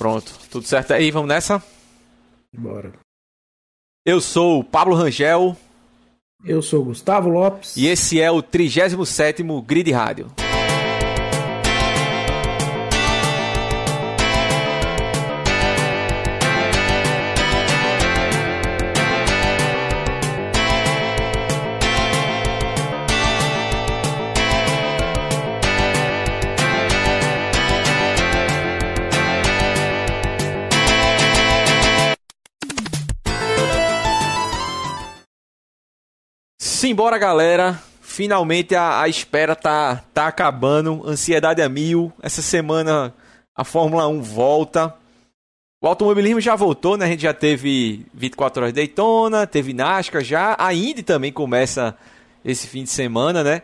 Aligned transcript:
Pronto, 0.00 0.32
tudo 0.50 0.66
certo 0.66 0.94
aí, 0.94 1.10
vamos 1.10 1.28
nessa? 1.28 1.62
Bora. 2.56 2.94
Eu 4.02 4.18
sou 4.18 4.60
o 4.60 4.64
Pablo 4.64 4.94
Rangel. 4.94 5.54
Eu 6.42 6.62
sou 6.62 6.80
o 6.80 6.84
Gustavo 6.86 7.28
Lopes. 7.28 7.76
E 7.76 7.86
esse 7.86 8.18
é 8.18 8.30
o 8.30 8.42
37º 8.42 9.62
Grid 9.62 9.92
Rádio. 9.92 10.32
Simbora, 36.90 37.18
galera. 37.18 37.80
Finalmente 38.00 38.74
a, 38.74 39.02
a, 39.02 39.08
espera 39.08 39.54
tá, 39.54 40.02
tá 40.12 40.26
acabando. 40.26 41.02
Ansiedade 41.06 41.62
a 41.62 41.68
mil. 41.68 42.12
Essa 42.20 42.42
semana 42.42 43.14
a 43.54 43.62
Fórmula 43.62 44.08
1 44.08 44.20
volta. 44.20 44.92
O 45.80 45.86
automobilismo 45.86 46.40
já 46.40 46.56
voltou, 46.56 46.96
né? 46.96 47.04
A 47.04 47.08
gente 47.08 47.22
já 47.22 47.32
teve 47.32 48.04
24 48.12 48.62
horas 48.62 48.74
de 48.74 48.80
Daytona, 48.80 49.46
teve 49.46 49.72
NASCAR 49.72 50.24
já. 50.24 50.56
A 50.58 50.74
Indy 50.74 51.04
também 51.04 51.30
começa 51.30 51.96
esse 52.44 52.66
fim 52.66 52.82
de 52.82 52.90
semana, 52.90 53.44
né? 53.44 53.62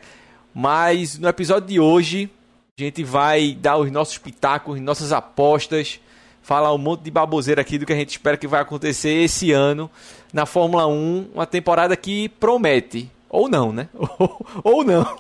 Mas 0.55 1.19
no 1.19 1.27
episódio 1.27 1.67
de 1.67 1.81
hoje, 1.81 2.31
a 2.79 2.83
gente 2.85 3.03
vai 3.03 3.59
dar 3.61 3.77
os 3.77 3.91
nossos 3.91 4.19
pitacos, 4.19 4.81
nossas 4.81 5.13
apostas, 5.13 5.99
falar 6.43 6.73
um 6.73 6.79
monte 6.79 7.03
de 7.03 7.11
baboseira 7.11 7.61
aqui 7.61 7.77
do 7.77 7.85
que 7.85 7.93
a 7.93 7.97
gente 7.97 8.11
espera 8.11 8.37
que 8.37 8.47
vai 8.47 8.61
acontecer 8.61 9.11
esse 9.25 9.51
ano 9.51 9.91
na 10.33 10.47
Fórmula 10.47 10.87
1, 10.87 11.31
uma 11.35 11.45
temporada 11.45 11.97
que 11.97 12.29
promete. 12.29 13.11
Ou 13.37 13.51
não, 13.51 13.71
né? 13.71 13.91
Ou, 13.93 14.47
ou 14.65 14.85
não. 14.85 15.19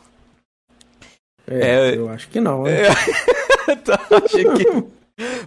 É, 1.46 1.90
é, 1.90 1.96
eu 1.96 2.08
acho 2.08 2.28
que 2.28 2.40
não, 2.40 2.62
né? 2.62 2.86
É... 3.68 3.76
tá, 3.76 3.98
que... 4.26 4.84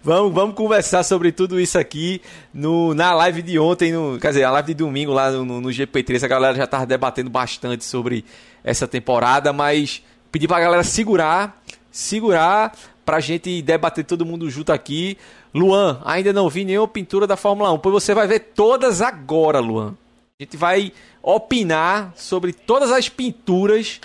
vamos, 0.03 0.33
vamos 0.33 0.55
conversar 0.55 1.01
sobre 1.01 1.31
tudo 1.31 1.59
isso 1.59 1.79
aqui 1.79 2.21
no, 2.53 2.93
na 2.93 3.11
live 3.15 3.41
de 3.41 3.57
ontem, 3.57 3.91
no, 3.91 4.19
quer 4.19 4.27
dizer, 4.29 4.43
a 4.43 4.51
live 4.51 4.67
de 4.67 4.73
domingo 4.75 5.11
lá 5.11 5.31
no, 5.31 5.59
no 5.59 5.69
GP3. 5.69 6.23
A 6.23 6.27
galera 6.27 6.55
já 6.55 6.65
estava 6.65 6.85
debatendo 6.85 7.29
bastante 7.31 7.83
sobre 7.83 8.23
essa 8.63 8.87
temporada, 8.87 9.51
mas 9.51 10.03
pedi 10.31 10.47
pra 10.47 10.59
galera 10.59 10.83
segurar, 10.83 11.59
segurar 11.91 12.77
pra 13.03 13.19
gente 13.19 13.63
debater 13.63 14.05
todo 14.05 14.27
mundo 14.27 14.47
junto 14.47 14.71
aqui. 14.71 15.17
Luan, 15.55 15.99
ainda 16.05 16.31
não 16.31 16.47
vi 16.47 16.63
nenhuma 16.63 16.87
pintura 16.87 17.25
da 17.25 17.35
Fórmula 17.35 17.71
1, 17.73 17.79
pois 17.79 17.93
você 17.93 18.13
vai 18.13 18.27
ver 18.27 18.39
todas 18.53 19.01
agora, 19.01 19.59
Luan. 19.59 19.95
A 20.41 20.43
gente 20.45 20.55
vai 20.55 20.93
opinar 21.21 22.13
sobre 22.15 22.53
todas 22.53 22.93
as 22.93 23.09
pinturas 23.09 23.99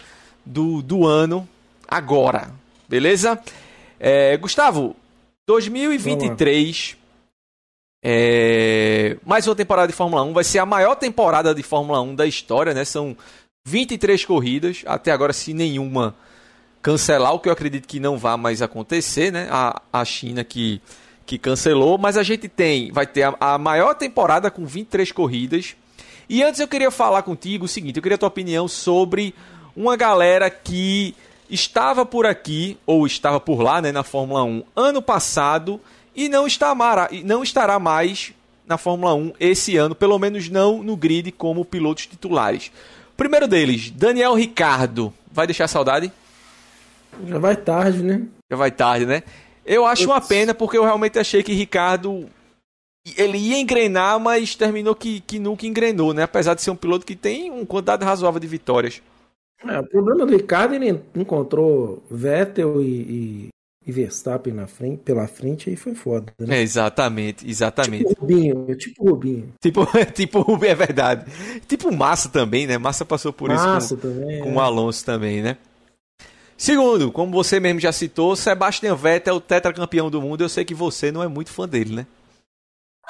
do, 0.44 0.82
do 0.82 1.06
ano 1.06 1.48
agora, 1.86 2.50
beleza? 2.88 3.40
É, 4.00 4.36
Gustavo, 4.36 4.96
2023 5.46 6.96
é, 8.04 9.16
mais 9.24 9.46
uma 9.46 9.54
temporada 9.54 9.86
de 9.86 9.94
Fórmula 9.94 10.24
1 10.24 10.32
vai 10.32 10.42
ser 10.42 10.58
a 10.58 10.66
maior 10.66 10.96
temporada 10.96 11.54
de 11.54 11.62
Fórmula 11.62 12.00
1 12.00 12.16
da 12.16 12.26
história, 12.26 12.74
né? 12.74 12.84
São 12.84 13.16
23 13.64 14.24
corridas, 14.24 14.82
até 14.86 15.12
agora 15.12 15.32
se 15.32 15.54
nenhuma 15.54 16.16
cancelar, 16.82 17.32
o 17.32 17.38
que 17.38 17.48
eu 17.48 17.52
acredito 17.52 17.86
que 17.86 18.00
não 18.00 18.18
vai 18.18 18.36
mais 18.36 18.60
acontecer, 18.60 19.30
né? 19.30 19.46
A, 19.52 19.80
a 19.92 20.04
China 20.04 20.42
que 20.42 20.82
que 21.24 21.38
cancelou, 21.38 21.96
mas 21.96 22.18
a 22.18 22.22
gente 22.22 22.48
tem, 22.48 22.92
vai 22.92 23.06
ter 23.06 23.22
a, 23.22 23.34
a, 23.40 23.56
maior 23.56 23.94
temporada 23.94 24.50
com 24.50 24.66
23 24.66 25.10
corridas. 25.10 25.74
E 26.28 26.42
antes 26.42 26.60
eu 26.60 26.68
queria 26.68 26.90
falar 26.90 27.22
contigo 27.22 27.64
o 27.64 27.68
seguinte, 27.68 27.96
eu 27.96 28.02
queria 28.02 28.16
a 28.16 28.18
tua 28.18 28.28
opinião 28.28 28.66
sobre 28.66 29.34
uma 29.76 29.96
galera 29.96 30.48
que 30.48 31.14
estava 31.50 32.06
por 32.06 32.26
aqui 32.26 32.78
ou 32.86 33.06
estava 33.06 33.38
por 33.38 33.60
lá, 33.60 33.80
né, 33.82 33.92
na 33.92 34.02
Fórmula 34.02 34.42
1 34.44 34.62
ano 34.74 35.02
passado 35.02 35.80
e 36.14 36.28
não 36.28 36.46
está 36.46 36.74
não 37.24 37.42
estará 37.42 37.78
mais 37.78 38.32
na 38.66 38.78
Fórmula 38.78 39.14
1 39.14 39.32
esse 39.38 39.76
ano, 39.76 39.94
pelo 39.94 40.18
menos 40.18 40.48
não 40.48 40.82
no 40.82 40.96
grid 40.96 41.30
como 41.32 41.64
pilotos 41.64 42.06
titulares. 42.06 42.72
primeiro 43.16 43.46
deles, 43.46 43.90
Daniel 43.90 44.34
Ricardo, 44.34 45.12
vai 45.30 45.46
deixar 45.46 45.68
saudade? 45.68 46.10
Já 47.28 47.38
vai 47.38 47.56
tarde, 47.56 48.02
né? 48.02 48.22
Já 48.50 48.56
vai 48.56 48.70
tarde, 48.70 49.06
né? 49.06 49.22
Eu 49.64 49.86
acho 49.86 50.06
uma 50.06 50.20
pena 50.20 50.52
porque 50.54 50.76
eu 50.76 50.84
realmente 50.84 51.18
achei 51.18 51.42
que 51.42 51.52
Ricardo 51.52 52.28
ele 53.16 53.36
ia 53.36 53.58
engrenar, 53.58 54.18
mas 54.18 54.54
terminou 54.54 54.94
que, 54.94 55.20
que 55.20 55.38
nunca 55.38 55.66
engrenou, 55.66 56.14
né? 56.14 56.22
Apesar 56.22 56.54
de 56.54 56.62
ser 56.62 56.70
um 56.70 56.76
piloto 56.76 57.04
que 57.04 57.14
tem 57.14 57.50
uma 57.50 57.66
quantidade 57.66 58.04
razoável 58.04 58.40
de 58.40 58.46
vitórias. 58.46 59.02
É, 59.66 59.78
o 59.78 59.84
problema 59.84 60.26
do 60.26 60.36
Ricardo, 60.36 60.74
ele 60.74 61.00
encontrou 61.14 62.02
Vettel 62.10 62.82
e, 62.82 62.86
e, 62.86 63.48
e 63.86 63.92
Verstappen 63.92 64.52
na 64.52 64.66
frente, 64.66 64.98
pela 64.98 65.26
frente 65.26 65.70
e 65.70 65.76
foi 65.76 65.94
foda. 65.94 66.32
Né? 66.38 66.58
É, 66.58 66.62
exatamente, 66.62 67.48
exatamente. 67.48 68.08
Tipo 68.08 68.20
Rubinho, 68.20 68.76
tipo 68.76 69.10
Rubinho. 69.10 69.52
Tipo, 69.60 69.86
tipo 70.12 70.40
Rubinho, 70.40 70.72
é 70.72 70.74
verdade. 70.74 71.26
Tipo 71.66 71.94
Massa 71.94 72.28
também, 72.28 72.66
né? 72.66 72.78
Massa 72.78 73.04
passou 73.04 73.32
por 73.32 73.48
Massa 73.48 73.78
isso 73.78 73.96
com, 73.96 74.08
também, 74.08 74.42
com 74.42 74.50
é. 74.50 74.54
o 74.54 74.60
Alonso 74.60 75.04
também, 75.04 75.42
né? 75.42 75.56
Segundo, 76.56 77.10
como 77.10 77.32
você 77.32 77.58
mesmo 77.58 77.80
já 77.80 77.92
citou, 77.92 78.36
Sebastian 78.36 78.94
Vettel 78.94 79.34
é 79.34 79.36
o 79.36 79.40
tetracampeão 79.40 80.10
do 80.10 80.22
mundo. 80.22 80.42
Eu 80.42 80.48
sei 80.48 80.64
que 80.64 80.74
você 80.74 81.10
não 81.10 81.22
é 81.22 81.28
muito 81.28 81.50
fã 81.50 81.68
dele, 81.68 81.94
né? 81.94 82.06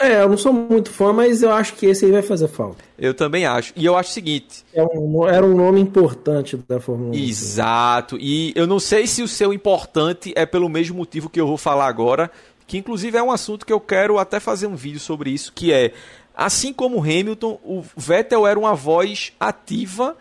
É, 0.04 0.20
eu 0.20 0.28
não 0.28 0.36
sou 0.36 0.52
muito 0.52 0.90
fã, 0.90 1.12
mas 1.14 1.42
eu 1.42 1.50
acho 1.50 1.74
que 1.74 1.86
esse 1.86 2.04
aí 2.04 2.12
vai 2.12 2.20
fazer 2.20 2.46
falta. 2.46 2.84
Eu 2.98 3.14
também 3.14 3.46
acho. 3.46 3.72
E 3.74 3.86
eu 3.86 3.96
acho 3.96 4.10
o 4.10 4.12
seguinte: 4.12 4.64
é 4.74 4.82
um, 4.82 5.26
era 5.26 5.44
um 5.44 5.56
nome 5.56 5.80
importante 5.80 6.56
da 6.68 6.78
Fórmula 6.78 7.10
1. 7.10 7.14
Exato. 7.14 8.18
E 8.20 8.52
eu 8.54 8.66
não 8.66 8.78
sei 8.78 9.06
se 9.06 9.22
o 9.22 9.28
seu 9.28 9.52
importante 9.52 10.32
é 10.36 10.44
pelo 10.44 10.68
mesmo 10.68 10.96
motivo 10.96 11.30
que 11.30 11.40
eu 11.40 11.46
vou 11.46 11.56
falar 11.56 11.86
agora, 11.86 12.30
que 12.66 12.76
inclusive 12.76 13.16
é 13.16 13.22
um 13.22 13.30
assunto 13.30 13.64
que 13.64 13.72
eu 13.72 13.80
quero 13.80 14.18
até 14.18 14.38
fazer 14.38 14.66
um 14.66 14.76
vídeo 14.76 15.00
sobre 15.00 15.30
isso, 15.30 15.52
que 15.54 15.72
é 15.72 15.92
assim 16.36 16.72
como 16.72 16.98
o 16.98 17.02
Hamilton, 17.02 17.58
o 17.64 17.82
Vettel 17.96 18.46
era 18.46 18.58
uma 18.58 18.74
voz 18.74 19.32
ativa 19.40 20.16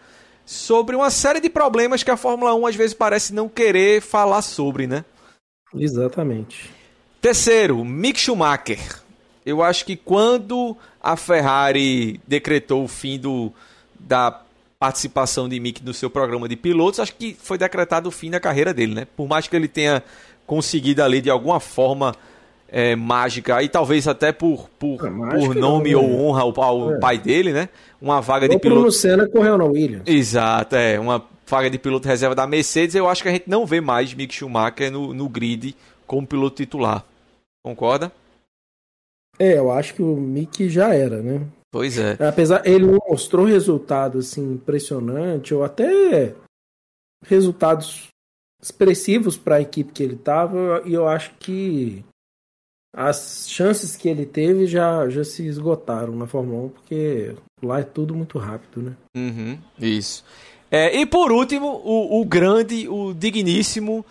sobre 0.45 0.95
uma 0.95 1.09
série 1.09 1.39
de 1.39 1.49
problemas 1.49 2.03
que 2.03 2.11
a 2.11 2.17
Fórmula 2.17 2.53
1 2.53 2.67
às 2.67 2.75
vezes 2.75 2.93
parece 2.93 3.33
não 3.33 3.49
querer 3.49 4.01
falar 4.01 4.41
sobre, 4.41 4.87
né? 4.87 5.03
Exatamente. 5.75 6.69
Terceiro, 7.21 7.83
Mick 7.83 8.19
Schumacher. 8.19 9.02
Eu 9.45 9.61
acho 9.61 9.85
que 9.85 9.95
quando 9.95 10.75
a 11.01 11.15
Ferrari 11.15 12.19
decretou 12.27 12.83
o 12.83 12.87
fim 12.87 13.19
do, 13.19 13.51
da 13.99 14.41
participação 14.79 15.47
de 15.47 15.59
Mick 15.59 15.83
no 15.83 15.93
seu 15.93 16.09
programa 16.09 16.47
de 16.47 16.55
pilotos, 16.55 16.99
acho 16.99 17.15
que 17.15 17.35
foi 17.41 17.57
decretado 17.57 18.09
o 18.09 18.11
fim 18.11 18.29
da 18.29 18.39
carreira 18.39 18.73
dele, 18.73 18.93
né? 18.93 19.07
Por 19.15 19.27
mais 19.27 19.47
que 19.47 19.55
ele 19.55 19.67
tenha 19.67 20.03
conseguido 20.45 21.01
ali 21.01 21.21
de 21.21 21.29
alguma 21.29 21.59
forma 21.59 22.13
é, 22.67 22.95
mágica, 22.95 23.61
e 23.61 23.69
talvez 23.69 24.07
até 24.07 24.31
por, 24.31 24.67
por, 24.79 24.95
é, 25.05 25.09
por 25.09 25.55
nome 25.55 25.91
não, 25.91 26.01
ou 26.01 26.09
né? 26.09 26.15
honra 26.15 26.41
ao, 26.41 26.61
ao 26.61 26.91
é. 26.95 26.99
pai 26.99 27.17
dele, 27.17 27.53
né? 27.53 27.69
Uma 28.01 28.19
vaga 28.19 28.49
de 28.49 28.57
piloto. 28.57 28.87
O 28.87 28.91
Senna 28.91 29.27
correu 29.27 29.57
na 29.57 29.65
Williams. 29.65 30.03
Exato, 30.07 30.75
é. 30.75 30.99
Uma 30.99 31.23
vaga 31.45 31.69
de 31.69 31.77
piloto 31.77 32.07
reserva 32.07 32.33
da 32.33 32.47
Mercedes. 32.47 32.95
Eu 32.95 33.07
acho 33.07 33.21
que 33.21 33.29
a 33.29 33.31
gente 33.31 33.47
não 33.47 33.65
vê 33.65 33.79
mais 33.79 34.13
Mick 34.13 34.33
Schumacher 34.33 34.91
no, 34.91 35.13
no 35.13 35.29
grid 35.29 35.75
como 36.07 36.25
piloto 36.25 36.55
titular. 36.55 37.05
Concorda? 37.63 38.11
É, 39.39 39.57
eu 39.57 39.71
acho 39.71 39.95
que 39.95 40.01
o 40.01 40.15
Mick 40.15 40.69
já 40.69 40.93
era, 40.93 41.21
né? 41.21 41.47
Pois 41.71 41.97
é. 41.97 42.17
Apesar, 42.23 42.65
ele 42.67 42.85
não 42.85 42.99
mostrou 43.07 43.45
resultado 43.45 44.19
assim 44.19 44.53
impressionante 44.53 45.53
ou 45.53 45.63
até 45.63 46.35
resultados 47.25 48.09
expressivos 48.61 49.35
para 49.35 49.55
a 49.55 49.61
equipe 49.61 49.91
que 49.91 50.03
ele 50.03 50.15
estava 50.15 50.83
e 50.85 50.93
eu 50.93 51.07
acho 51.07 51.33
que 51.39 52.05
as 52.95 53.49
chances 53.49 53.95
que 53.95 54.07
ele 54.07 54.25
teve 54.25 54.67
já, 54.67 55.09
já 55.09 55.23
se 55.23 55.45
esgotaram 55.47 56.15
na 56.15 56.27
Fórmula 56.27 56.65
1, 56.65 56.69
porque 56.69 57.35
lá 57.61 57.79
é 57.79 57.83
tudo 57.83 58.13
muito 58.13 58.37
rápido, 58.37 58.83
né? 58.83 58.95
Uhum, 59.17 59.57
isso. 59.79 60.23
É, 60.69 60.95
e 60.95 61.05
por 61.05 61.31
último, 61.31 61.81
o, 61.83 62.21
o 62.21 62.25
grande, 62.25 62.87
o 62.87 63.13
digníssimo, 63.13 64.05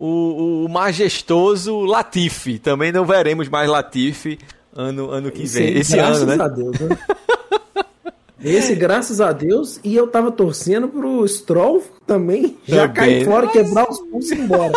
o, 0.00 0.64
o, 0.64 0.68
majestoso 0.68 1.80
Latifi. 1.80 2.58
Também 2.58 2.90
não 2.90 3.04
veremos 3.04 3.48
mais 3.48 3.68
Latifi 3.68 4.38
ano, 4.74 5.10
ano 5.10 5.30
que 5.30 5.44
vem. 5.46 5.76
Esse, 5.76 5.96
Esse 5.96 5.98
ano, 5.98 6.24
né? 6.24 6.42
A 6.42 6.48
Deus, 6.48 6.80
né? 6.80 6.98
Esse, 8.42 8.74
graças 8.74 9.20
a 9.20 9.32
Deus, 9.32 9.78
e 9.84 9.94
eu 9.94 10.06
tava 10.06 10.32
torcendo 10.32 10.88
pro 10.88 11.28
Stroll 11.28 11.82
também 12.06 12.56
já 12.64 12.88
cair 12.88 13.26
fora, 13.26 13.46
quebrar 13.48 13.86
os 13.88 14.00
pulsos 14.00 14.30
e 14.30 14.34
ir 14.34 14.40
embora. 14.40 14.72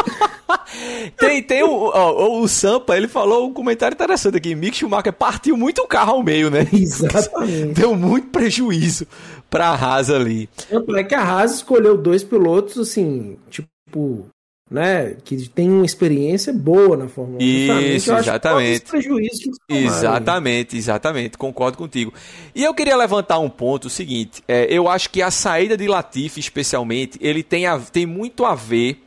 tem 1.18 1.42
tem 1.42 1.64
o, 1.64 1.90
ó, 1.94 2.42
o 2.42 2.48
Sampa, 2.48 2.98
ele 2.98 3.08
falou 3.08 3.48
um 3.48 3.54
comentário 3.54 3.96
interessante 3.96 4.36
aqui. 4.36 4.54
Mick 4.54 4.76
Schumacher 4.76 5.14
partiu 5.14 5.56
muito 5.56 5.82
o 5.82 5.88
carro 5.88 6.12
ao 6.12 6.24
meio, 6.24 6.50
né? 6.50 6.68
Exatamente. 6.74 7.74
Deu 7.74 7.96
muito 7.96 8.28
prejuízo 8.28 9.08
pra 9.50 9.70
Haas 9.70 10.10
ali. 10.10 10.50
Tanto 10.70 10.94
é 10.98 11.04
que 11.04 11.16
a 11.16 11.22
Haas 11.22 11.56
escolheu 11.56 11.98
dois 11.98 12.22
pilotos, 12.22 12.78
assim, 12.78 13.38
tipo, 13.50 14.26
né, 14.70 15.16
que 15.24 15.48
tem 15.50 15.70
uma 15.70 15.86
experiência 15.86 16.54
boa 16.54 16.98
na 16.98 17.08
Fórmula 17.08 17.38
1. 17.38 17.42
Isso, 17.42 18.12
eu 18.12 18.18
exatamente. 18.18 18.86
prejuízo 18.86 19.52
que 19.68 19.76
exatamente, 19.76 20.78
exatamente, 20.78 21.38
concordo 21.38 21.78
contigo. 21.78 22.14
E 22.56 22.64
eu 22.64 22.74
queria 22.74 22.96
levantar 22.96 23.40
um 23.40 23.50
ponto, 23.50 23.86
o 23.86 23.90
seguinte, 23.90 24.42
é, 24.48 24.66
eu 24.70 24.88
acho 24.88 25.10
que 25.10 25.22
a 25.22 25.30
saída 25.30 25.78
de 25.78 25.88
Latifi, 25.88 26.40
especialmente, 26.40 27.20
ele 27.22 27.44
tem, 27.44 27.66
a, 27.66 27.78
tem 27.78 28.06
muito 28.06 28.46
a 28.46 28.56
ver 28.56 29.04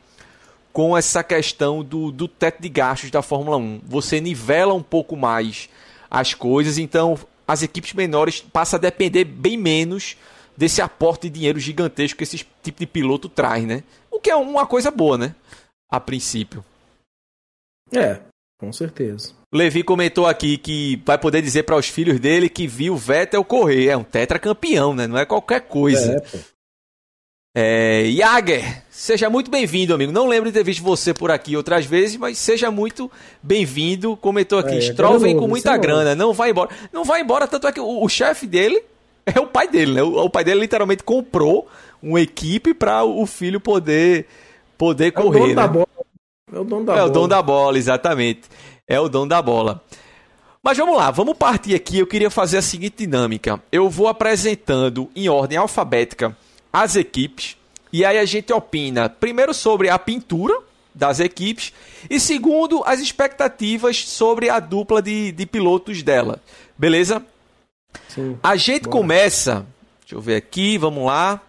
com 0.71 0.95
essa 0.95 1.23
questão 1.23 1.83
do, 1.83 2.11
do 2.11 2.27
teto 2.27 2.61
de 2.61 2.69
gastos 2.69 3.09
da 3.09 3.23
Fórmula 3.23 3.57
1. 3.57 3.81
Você 3.87 4.21
nivela 4.21 4.73
um 4.73 4.83
pouco 4.83 5.17
mais 5.17 5.67
as 6.09 6.33
coisas, 6.33 6.77
então 6.77 7.17
as 7.47 7.63
equipes 7.63 7.93
menores 7.93 8.41
passam 8.41 8.77
a 8.77 8.81
depender 8.81 9.23
bem 9.23 9.57
menos 9.57 10.15
desse 10.55 10.81
aporte 10.81 11.23
de 11.23 11.39
dinheiro 11.39 11.59
gigantesco 11.59 12.17
que 12.17 12.23
esse 12.23 12.45
tipo 12.63 12.79
de 12.79 12.85
piloto 12.85 13.27
traz, 13.29 13.63
né? 13.63 13.83
O 14.17 14.19
que 14.19 14.31
é 14.31 14.35
uma 14.35 14.65
coisa 14.65 14.89
boa, 14.89 15.15
né? 15.15 15.35
A 15.91 15.99
princípio. 15.99 16.65
É, 17.93 18.19
com 18.59 18.73
certeza. 18.73 19.31
Levi 19.53 19.83
comentou 19.83 20.25
aqui 20.25 20.57
que 20.57 20.99
vai 21.05 21.19
poder 21.19 21.39
dizer 21.39 21.61
para 21.63 21.75
os 21.75 21.87
filhos 21.87 22.19
dele 22.19 22.49
que 22.49 22.65
viu 22.65 22.95
o 22.95 22.97
Vettel 22.97 23.43
correr. 23.43 23.89
É 23.89 23.95
um 23.95 24.03
tetracampeão, 24.03 24.95
né? 24.95 25.05
Não 25.05 25.19
é 25.19 25.23
qualquer 25.23 25.61
coisa. 25.67 26.19
É, 27.55 28.07
é, 28.07 28.11
Jager, 28.11 28.81
seja 28.89 29.29
muito 29.29 29.51
bem-vindo, 29.51 29.93
amigo. 29.93 30.11
Não 30.11 30.25
lembro 30.25 30.49
de 30.49 30.57
ter 30.57 30.63
visto 30.63 30.81
você 30.81 31.13
por 31.13 31.29
aqui 31.29 31.55
outras 31.55 31.85
vezes, 31.85 32.17
mas 32.17 32.39
seja 32.39 32.71
muito 32.71 33.11
bem-vindo. 33.43 34.17
Comentou 34.17 34.57
aqui, 34.57 34.77
é, 34.77 34.81
Stroll 34.81 35.19
vem 35.19 35.37
com 35.37 35.47
muita 35.47 35.77
grana, 35.77 36.15
não 36.15 36.33
vai 36.33 36.49
embora. 36.49 36.71
Não 36.91 37.03
vai 37.03 37.21
embora, 37.21 37.47
tanto 37.47 37.67
é 37.67 37.71
que 37.71 37.79
o, 37.79 38.03
o 38.03 38.09
chefe 38.09 38.47
dele 38.47 38.83
é 39.27 39.39
o 39.39 39.45
pai 39.45 39.67
dele, 39.67 39.93
né? 39.93 40.01
O, 40.01 40.25
o 40.25 40.29
pai 40.29 40.43
dele 40.43 40.61
literalmente 40.61 41.03
comprou 41.03 41.69
uma 42.01 42.21
equipe 42.21 42.73
para 42.73 43.03
o 43.03 43.25
filho 43.25 43.59
poder 43.59 44.27
poder 44.77 45.07
é 45.07 45.11
correr. 45.11 45.39
O 45.39 45.41
dono 45.41 45.47
né? 45.47 45.55
da 45.55 45.67
bola. 45.67 45.87
É 46.51 46.59
o 46.59 46.63
dono 46.63 46.85
da 46.85 46.93
é 46.93 46.95
bola. 46.95 47.07
É 47.07 47.09
o 47.09 47.13
dono 47.13 47.27
da 47.27 47.41
bola, 47.41 47.77
exatamente. 47.77 48.41
É 48.87 48.99
o 48.99 49.09
dono 49.09 49.27
da 49.27 49.41
bola. 49.41 49.81
Mas 50.63 50.77
vamos 50.77 50.97
lá, 50.97 51.11
vamos 51.11 51.37
partir 51.37 51.75
aqui. 51.75 51.99
Eu 51.99 52.07
queria 52.07 52.29
fazer 52.29 52.57
a 52.57 52.61
seguinte 52.61 53.05
dinâmica. 53.05 53.61
Eu 53.71 53.89
vou 53.89 54.07
apresentando 54.07 55.09
em 55.15 55.29
ordem 55.29 55.57
alfabética 55.57 56.35
as 56.71 56.95
equipes 56.95 57.57
e 57.91 58.03
aí 58.03 58.17
a 58.17 58.25
gente 58.25 58.51
opina 58.51 59.09
primeiro 59.09 59.53
sobre 59.53 59.89
a 59.89 59.97
pintura 59.97 60.59
das 60.93 61.19
equipes 61.19 61.71
e 62.09 62.19
segundo 62.19 62.83
as 62.85 62.99
expectativas 62.99 64.07
sobre 64.07 64.49
a 64.49 64.59
dupla 64.59 65.01
de, 65.01 65.31
de 65.31 65.45
pilotos 65.45 66.03
dela. 66.03 66.41
Beleza? 66.77 67.23
Sim, 68.09 68.37
a 68.43 68.55
gente 68.55 68.83
bora. 68.83 68.97
começa, 68.97 69.65
deixa 70.01 70.15
eu 70.15 70.21
ver 70.21 70.35
aqui, 70.35 70.77
vamos 70.77 71.05
lá. 71.05 71.41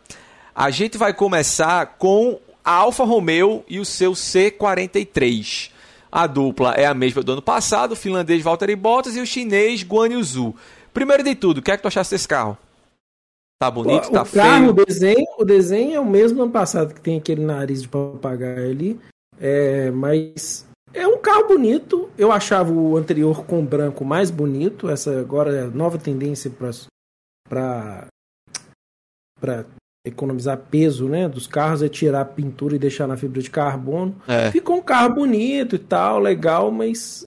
A 0.59 0.73
gente 0.73 0.99
vai 0.99 1.15
começar 1.15 1.87
com 1.99 2.41
a 2.65 2.73
Alfa 2.73 3.05
Romeo 3.05 3.65
e 3.69 3.79
o 3.79 3.85
seu 3.85 4.11
C43. 4.11 5.71
A 6.11 6.27
dupla 6.27 6.73
é 6.73 6.85
a 6.85 6.93
mesma 6.93 7.23
do 7.23 7.31
ano 7.31 7.43
passado, 7.43 7.93
o 7.93 7.97
finlandês 7.97 8.43
Valtteri 8.43 8.75
Bottas 8.75 9.15
e 9.15 9.21
o 9.21 9.27
chinês 9.27 9.85
Guan 9.85 10.09
Yu 10.09 10.25
Zhu. 10.25 10.57
Primeiro 10.93 11.23
de 11.23 11.37
tudo, 11.37 11.59
o 11.59 11.63
que 11.63 11.71
é 11.71 11.77
que 11.77 11.83
tu 11.85 11.87
achaste 11.87 12.13
desse 12.13 12.27
carro? 12.27 12.59
Tá 13.63 13.71
bonito, 13.71 14.09
o 14.09 14.11
tá 14.11 14.25
carro, 14.25 14.59
feio? 14.59 14.71
O 14.71 14.73
desenho, 14.73 15.27
o 15.39 15.45
desenho 15.45 15.95
é 15.95 16.01
o 16.01 16.05
mesmo 16.05 16.39
do 16.39 16.43
ano 16.43 16.53
passado, 16.53 16.93
que 16.93 17.01
tem 17.01 17.19
aquele 17.19 17.45
nariz 17.45 17.83
de 17.83 17.89
papagaio 17.89 18.69
ali. 18.69 19.01
É, 19.39 19.93
mas 19.93 20.67
é 20.93 21.07
um 21.07 21.19
carro 21.19 21.47
bonito. 21.47 22.11
Eu 22.19 22.33
achava 22.33 22.73
o 22.73 22.97
anterior 22.97 23.45
com 23.45 23.65
branco 23.65 24.05
mais 24.05 24.29
bonito. 24.29 24.91
Essa 24.91 25.21
agora 25.21 25.55
é 25.55 25.63
a 25.63 25.71
nova 25.71 25.99
tendência 25.99 26.51
para 26.51 28.09
para 29.41 29.65
economizar 30.05 30.57
peso 30.57 31.09
né, 31.09 31.29
dos 31.29 31.47
carros 31.47 31.83
é 31.83 31.89
tirar 31.89 32.23
a 32.23 32.25
pintura 32.25 32.77
e 32.77 32.79
deixar 32.79 33.07
na 33.07 33.17
fibra 33.17 33.43
de 33.43 33.51
carbono. 33.51 34.17
É. 34.27 34.51
Ficou 34.51 34.77
um 34.77 34.83
carro 34.83 35.15
bonito 35.15 35.77
e 35.77 35.79
tal, 35.79 36.19
legal, 36.19 36.71
mas 36.71 37.25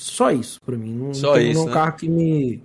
só 0.00 0.30
isso 0.30 0.60
para 0.64 0.76
mim. 0.76 0.94
Não, 0.94 1.14
só 1.14 1.34
não 1.34 1.40
isso, 1.40 1.62
um 1.62 1.66
né? 1.66 1.72
carro 1.72 1.96
que 1.96 2.08
me, 2.08 2.62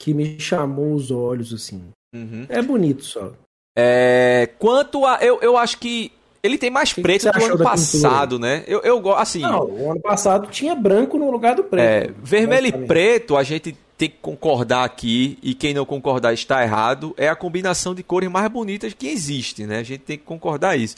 que 0.00 0.14
me 0.14 0.38
chamou 0.40 0.94
os 0.94 1.10
olhos 1.10 1.52
assim. 1.52 1.82
Uhum. 2.14 2.46
É 2.48 2.62
bonito 2.62 3.04
só. 3.04 3.32
É, 3.76 4.50
quanto 4.58 5.06
a. 5.06 5.18
Eu, 5.22 5.40
eu 5.40 5.56
acho 5.56 5.78
que 5.78 6.10
ele 6.42 6.58
tem 6.58 6.70
mais 6.70 6.92
que 6.92 7.02
preto 7.02 7.30
que, 7.30 7.38
que 7.38 7.44
o 7.44 7.54
ano 7.54 7.62
passado, 7.62 8.38
né? 8.38 8.64
Eu, 8.66 8.80
eu 8.80 9.00
gosto. 9.00 9.20
Assim, 9.20 9.40
Não, 9.40 9.64
o 9.64 9.90
ano 9.90 10.00
passado 10.00 10.48
tinha 10.48 10.74
branco 10.74 11.18
no 11.18 11.30
lugar 11.30 11.54
do 11.54 11.64
preto. 11.64 12.10
É, 12.10 12.14
vermelho 12.22 12.66
e 12.66 12.86
preto, 12.86 13.36
a 13.36 13.42
gente 13.42 13.76
tem 13.98 14.08
que 14.08 14.18
concordar 14.22 14.84
aqui, 14.84 15.36
e 15.42 15.52
quem 15.54 15.74
não 15.74 15.84
concordar 15.84 16.32
está 16.32 16.62
errado, 16.62 17.12
é 17.16 17.28
a 17.28 17.34
combinação 17.34 17.96
de 17.96 18.04
cores 18.04 18.30
mais 18.30 18.48
bonitas 18.48 18.94
que 18.94 19.08
existe, 19.08 19.66
né? 19.66 19.80
A 19.80 19.82
gente 19.82 20.02
tem 20.02 20.16
que 20.16 20.22
concordar 20.22 20.78
isso. 20.78 20.94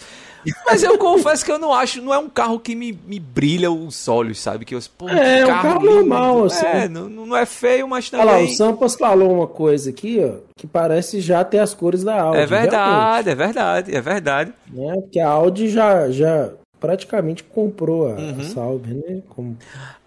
Mas 0.66 0.82
eu 0.82 0.98
confesso 1.00 1.42
que 1.42 1.50
eu 1.50 1.58
não 1.58 1.72
acho, 1.72 2.02
não 2.02 2.12
é 2.12 2.18
um 2.18 2.28
carro 2.28 2.60
que 2.60 2.76
me, 2.76 2.92
me 3.06 3.18
brilha 3.18 3.72
os 3.72 4.06
olhos, 4.06 4.38
sabe? 4.38 4.66
Que 4.66 4.74
eu, 4.74 4.80
pô, 4.98 5.08
é, 5.08 5.46
carro 5.46 5.60
um 5.60 5.62
carro 5.62 5.80
lindo. 5.80 5.94
normal, 5.94 6.44
assim. 6.44 6.66
É, 6.66 6.88
não, 6.88 7.08
não 7.08 7.34
é 7.34 7.46
feio, 7.46 7.88
mas 7.88 8.10
também... 8.10 8.26
Olha 8.26 8.36
lá, 8.36 8.44
o 8.44 8.48
Sampas 8.48 8.94
falou 8.94 9.32
uma 9.32 9.46
coisa 9.46 9.88
aqui, 9.88 10.20
ó, 10.22 10.40
que 10.54 10.66
parece 10.66 11.22
já 11.22 11.42
ter 11.42 11.60
as 11.60 11.72
cores 11.72 12.04
da 12.04 12.20
Audi. 12.20 12.36
É 12.36 12.44
verdade, 12.44 12.76
realmente. 12.76 13.28
é 13.30 13.34
verdade, 13.34 13.96
é 13.96 14.00
verdade. 14.02 14.52
É, 14.76 14.92
porque 14.92 15.20
a 15.20 15.28
Audi 15.28 15.70
já, 15.70 16.10
já 16.10 16.50
praticamente 16.78 17.44
comprou 17.44 18.08
a, 18.08 18.16
uhum. 18.16 18.36
a 18.40 18.44
Sauber, 18.44 18.94
né? 18.94 19.22
Como... 19.30 19.56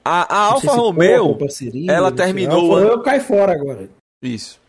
A, 0.06 0.36
a 0.36 0.40
Alfa 0.52 0.74
Romeo, 0.74 1.36
parceria, 1.36 1.92
ela 1.92 2.12
terminou. 2.12 2.76
A 2.76 2.76
Alfa 2.78 2.90
Romeo 2.90 3.04
cai 3.04 3.20
fora 3.20 3.54
agora. 3.54 3.90
Isso. 4.22 4.60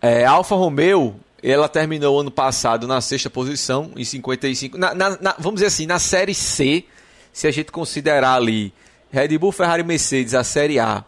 É, 0.00 0.24
a 0.24 0.30
Alfa 0.30 0.54
Romeo, 0.54 1.16
ela 1.42 1.68
terminou 1.68 2.20
ano 2.20 2.30
passado 2.30 2.86
na 2.86 3.00
sexta 3.00 3.28
posição, 3.28 3.90
em 3.96 4.04
55. 4.04 4.78
Na, 4.78 4.94
na, 4.94 5.10
na, 5.20 5.34
vamos 5.38 5.54
dizer 5.54 5.66
assim, 5.66 5.86
na 5.86 5.98
série 5.98 6.34
C, 6.34 6.84
se 7.32 7.46
a 7.46 7.50
gente 7.50 7.72
considerar 7.72 8.34
ali 8.34 8.72
Red 9.10 9.36
Bull, 9.38 9.50
Ferrari 9.52 9.82
Mercedes, 9.82 10.34
a 10.34 10.44
série 10.44 10.78
A, 10.78 11.04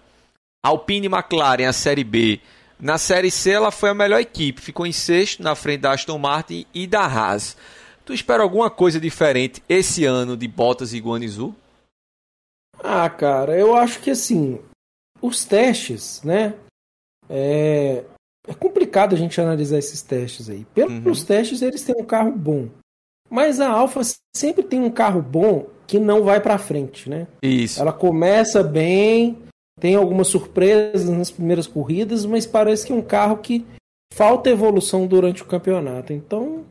Alpine 0.65 1.07
McLaren, 1.07 1.67
a 1.67 1.73
série 1.73 2.05
B. 2.05 2.41
Na 2.79 2.99
série 2.99 3.31
C, 3.31 3.51
ela 3.51 3.71
foi 3.71 3.91
a 3.91 3.95
melhor 3.95 4.21
equipe, 4.21 4.61
ficou 4.61 4.87
em 4.87 4.93
sexto, 4.93 5.43
na 5.43 5.55
frente 5.55 5.83
da 5.83 5.93
Aston 5.93 6.19
Martin 6.19 6.67
e 6.75 6.87
da 6.87 7.05
Haas. 7.07 7.57
Tu 8.05 8.13
espera 8.13 8.43
alguma 8.43 8.69
coisa 8.69 9.01
diferente 9.01 9.63
esse 9.69 10.05
ano 10.05 10.37
de 10.37 10.47
Bottas 10.47 10.93
e 10.93 11.01
Guanizu? 11.01 11.55
Ah, 12.83 13.09
cara, 13.09 13.59
eu 13.59 13.75
acho 13.75 14.01
que 14.01 14.11
assim, 14.11 14.61
os 15.21 15.45
testes, 15.45 16.23
né? 16.23 16.55
É, 17.29 18.05
é 18.47 18.55
complicado 18.55 19.15
a 19.15 19.19
gente 19.19 19.41
analisar 19.41 19.79
esses 19.79 20.03
testes 20.03 20.49
aí. 20.49 20.65
Pelos 20.75 21.21
uhum. 21.21 21.27
testes, 21.27 21.63
eles 21.63 21.83
têm 21.83 21.97
um 21.99 22.05
carro 22.05 22.33
bom. 22.33 22.69
Mas 23.29 23.61
a 23.61 23.69
Alfa 23.69 24.03
sempre 24.35 24.63
tem 24.63 24.81
um 24.81 24.91
carro 24.91 25.21
bom 25.21 25.67
que 25.87 25.99
não 25.99 26.23
vai 26.23 26.41
para 26.41 26.59
frente, 26.59 27.11
né? 27.11 27.27
Isso. 27.43 27.81
Ela 27.81 27.93
começa 27.93 28.63
bem, 28.63 29.39
tem 29.81 29.95
algumas 29.95 30.29
surpresas 30.29 31.09
nas 31.09 31.31
primeiras 31.31 31.67
corridas, 31.67 32.25
mas 32.25 32.47
parece 32.47 32.87
que 32.87 32.93
é 32.93 32.97
um 32.97 33.03
carro 33.03 33.39
que 33.39 33.67
falta 34.13 34.51
evolução 34.51 35.07
durante 35.07 35.43
o 35.43 35.47
campeonato. 35.47 36.13
Então, 36.13 36.65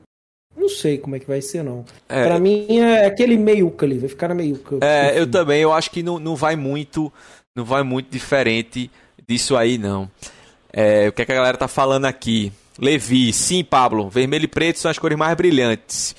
não 0.55 0.69
sei 0.69 0.97
como 0.97 1.15
é 1.15 1.19
que 1.19 1.27
vai 1.27 1.41
ser, 1.41 1.63
não. 1.63 1.85
É, 2.07 2.23
para 2.23 2.39
mim 2.39 2.79
é 2.79 3.05
aquele 3.05 3.37
meiuca 3.37 3.85
ali, 3.85 3.97
vai 3.97 4.09
ficar 4.09 4.29
na 4.29 4.35
meiuca. 4.35 4.77
É, 4.81 5.19
eu 5.19 5.29
também, 5.29 5.61
eu 5.61 5.73
acho 5.73 5.91
que 5.91 6.01
não, 6.01 6.17
não 6.17 6.35
vai 6.35 6.55
muito, 6.55 7.11
não 7.55 7.65
vai 7.65 7.83
muito 7.83 8.09
diferente 8.09 8.89
disso 9.27 9.55
aí, 9.55 9.77
não. 9.77 10.09
É, 10.71 11.07
o 11.07 11.11
que, 11.11 11.21
é 11.21 11.25
que 11.25 11.31
a 11.31 11.35
galera 11.35 11.57
tá 11.57 11.67
falando 11.67 12.05
aqui? 12.05 12.51
Levi, 12.77 13.31
sim, 13.31 13.63
Pablo, 13.63 14.09
vermelho 14.09 14.45
e 14.45 14.47
preto 14.47 14.79
são 14.79 14.91
as 14.91 14.99
cores 14.99 15.17
mais 15.17 15.35
brilhantes. 15.35 16.15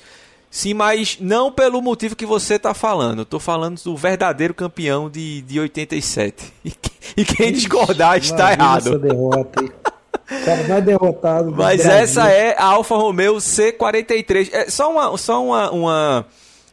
Sim, 0.49 0.73
mas 0.73 1.17
não 1.19 1.51
pelo 1.51 1.81
motivo 1.81 2.15
que 2.15 2.25
você 2.25 2.57
tá 2.57 2.73
falando. 2.73 3.19
Eu 3.19 3.25
tô 3.25 3.39
falando 3.39 3.79
do 3.83 3.95
verdadeiro 3.95 4.53
campeão 4.53 5.09
de, 5.09 5.41
de 5.41 5.59
87. 5.59 6.53
E, 6.65 6.73
e 7.17 7.25
quem 7.25 7.51
discordar 7.51 8.17
está 8.17 8.53
errado. 8.53 8.87
Essa 8.87 8.97
derrota 8.99 9.65
cara 10.27 10.67
mais 10.67 10.83
derrotado. 10.83 11.51
Mas 11.51 11.83
Brasil. 11.83 11.91
essa 11.91 12.29
é 12.29 12.55
a 12.57 12.65
Alfa 12.65 12.95
Romeo 12.95 13.35
C43. 13.35 14.49
É, 14.51 14.69
só 14.69 14.91
uma, 14.91 15.17
só 15.17 15.43
uma, 15.43 15.71
uma, 15.71 16.25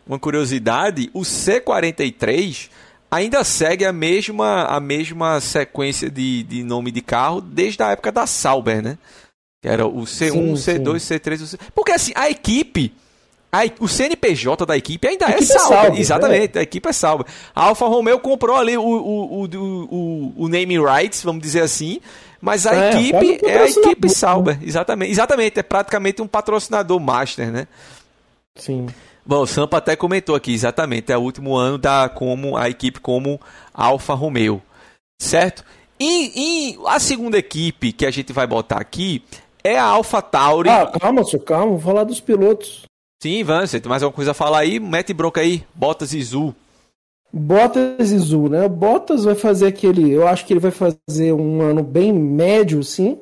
uma 0.06 0.18
curiosidade: 0.18 1.10
o 1.14 1.20
C43 1.20 2.68
ainda 3.10 3.44
segue 3.44 3.84
a 3.84 3.92
mesma, 3.92 4.64
a 4.64 4.80
mesma 4.80 5.40
sequência 5.40 6.10
de, 6.10 6.42
de 6.42 6.64
nome 6.64 6.90
de 6.90 7.00
carro 7.00 7.40
desde 7.40 7.82
a 7.82 7.90
época 7.90 8.10
da 8.10 8.26
Sauber, 8.26 8.82
né? 8.82 8.98
Que 9.62 9.68
era 9.68 9.86
o 9.86 10.02
C1, 10.02 10.56
sim, 10.56 10.72
C2, 10.78 10.98
sim. 10.98 11.14
C3, 11.14 11.46
C... 11.46 11.58
Porque 11.74 11.92
assim, 11.92 12.12
a 12.14 12.28
equipe. 12.28 12.92
A, 13.52 13.60
o 13.78 13.86
CNPJ 13.86 14.66
da 14.66 14.76
equipe 14.76 15.06
ainda 15.06 15.26
é, 15.26 15.36
equipe 15.36 15.44
é 15.44 15.58
Sauber. 15.58 15.78
É 15.78 15.82
Sauber 15.82 16.00
Exatamente, 16.00 16.56
é. 16.56 16.58
a 16.58 16.62
equipe 16.64 16.88
é 16.88 16.92
Sauber. 16.92 17.26
A 17.54 17.66
Alfa 17.66 17.86
Romeo 17.86 18.18
comprou 18.18 18.56
ali 18.56 18.76
o, 18.76 18.82
o, 18.82 19.42
o, 19.42 19.46
o, 19.46 20.34
o 20.36 20.48
name 20.48 20.76
rights, 20.76 21.22
vamos 21.22 21.40
dizer 21.40 21.62
assim, 21.62 22.00
mas 22.44 22.66
a 22.66 22.76
é, 22.76 22.90
equipe 22.90 23.46
é 23.46 23.58
a 23.58 23.66
equipe 23.66 24.06
Sauber, 24.10 24.58
exatamente. 24.62 25.10
Exatamente, 25.10 25.60
é 25.60 25.62
praticamente 25.62 26.20
um 26.20 26.26
patrocinador 26.26 27.00
master, 27.00 27.50
né? 27.50 27.66
Sim. 28.54 28.86
Bom, 29.24 29.40
o 29.40 29.46
Sampa 29.46 29.78
até 29.78 29.96
comentou 29.96 30.36
aqui, 30.36 30.52
exatamente, 30.52 31.10
é 31.10 31.16
o 31.16 31.22
último 31.22 31.56
ano 31.56 31.78
da 31.78 32.06
como 32.10 32.54
a 32.54 32.68
equipe 32.68 33.00
como 33.00 33.40
Alfa 33.72 34.12
Romeo, 34.12 34.60
certo? 35.18 35.64
E, 35.98 36.74
e, 36.74 36.78
a 36.86 37.00
segunda 37.00 37.38
equipe 37.38 37.92
que 37.92 38.04
a 38.04 38.10
gente 38.10 38.30
vai 38.30 38.46
botar 38.46 38.76
aqui 38.76 39.24
é 39.62 39.78
a 39.78 39.84
Alfa 39.84 40.20
Tauri. 40.20 40.68
Ah, 40.68 40.92
calma, 41.00 41.24
seu 41.24 41.40
calma, 41.40 41.72
vou 41.72 41.80
falar 41.80 42.04
dos 42.04 42.20
pilotos. 42.20 42.82
Sim, 43.22 43.38
Ivan, 43.38 43.66
você 43.66 43.80
tem 43.80 43.88
mais 43.88 44.02
alguma 44.02 44.16
coisa 44.16 44.32
a 44.32 44.34
falar 44.34 44.58
aí? 44.58 44.78
Mete 44.78 45.14
bronca 45.14 45.40
aí, 45.40 45.64
Bottas 45.74 46.12
e 46.12 46.22
Zul. 46.22 46.54
Bottas 47.36 48.12
e 48.12 48.18
Zul, 48.18 48.48
né? 48.48 48.68
Bottas 48.68 49.24
vai 49.24 49.34
fazer 49.34 49.66
aquele. 49.66 50.12
Eu 50.12 50.28
acho 50.28 50.46
que 50.46 50.52
ele 50.52 50.60
vai 50.60 50.70
fazer 50.70 51.32
um 51.32 51.62
ano 51.62 51.82
bem 51.82 52.12
médio, 52.12 52.80
sim. 52.84 53.18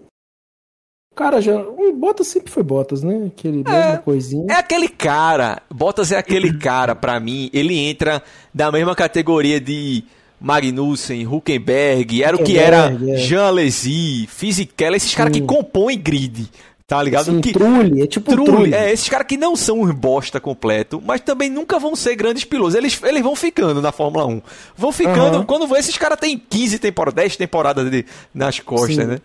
Cara, 1.14 1.40
já. 1.40 1.56
Um 1.56 1.98
Bottas 1.98 2.26
sempre 2.26 2.52
foi 2.52 2.62
Bottas, 2.62 3.02
né? 3.02 3.28
Aquele 3.28 3.62
é, 3.66 3.70
mesma 3.70 3.98
coisinha. 3.98 4.46
É 4.50 4.56
aquele 4.56 4.86
cara. 4.86 5.62
Bottas 5.72 6.12
é 6.12 6.18
aquele 6.18 6.52
cara, 6.60 6.94
para 6.94 7.18
mim. 7.18 7.48
Ele 7.54 7.78
entra 7.78 8.22
da 8.52 8.70
mesma 8.70 8.94
categoria 8.94 9.58
de 9.58 10.04
Magnussen, 10.38 11.26
Huckenberg. 11.26 12.22
Era 12.22 12.36
o 12.36 12.44
que 12.44 12.58
era 12.58 12.92
é. 12.92 13.16
Jean 13.16 13.46
Alesi, 13.46 14.26
Fisichella, 14.26 14.98
esses 14.98 15.14
caras 15.14 15.32
que 15.32 15.40
compõem 15.40 15.98
grid. 15.98 16.50
Tá 16.92 17.02
ligado? 17.02 17.24
Sim, 17.24 17.40
que, 17.40 17.54
trulli, 17.54 18.02
é 18.02 18.06
tipo 18.06 18.30
trulli. 18.30 18.52
trulli. 18.52 18.74
É, 18.74 18.92
esses 18.92 19.08
caras 19.08 19.26
que 19.26 19.38
não 19.38 19.56
são 19.56 19.80
um 19.80 19.94
bosta 19.94 20.38
completo, 20.38 21.02
mas 21.02 21.22
também 21.22 21.48
nunca 21.48 21.78
vão 21.78 21.96
ser 21.96 22.14
grandes 22.14 22.44
pilotos. 22.44 22.74
Eles, 22.74 23.02
eles 23.02 23.22
vão 23.22 23.34
ficando 23.34 23.80
na 23.80 23.90
Fórmula 23.90 24.26
1. 24.26 24.42
Vão 24.76 24.92
ficando. 24.92 25.38
Uhum. 25.38 25.44
Quando 25.46 25.66
vão, 25.66 25.78
esses 25.78 25.96
caras 25.96 26.20
têm 26.20 26.36
15 26.36 26.78
temporadas, 26.78 27.14
10 27.14 27.36
temporadas 27.38 27.90
de, 27.90 28.04
nas 28.34 28.60
costas, 28.60 28.96
Sim. 28.96 29.06
né? 29.06 29.18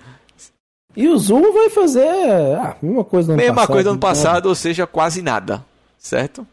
E 0.95 1.09
o 1.09 1.17
Zoom 1.17 1.51
vai 1.51 1.69
fazer 1.69 2.07
a 2.07 2.69
ah, 2.69 2.75
mesma 2.81 3.03
coisa 3.03 3.27
no 3.27 3.33
ano 3.33 3.41
mesma 3.41 3.55
passado. 3.55 3.67
Mesma 3.67 3.67
coisa 3.67 3.83
no 3.83 3.91
ano 3.91 3.99
passado, 3.99 4.45
ou 4.45 4.55
seja, 4.55 4.87
quase 4.87 5.21
nada. 5.21 5.65
Certo? 5.99 6.47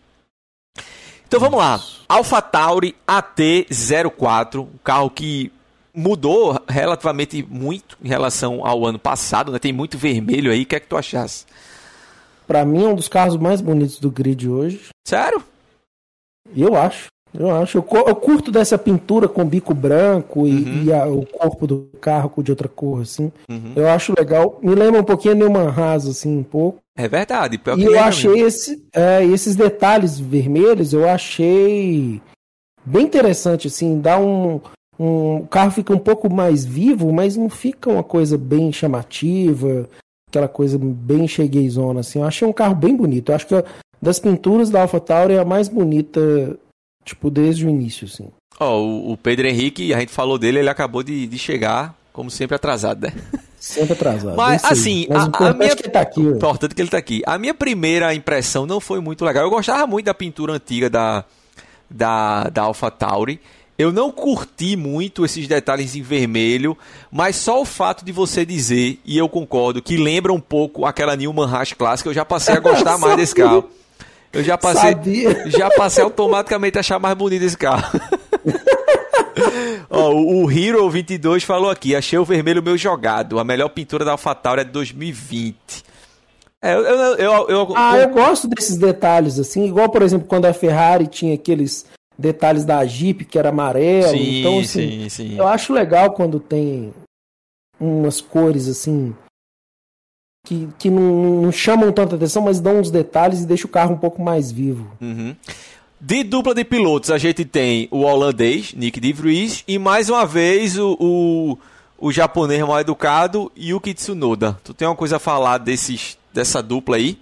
Então 1.28 1.38
vamos 1.38 1.60
lá. 1.60 1.80
AlphaTauri 2.08 2.96
AT04, 3.06 4.62
um 4.62 4.68
carro 4.82 5.08
que 5.10 5.52
mudou 5.94 6.60
relativamente 6.68 7.46
muito 7.48 7.96
em 8.02 8.08
relação 8.08 8.66
ao 8.66 8.84
ano 8.84 8.98
passado, 8.98 9.52
né? 9.52 9.58
Tem 9.58 9.72
muito 9.72 9.96
vermelho 9.96 10.50
aí. 10.50 10.62
O 10.62 10.66
que 10.66 10.76
é 10.76 10.80
que 10.80 10.88
tu 10.88 10.96
achasse? 10.96 11.46
Para 12.46 12.64
mim 12.64 12.84
é 12.84 12.88
um 12.88 12.94
dos 12.94 13.08
carros 13.08 13.36
mais 13.36 13.60
bonitos 13.60 13.98
do 13.98 14.10
grid 14.10 14.48
hoje. 14.48 14.88
Sério? 15.06 15.42
Eu 16.54 16.76
acho. 16.76 17.06
Eu 17.36 17.50
acho. 17.50 17.78
Eu, 17.78 17.86
eu 18.06 18.14
curto 18.14 18.52
dessa 18.52 18.78
pintura 18.78 19.26
com 19.26 19.44
bico 19.44 19.74
branco 19.74 20.46
e, 20.46 20.52
uhum. 20.52 20.84
e 20.84 20.92
a, 20.92 21.06
o 21.06 21.26
corpo 21.26 21.66
do 21.66 21.90
carro 22.00 22.30
de 22.42 22.52
outra 22.52 22.68
cor, 22.68 23.02
assim. 23.02 23.32
Uhum. 23.48 23.72
Eu 23.74 23.88
acho 23.88 24.14
legal. 24.16 24.58
Me 24.62 24.74
lembra 24.74 25.00
um 25.00 25.04
pouquinho 25.04 25.34
a 25.34 25.36
Neumann 25.36 25.68
Haas, 25.68 26.06
assim, 26.06 26.38
um 26.38 26.44
pouco. 26.44 26.78
É 26.96 27.08
verdade. 27.08 27.60
e 27.76 27.82
eu 27.82 27.98
achei 27.98 28.40
esse, 28.40 28.86
é, 28.94 29.24
esses 29.24 29.56
detalhes 29.56 30.20
vermelhos, 30.20 30.92
eu 30.92 31.08
achei 31.08 32.22
bem 32.84 33.02
interessante, 33.04 33.66
assim. 33.66 34.00
Dá 34.00 34.16
um, 34.16 34.60
um... 34.98 35.36
O 35.38 35.46
carro 35.46 35.70
fica 35.70 35.92
um 35.92 35.98
pouco 35.98 36.32
mais 36.32 36.64
vivo, 36.64 37.12
mas 37.12 37.36
não 37.36 37.48
fica 37.48 37.90
uma 37.90 38.02
coisa 38.02 38.38
bem 38.38 38.72
chamativa, 38.72 39.88
aquela 40.28 40.48
coisa 40.48 40.78
bem 40.78 41.26
chegueizona, 41.28 42.00
assim. 42.00 42.20
Eu 42.20 42.26
achei 42.26 42.46
um 42.46 42.52
carro 42.52 42.74
bem 42.74 42.96
bonito. 42.96 43.30
Eu 43.30 43.36
acho 43.36 43.46
que 43.46 43.64
das 44.00 44.18
pinturas 44.18 44.70
da 44.70 44.82
AlphaTauri 44.82 45.34
é 45.34 45.38
a 45.38 45.44
mais 45.44 45.68
bonita 45.68 46.58
Tipo, 47.04 47.30
desde 47.30 47.66
o 47.66 47.68
início, 47.68 48.06
assim. 48.06 48.28
Ó, 48.58 48.78
oh, 48.78 49.12
o 49.12 49.16
Pedro 49.16 49.46
Henrique, 49.46 49.92
a 49.92 50.00
gente 50.00 50.12
falou 50.12 50.38
dele, 50.38 50.60
ele 50.60 50.70
acabou 50.70 51.02
de, 51.02 51.26
de 51.26 51.38
chegar, 51.38 51.94
como 52.12 52.30
sempre, 52.30 52.56
atrasado, 52.56 53.02
né? 53.02 53.12
Sempre 53.60 53.92
atrasado. 53.92 54.36
Mas, 54.36 54.64
assim, 54.64 55.06
Mas 55.08 55.22
a, 55.22 55.48
a 55.50 55.54
minha... 55.54 55.70
É 55.70 55.76
que 55.76 55.82
ele 55.82 55.90
tá 55.90 56.00
aqui. 56.00 56.20
Importante 56.20 56.74
que 56.74 56.80
ele 56.80 56.90
tá 56.90 56.98
aqui. 56.98 57.22
A 57.26 57.38
minha 57.38 57.54
primeira 57.54 58.14
impressão 58.14 58.64
não 58.66 58.80
foi 58.80 59.00
muito 59.00 59.24
legal. 59.24 59.44
Eu 59.44 59.50
gostava 59.50 59.86
muito 59.86 60.06
da 60.06 60.14
pintura 60.14 60.54
antiga 60.54 60.88
da, 60.88 61.24
da, 61.90 62.44
da 62.44 62.62
Alpha 62.62 62.90
Tauri. 62.90 63.40
Eu 63.76 63.92
não 63.92 64.10
curti 64.10 64.76
muito 64.76 65.24
esses 65.24 65.48
detalhes 65.48 65.96
em 65.96 66.02
vermelho, 66.02 66.78
mas 67.10 67.34
só 67.36 67.60
o 67.60 67.64
fato 67.64 68.04
de 68.04 68.12
você 68.12 68.46
dizer, 68.46 69.00
e 69.04 69.18
eu 69.18 69.28
concordo, 69.28 69.82
que 69.82 69.96
lembra 69.96 70.32
um 70.32 70.38
pouco 70.38 70.86
aquela 70.86 71.16
Newman 71.16 71.48
Haas 71.52 71.72
clássica, 71.72 72.08
eu 72.08 72.14
já 72.14 72.24
passei 72.24 72.54
a 72.54 72.60
gostar 72.60 72.98
mais 72.98 73.16
desse 73.16 73.34
carro. 73.34 73.68
Eu 74.32 74.42
já 74.42 74.58
passei, 74.58 74.90
Sabia. 74.90 75.50
já 75.50 75.70
passei 75.70 76.02
automaticamente 76.02 76.76
a 76.76 76.80
achar 76.80 76.98
mais 76.98 77.16
bonito 77.16 77.42
esse 77.42 77.56
carro. 77.56 78.00
Ó, 79.90 80.12
o 80.12 80.50
Hero 80.50 80.88
22 80.90 81.44
falou 81.44 81.70
aqui: 81.70 81.94
achei 81.94 82.18
o 82.18 82.24
vermelho 82.24 82.62
meu 82.62 82.76
jogado. 82.76 83.38
A 83.38 83.44
melhor 83.44 83.68
pintura 83.68 84.04
da 84.04 84.10
AlphaTauri 84.12 84.62
é 84.62 84.64
de 84.64 84.70
2020. 84.70 85.56
É, 86.60 86.74
eu, 86.74 86.80
eu, 86.80 87.16
eu, 87.16 87.48
eu, 87.48 87.74
ah, 87.76 87.98
eu 87.98 88.08
gosto 88.08 88.48
desses 88.48 88.76
detalhes, 88.76 89.38
assim. 89.38 89.66
Igual, 89.66 89.88
por 89.88 90.02
exemplo, 90.02 90.26
quando 90.26 90.46
a 90.46 90.52
Ferrari 90.52 91.06
tinha 91.06 91.34
aqueles 91.34 91.86
detalhes 92.18 92.64
da 92.64 92.84
Jeep 92.84 93.24
que 93.24 93.38
era 93.38 93.48
amarelo. 93.48 94.16
Sim, 94.16 94.40
então, 94.40 94.58
assim, 94.58 95.08
sim, 95.08 95.08
sim. 95.08 95.38
eu 95.38 95.46
acho 95.46 95.72
legal 95.72 96.12
quando 96.12 96.40
tem 96.40 96.92
umas 97.80 98.20
cores 98.20 98.68
assim 98.68 99.14
que, 100.44 100.68
que 100.78 100.90
não, 100.90 101.42
não, 101.42 101.52
chamam 101.52 101.90
tanta 101.90 102.16
atenção, 102.16 102.42
mas 102.42 102.60
dão 102.60 102.78
uns 102.78 102.90
detalhes 102.90 103.40
e 103.40 103.46
deixam 103.46 103.68
o 103.68 103.72
carro 103.72 103.94
um 103.94 103.98
pouco 103.98 104.22
mais 104.22 104.52
vivo. 104.52 104.90
Uhum. 105.00 105.34
De 105.98 106.22
dupla 106.22 106.54
de 106.54 106.64
pilotos, 106.64 107.10
a 107.10 107.16
gente 107.16 107.46
tem 107.46 107.88
o 107.90 108.00
holandês, 108.00 108.74
Nick 108.74 109.00
de 109.00 109.12
Vries, 109.12 109.64
e 109.66 109.78
mais 109.78 110.10
uma 110.10 110.26
vez 110.26 110.78
o, 110.78 110.96
o, 111.00 111.58
o 111.98 112.12
japonês 112.12 112.60
mal 112.60 112.78
educado, 112.78 113.50
Yuki 113.56 113.94
Tsunoda. 113.94 114.58
Tu 114.62 114.74
tem 114.74 114.86
uma 114.86 114.94
coisa 114.94 115.16
a 115.16 115.18
falar 115.18 115.56
desses, 115.56 116.18
dessa 116.32 116.62
dupla 116.62 116.96
aí? 116.96 117.18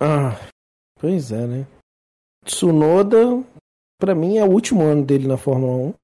Ah, 0.00 0.34
pois 0.98 1.30
é, 1.30 1.46
né? 1.46 1.66
Tsunoda, 2.46 3.42
para 4.02 4.16
mim, 4.16 4.36
é 4.36 4.44
o 4.44 4.50
último 4.50 4.82
ano 4.82 5.04
dele 5.04 5.28
na 5.28 5.36
Fórmula 5.36 5.72
1 5.72 5.94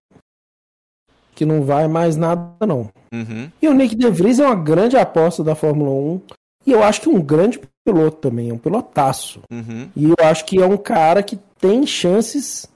que 1.35 1.45
não 1.45 1.63
vai 1.63 1.87
mais 1.87 2.17
nada, 2.17 2.67
não. 2.67 2.91
Uhum. 3.13 3.51
E 3.61 3.69
o 3.69 3.75
Nick 3.75 3.95
De 3.95 4.09
Vries 4.11 4.41
é 4.41 4.47
uma 4.47 4.57
grande 4.57 4.97
aposta 4.97 5.43
da 5.45 5.55
Fórmula 5.55 5.91
1. 5.91 6.21
E 6.67 6.73
eu 6.73 6.83
acho 6.83 7.01
que 7.01 7.09
um 7.09 7.21
grande 7.21 7.61
piloto 7.85 8.17
também, 8.17 8.51
é 8.51 8.53
um 8.53 8.59
pilotaço. 8.59 9.41
Uhum. 9.49 9.89
E 9.95 10.05
eu 10.07 10.17
acho 10.21 10.45
que 10.45 10.61
é 10.61 10.67
um 10.67 10.77
cara 10.77 11.23
que 11.23 11.39
tem 11.61 11.87
chances 11.87 12.69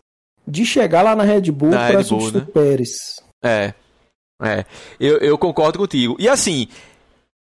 de 0.47 0.65
chegar 0.65 1.03
lá 1.03 1.17
na 1.17 1.25
Red 1.25 1.51
Bull 1.51 1.71
para 1.71 2.05
substituir 2.05 2.43
né? 2.43 2.49
Pérez. 2.53 2.91
É. 3.45 3.75
É. 4.41 4.65
Eu, 4.99 5.19
eu 5.19 5.39
concordo 5.39 5.79
contigo. 5.79 6.17
E 6.19 6.29
assim, 6.29 6.69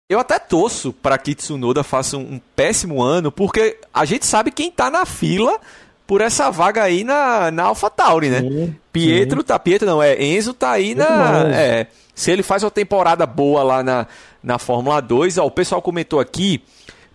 eu 0.09 0.19
até 0.19 0.37
torço 0.37 0.91
para 0.91 1.17
que 1.17 1.33
Tsunoda 1.33 1.81
faça 1.81 2.17
um, 2.17 2.35
um, 2.35 2.41
péssimo 2.55 3.01
ano, 3.01 3.31
porque 3.31 3.79
a 3.93 4.03
gente 4.03 4.25
sabe 4.25 4.51
quem 4.51 4.69
tá 4.69 4.91
na 4.91 5.05
fila 5.05 5.59
por 6.07 6.21
essa 6.21 6.51
vaga 6.51 6.83
aí 6.83 7.03
na, 7.03 7.49
na 7.51 7.63
AlphaTauri, 7.63 8.29
né? 8.29 8.41
Sim, 8.41 8.75
Pietro 8.91 9.41
sim. 9.41 9.47
tá. 9.47 9.59
Pietro 9.59 9.87
não, 9.87 10.01
é. 10.01 10.21
Enzo 10.23 10.53
tá 10.53 10.71
aí 10.71 10.95
na. 10.95 11.49
É, 11.49 11.87
se 12.13 12.31
ele 12.31 12.43
faz 12.43 12.63
uma 12.63 12.71
temporada 12.71 13.25
boa 13.25 13.63
lá 13.63 13.83
na, 13.83 14.07
na 14.41 14.57
Fórmula 14.57 15.01
2, 15.01 15.37
ó, 15.37 15.45
o 15.45 15.51
pessoal 15.51 15.81
comentou 15.81 16.19
aqui. 16.19 16.61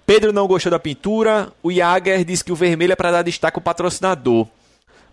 Pedro 0.04 0.32
não 0.32 0.46
gostou 0.46 0.70
da 0.70 0.78
pintura. 0.78 1.52
O 1.62 1.70
Jager 1.72 2.24
disse 2.24 2.44
que 2.44 2.52
o 2.52 2.56
vermelho 2.56 2.92
é 2.92 2.96
para 2.96 3.12
dar 3.12 3.22
destaque 3.22 3.58
ao 3.58 3.62
patrocinador. 3.62 4.46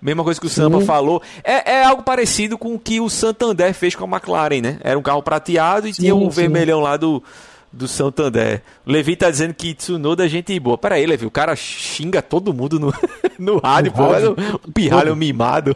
Mesma 0.02 0.24
coisa 0.24 0.40
que 0.40 0.46
o 0.46 0.50
Sampa 0.50 0.82
falou. 0.82 1.22
É, 1.44 1.74
é, 1.74 1.84
algo 1.84 2.04
parecido 2.04 2.58
com 2.58 2.74
o 2.76 2.80
que 2.80 3.00
o 3.00 3.10
Santander 3.10 3.74
fez 3.74 3.96
com 3.96 4.06
a 4.06 4.08
McLaren, 4.08 4.62
né? 4.62 4.80
Era 4.84 4.98
um 4.98 5.02
carro 5.02 5.24
prateado 5.24 5.88
e 5.88 5.94
sim, 5.94 6.04
tinha 6.04 6.16
um 6.16 6.30
sim. 6.30 6.42
vermelhão 6.42 6.80
lá 6.80 6.98
do, 6.98 7.24
do 7.72 7.88
Santander. 7.88 8.62
O 8.86 8.92
Levi 8.92 9.16
tá 9.16 9.30
dizendo 9.30 9.54
que 9.54 9.74
Tsunoda 9.74 10.26
é 10.26 10.30
gente 10.30 10.58
boa. 10.60 10.78
Pera 10.78 10.96
aí, 10.96 11.06
Levi, 11.06 11.26
o 11.26 11.32
cara 11.32 11.56
xinga 11.56 12.22
todo 12.22 12.54
mundo 12.54 12.80
no, 12.80 12.94
no 13.38 13.60
rádio, 13.60 13.92
pô, 13.92 14.14
é 14.14 14.30
um 14.30 14.72
pirralho 14.72 15.16
mimado. 15.16 15.76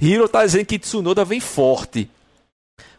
Hiro 0.00 0.28
tá 0.28 0.44
dizendo 0.44 0.66
que 0.66 0.78
Tsunoda 0.78 1.24
vem 1.24 1.40
forte. 1.40 2.10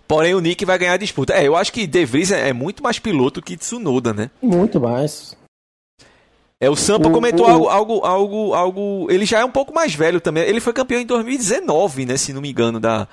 Porém, 0.07 0.35
o 0.35 0.39
Nick 0.39 0.63
vai 0.65 0.77
ganhar 0.77 0.93
a 0.93 0.97
disputa. 0.97 1.33
É, 1.33 1.47
eu 1.47 1.55
acho 1.55 1.73
que 1.73 1.87
De 1.87 2.05
Vries 2.05 2.31
é, 2.31 2.49
é 2.49 2.53
muito 2.53 2.83
mais 2.83 2.99
piloto 2.99 3.41
que 3.41 3.57
Tsunoda, 3.57 4.13
né? 4.13 4.29
Muito 4.41 4.79
mais. 4.79 5.35
É, 6.59 6.69
o 6.69 6.75
Sampa 6.75 7.09
comentou. 7.09 7.45
Algo, 7.45 7.67
algo, 7.67 8.05
algo, 8.05 8.53
algo. 8.53 9.07
Ele 9.09 9.25
já 9.25 9.39
é 9.39 9.45
um 9.45 9.51
pouco 9.51 9.73
mais 9.73 9.93
velho 9.93 10.21
também. 10.21 10.43
Ele 10.43 10.59
foi 10.59 10.73
campeão 10.73 11.01
em 11.01 11.05
2019, 11.05 12.05
né? 12.05 12.17
Se 12.17 12.31
não 12.33 12.41
me 12.41 12.49
engano, 12.49 12.79
da, 12.79 13.07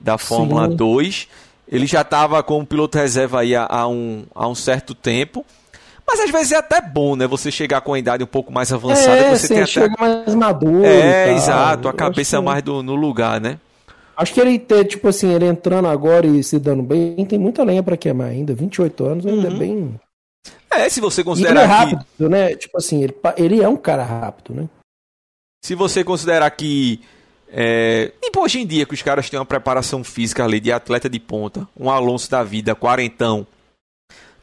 da 0.00 0.18
Fórmula 0.18 0.68
Sim. 0.68 0.76
2. 0.76 1.28
Ele 1.70 1.86
já 1.86 2.00
estava 2.00 2.42
como 2.42 2.66
piloto 2.66 2.96
reserva 2.96 3.40
aí 3.40 3.54
há, 3.54 3.66
há, 3.68 3.86
um, 3.86 4.24
há 4.34 4.48
um 4.48 4.54
certo 4.54 4.94
tempo. 4.94 5.44
Mas 6.06 6.20
às 6.20 6.30
vezes 6.30 6.52
é 6.52 6.56
até 6.56 6.80
bom, 6.80 7.14
né? 7.14 7.26
Você 7.26 7.50
chegar 7.50 7.82
com 7.82 7.92
a 7.92 7.98
idade 7.98 8.24
um 8.24 8.26
pouco 8.26 8.50
mais 8.50 8.72
avançada. 8.72 9.18
É, 9.18 9.36
você 9.36 9.48
sim, 9.48 9.54
tem 9.54 9.66
chega 9.66 9.92
até... 9.92 10.00
mais 10.02 10.34
maduro. 10.34 10.86
É, 10.86 11.34
exato. 11.34 11.86
A 11.86 11.92
cabeça 11.92 12.38
que... 12.38 12.42
mais 12.42 12.62
do, 12.62 12.82
no 12.82 12.94
lugar, 12.94 13.38
né? 13.38 13.58
Acho 14.16 14.32
que 14.32 14.40
ele 14.40 14.58
ter, 14.58 14.86
tipo 14.86 15.06
assim, 15.06 15.32
ele 15.32 15.44
entrando 15.44 15.86
agora 15.86 16.26
e 16.26 16.42
se 16.42 16.58
dando 16.58 16.82
bem, 16.82 17.24
tem 17.26 17.38
muita 17.38 17.62
lenha 17.62 17.82
para 17.82 17.96
queimar 17.96 18.28
ainda. 18.28 18.54
28 18.54 19.04
anos 19.04 19.26
ainda 19.26 19.46
é 19.46 19.50
uhum. 19.50 19.56
é 19.56 19.58
bem. 19.58 20.00
É, 20.70 20.88
se 20.88 21.00
você 21.00 21.22
considerar. 21.22 21.52
ele 21.52 21.60
é 21.60 21.64
rápido, 21.64 22.06
que... 22.16 22.28
né? 22.28 22.56
Tipo 22.56 22.78
assim, 22.78 23.04
ele, 23.04 23.14
ele 23.36 23.62
é 23.62 23.68
um 23.68 23.76
cara 23.76 24.02
rápido, 24.02 24.54
né? 24.54 24.68
Se 25.62 25.74
você 25.74 26.02
considerar 26.02 26.50
que 26.50 27.00
é, 27.50 28.12
e 28.22 28.30
hoje 28.38 28.60
em 28.60 28.66
dia 28.66 28.84
que 28.84 28.94
os 28.94 29.02
caras 29.02 29.28
têm 29.30 29.38
uma 29.38 29.46
preparação 29.46 30.04
física 30.04 30.44
ali 30.44 30.60
de 30.60 30.70
atleta 30.70 31.08
de 31.08 31.18
ponta, 31.18 31.66
um 31.78 31.90
Alonso 31.90 32.30
da 32.30 32.42
vida, 32.44 32.74
quarentão, 32.74 33.46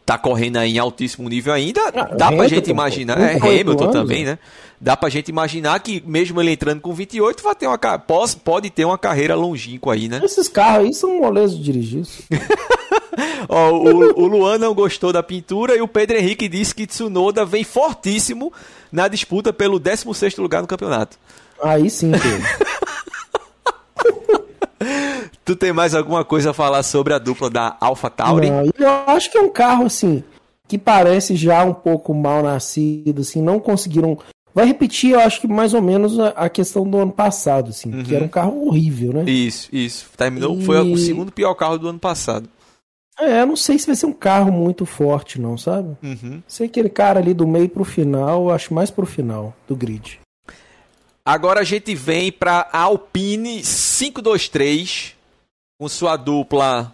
tá 0.06 0.18
correndo 0.18 0.58
aí 0.58 0.76
em 0.76 0.80
altíssimo 0.80 1.28
nível 1.28 1.54
ainda, 1.54 1.82
ah, 1.88 1.92
dá 1.92 2.28
Hamilton, 2.28 2.36
pra 2.38 2.48
gente 2.48 2.70
imaginar, 2.70 3.20
é 3.20 3.38
Hamilton 3.38 3.84
anos, 3.84 3.96
também, 3.96 4.26
né? 4.26 4.40
Dá 4.80 4.96
pra 4.98 5.10
gente 5.10 5.30
imaginar 5.30 5.80
que 5.80 6.04
mesmo 6.06 6.42
ele 6.42 6.52
entrando 6.52 6.82
com 6.82 6.94
28, 6.94 7.42
vai 7.42 7.56
ter 7.56 7.68
uma 7.68 7.78
pode, 7.78 8.36
pode 8.38 8.70
ter 8.70 8.86
uma 8.86 8.98
carreira 8.98 9.36
longínqua 9.36 9.94
aí, 9.94 10.08
né? 10.08 10.22
Esses 10.24 10.48
carros 10.48 10.86
aí 10.86 10.94
são 10.94 11.20
moleza 11.20 11.56
de 11.56 11.64
dirigir. 11.64 12.06
Ó, 13.48 13.72
o, 13.72 14.24
o 14.24 14.28
Luan 14.28 14.58
não 14.58 14.74
gostou 14.74 15.14
da 15.14 15.24
pintura 15.24 15.76
e 15.76 15.82
o 15.82 15.88
Pedro 15.88 16.18
Henrique 16.18 16.50
disse 16.50 16.76
que 16.76 16.86
Tsunoda 16.86 17.46
vem 17.46 17.64
fortíssimo 17.64 18.52
na 18.92 19.08
disputa 19.08 19.54
pelo 19.54 19.80
16º 19.80 20.42
lugar 20.42 20.62
no 20.62 20.68
campeonato. 20.68 21.18
Aí 21.64 21.90
sim, 21.90 22.12
Pedro. 22.12 22.44
tu 25.44 25.56
tem 25.56 25.72
mais 25.74 25.96
alguma 25.96 26.24
coisa 26.24 26.52
a 26.52 26.54
falar 26.54 26.84
sobre 26.84 27.14
a 27.14 27.20
dupla 27.20 27.50
da 27.50 27.78
Alpha 27.80 28.10
Tauri? 28.10 28.50
Não, 28.50 28.66
eu 28.78 28.90
acho 29.08 29.32
que 29.32 29.38
é 29.38 29.42
um 29.42 29.50
carro 29.50 29.86
assim 29.86 30.24
que 30.68 30.78
parece 30.78 31.36
já 31.36 31.64
um 31.64 31.74
pouco 31.74 32.14
mal 32.14 32.44
nascido, 32.44 33.22
assim, 33.22 33.42
não 33.42 33.60
conseguiram. 33.60 34.18
Vai 34.54 34.66
repetir, 34.66 35.12
eu 35.12 35.20
acho 35.20 35.42
que 35.42 35.48
mais 35.48 35.74
ou 35.74 35.82
menos 35.82 36.18
a, 36.20 36.50
questão 36.50 36.90
do 36.90 36.98
ano 36.98 37.12
passado, 37.12 37.70
assim, 37.70 37.94
uhum. 37.94 38.04
que 38.04 38.16
era 38.16 38.24
um 38.24 38.30
carro 38.30 38.68
horrível, 38.68 39.14
né? 39.14 39.24
Isso, 39.30 39.70
isso. 39.72 40.10
Terminou, 40.16 40.58
e... 40.58 40.64
foi 40.64 40.80
o 40.80 40.98
segundo 40.98 41.32
pior 41.32 41.54
carro 41.56 41.78
do 41.78 41.90
ano 41.90 42.00
passado. 42.00 42.50
É, 43.20 43.46
não 43.46 43.56
sei 43.56 43.78
se 43.78 43.88
vai 43.88 43.96
ser 43.96 44.06
um 44.06 44.14
carro 44.14 44.52
muito 44.52 44.86
forte, 44.86 45.40
não, 45.40 45.58
sabe? 45.58 45.96
Uhum. 46.04 46.42
Sei 46.48 46.68
aquele 46.68 46.90
cara 46.90 47.20
ali 47.20 47.34
do 47.34 47.48
meio 47.48 47.70
pro 47.70 47.84
final, 47.84 48.50
acho 48.50 48.74
mais 48.74 48.90
pro 48.90 49.06
final 49.06 49.54
do 49.68 49.76
grid. 49.76 50.20
Agora 51.28 51.62
a 51.62 51.64
gente 51.64 51.96
vem 51.96 52.32
para 52.32 52.70
Alpine 52.72 53.64
523 53.64 55.16
com 55.80 55.90
sua 55.90 56.16
dupla 56.16 56.94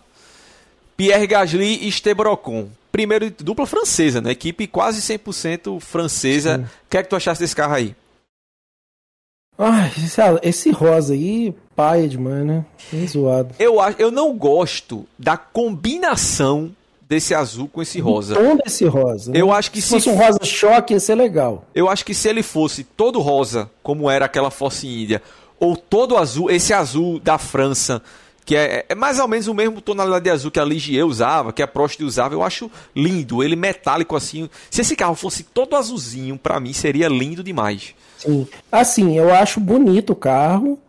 Pierre 0.96 1.28
Gasly 1.28 1.84
e 1.84 1.90
Esteban 1.90 2.30
Ocon. 2.30 2.70
Primeiro 2.94 3.30
dupla 3.30 3.66
francesa, 3.66 4.22
né? 4.22 4.32
Equipe 4.32 4.68
quase 4.68 5.02
100% 5.02 5.82
francesa. 5.82 6.70
O 6.86 6.90
que 6.90 6.98
é 6.98 7.04
que 7.04 7.10
tu 7.10 7.16
achaste 7.18 7.44
desse 7.44 7.56
carro 7.56 7.74
aí? 7.74 7.94
Ai, 9.58 9.92
esse 10.42 10.72
rosa 10.72 11.14
aí, 11.14 11.54
pai 11.76 12.08
demais, 12.08 12.46
né? 12.46 12.66
Bem 12.90 13.06
zoado. 13.08 13.54
Eu, 13.60 13.76
eu 14.00 14.12
não 14.12 14.38
gosto 14.38 15.06
da 15.20 15.36
combinação 15.36 16.74
desse 17.12 17.36
azul 17.36 17.68
com 17.68 17.82
esse 17.82 18.00
rosa. 18.00 18.40
O 18.40 18.42
tom 18.42 18.56
desse 18.56 18.86
rosa. 18.86 19.34
Né? 19.34 19.42
Eu 19.42 19.52
acho 19.52 19.70
que 19.70 19.82
se, 19.82 19.90
se 19.90 19.94
fosse 19.96 20.10
um 20.10 20.16
rosa 20.16 20.40
choque 20.46 20.94
ia 20.94 21.00
ser 21.00 21.16
legal. 21.16 21.66
Eu 21.76 21.90
acho 21.90 22.06
que 22.06 22.14
se 22.14 22.30
ele 22.30 22.42
fosse 22.42 22.86
todo 22.86 23.20
rosa, 23.20 23.70
como 23.84 24.10
era 24.10 24.24
aquela 24.24 24.50
Force 24.50 24.88
India, 24.88 25.22
ou 25.60 25.76
todo 25.76 26.16
azul, 26.16 26.50
esse 26.50 26.74
azul 26.74 27.20
da 27.20 27.38
França, 27.38 28.02
que 28.46 28.56
é, 28.56 28.86
é, 28.88 28.96
mais 28.96 29.20
ou 29.20 29.28
menos 29.28 29.50
o 29.50 29.54
mesmo 29.54 29.82
tonalidade 29.82 30.24
de 30.24 30.30
azul 30.30 30.50
que 30.50 30.60
a 30.60 30.64
Ligier 30.64 31.06
usava, 31.06 31.52
que 31.52 31.62
a 31.62 31.68
Prost 31.68 32.00
usava, 32.00 32.34
eu 32.34 32.42
acho 32.42 32.72
lindo, 32.96 33.44
ele 33.44 33.58
metálico 33.58 34.16
assim. 34.16 34.50
Se 34.70 34.80
esse 34.80 34.96
carro 34.96 35.16
fosse 35.16 35.44
todo 35.44 35.76
azulzinho, 35.76 36.38
para 36.38 36.62
mim 36.62 36.72
seria 36.72 37.10
lindo 37.10 37.44
demais. 37.44 37.94
Sim. 38.20 38.48
Assim, 38.72 39.18
eu 39.18 39.34
acho 39.34 39.60
bonito 39.60 40.14
o 40.14 40.16
carro. 40.16 40.80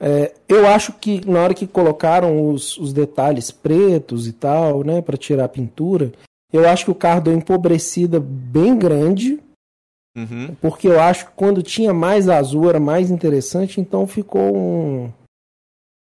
É, 0.00 0.32
eu 0.48 0.66
acho 0.66 0.92
que 0.92 1.28
na 1.28 1.40
hora 1.40 1.54
que 1.54 1.66
colocaram 1.66 2.50
os, 2.50 2.76
os 2.78 2.92
detalhes 2.92 3.50
pretos 3.50 4.26
e 4.28 4.32
tal, 4.32 4.84
né, 4.84 5.02
para 5.02 5.16
tirar 5.16 5.44
a 5.44 5.48
pintura, 5.48 6.12
eu 6.52 6.68
acho 6.68 6.84
que 6.84 6.90
o 6.90 6.94
carro 6.94 7.20
deu 7.20 7.34
empobrecida 7.34 8.20
bem 8.20 8.76
grande. 8.76 9.38
Uhum. 10.16 10.54
Porque 10.60 10.88
eu 10.88 11.00
acho 11.00 11.26
que 11.26 11.32
quando 11.36 11.62
tinha 11.62 11.92
mais 11.92 12.28
azul 12.28 12.68
era 12.68 12.80
mais 12.80 13.10
interessante, 13.10 13.80
então 13.80 14.06
ficou 14.06 14.56
um. 14.56 15.12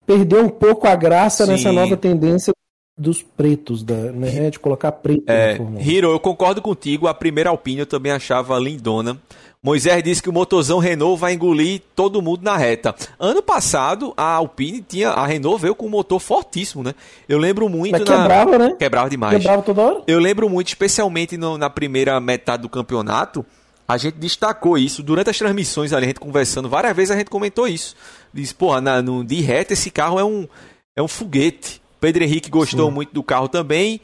Perdeu 0.07 0.45
um 0.45 0.49
pouco 0.49 0.87
a 0.87 0.95
graça 0.95 1.45
Sim. 1.45 1.53
nessa 1.53 1.73
nova 1.73 1.97
tendência 1.97 2.53
dos 2.97 3.23
pretos, 3.23 3.83
da, 3.83 4.13
né, 4.13 4.51
de 4.51 4.59
colocar 4.59 4.93
preto. 4.93 5.25
É, 5.29 5.59
Hiro, 5.81 6.13
eu 6.13 6.21
concordo 6.21 6.63
contigo. 6.63 7.09
A 7.09 7.15
primeira 7.15 7.51
Alpine 7.51 7.81
eu 7.81 7.87
também 7.87 8.13
achava 8.13 8.59
lindona. 8.59 9.19
Moisés 9.65 10.03
disse 10.03 10.23
que 10.23 10.29
o 10.29 10.33
motorzão 10.33 10.79
Renault 10.79 11.19
vai 11.19 11.33
engolir 11.33 11.81
todo 11.97 12.21
mundo 12.21 12.43
na 12.43 12.55
reta. 12.55 12.95
Ano 13.19 13.43
passado, 13.43 14.13
a 14.15 14.35
Alpine 14.35 14.85
tinha. 14.87 15.09
A 15.09 15.27
Renault 15.27 15.59
veio 15.63 15.75
com 15.75 15.87
um 15.87 15.89
motor 15.89 16.21
fortíssimo, 16.21 16.83
né? 16.83 16.95
Eu 17.27 17.39
lembro 17.39 17.67
muito. 17.67 17.93
Mas 17.93 18.05
quebrava, 18.05 18.59
na... 18.59 18.69
né? 18.69 18.77
Quebrava 18.79 19.09
demais. 19.09 19.39
Quebrava 19.39 19.63
toda 19.63 19.81
hora. 19.81 20.03
Eu 20.07 20.19
lembro 20.19 20.51
muito, 20.51 20.69
especialmente 20.69 21.39
no, 21.39 21.57
na 21.57 21.71
primeira 21.71 22.21
metade 22.21 22.61
do 22.61 22.69
campeonato. 22.69 23.43
A 23.89 23.97
gente 23.97 24.19
destacou 24.19 24.77
isso 24.77 25.03
durante 25.03 25.31
as 25.31 25.39
transmissões 25.39 25.95
ali, 25.95 26.05
a 26.05 26.09
gente 26.09 26.21
conversando. 26.21 26.69
Várias 26.69 26.95
vezes 26.95 27.11
a 27.13 27.17
gente 27.17 27.31
comentou 27.31 27.67
isso. 27.67 27.97
Diz, 28.35 28.53
porra, 28.53 28.83
na, 28.83 29.01
no, 29.01 29.25
de 29.25 29.41
reta 29.41 29.73
esse 29.73 29.91
carro 29.91 30.21
é 30.21 30.25
um, 30.25 30.47
é 30.95 31.03
um 31.03 31.09
foguete. 31.09 31.81
Pedro 31.99 32.23
Henrique 32.23 32.51
gostou 32.51 32.89
Sim. 32.89 32.95
muito 32.95 33.15
do 33.15 33.23
carro 33.23 33.49
também. 33.49 33.99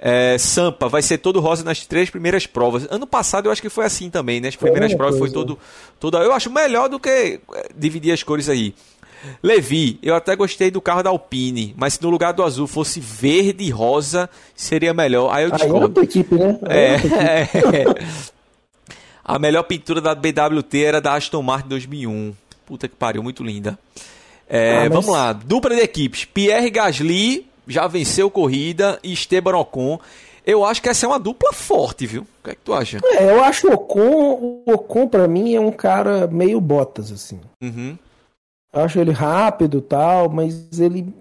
É, 0.00 0.38
Sampa 0.38 0.88
vai 0.88 1.02
ser 1.02 1.18
todo 1.18 1.40
rosa 1.40 1.64
nas 1.64 1.84
três 1.84 2.08
primeiras 2.08 2.46
provas. 2.46 2.86
Ano 2.90 3.06
passado 3.06 3.46
eu 3.46 3.52
acho 3.52 3.60
que 3.60 3.68
foi 3.68 3.84
assim 3.84 4.08
também, 4.08 4.40
né? 4.40 4.48
As 4.48 4.56
primeiras 4.56 4.94
provas 4.94 5.18
foi 5.18 5.30
todo, 5.30 5.58
todo. 5.98 6.16
Eu 6.18 6.32
acho 6.32 6.50
melhor 6.50 6.88
do 6.88 7.00
que 7.00 7.08
é, 7.08 7.40
dividir 7.76 8.12
as 8.12 8.22
cores 8.22 8.48
aí. 8.48 8.74
Levi, 9.42 9.98
eu 10.00 10.14
até 10.14 10.36
gostei 10.36 10.70
do 10.70 10.80
carro 10.80 11.02
da 11.02 11.10
Alpine, 11.10 11.74
mas 11.76 11.94
se 11.94 12.02
no 12.02 12.10
lugar 12.10 12.32
do 12.32 12.44
azul 12.44 12.68
fosse 12.68 13.00
verde 13.00 13.64
e 13.64 13.70
rosa, 13.70 14.30
seria 14.54 14.94
melhor. 14.94 15.34
Aí 15.34 15.44
eu 15.44 15.50
discordo. 15.50 16.00
Aí 16.00 16.06
é 16.06 16.08
equipe, 16.08 16.34
né? 16.36 16.58
É, 16.68 16.94
é, 16.94 17.42
é. 17.82 18.28
A 19.24 19.38
melhor 19.38 19.64
pintura 19.64 20.00
da 20.00 20.14
BWT 20.14 20.82
era 20.82 21.00
da 21.02 21.14
Aston 21.14 21.42
Martin 21.42 21.68
2001. 21.68 22.32
Puta 22.64 22.88
que 22.88 22.96
pariu, 22.96 23.22
muito 23.22 23.44
linda. 23.44 23.78
É, 24.48 24.78
ah, 24.78 24.80
mas... 24.84 24.88
Vamos 24.90 25.08
lá, 25.08 25.34
dupla 25.34 25.74
de 25.74 25.82
equipes. 25.82 26.24
Pierre 26.24 26.70
Gasly 26.70 27.46
já 27.68 27.86
venceu 27.86 28.30
corrida 28.30 28.98
e 29.02 29.12
Esteban 29.12 29.56
Ocon. 29.56 30.00
Eu 30.44 30.64
acho 30.64 30.80
que 30.80 30.88
essa 30.88 31.04
é 31.04 31.08
uma 31.08 31.18
dupla 31.18 31.52
forte, 31.52 32.06
viu? 32.06 32.22
O 32.22 32.44
que 32.44 32.50
é 32.50 32.54
que 32.54 32.62
tu 32.62 32.72
acha? 32.72 32.98
É, 33.04 33.30
eu 33.30 33.44
acho 33.44 33.68
o 33.68 33.74
Ocon, 33.74 34.62
o 34.66 34.72
Ocon 34.72 35.06
para 35.06 35.28
mim 35.28 35.54
é 35.54 35.60
um 35.60 35.70
cara 35.70 36.26
meio 36.26 36.60
botas, 36.60 37.12
assim. 37.12 37.38
Uhum. 37.62 37.98
Eu 38.72 38.82
acho 38.82 38.98
ele 38.98 39.12
rápido 39.12 39.80
tal, 39.80 40.30
mas 40.30 40.80
ele 40.80 41.12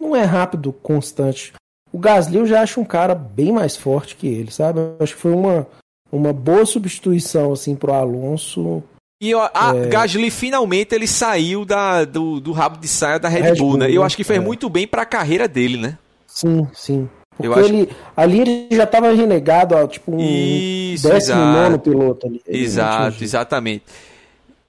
não 0.00 0.14
é 0.14 0.22
rápido 0.22 0.72
constante. 0.72 1.52
O 1.92 1.98
Gasly 1.98 2.36
eu 2.36 2.46
já 2.46 2.60
acho 2.60 2.80
um 2.80 2.84
cara 2.84 3.14
bem 3.14 3.52
mais 3.52 3.76
forte 3.76 4.16
que 4.16 4.26
ele, 4.26 4.50
sabe? 4.50 4.80
Eu 4.80 4.96
acho 5.00 5.14
que 5.14 5.20
foi 5.20 5.32
uma, 5.32 5.66
uma 6.12 6.32
boa 6.32 6.66
substituição, 6.66 7.52
assim, 7.52 7.74
pro 7.74 7.92
Alonso 7.92 8.82
e 9.30 9.34
a 9.34 9.72
é... 9.74 9.88
Gasly 9.88 10.30
finalmente 10.30 10.94
ele 10.94 11.06
saiu 11.06 11.64
da, 11.64 12.04
do, 12.04 12.40
do 12.40 12.52
rabo 12.52 12.78
de 12.78 12.88
saia 12.88 13.18
da 13.18 13.28
Red, 13.28 13.40
Red 13.40 13.54
Bull, 13.54 13.70
Bull, 13.70 13.78
né? 13.78 13.90
Eu 13.90 14.02
acho 14.02 14.16
que 14.16 14.24
fez 14.24 14.38
é. 14.38 14.42
muito 14.42 14.68
bem 14.68 14.86
para 14.86 15.02
a 15.02 15.06
carreira 15.06 15.48
dele, 15.48 15.78
né? 15.78 15.98
Sim, 16.26 16.66
sim. 16.74 17.08
Porque 17.36 17.58
ele, 17.60 17.88
ali 18.16 18.40
ele 18.40 18.68
já 18.70 18.84
estava 18.84 19.10
renegado, 19.12 19.74
ó, 19.74 19.86
tipo 19.86 20.14
um 20.14 20.20
Isso, 20.20 21.08
décimo 21.08 21.40
nono 21.40 21.78
piloto 21.78 22.26
ali. 22.26 22.40
Exato, 22.46 23.24
exatamente. 23.24 23.84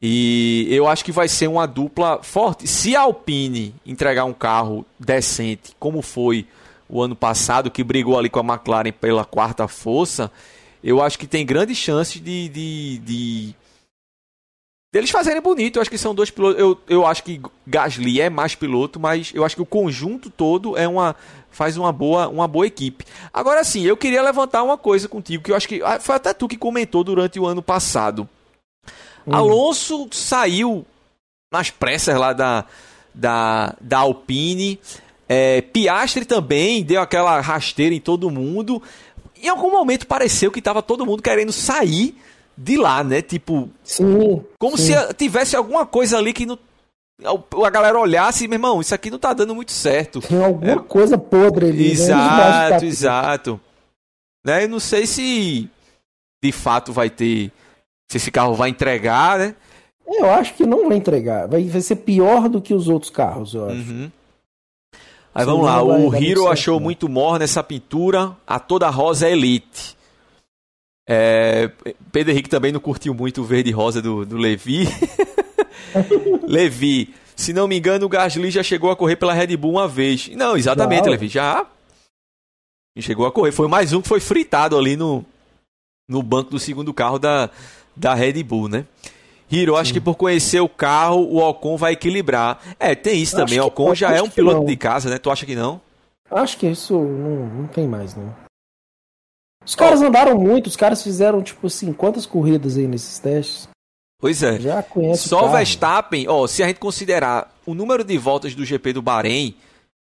E 0.01 0.67
eu 0.69 0.87
acho 0.87 1.03
que 1.05 1.11
vai 1.11 1.27
ser 1.27 1.47
uma 1.47 1.65
dupla 1.65 2.19
forte. 2.23 2.67
Se 2.67 2.95
a 2.95 3.01
Alpine 3.01 3.73
entregar 3.85 4.25
um 4.25 4.33
carro 4.33 4.85
decente, 4.99 5.75
como 5.79 6.01
foi 6.01 6.47
o 6.87 7.01
ano 7.01 7.15
passado, 7.15 7.71
que 7.71 7.83
brigou 7.83 8.17
ali 8.17 8.29
com 8.29 8.39
a 8.39 8.53
McLaren 8.53 8.91
pela 8.91 9.25
quarta 9.25 9.67
força, 9.67 10.31
eu 10.83 11.01
acho 11.01 11.17
que 11.17 11.27
tem 11.27 11.45
grandes 11.45 11.77
chances 11.77 12.21
de, 12.21 12.49
de, 12.49 12.97
de 12.99 13.55
deles 14.95 15.09
fazerem 15.09 15.41
bonito. 15.41 15.75
Eu 15.75 15.81
acho 15.81 15.91
que 15.91 15.97
são 15.97 16.15
dois 16.15 16.31
pilotos. 16.31 16.57
Eu, 16.57 16.79
eu 16.87 17.05
acho 17.05 17.21
que 17.21 17.41
Gasly 17.67 18.21
é 18.21 18.29
mais 18.29 18.55
piloto, 18.55 18.97
mas 18.97 19.29
eu 19.33 19.43
acho 19.43 19.53
que 19.53 19.61
o 19.61 19.65
conjunto 19.65 20.29
todo 20.29 20.77
é 20.77 20.87
uma 20.87 21.13
faz 21.51 21.75
uma 21.75 21.91
boa, 21.91 22.29
uma 22.29 22.47
boa 22.47 22.65
equipe. 22.65 23.03
Agora 23.33 23.61
sim, 23.65 23.83
eu 23.83 23.97
queria 23.97 24.21
levantar 24.21 24.63
uma 24.63 24.77
coisa 24.77 25.09
contigo, 25.09 25.43
que 25.43 25.51
eu 25.51 25.55
acho 25.55 25.67
que 25.67 25.81
ah, 25.83 25.99
foi 25.99 26.15
até 26.15 26.33
tu 26.33 26.47
que 26.47 26.57
comentou 26.57 27.03
durante 27.03 27.37
o 27.37 27.45
ano 27.45 27.61
passado. 27.61 28.27
Hum. 29.27 29.35
Alonso 29.35 30.07
saiu 30.13 30.85
nas 31.51 31.69
pressas 31.69 32.17
lá 32.17 32.31
da, 32.31 32.63
da, 33.13 33.75
da 33.81 33.97
Alpine. 33.99 34.79
É, 35.27 35.59
Piastri 35.59 36.23
também 36.23 36.83
deu 36.83 37.01
aquela 37.01 37.41
rasteira 37.41 37.93
em 37.93 37.99
todo 37.99 38.31
mundo. 38.31 38.81
Em 39.41 39.49
algum 39.49 39.71
momento 39.71 40.07
pareceu 40.07 40.51
que 40.51 40.59
estava 40.59 40.81
todo 40.81 41.05
mundo 41.05 41.21
querendo 41.21 41.51
sair 41.51 42.15
de 42.57 42.77
lá, 42.77 43.03
né? 43.03 43.21
Tipo, 43.21 43.69
sim, 43.83 44.41
como 44.57 44.77
sim. 44.77 44.93
se 44.93 45.13
tivesse 45.13 45.55
alguma 45.55 45.85
coisa 45.85 46.17
ali 46.17 46.33
que 46.33 46.45
não 46.45 46.57
a 47.23 47.69
galera 47.69 47.99
olhasse, 47.99 48.47
meu 48.47 48.57
irmão, 48.57 48.81
isso 48.81 48.93
aqui 48.93 49.09
não 49.09 49.17
tá 49.17 49.33
dando 49.33 49.55
muito 49.55 49.71
certo. 49.71 50.19
Tem 50.19 50.43
alguma 50.43 50.73
é... 50.73 50.79
coisa 50.79 51.17
podre 51.17 51.67
ali. 51.67 51.87
Né? 51.87 51.91
Exato, 51.91 52.83
né? 52.83 52.87
exato. 52.87 53.61
Né? 54.45 54.63
Eu 54.65 54.69
não 54.69 54.79
sei 54.79 55.07
se 55.07 55.69
de 56.43 56.51
fato 56.51 56.91
vai 56.91 57.09
ter. 57.09 57.51
Se 58.11 58.17
esse 58.17 58.29
carro 58.29 58.53
vai 58.53 58.69
entregar, 58.69 59.39
né? 59.39 59.55
Eu 60.07 60.29
acho 60.29 60.53
que 60.53 60.65
não 60.65 60.87
vai 60.87 60.97
entregar. 60.97 61.47
Vai, 61.47 61.63
vai 61.63 61.81
ser 61.81 61.95
pior 61.97 62.47
do 62.47 62.61
que 62.61 62.73
os 62.73 62.87
outros 62.87 63.09
carros, 63.09 63.55
eu 63.55 63.65
acho. 63.65 63.75
Uhum. 63.75 64.11
Aí 65.33 65.43
vamos 65.43 65.65
lá, 65.65 65.83
o 65.83 66.15
Hiro 66.15 66.47
achou 66.47 66.79
muito 66.79 67.09
morna 67.09 67.43
essa 67.43 67.61
pintura, 67.61 68.37
a 68.47 68.57
toda 68.57 68.89
rosa 68.89 69.27
Elite. 69.27 69.97
É, 71.07 71.69
Pedro 72.11 72.31
Henrique 72.31 72.49
também 72.49 72.71
não 72.71 72.79
curtiu 72.79 73.13
muito 73.13 73.41
o 73.41 73.45
verde 73.45 73.71
rosa 73.71 74.01
do, 74.01 74.25
do 74.25 74.37
Levi. 74.37 74.87
Levi, 76.47 77.13
se 77.35 77.53
não 77.53 77.67
me 77.67 77.77
engano, 77.77 78.05
o 78.05 78.09
Gasly 78.09 78.49
já 78.49 78.63
chegou 78.63 78.89
a 78.89 78.95
correr 78.95 79.15
pela 79.15 79.33
Red 79.33 79.55
Bull 79.57 79.71
uma 79.71 79.87
vez. 79.87 80.29
Não, 80.29 80.57
exatamente, 80.57 81.09
Levi, 81.09 81.27
já 81.27 81.65
chegou 82.99 83.25
a 83.25 83.31
correr. 83.31 83.51
Foi 83.51 83.67
mais 83.67 83.93
um 83.93 84.01
que 84.01 84.07
foi 84.07 84.19
fritado 84.19 84.77
ali 84.77 84.95
no, 84.95 85.23
no 86.07 86.23
banco 86.23 86.51
do 86.51 86.59
segundo 86.59 86.93
carro 86.93 87.19
da, 87.19 87.49
da 87.95 88.13
Red 88.13 88.41
Bull, 88.43 88.67
né? 88.67 88.85
Hiro, 89.51 89.75
acho 89.75 89.93
que 89.93 90.01
por 90.01 90.15
conhecer 90.15 90.59
o 90.59 90.67
carro, 90.67 91.21
o 91.21 91.37
Ocon 91.37 91.77
vai 91.77 91.93
equilibrar. 91.93 92.59
É, 92.79 92.95
tem 92.95 93.21
isso 93.21 93.35
também. 93.35 93.59
O 93.59 93.67
Ocon 93.67 93.93
já 93.93 94.11
é 94.11 94.21
um 94.21 94.29
piloto 94.29 94.65
de 94.65 94.75
casa, 94.75 95.09
né? 95.09 95.19
Tu 95.19 95.29
acha 95.29 95.45
que 95.45 95.55
não? 95.55 95.79
Acho 96.31 96.57
que 96.57 96.65
isso 96.65 96.93
não, 96.93 97.45
não 97.45 97.67
tem 97.67 97.87
mais, 97.87 98.15
não. 98.15 98.33
Os 99.65 99.75
caras 99.75 100.01
oh. 100.01 100.05
andaram 100.05 100.37
muito, 100.37 100.67
os 100.67 100.75
caras 100.75 101.01
fizeram, 101.01 101.41
tipo 101.41 101.67
assim, 101.67 101.91
quantas 101.91 102.25
corridas 102.25 102.77
aí 102.77 102.87
nesses 102.87 103.17
testes? 103.19 103.67
Pois 104.19 104.41
é. 104.43 104.59
Já 104.59 104.81
conhece 104.81 105.27
Só 105.27 105.45
o 105.45 105.51
Verstappen, 105.51 106.27
ó, 106.27 106.47
se 106.47 106.63
a 106.63 106.67
gente 106.67 106.79
considerar 106.79 107.53
o 107.65 107.73
número 107.73 108.03
de 108.03 108.17
voltas 108.17 108.55
do 108.55 108.63
GP 108.63 108.93
do 108.93 109.01
Bahrein, 109.01 109.55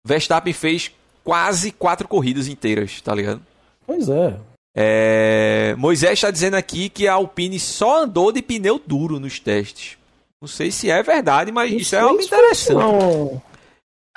Verstappen 0.06 0.52
fez 0.52 0.92
quase 1.24 1.72
quatro 1.72 2.06
corridas 2.06 2.46
inteiras, 2.46 3.00
tá 3.00 3.14
ligado? 3.14 3.42
Pois 3.86 4.08
é. 4.08 4.36
é... 4.76 5.74
Moisés 5.76 6.12
está 6.12 6.30
dizendo 6.30 6.54
aqui 6.54 6.88
que 6.88 7.08
a 7.08 7.14
Alpine 7.14 7.58
só 7.58 8.02
andou 8.02 8.30
de 8.30 8.42
pneu 8.42 8.80
duro 8.84 9.18
nos 9.18 9.40
testes. 9.40 9.96
Não 10.40 10.48
sei 10.48 10.70
se 10.70 10.90
é 10.90 11.02
verdade, 11.02 11.50
mas 11.50 11.72
isso 11.72 11.96
é 11.96 12.00
algo 12.00 12.20
interessante. 12.20 12.78
Não... 12.78 13.42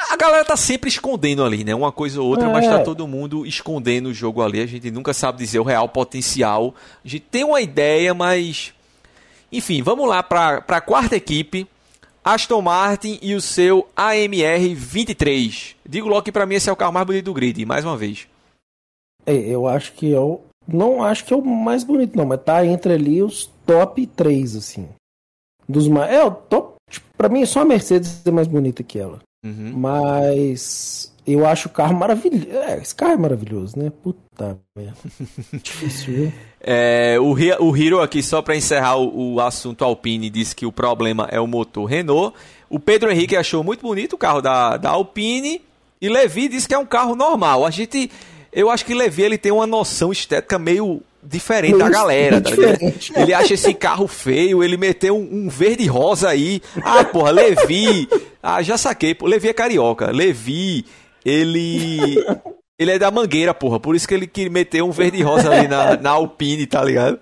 A 0.10 0.16
galera 0.16 0.44
tá 0.44 0.58
sempre 0.58 0.90
escondendo 0.90 1.44
ali, 1.44 1.64
né? 1.64 1.76
Uma 1.76 1.92
coisa 1.92 2.22
ou 2.22 2.28
outra, 2.28 2.48
é. 2.48 2.52
mas 2.52 2.66
tá 2.66 2.80
todo 2.80 3.08
mundo 3.08 3.46
escondendo 3.46 4.10
o 4.10 4.14
jogo 4.14 4.42
ali. 4.42 4.60
A 4.62 4.66
gente 4.66 4.90
nunca 4.92 5.14
sabe 5.14 5.38
dizer 5.38 5.60
o 5.60 5.64
real 5.64 5.88
potencial. 5.88 6.74
A 7.04 7.08
gente 7.08 7.26
tem 7.30 7.44
uma 7.44 7.62
ideia, 7.62 8.14
mas. 8.14 8.74
Enfim, 9.52 9.82
vamos 9.82 10.08
lá 10.08 10.24
para 10.24 10.64
a 10.68 10.82
quarta 10.82 11.16
equipe. 11.16 11.68
Aston 12.24 12.62
Martin 12.62 13.18
e 13.22 13.34
o 13.34 13.42
seu 13.42 13.88
AMR 13.96 14.76
23. 14.76 15.76
Digo 15.88 16.08
logo 16.08 16.22
que 16.22 16.32
para 16.32 16.46
mim 16.46 16.56
esse 16.56 16.70
é 16.70 16.74
o 16.74 16.76
carro 16.76 16.94
mais 16.94 17.06
bonito 17.06 17.26
do 17.26 17.34
grid, 17.34 17.66
mais 17.66 17.84
uma 17.84 17.98
vez. 17.98 18.28
É, 19.26 19.34
eu 19.34 19.68
acho 19.68 19.94
que 19.94 20.14
é 20.14 20.20
o. 20.20 20.42
Não 20.68 21.04
acho 21.04 21.26
que 21.26 21.34
é 21.34 21.36
o 21.36 21.44
mais 21.44 21.84
bonito, 21.84 22.16
não, 22.16 22.26
mas 22.26 22.42
tá 22.44 22.66
entre 22.66 22.94
ali 22.94 23.24
os 23.24 23.50
top 23.66 24.06
3, 24.06 24.56
assim. 24.56 24.88
Dos 25.68 25.88
mais. 25.88 26.12
É, 26.12 26.24
o 26.24 26.32
top. 26.32 26.76
Tipo, 26.90 27.08
pra 27.18 27.30
mim, 27.30 27.46
só 27.46 27.62
a 27.62 27.66
Mercedes 27.66 28.22
é 28.26 28.32
mais 28.32 28.48
bonita 28.48 28.84
que 28.84 29.00
ela. 29.00 29.20
Uhum. 29.44 29.74
Mas 29.76 31.12
eu 31.26 31.46
acho 31.46 31.68
o 31.68 31.72
carro 31.72 31.96
maravilhoso. 31.96 32.48
É, 32.52 32.78
esse 32.80 32.94
carro 32.94 33.14
é 33.14 33.18
maravilhoso, 33.18 33.78
né? 33.78 33.92
Puta 34.04 34.60
merda. 34.76 34.98
Difícil, 35.62 36.14
viu? 36.14 36.34
É, 36.60 37.18
o, 37.20 37.34
o 37.66 37.78
Hiro 37.78 38.02
aqui, 38.02 38.22
só 38.22 38.42
para 38.42 38.56
encerrar 38.56 38.98
o, 38.98 39.36
o, 39.36 39.42
assunto 39.42 39.84
Alpine, 39.84 40.30
disse 40.30 40.56
que 40.56 40.66
o 40.66 40.72
problema 40.72 41.28
é 41.32 41.40
o 41.40 41.48
motor 41.48 41.86
Renault. 41.86 42.36
O 42.70 42.80
Pedro 42.80 43.12
Henrique 43.12 43.36
achou 43.36 43.64
muito 43.64 43.82
bonito 43.82 44.14
o 44.14 44.18
carro 44.18 44.42
da, 44.42 44.78
da 44.78 44.90
Alpine. 44.92 45.62
E 46.02 46.10
Levi 46.10 46.48
disse 46.48 46.68
que 46.68 46.74
é 46.74 46.78
um 46.78 46.86
carro 46.86 47.16
normal. 47.16 47.66
A 47.66 47.70
gente. 47.70 48.10
Eu 48.52 48.70
acho 48.70 48.86
que 48.86 48.94
Levi 48.94 49.22
ele 49.22 49.38
tem 49.38 49.52
uma 49.52 49.68
noção 49.68 50.12
estética 50.12 50.60
meio 50.60 51.02
diferente 51.24 51.78
da 51.78 51.90
galera, 51.90 52.42
tá 52.42 52.50
diferente. 52.50 53.14
Ele 53.16 53.34
acha 53.34 53.54
esse 53.54 53.74
carro 53.74 54.08
feio, 54.08 54.64
ele 54.64 54.76
meteu 54.76 55.16
um, 55.16 55.46
um 55.46 55.50
verde 55.50 55.86
rosa 55.86 56.30
aí. 56.30 56.62
Ah, 56.84 57.04
porra, 57.04 57.32
Levi. 57.32 58.10
Ah, 58.42 58.62
já 58.62 58.78
saquei. 58.78 59.16
Levi 59.22 59.50
é 59.50 59.54
carioca. 59.54 60.12
Levi, 60.12 60.86
ele. 61.26 62.24
Ele 62.80 62.90
é 62.90 62.98
da 62.98 63.12
Mangueira, 63.12 63.54
porra. 63.54 63.80
Por 63.80 63.96
isso 63.96 64.08
que 64.08 64.16
ele 64.16 64.50
meter 64.50 64.82
um 64.82 64.90
verde 64.90 65.22
rosa 65.22 65.52
ali 65.52 65.68
na, 65.68 65.98
na 65.98 66.10
Alpine, 66.10 66.66
tá 66.66 66.84
ligado? 66.84 67.20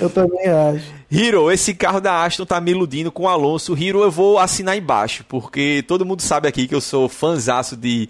Eu 0.00 0.08
também 0.08 0.46
acho. 0.46 0.84
Hiro, 1.10 1.50
esse 1.50 1.74
carro 1.74 2.00
da 2.00 2.22
Aston 2.22 2.46
tá 2.46 2.60
me 2.60 2.70
iludindo 2.70 3.10
com 3.10 3.24
o 3.24 3.28
Alonso. 3.28 3.76
Hiro, 3.76 4.00
eu 4.00 4.12
vou 4.12 4.38
assinar 4.38 4.78
embaixo, 4.78 5.24
porque 5.28 5.84
todo 5.88 6.06
mundo 6.06 6.22
sabe 6.22 6.46
aqui 6.46 6.68
que 6.68 6.74
eu 6.76 6.80
sou 6.80 7.08
fanzaço 7.08 7.76
de, 7.76 8.08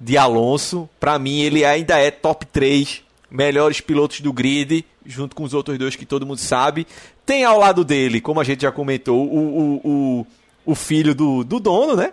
de 0.00 0.18
Alonso. 0.18 0.88
Pra 0.98 1.16
mim, 1.16 1.42
ele 1.42 1.64
ainda 1.64 1.96
é 1.96 2.10
top 2.10 2.44
3 2.46 3.04
melhores 3.30 3.80
pilotos 3.80 4.20
do 4.20 4.32
grid, 4.32 4.84
junto 5.06 5.34
com 5.34 5.42
os 5.44 5.54
outros 5.54 5.78
dois 5.78 5.96
que 5.96 6.04
todo 6.04 6.26
mundo 6.26 6.38
sabe. 6.38 6.86
Tem 7.24 7.44
ao 7.44 7.58
lado 7.58 7.84
dele, 7.84 8.20
como 8.20 8.40
a 8.40 8.44
gente 8.44 8.62
já 8.62 8.72
comentou, 8.72 9.24
o, 9.24 9.38
o, 9.38 9.80
o, 9.84 10.26
o 10.64 10.74
filho 10.74 11.14
do, 11.14 11.44
do 11.44 11.58
dono, 11.58 11.96
né? 11.96 12.12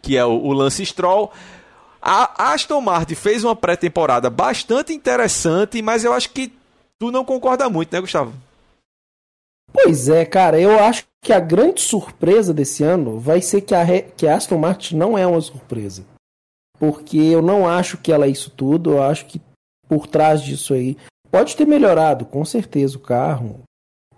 Que 0.00 0.16
é 0.16 0.24
o, 0.24 0.30
o 0.30 0.52
Lance 0.52 0.84
Stroll. 0.84 1.30
A 2.00 2.52
Aston 2.52 2.80
Martin 2.80 3.14
fez 3.14 3.44
uma 3.44 3.56
pré-temporada 3.56 4.30
bastante 4.30 4.92
interessante, 4.92 5.82
mas 5.82 6.04
eu 6.04 6.12
acho 6.12 6.30
que 6.30 6.52
tu 6.98 7.10
não 7.10 7.24
concorda 7.24 7.68
muito, 7.68 7.92
né, 7.92 8.00
Gustavo? 8.00 8.32
Pois 9.72 10.08
é, 10.08 10.24
cara, 10.24 10.60
eu 10.60 10.78
acho 10.78 11.04
que 11.22 11.32
a 11.32 11.40
grande 11.40 11.80
surpresa 11.80 12.54
desse 12.54 12.82
ano 12.82 13.18
vai 13.18 13.42
ser 13.42 13.60
que 13.60 13.74
a, 13.74 13.84
que 14.16 14.26
a 14.26 14.36
Aston 14.36 14.58
Martin 14.58 14.96
não 14.96 15.18
é 15.18 15.26
uma 15.26 15.40
surpresa. 15.40 16.04
Porque 16.78 17.18
eu 17.18 17.42
não 17.42 17.68
acho 17.68 17.98
que 17.98 18.12
ela 18.12 18.26
é 18.26 18.30
isso 18.30 18.50
tudo, 18.50 18.92
eu 18.92 19.02
acho 19.02 19.26
que 19.26 19.40
por 19.88 20.06
trás 20.06 20.42
disso 20.42 20.74
aí. 20.74 20.96
Pode 21.30 21.56
ter 21.56 21.66
melhorado, 21.66 22.24
com 22.24 22.44
certeza, 22.44 22.96
o 22.96 23.00
carro. 23.00 23.60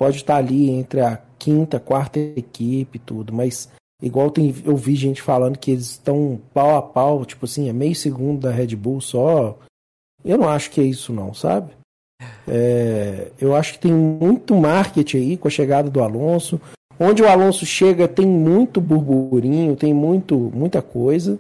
Pode 0.01 0.17
estar 0.17 0.37
ali 0.37 0.71
entre 0.71 1.03
a 1.03 1.21
quinta, 1.39 1.79
quarta 1.79 2.19
equipe 2.19 2.97
e 2.97 2.99
tudo, 2.99 3.35
mas 3.35 3.69
igual 4.03 4.31
tem, 4.31 4.55
eu 4.65 4.75
vi 4.75 4.95
gente 4.95 5.21
falando 5.21 5.59
que 5.59 5.73
eles 5.73 5.91
estão 5.91 6.41
pau 6.55 6.75
a 6.75 6.81
pau, 6.81 7.23
tipo 7.27 7.45
assim, 7.45 7.69
é 7.69 7.73
meio 7.75 7.95
segundo 7.95 8.41
da 8.41 8.51
Red 8.51 8.75
Bull 8.77 9.03
só. 9.03 9.59
Eu 10.25 10.39
não 10.39 10.49
acho 10.49 10.71
que 10.71 10.81
é 10.81 10.85
isso 10.85 11.13
não, 11.13 11.35
sabe? 11.35 11.73
É, 12.49 13.31
eu 13.39 13.55
acho 13.55 13.75
que 13.75 13.81
tem 13.81 13.93
muito 13.93 14.55
marketing 14.57 15.19
aí 15.19 15.37
com 15.37 15.49
a 15.49 15.51
chegada 15.51 15.91
do 15.91 16.03
Alonso. 16.03 16.59
Onde 16.99 17.23
o 17.23 17.29
Alonso 17.29 17.67
chega 17.67 18.09
tem 18.09 18.27
muito 18.27 18.81
burburinho, 18.81 19.77
tem 19.77 19.93
muito, 19.93 20.35
muita 20.55 20.81
coisa. 20.81 21.39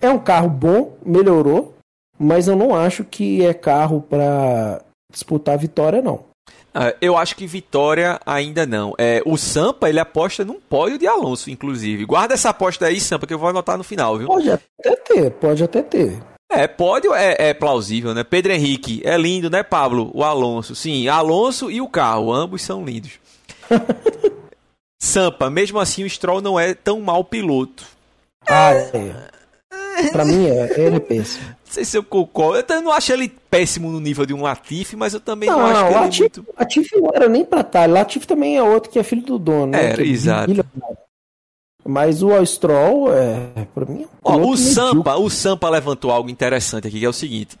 É 0.00 0.10
um 0.10 0.18
carro 0.18 0.50
bom, 0.50 0.96
melhorou, 1.06 1.76
mas 2.18 2.48
eu 2.48 2.56
não 2.56 2.74
acho 2.74 3.04
que 3.04 3.44
é 3.44 3.54
carro 3.54 4.00
para 4.00 4.82
disputar 5.12 5.56
vitória, 5.56 6.02
não. 6.02 6.27
Uh, 6.74 6.94
eu 7.00 7.16
acho 7.16 7.34
que 7.34 7.46
vitória 7.46 8.20
ainda 8.24 8.66
não. 8.66 8.94
É, 8.98 9.22
o 9.24 9.36
Sampa, 9.36 9.88
ele 9.88 9.98
aposta 9.98 10.44
num 10.44 10.60
pódio 10.60 10.98
de 10.98 11.06
Alonso, 11.06 11.50
inclusive. 11.50 12.04
Guarda 12.04 12.34
essa 12.34 12.50
aposta 12.50 12.86
aí, 12.86 13.00
Sampa, 13.00 13.26
que 13.26 13.34
eu 13.34 13.38
vou 13.38 13.48
anotar 13.48 13.76
no 13.78 13.84
final, 13.84 14.18
viu? 14.18 14.28
Pode 14.28 14.50
até 14.50 14.96
ter, 14.96 15.30
pode 15.32 15.64
até 15.64 15.82
ter. 15.82 16.18
É, 16.50 16.66
pódio 16.66 17.14
é, 17.14 17.36
é 17.38 17.54
plausível, 17.54 18.14
né? 18.14 18.24
Pedro 18.24 18.52
Henrique, 18.52 19.02
é 19.04 19.16
lindo, 19.18 19.50
né, 19.50 19.62
Pablo? 19.62 20.10
O 20.14 20.24
Alonso. 20.24 20.74
Sim, 20.74 21.08
Alonso 21.08 21.70
e 21.70 21.80
o 21.80 21.88
carro, 21.88 22.32
ambos 22.32 22.62
são 22.62 22.84
lindos. 22.84 23.12
Sampa, 25.00 25.50
mesmo 25.50 25.78
assim 25.78 26.04
o 26.04 26.10
Stroll 26.10 26.40
não 26.40 26.58
é 26.58 26.74
tão 26.74 27.00
mau 27.00 27.22
piloto. 27.22 27.84
Ah, 28.48 28.72
é. 28.72 30.10
Pra 30.10 30.24
mim 30.24 30.46
é, 30.46 30.80
ele 30.80 30.96
é 30.96 31.00
péssimo. 31.00 31.44
Não 31.68 31.74
sei 31.74 31.84
se 31.84 31.96
eu 31.98 32.02
concordo. 32.02 32.72
Eu 32.72 32.82
não 32.82 32.92
acho 32.92 33.12
ele 33.12 33.28
péssimo 33.50 33.90
no 33.90 34.00
nível 34.00 34.24
de 34.24 34.32
um 34.32 34.42
Latifi, 34.42 34.96
mas 34.96 35.12
eu 35.12 35.20
também 35.20 35.48
não, 35.50 35.58
não 35.58 35.66
acho 35.66 35.80
que 35.80 35.92
ele 35.92 35.94
Latifi, 35.94 36.22
é 36.22 36.24
muito... 36.24 36.54
Latifi 36.58 36.96
não 36.96 37.10
era 37.14 37.28
nem 37.28 37.44
pra 37.44 37.60
estar. 37.60 37.88
Latifi 37.88 38.26
também 38.26 38.56
é 38.56 38.62
outro 38.62 38.90
que 38.90 38.98
é 38.98 39.02
filho 39.02 39.22
do 39.22 39.38
dono. 39.38 39.72
Né? 39.72 39.90
Era, 39.90 40.02
é 40.02 40.06
exato. 40.06 40.66
Mas 41.86 42.22
o 42.22 42.44
Stroll, 42.44 43.14
é, 43.14 43.66
pra 43.74 43.84
mim... 43.84 44.02
É 44.02 44.06
Ó, 44.24 44.36
o 44.38 44.56
Sampa, 44.56 45.16
o 45.16 45.28
Sampa 45.28 45.68
levantou 45.68 46.10
algo 46.10 46.28
interessante 46.30 46.88
aqui, 46.88 46.98
que 46.98 47.04
é 47.04 47.08
o 47.08 47.12
seguinte. 47.12 47.58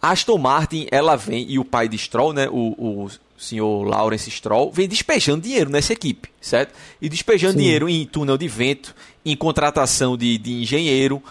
Aston 0.00 0.36
Martin, 0.38 0.86
ela 0.90 1.14
vem, 1.14 1.46
e 1.48 1.58
o 1.58 1.64
pai 1.64 1.88
de 1.88 1.96
Stroll, 1.96 2.32
né, 2.32 2.48
o, 2.50 3.04
o 3.04 3.10
senhor 3.38 3.84
Lawrence 3.84 4.30
Stroll, 4.30 4.72
vem 4.72 4.88
despejando 4.88 5.42
dinheiro 5.42 5.70
nessa 5.70 5.92
equipe, 5.92 6.28
certo? 6.40 6.74
E 7.00 7.08
despejando 7.08 7.52
Sim. 7.52 7.60
dinheiro 7.60 7.88
em 7.88 8.04
túnel 8.04 8.36
de 8.36 8.48
vento, 8.48 8.94
em 9.24 9.36
contratação 9.36 10.16
de, 10.16 10.38
de 10.38 10.54
engenheiro, 10.54 11.22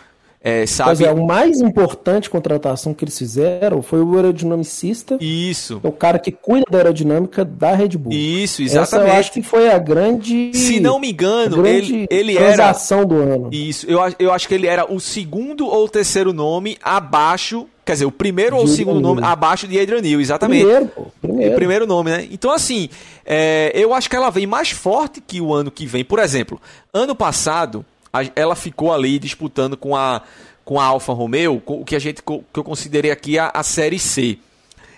é, 0.43 0.65
sabe? 0.65 0.89
Pois 0.89 1.01
é, 1.01 1.09
a 1.09 1.13
mais 1.13 1.61
importante 1.61 2.27
contratação 2.27 2.95
que 2.95 3.03
eles 3.03 3.15
fizeram 3.15 3.83
foi 3.83 4.01
o 4.01 4.15
aerodinamicista. 4.15 5.15
Isso. 5.21 5.79
É 5.83 5.87
o 5.87 5.91
cara 5.91 6.17
que 6.17 6.31
cuida 6.31 6.65
da 6.67 6.79
aerodinâmica 6.79 7.45
da 7.45 7.75
Red 7.75 7.89
Bull. 7.89 8.11
Isso, 8.11 8.63
exatamente. 8.63 9.07
Essa 9.09 9.15
eu 9.15 9.19
acho 9.19 9.31
que 9.33 9.43
foi 9.43 9.69
a 9.69 9.77
grande. 9.77 10.51
Se 10.55 10.79
não 10.79 10.99
me 10.99 11.11
engano, 11.11 11.65
ele, 11.65 12.07
ele 12.09 12.37
era. 12.39 12.73
do 13.07 13.15
ano. 13.17 13.49
Isso, 13.51 13.85
eu, 13.87 13.99
eu 14.17 14.33
acho 14.33 14.47
que 14.47 14.55
ele 14.55 14.65
era 14.65 14.91
o 14.91 14.99
segundo 14.99 15.67
ou 15.67 15.87
terceiro 15.87 16.33
nome 16.33 16.75
abaixo. 16.81 17.67
Quer 17.85 17.93
dizer, 17.93 18.05
o 18.05 18.11
primeiro 18.11 18.57
ou 18.57 18.63
o 18.63 18.67
segundo 18.67 18.99
nome 18.99 19.23
abaixo 19.23 19.67
de 19.67 19.79
Adrian 19.79 20.01
Neal, 20.01 20.21
exatamente. 20.21 20.63
Primeiro, 20.63 20.87
pô, 20.87 21.05
primeiro. 21.21 21.51
O 21.51 21.55
primeiro 21.55 21.87
nome, 21.87 22.11
né? 22.11 22.27
Então, 22.31 22.51
assim, 22.51 22.89
é, 23.25 23.71
eu 23.75 23.93
acho 23.93 24.09
que 24.09 24.15
ela 24.15 24.29
vem 24.29 24.47
mais 24.47 24.71
forte 24.71 25.21
que 25.21 25.41
o 25.41 25.53
ano 25.53 25.69
que 25.69 25.85
vem. 25.85 26.03
Por 26.03 26.19
exemplo, 26.19 26.59
ano 26.93 27.15
passado, 27.15 27.85
ela 28.35 28.55
ficou 28.55 28.93
ali 28.93 29.17
disputando 29.19 29.77
com 29.77 29.95
a, 29.95 30.21
com 30.65 30.79
a 30.79 30.85
Alfa 30.85 31.13
Romeo, 31.13 31.61
o 31.65 31.85
que 31.85 31.95
a 31.95 31.99
gente 31.99 32.21
que 32.21 32.59
eu 32.59 32.63
considerei 32.63 33.11
aqui 33.11 33.37
a, 33.39 33.51
a 33.53 33.63
série 33.63 33.99
C. 33.99 34.37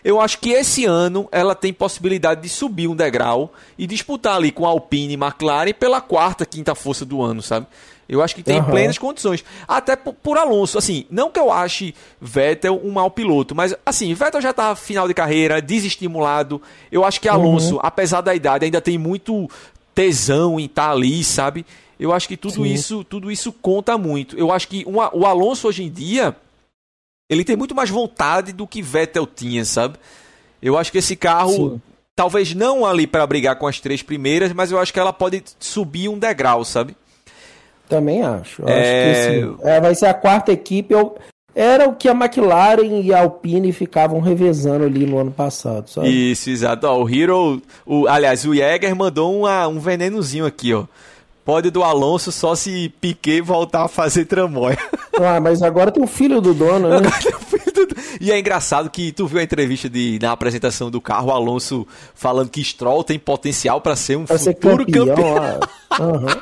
Eu 0.03 0.19
acho 0.19 0.39
que 0.39 0.49
esse 0.49 0.83
ano 0.83 1.29
ela 1.31 1.55
tem 1.55 1.71
possibilidade 1.71 2.41
de 2.41 2.49
subir 2.49 2.87
um 2.87 2.95
degrau 2.95 3.53
e 3.77 3.87
disputar 3.87 4.35
ali 4.35 4.51
com 4.51 4.65
a 4.65 4.69
Alpine 4.69 5.13
e 5.13 5.17
McLaren 5.17 5.73
pela 5.73 6.01
quarta, 6.01 6.45
quinta 6.45 6.75
força 6.75 7.05
do 7.05 7.21
ano, 7.21 7.41
sabe? 7.41 7.67
Eu 8.07 8.21
acho 8.21 8.35
que 8.35 8.43
tem 8.43 8.59
uhum. 8.59 8.65
plenas 8.65 8.97
condições. 8.97 9.45
Até 9.65 9.95
por, 9.95 10.13
por, 10.13 10.37
Alonso, 10.37 10.77
assim, 10.77 11.05
não 11.09 11.31
que 11.31 11.39
eu 11.39 11.49
ache 11.51 11.95
Vettel 12.19 12.81
um 12.83 12.91
mau 12.91 13.09
piloto, 13.09 13.55
mas 13.55 13.73
assim, 13.85 14.13
Vettel 14.13 14.41
já 14.41 14.51
tá 14.51 14.75
final 14.75 15.07
de 15.07 15.13
carreira, 15.13 15.61
desestimulado. 15.61 16.61
Eu 16.91 17.05
acho 17.05 17.21
que 17.21 17.29
Alonso, 17.29 17.75
uhum. 17.75 17.81
apesar 17.81 18.19
da 18.19 18.35
idade, 18.35 18.65
ainda 18.65 18.81
tem 18.81 18.97
muito 18.97 19.49
tesão 19.95 20.59
em 20.59 20.65
estar 20.65 20.87
tá 20.87 20.91
ali, 20.91 21.23
sabe? 21.23 21.65
Eu 22.03 22.11
acho 22.11 22.27
que 22.27 22.35
tudo 22.35 22.65
isso, 22.65 23.01
tudo 23.05 23.31
isso 23.31 23.49
conta 23.53 23.97
muito. 23.97 24.37
Eu 24.37 24.51
acho 24.51 24.67
que 24.67 24.83
uma, 24.85 25.09
o 25.15 25.25
Alonso 25.25 25.69
hoje 25.69 25.83
em 25.83 25.89
dia 25.89 26.35
ele 27.29 27.45
tem 27.45 27.55
muito 27.55 27.73
mais 27.73 27.89
vontade 27.89 28.51
do 28.51 28.67
que 28.67 28.81
Vettel 28.81 29.25
tinha, 29.25 29.63
sabe? 29.63 29.95
Eu 30.61 30.77
acho 30.77 30.91
que 30.91 30.97
esse 30.97 31.15
carro 31.15 31.53
Sim. 31.53 31.81
talvez 32.13 32.53
não 32.53 32.85
ali 32.85 33.07
para 33.07 33.25
brigar 33.25 33.55
com 33.55 33.65
as 33.65 33.79
três 33.79 34.03
primeiras, 34.03 34.51
mas 34.51 34.69
eu 34.69 34.79
acho 34.79 34.91
que 34.91 34.99
ela 34.99 35.13
pode 35.13 35.45
subir 35.57 36.09
um 36.09 36.19
degrau, 36.19 36.65
sabe? 36.65 36.93
Também 37.87 38.21
acho. 38.21 38.67
É... 38.67 38.73
acho 38.73 38.91
que, 38.91 39.55
assim, 39.55 39.57
é, 39.69 39.79
vai 39.79 39.95
ser 39.95 40.07
a 40.07 40.13
quarta 40.13 40.51
equipe. 40.51 40.93
Eu, 40.93 41.17
era 41.55 41.87
o 41.87 41.95
que 41.95 42.09
a 42.09 42.11
McLaren 42.11 42.99
e 42.99 43.13
a 43.13 43.21
Alpine 43.21 43.71
ficavam 43.71 44.19
revezando 44.19 44.83
ali 44.83 45.05
no 45.05 45.19
ano 45.19 45.31
passado, 45.31 45.89
sabe? 45.89 46.09
Isso, 46.09 46.49
exato. 46.49 46.85
Ó, 46.85 47.01
o 47.01 47.09
Hero, 47.09 47.61
o, 47.85 48.09
aliás, 48.09 48.43
o 48.43 48.53
Jäger 48.53 48.93
mandou 48.93 49.39
uma, 49.39 49.69
um 49.69 49.79
venenozinho 49.79 50.45
aqui, 50.45 50.73
ó. 50.73 50.83
Pode 51.45 51.69
do 51.69 51.83
Alonso 51.83 52.31
só 52.31 52.55
se 52.55 52.93
Piquet 53.01 53.41
voltar 53.41 53.83
a 53.83 53.87
fazer 53.87 54.25
tramóia. 54.25 54.77
Ah, 55.15 55.39
mas 55.39 55.61
agora 55.61 55.91
tem 55.91 56.03
o 56.03 56.07
filho 56.07 56.41
do 56.41 56.55
dono, 56.55 56.89
né? 56.89 57.07
E 58.19 58.31
é 58.31 58.39
engraçado 58.39 58.89
que 58.89 59.11
tu 59.11 59.27
viu 59.27 59.39
a 59.39 59.43
entrevista 59.43 59.87
de, 59.87 60.17
na 60.19 60.31
apresentação 60.31 60.89
do 60.89 60.99
carro, 60.99 61.27
o 61.27 61.31
Alonso 61.31 61.85
falando 62.15 62.49
que 62.49 62.63
Stroll 62.63 63.03
tem 63.03 63.19
potencial 63.19 63.79
para 63.79 63.95
ser 63.95 64.17
um 64.17 64.25
pra 64.25 64.39
futuro 64.39 64.85
ser 64.85 64.91
campeão. 64.91 65.59
campeão. 65.87 66.41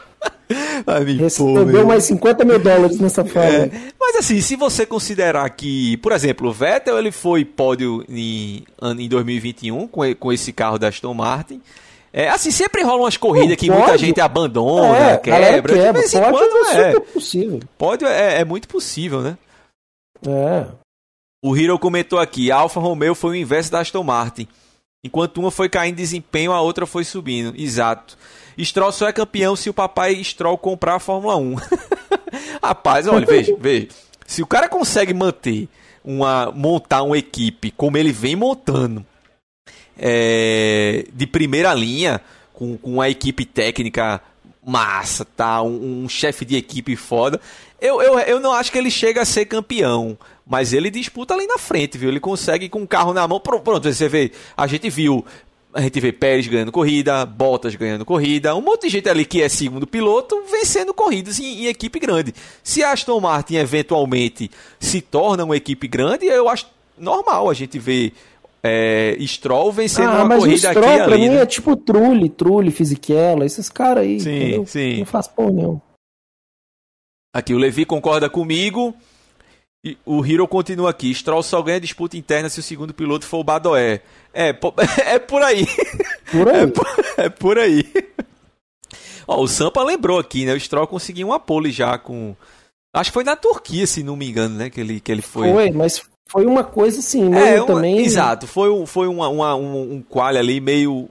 Ai, 0.88 1.04
Recebeu 1.20 1.86
mais 1.86 2.06
50 2.06 2.46
mil 2.46 2.60
dólares 2.60 2.98
nessa 2.98 3.26
fala. 3.26 3.46
É, 3.46 3.72
mas 4.00 4.16
assim, 4.16 4.40
se 4.40 4.56
você 4.56 4.86
considerar 4.86 5.50
que, 5.50 5.98
por 5.98 6.14
exemplo, 6.14 6.50
o 6.50 6.54
Vettel 6.54 6.98
ele 6.98 7.12
foi 7.12 7.44
pódio 7.44 8.06
em, 8.08 8.64
em 8.98 9.10
2021 9.10 9.88
com, 9.88 10.16
com 10.16 10.32
esse 10.32 10.54
carro 10.54 10.78
da 10.78 10.88
Aston 10.88 11.14
Martin. 11.14 11.62
É, 12.14 12.28
assim, 12.28 12.52
sempre 12.52 12.84
rolam 12.84 13.02
umas 13.02 13.16
corridas 13.16 13.56
que 13.56 13.72
muita 13.72 13.98
gente 13.98 14.20
abandona, 14.20 15.12
é, 15.12 15.18
quebra. 15.18 15.48
quebra. 15.48 15.74
De 15.74 16.00
vez 16.00 16.14
em 16.14 16.22
quando 16.22 16.68
é. 16.68 16.92
é 16.92 17.00
possível. 17.00 17.60
Pode 17.78 18.06
é, 18.06 18.42
é 18.42 18.46
muito 18.46 18.68
possível, 18.68 19.22
né? 19.22 19.38
É. 20.28 20.66
O 21.44 21.56
Hiro 21.56 21.80
comentou 21.80 22.20
aqui: 22.20 22.52
a 22.52 22.58
Alfa 22.58 22.80
Romeo 22.80 23.16
foi 23.16 23.32
o 23.32 23.36
inverso 23.36 23.72
da 23.72 23.80
Aston 23.80 24.04
Martin. 24.04 24.48
Enquanto 25.04 25.38
uma 25.38 25.50
foi 25.50 25.70
caindo 25.70 25.94
em 25.94 26.02
desempenho, 26.04 26.52
a 26.52 26.62
outra 26.62 26.86
foi 26.86 27.04
subindo. 27.04 27.54
Exato. 27.60 28.18
Stroll 28.60 28.92
só 28.92 29.08
é 29.08 29.14
campeão 29.14 29.56
se 29.56 29.70
o 29.70 29.74
papai 29.74 30.22
Stroll 30.24 30.58
comprar 30.58 30.96
a 30.96 31.00
Fórmula 31.00 31.38
1. 31.38 31.56
Rapaz, 32.62 33.08
olha, 33.08 33.26
veja, 33.26 33.56
veja. 33.60 33.88
Se 34.28 34.44
o 34.44 34.48
cara 34.48 34.68
consegue 34.68 35.14
manter 35.14 35.68
uma. 36.04 36.52
montar 36.52 37.04
uma 37.04 37.18
equipe 37.18 37.72
como 37.72 37.98
ele 37.98 38.12
vem 38.12 38.36
montando 38.36 39.06
é, 39.98 41.06
de 41.14 41.28
primeira 41.28 41.74
linha, 41.74 42.22
com, 42.54 42.78
com 42.78 42.94
uma 42.94 43.10
equipe 43.10 43.46
técnica 43.46 44.22
massa, 44.66 45.26
tá? 45.26 45.62
Um, 45.62 46.04
um 46.04 46.10
chefe 46.10 46.46
de 46.46 46.56
equipe 46.56 46.96
foda. 46.96 47.40
Eu, 47.80 48.02
eu, 48.02 48.20
eu 48.20 48.40
não 48.40 48.54
acho 48.54 48.72
que 48.72 48.78
ele 48.78 48.92
chega 48.92 49.22
a 49.22 49.26
ser 49.26 49.46
campeão, 49.46 50.18
mas 50.46 50.72
ele 50.72 50.92
disputa 50.92 51.34
ali 51.34 51.48
na 51.48 51.58
frente, 51.58 51.98
viu? 51.98 52.10
Ele 52.10 52.20
consegue 52.20 52.70
com 52.70 52.84
o 52.84 52.88
carro 52.88 53.14
na 53.14 53.28
mão. 53.28 53.40
Pronto, 53.40 53.82
você 53.82 54.08
vê, 54.08 54.32
a 54.56 54.68
gente 54.68 54.90
viu 54.90 55.26
a 55.74 55.82
gente 55.82 56.00
vê 56.00 56.12
Pérez 56.12 56.48
ganhando 56.48 56.72
corrida, 56.72 57.26
Bottas 57.26 57.76
ganhando 57.76 58.04
corrida, 58.04 58.56
um 58.56 58.62
monte 58.62 58.84
de 58.84 58.90
gente 58.90 59.08
ali 59.08 59.26
que 59.26 59.42
é 59.42 59.48
segundo 59.48 59.88
piloto 59.88 60.44
vencendo 60.50 60.94
corridas 60.94 61.40
em, 61.40 61.64
em, 61.64 61.66
equipe 61.68 61.98
grande. 62.00 62.34
Se 62.64 62.84
a 62.84 62.92
Aston 62.92 63.20
Martin 63.20 63.56
eventualmente 63.56 64.52
se 64.80 65.02
torna 65.02 65.46
uma 65.46 65.56
equipe 65.56 65.88
grande, 65.88 66.26
eu 66.26 66.50
acho 66.50 66.68
normal 66.98 67.50
a 67.50 67.54
gente 67.54 67.80
ver 67.80 68.14
é, 68.64 69.18
Stroll 69.22 69.72
vencendo 69.72 70.10
ah, 70.10 70.24
uma 70.24 70.38
corrida 70.38 70.70
Stroll, 70.70 70.88
aqui 70.88 71.04
pra 71.04 71.16
ali. 71.16 71.18
Mim 71.18 71.30
né? 71.30 71.42
é 71.42 71.46
tipo 71.46 71.76
Trulli, 71.76 72.30
Trulli, 72.30 72.72
Fisichella, 72.72 73.46
esses 73.46 73.70
caras 73.70 74.04
aí. 74.04 74.20
Sim, 74.20 74.36
entendeu? 74.36 74.66
sim. 74.68 75.00
Não 75.00 75.06
faz 75.06 75.28
porra 75.28 75.52
não. 75.52 75.82
Aqui 77.34 77.54
o 77.54 77.58
Levi 77.58 77.86
concorda 77.86 78.30
comigo. 78.30 78.94
E 79.84 79.98
o 80.06 80.24
Hiro 80.24 80.48
continua 80.48 80.92
aqui. 80.92 81.14
Stroll 81.14 81.42
só 81.42 81.60
ganha 81.62 81.80
disputa 81.80 82.16
interna 82.16 82.50
se 82.50 82.60
o 82.60 82.64
segundo 82.64 82.94
piloto 82.94 83.26
for 83.26 83.40
o 83.40 83.44
Badoé. 83.44 84.02
É, 84.32 84.50
é 85.08 85.18
por 85.20 85.42
aí. 85.42 85.66
Por 86.32 86.48
aí. 86.50 86.62
É 86.62 86.68
por, 86.68 86.88
é 87.18 87.30
por 87.30 87.58
aí. 87.58 87.92
Ó, 89.28 89.42
o 89.42 89.48
Sampa 89.48 89.82
lembrou 89.84 90.20
aqui, 90.20 90.46
né? 90.46 90.54
O 90.54 90.60
Stroll 90.60 90.86
conseguiu 90.86 91.28
uma 91.28 91.40
pole 91.40 91.72
já 91.72 91.98
com. 91.98 92.36
Acho 92.94 93.10
que 93.10 93.14
foi 93.14 93.24
na 93.24 93.36
Turquia, 93.36 93.88
se 93.88 94.04
não 94.04 94.16
me 94.16 94.30
engano, 94.30 94.56
né? 94.56 94.70
Que 94.70 94.82
ele, 94.82 95.00
que 95.00 95.12
ele 95.12 95.22
foi. 95.22 95.52
Foi, 95.52 95.72
mas 95.72 96.02
foi 96.32 96.46
uma 96.46 96.64
coisa 96.64 97.00
assim, 97.00 97.30
meio 97.30 97.44
é, 97.46 97.62
uma, 97.62 97.68
também. 97.68 98.00
Exato, 98.00 98.48
foi, 98.48 98.70
um, 98.70 98.86
foi 98.86 99.08
uma, 99.08 99.28
uma, 99.28 99.56
um, 99.56 99.96
um 99.96 100.02
quali 100.02 100.38
ali 100.38 100.62
meio. 100.62 101.10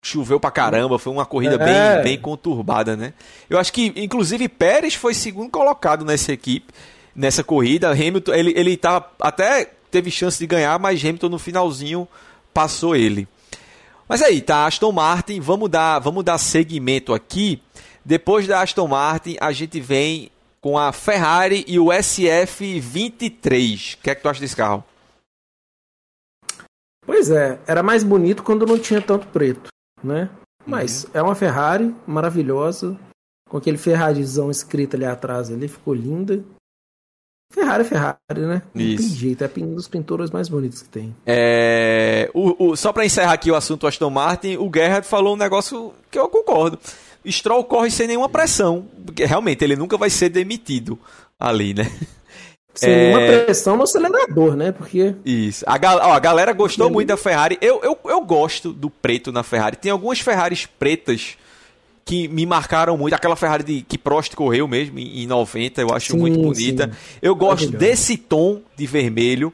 Choveu 0.00 0.38
pra 0.38 0.50
caramba, 0.50 0.98
foi 0.98 1.12
uma 1.12 1.24
corrida 1.24 1.54
é. 1.54 1.58
bem, 1.96 2.04
bem 2.04 2.18
conturbada, 2.20 2.94
né? 2.94 3.14
Eu 3.48 3.58
acho 3.58 3.72
que, 3.72 3.90
inclusive, 3.96 4.48
Pérez 4.48 4.94
foi 4.94 5.14
segundo 5.14 5.50
colocado 5.50 6.04
nessa 6.04 6.30
equipe 6.30 6.72
nessa 7.16 7.42
corrida. 7.42 7.90
Hamilton, 7.90 8.32
ele, 8.32 8.52
ele 8.56 8.76
tá, 8.76 9.04
até 9.20 9.70
teve 9.90 10.10
chance 10.10 10.38
de 10.38 10.46
ganhar, 10.46 10.78
mas 10.78 11.00
Hamilton 11.00 11.28
no 11.28 11.38
finalzinho 11.38 12.06
passou 12.52 12.94
ele. 12.94 13.26
Mas 14.08 14.20
aí, 14.22 14.40
tá, 14.40 14.66
Aston 14.66 14.92
Martin, 14.92 15.40
vamos 15.40 15.70
dar, 15.70 15.98
vamos 15.98 16.22
dar 16.22 16.38
seguimento 16.38 17.14
aqui. 17.14 17.60
Depois 18.04 18.46
da 18.46 18.60
Aston 18.60 18.86
Martin, 18.86 19.36
a 19.40 19.50
gente 19.50 19.80
vem 19.80 20.30
com 20.64 20.78
a 20.78 20.92
Ferrari 20.92 21.62
e 21.68 21.78
o 21.78 21.88
SF23. 21.88 23.96
O 23.96 23.98
que 23.98 24.08
é 24.08 24.14
que 24.14 24.22
tu 24.22 24.30
acha 24.30 24.40
desse 24.40 24.56
carro? 24.56 24.82
Pois 27.04 27.30
é, 27.30 27.60
era 27.66 27.82
mais 27.82 28.02
bonito 28.02 28.42
quando 28.42 28.64
não 28.64 28.78
tinha 28.78 29.02
tanto 29.02 29.26
preto, 29.26 29.68
né? 30.02 30.30
Mas 30.66 31.04
uhum. 31.04 31.10
é 31.12 31.22
uma 31.22 31.34
Ferrari 31.34 31.94
maravilhosa, 32.06 32.98
com 33.46 33.58
aquele 33.58 33.76
Ferrarizão 33.76 34.50
escrito 34.50 34.96
ali 34.96 35.04
atrás, 35.04 35.50
ali 35.50 35.68
ficou 35.68 35.92
linda. 35.92 36.42
Ferrari 37.52 37.82
é 37.82 37.86
Ferrari, 37.86 38.18
né? 38.30 38.62
Não 38.72 38.82
Isso. 38.82 39.06
tem 39.06 39.16
jeito, 39.16 39.44
é 39.44 39.50
um 39.58 39.74
dos 39.74 39.86
pintores 39.86 40.30
mais 40.30 40.48
bonitos 40.48 40.80
que 40.80 40.88
tem. 40.88 41.14
É... 41.26 42.30
O, 42.32 42.70
o, 42.70 42.76
só 42.76 42.90
para 42.90 43.04
encerrar 43.04 43.34
aqui 43.34 43.50
o 43.50 43.54
assunto 43.54 43.86
Aston 43.86 44.08
Martin, 44.08 44.56
o 44.56 44.70
Gerhard 44.74 45.06
falou 45.06 45.34
um 45.34 45.38
negócio 45.38 45.92
que 46.10 46.18
eu 46.18 46.26
concordo. 46.30 46.78
Stroll 47.30 47.64
corre 47.64 47.90
sem 47.90 48.06
nenhuma 48.06 48.28
pressão, 48.28 48.86
porque 49.04 49.24
realmente 49.24 49.64
ele 49.64 49.76
nunca 49.76 49.96
vai 49.96 50.10
ser 50.10 50.28
demitido 50.28 50.98
ali, 51.38 51.74
né? 51.74 51.90
Sem 52.74 52.90
é... 52.90 52.96
nenhuma 52.96 53.44
pressão 53.44 53.76
no 53.76 53.84
acelerador, 53.84 54.56
né? 54.56 54.72
Porque. 54.72 55.14
Isso. 55.24 55.64
A, 55.66 55.78
gal... 55.78 55.98
Ó, 56.02 56.12
a 56.12 56.18
galera 56.18 56.52
gostou 56.52 56.90
muito 56.90 57.08
da 57.08 57.16
Ferrari. 57.16 57.56
Eu, 57.60 57.80
eu, 57.82 57.98
eu 58.04 58.20
gosto 58.20 58.72
do 58.72 58.90
preto 58.90 59.30
na 59.30 59.42
Ferrari. 59.42 59.76
Tem 59.76 59.92
algumas 59.92 60.18
Ferraris 60.18 60.66
pretas 60.66 61.36
que 62.04 62.28
me 62.28 62.44
marcaram 62.44 62.96
muito. 62.96 63.14
Aquela 63.14 63.36
Ferrari 63.36 63.62
de, 63.62 63.82
que 63.82 63.96
Prost 63.96 64.34
correu 64.34 64.66
mesmo 64.68 64.98
em 64.98 65.26
90, 65.26 65.80
eu 65.80 65.92
acho 65.92 66.12
sim, 66.12 66.18
muito 66.18 66.38
bonita. 66.38 66.86
Sim. 66.86 67.18
Eu 67.22 67.34
gosto 67.34 67.70
desse 67.70 68.16
tom 68.16 68.60
de 68.76 68.86
vermelho. 68.86 69.52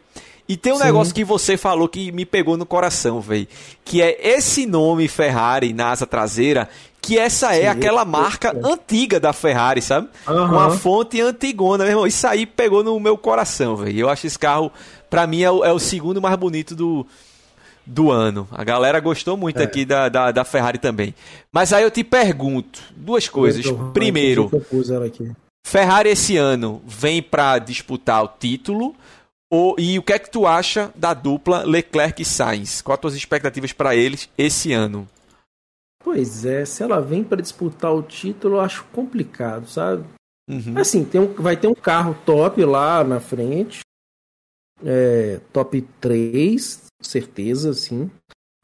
E 0.48 0.56
tem 0.56 0.72
um 0.72 0.78
sim. 0.78 0.84
negócio 0.84 1.14
que 1.14 1.22
você 1.22 1.56
falou 1.56 1.88
que 1.88 2.10
me 2.10 2.26
pegou 2.26 2.56
no 2.56 2.66
coração, 2.66 3.20
velho. 3.20 3.46
Que 3.84 4.02
é 4.02 4.18
esse 4.30 4.66
nome 4.66 5.06
Ferrari 5.06 5.72
na 5.72 5.90
asa 5.90 6.06
traseira. 6.06 6.68
Que 7.00 7.18
essa 7.18 7.54
é 7.54 7.66
aquela 7.66 8.04
marca 8.04 8.48
é. 8.48 8.72
antiga 8.72 9.18
da 9.18 9.32
Ferrari, 9.32 9.80
sabe? 9.80 10.08
Uhum. 10.28 10.48
Com 10.48 10.58
a 10.58 10.70
fonte 10.70 11.20
antigona, 11.20 11.84
meu 11.84 11.92
irmão. 11.92 12.06
Isso 12.06 12.26
aí 12.26 12.44
pegou 12.44 12.84
no 12.84 12.98
meu 13.00 13.16
coração, 13.16 13.76
velho. 13.76 14.00
Eu 14.00 14.08
acho 14.08 14.26
esse 14.26 14.38
carro, 14.38 14.70
pra 15.08 15.26
mim, 15.26 15.42
é 15.42 15.50
o, 15.50 15.64
é 15.64 15.72
o 15.72 15.78
segundo 15.78 16.20
mais 16.20 16.36
bonito 16.36 16.76
do, 16.76 17.06
do 17.86 18.10
ano. 18.10 18.46
A 18.52 18.62
galera 18.62 19.00
gostou 19.00 19.36
muito 19.36 19.60
é. 19.60 19.64
aqui 19.64 19.84
da, 19.84 20.08
da, 20.08 20.30
da, 20.30 20.44
Ferrari 20.44 20.78
também. 20.78 21.14
Mas 21.52 21.72
aí 21.72 21.82
eu 21.82 21.90
te 21.90 22.04
pergunto 22.04 22.80
duas 22.94 23.28
coisas. 23.28 23.64
Primeiro, 23.92 24.50
Ferrari 25.64 26.10
esse 26.10 26.36
ano 26.36 26.82
vem 26.86 27.22
para 27.22 27.58
disputar 27.58 28.22
o 28.24 28.28
título. 28.28 28.94
Ou, 29.50 29.74
e 29.78 29.98
o 29.98 30.02
que 30.02 30.12
é 30.12 30.18
que 30.18 30.30
tu 30.30 30.46
acha 30.46 30.92
da 30.94 31.12
dupla 31.12 31.64
Leclerc 31.64 32.22
e 32.22 32.24
Sainz? 32.24 32.80
Quais 32.80 32.96
as 32.96 33.00
tuas 33.00 33.14
expectativas 33.14 33.72
para 33.72 33.96
eles 33.96 34.28
esse 34.38 34.72
ano? 34.72 35.08
Pois 36.02 36.44
é, 36.44 36.64
se 36.64 36.82
ela 36.82 37.00
vem 37.00 37.22
para 37.22 37.42
disputar 37.42 37.94
o 37.94 38.02
título, 38.02 38.56
eu 38.56 38.60
acho 38.60 38.84
complicado, 38.86 39.66
sabe? 39.66 40.04
Uhum. 40.48 40.76
Assim, 40.76 41.04
tem 41.04 41.20
um, 41.20 41.32
vai 41.34 41.56
ter 41.56 41.68
um 41.68 41.74
carro 41.74 42.16
top 42.24 42.64
lá 42.64 43.04
na 43.04 43.20
frente. 43.20 43.80
É, 44.82 45.40
top 45.52 45.82
3, 46.00 46.86
certeza, 47.02 47.74
sim. 47.74 48.10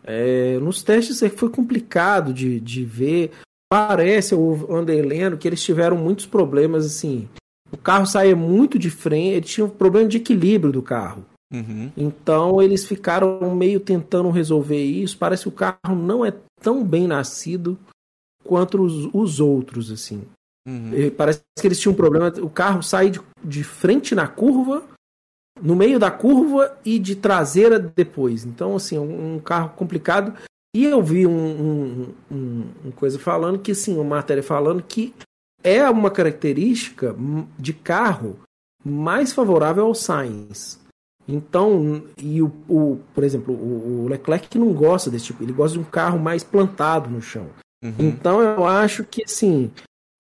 É, 0.03 0.59
nos 0.59 0.83
testes 0.83 1.23
é 1.23 1.29
foi 1.29 1.51
complicado 1.51 2.33
de, 2.33 2.59
de 2.59 2.85
ver. 2.85 3.33
Parece, 3.71 4.35
o 4.35 4.75
Anderleno, 4.75 5.37
que 5.37 5.47
eles 5.47 5.63
tiveram 5.63 5.97
muitos 5.97 6.25
problemas, 6.25 6.87
assim. 6.87 7.29
O 7.71 7.77
carro 7.77 8.07
saía 8.07 8.37
muito 8.37 8.79
de 8.79 8.89
frente, 8.89 9.35
ele 9.35 9.41
tinha 9.47 9.67
um 9.67 9.71
problema 9.71 10.09
de 10.09 10.17
equilíbrio 10.19 10.73
do 10.73 10.83
carro. 10.83 11.25
Uhum. 11.53 11.93
Então 11.97 12.61
eles 12.61 12.85
ficaram 12.85 13.55
meio 13.55 13.81
tentando 13.81 14.31
resolver 14.31 14.83
isso. 14.83 15.17
Parece 15.17 15.45
que 15.45 15.49
o 15.49 15.53
carro 15.53 15.95
não 15.95 16.25
é 16.25 16.33
tão 16.61 16.85
bem 16.85 17.07
nascido 17.07 17.79
quanto 18.45 18.83
os, 18.83 19.09
os 19.13 19.41
outros, 19.41 19.91
assim. 19.91 20.25
Uhum. 20.67 21.11
Parece 21.17 21.41
que 21.59 21.67
eles 21.67 21.81
tinham 21.81 21.93
um 21.93 21.97
problema. 21.97 22.33
O 22.41 22.51
carro 22.51 22.83
sai 22.83 23.11
de, 23.11 23.21
de 23.45 23.63
frente 23.63 24.15
na 24.15 24.27
curva 24.27 24.83
no 25.61 25.75
meio 25.75 25.99
da 25.99 26.11
curva 26.11 26.77
e 26.85 26.99
de 26.99 27.17
traseira 27.17 27.79
depois. 27.79 28.45
Então, 28.45 28.77
assim, 28.77 28.99
um, 28.99 29.37
um 29.37 29.39
carro 29.39 29.71
complicado. 29.71 30.35
E 30.75 30.85
eu 30.85 31.03
vi 31.03 31.27
um, 31.27 32.13
um, 32.31 32.65
um, 32.85 32.91
coisa 32.91 33.19
falando 33.19 33.59
que, 33.59 33.75
sim, 33.75 33.95
uma 33.95 34.05
matéria 34.05 34.43
falando 34.43 34.83
que 34.83 35.15
é 35.63 35.89
uma 35.89 36.11
característica 36.11 37.17
de 37.59 37.73
carro 37.73 38.39
mais 38.85 39.33
favorável 39.33 39.87
ao 39.87 39.95
Sainz. 39.95 40.79
Então, 41.29 42.05
e 42.23 42.41
o, 42.41 42.53
o 42.69 43.01
por 43.13 43.25
exemplo, 43.25 43.53
o, 43.53 44.05
o, 44.05 44.09
Leclerc 44.09 44.57
não 44.59 44.73
gosta 44.73 45.11
desse 45.11 45.27
tipo, 45.27 45.43
ele 45.43 45.53
gosta 45.53 45.77
de 45.77 45.81
um 45.83 45.89
carro 45.89 46.19
mais 46.19 46.45
plantado 46.45 47.11
no 47.11 47.21
chão. 47.21 47.49
Uhum. 47.83 47.95
Então, 47.99 48.41
eu 48.41 48.65
acho 48.65 49.05
que, 49.05 49.25
assim, 49.25 49.71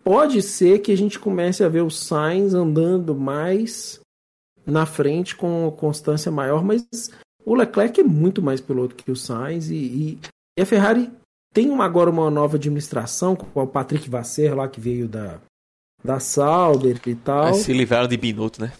pode 0.02 0.42
ser 0.42 0.80
que 0.80 0.90
a 0.90 0.96
gente 0.96 1.18
comece 1.18 1.62
a 1.62 1.68
ver 1.68 1.82
o 1.82 1.90
Sainz 1.90 2.54
andando 2.54 3.14
mais 3.14 4.00
na 4.66 4.84
frente 4.84 5.36
com 5.36 5.70
constância 5.78 6.30
maior, 6.30 6.64
mas 6.64 6.84
o 7.44 7.54
Leclerc 7.54 8.00
é 8.00 8.04
muito 8.04 8.42
mais 8.42 8.60
piloto 8.60 8.96
que 8.96 9.10
o 9.10 9.16
Sainz 9.16 9.70
e, 9.70 9.76
e, 9.76 10.18
e 10.58 10.62
a 10.62 10.66
Ferrari 10.66 11.10
tem 11.54 11.70
uma, 11.70 11.84
agora 11.84 12.10
uma 12.10 12.28
nova 12.30 12.56
administração 12.56 13.36
com 13.36 13.62
o 13.62 13.66
Patrick 13.66 14.10
Vasser 14.10 14.54
lá 14.54 14.68
que 14.68 14.80
veio 14.80 15.06
da, 15.06 15.38
da 16.04 16.18
Sauber 16.18 17.00
e 17.06 17.14
tal. 17.14 17.54
se 17.54 17.72
livraram 17.72 18.08
de 18.08 18.16
Binotto, 18.16 18.60
né? 18.60 18.72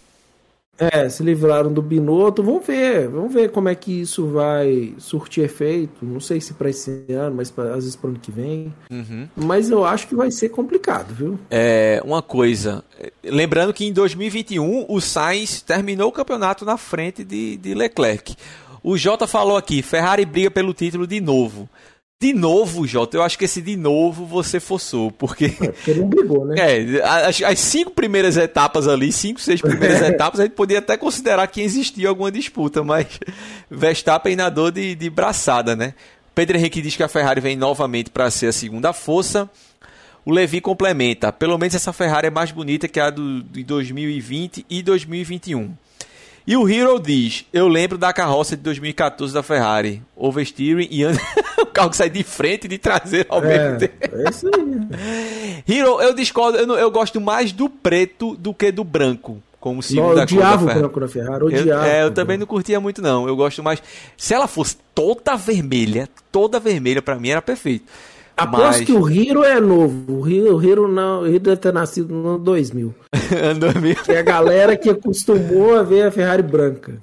É, 0.79 1.09
se 1.09 1.23
livraram 1.23 1.73
do 1.73 1.81
Binotto. 1.81 2.43
Vamos 2.43 2.67
ver, 2.67 3.09
vamos 3.09 3.33
ver 3.33 3.51
como 3.51 3.69
é 3.69 3.75
que 3.75 4.01
isso 4.03 4.27
vai 4.29 4.95
surtir 4.99 5.45
efeito. 5.45 6.05
Não 6.05 6.21
sei 6.21 6.41
se 6.41 6.53
para 6.55 6.69
esse 6.69 7.07
ano, 7.11 7.37
mas 7.37 7.51
pra, 7.51 7.71
às 7.71 7.85
vezes 7.85 7.97
para 7.97 8.09
o 8.09 8.11
ano 8.11 8.21
que 8.21 8.31
vem. 8.31 8.75
Uhum. 8.91 9.29
Mas 9.35 9.71
eu 9.71 9.85
acho 9.85 10.07
que 10.07 10.15
vai 10.15 10.31
ser 10.31 10.51
complicado, 10.51 11.15
viu? 11.15 11.39
É, 11.51 12.01
uma 12.05 12.21
coisa. 12.21 12.85
Lembrando 13.25 13.73
que 13.73 13.87
em 13.87 13.93
2021 13.93 14.87
o 14.89 15.01
Sainz 15.01 15.63
terminou 15.63 16.09
o 16.09 16.13
campeonato 16.13 16.65
na 16.65 16.77
frente 16.77 17.25
de, 17.25 17.57
de 17.57 17.75
Leclerc. 17.75 18.37
O 18.83 18.97
Jota 18.97 19.27
falou 19.27 19.57
aqui: 19.57 19.83
Ferrari 19.83 20.25
briga 20.25 20.51
pelo 20.51 20.75
título 20.75 21.07
de 21.07 21.21
novo. 21.21 21.69
De 22.19 22.33
novo, 22.33 22.87
Jota, 22.87 23.19
eu 23.19 23.23
acho 23.23 23.39
que 23.39 23.45
esse 23.45 23.61
de 23.61 23.77
novo 23.77 24.25
você 24.25 24.59
forçou, 24.59 25.11
porque. 25.11 25.47
É, 25.47 25.51
porque 25.51 25.95
não 25.95 26.09
brigou, 26.09 26.47
né? 26.47 26.55
É, 26.59 27.03
as, 27.05 27.43
as, 27.43 27.59
cinco 27.59 27.91
primeiras 27.91 28.39
etapas 28.39 28.89
ali, 28.89 29.13
cinco, 29.13 29.39
seis 29.39 29.61
primeiras 29.61 30.01
etapas, 30.09 30.41
a 30.41 30.45
gente 30.45 30.55
podia 30.55 30.79
até 30.79 30.97
considerar 30.97 31.47
que 31.47 31.61
existia 31.61 32.09
alguma 32.09 32.33
disputa, 32.33 32.83
mas 32.83 33.21
Verstappen 33.71 34.35
nadou 34.35 34.71
de, 34.71 34.95
de 34.95 35.11
braçada, 35.11 35.77
né? 35.77 35.93
Pedro 36.35 36.57
Henrique 36.57 36.81
diz 36.81 36.97
que 36.97 37.03
a 37.03 37.09
Ferrari 37.09 37.41
vem 37.41 37.55
novamente 37.55 38.09
para 38.09 38.31
ser 38.31 38.47
a 38.47 38.53
segunda 38.53 38.95
força. 38.95 39.51
O 40.25 40.33
Levi 40.33 40.63
complementa: 40.63 41.31
pelo 41.31 41.59
menos 41.59 41.75
essa 41.75 41.93
Ferrari 41.93 42.29
é 42.29 42.31
mais 42.31 42.51
bonita 42.51 42.89
que 42.89 42.99
a 42.99 43.11
do, 43.11 43.43
de 43.43 43.63
2020 43.63 44.65
e 44.71 44.83
2021. 44.83 45.75
E 46.47 46.57
o 46.57 46.69
Hero 46.69 47.01
diz: 47.01 47.45
Eu 47.53 47.67
lembro 47.67 47.99
da 47.99 48.13
carroça 48.13 48.57
de 48.57 48.63
2014 48.63 49.35
da 49.35 49.43
Ferrari. 49.43 50.01
Oversteering 50.15 50.87
e 50.91 51.05
o 51.61 51.67
carro 51.67 51.91
que 51.91 51.97
sai 51.97 52.09
de 52.09 52.23
frente 52.23 52.67
e 52.67 52.69
de 52.69 52.79
traseiro 52.79 53.27
ao 53.29 53.43
é, 53.45 53.49
mesmo 53.49 53.79
tempo. 53.79 54.17
É 54.17 54.31
isso 54.31 54.47
aí. 54.47 55.65
Hero, 55.77 56.01
eu 56.01 56.15
discordo, 56.15 56.57
eu, 56.59 56.75
eu, 56.77 56.91
gosto 56.91 57.21
mais 57.21 57.51
do 57.51 57.69
preto 57.69 58.37
do 58.37 58.55
que 58.55 58.71
do 58.71 58.85
branco. 58.85 59.43
Como 59.59 59.83
segunda 59.83 60.09
não, 60.09 60.17
eu 60.19 60.23
odiava 60.23 60.63
o 60.63 60.67
branco 60.67 61.01
da 61.01 61.09
Ferrari, 61.09 61.45
odiava. 61.45 61.89
Eu, 61.89 61.93
é, 61.93 62.05
eu 62.05 62.11
também 62.13 62.39
não 62.39 62.47
curtia 62.47 62.79
muito, 62.79 63.03
não. 63.03 63.27
Eu 63.27 63.35
gosto 63.35 63.61
mais. 63.65 63.83
Se 64.17 64.33
ela 64.33 64.47
fosse 64.47 64.77
toda 64.95 65.35
vermelha, 65.35 66.09
toda 66.31 66.61
vermelha, 66.61 67.03
para 67.03 67.17
mim 67.17 67.31
era 67.31 67.43
perfeito. 67.43 67.87
Aposto 68.37 68.65
Mas... 68.65 68.85
que 68.85 68.93
o 68.93 69.09
Hiro 69.09 69.43
é 69.43 69.59
novo. 69.59 70.21
O 70.21 70.29
Hiro, 70.29 70.57
o 70.57 70.63
Hiro 70.63 70.89
não, 70.89 71.23
o 71.23 71.27
Hiro 71.27 71.41
deve 71.41 71.57
ter 71.57 71.73
nascido 71.73 72.15
no 72.15 72.29
ano 72.29 72.39
2000. 72.41 72.95
ano 73.43 73.61
2000. 73.61 74.03
Que 74.05 74.13
é 74.13 74.19
a 74.19 74.23
galera 74.23 74.77
que 74.77 74.91
acostumou 74.91 75.75
a 75.75 75.83
ver 75.83 76.03
a 76.03 76.11
Ferrari 76.11 76.43
branca. 76.43 77.03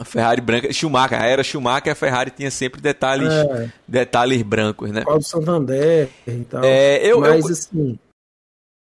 A 0.00 0.04
Ferrari 0.04 0.40
branca, 0.40 0.72
Schumacher, 0.72 1.20
a 1.20 1.26
era 1.26 1.42
Schumacher, 1.42 1.92
a 1.92 1.94
Ferrari 1.94 2.30
tinha 2.30 2.50
sempre 2.50 2.80
detalhes, 2.80 3.32
é. 3.32 3.70
detalhes 3.88 4.42
brancos, 4.42 4.90
né? 4.90 5.02
Paulo 5.04 5.22
Santander 5.22 6.10
e 6.26 6.44
tal. 6.44 6.62
É, 6.64 6.98
eu, 6.98 7.20
Mas 7.20 7.44
eu, 7.44 7.52
assim, 7.52 7.98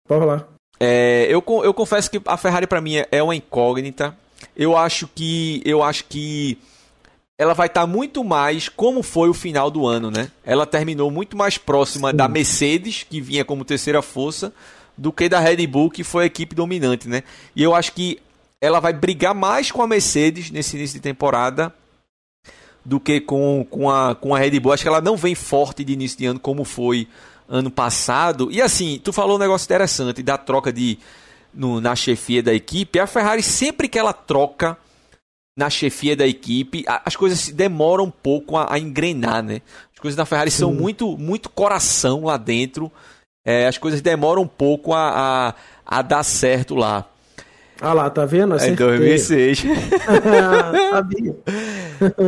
pode 0.07 0.21
falar. 0.21 0.47
É, 0.79 1.25
eu, 1.29 1.43
eu 1.63 1.73
confesso 1.73 2.09
que 2.09 2.21
a 2.25 2.37
Ferrari 2.37 2.67
para 2.67 2.81
mim 2.81 2.95
é 3.11 3.23
uma 3.23 3.35
incógnita. 3.35 4.15
Eu 4.55 4.77
acho 4.77 5.07
que 5.07 5.61
eu 5.65 5.83
acho 5.83 6.05
que 6.05 6.57
ela 7.43 7.53
vai 7.53 7.67
estar 7.67 7.81
tá 7.81 7.87
muito 7.87 8.23
mais 8.23 8.69
como 8.69 9.03
foi 9.03 9.29
o 9.29 9.33
final 9.33 9.69
do 9.69 9.85
ano, 9.85 10.09
né? 10.09 10.31
Ela 10.45 10.65
terminou 10.65 11.11
muito 11.11 11.35
mais 11.35 11.57
próxima 11.57 12.11
Sim. 12.11 12.15
da 12.15 12.27
Mercedes, 12.27 13.05
que 13.07 13.19
vinha 13.19 13.43
como 13.43 13.65
terceira 13.65 14.01
força, 14.01 14.53
do 14.97 15.11
que 15.11 15.27
da 15.27 15.39
Red 15.39 15.67
Bull, 15.67 15.89
que 15.89 16.03
foi 16.03 16.23
a 16.23 16.25
equipe 16.27 16.55
dominante, 16.55 17.09
né? 17.09 17.23
E 17.53 17.61
eu 17.61 17.75
acho 17.75 17.91
que 17.91 18.19
ela 18.61 18.79
vai 18.79 18.93
brigar 18.93 19.35
mais 19.35 19.71
com 19.71 19.81
a 19.81 19.87
Mercedes 19.87 20.49
nesse 20.51 20.77
início 20.77 20.95
de 20.95 21.01
temporada 21.01 21.73
do 22.85 22.97
que 22.97 23.19
com, 23.19 23.67
com, 23.69 23.91
a, 23.91 24.15
com 24.15 24.33
a 24.33 24.39
Red 24.39 24.57
Bull. 24.61 24.71
Acho 24.71 24.83
que 24.83 24.89
ela 24.89 25.01
não 25.01 25.17
vem 25.17 25.35
forte 25.35 25.83
de 25.83 25.91
início 25.91 26.17
de 26.17 26.25
ano 26.25 26.39
como 26.39 26.63
foi 26.63 27.09
ano 27.49 27.69
passado. 27.69 28.49
E 28.51 28.61
assim, 28.61 29.01
tu 29.03 29.11
falou 29.11 29.35
um 29.35 29.39
negócio 29.39 29.65
interessante 29.65 30.23
da 30.23 30.37
troca 30.37 30.71
de 30.71 30.97
no, 31.53 31.81
na 31.81 31.93
chefia 31.93 32.41
da 32.41 32.53
equipe. 32.53 32.99
A 32.99 33.05
Ferrari, 33.05 33.43
sempre 33.43 33.89
que 33.89 33.99
ela 33.99 34.13
troca 34.13 34.77
na 35.55 35.69
chefia 35.69 36.15
da 36.15 36.25
equipe, 36.25 36.83
as 36.87 37.15
coisas 37.15 37.49
demoram 37.49 38.05
um 38.05 38.11
pouco 38.11 38.57
a, 38.57 38.73
a 38.73 38.79
engrenar, 38.79 39.43
né? 39.43 39.61
As 39.93 39.99
coisas 39.99 40.15
da 40.15 40.25
Ferrari 40.25 40.51
Sim. 40.51 40.59
são 40.59 40.73
muito, 40.73 41.17
muito 41.17 41.49
coração 41.49 42.25
lá 42.25 42.37
dentro. 42.37 42.91
É, 43.45 43.67
as 43.67 43.77
coisas 43.77 44.01
demoram 44.01 44.43
um 44.43 44.47
pouco 44.47 44.93
a, 44.93 45.53
a, 45.85 45.97
a, 45.99 46.01
dar 46.01 46.23
certo 46.23 46.75
lá. 46.75 47.05
Ah 47.81 47.91
lá, 47.91 48.09
tá 48.09 48.25
vendo? 48.25 48.55
É 48.55 48.71
2006. 48.71 49.63
Sabia. 50.91 51.35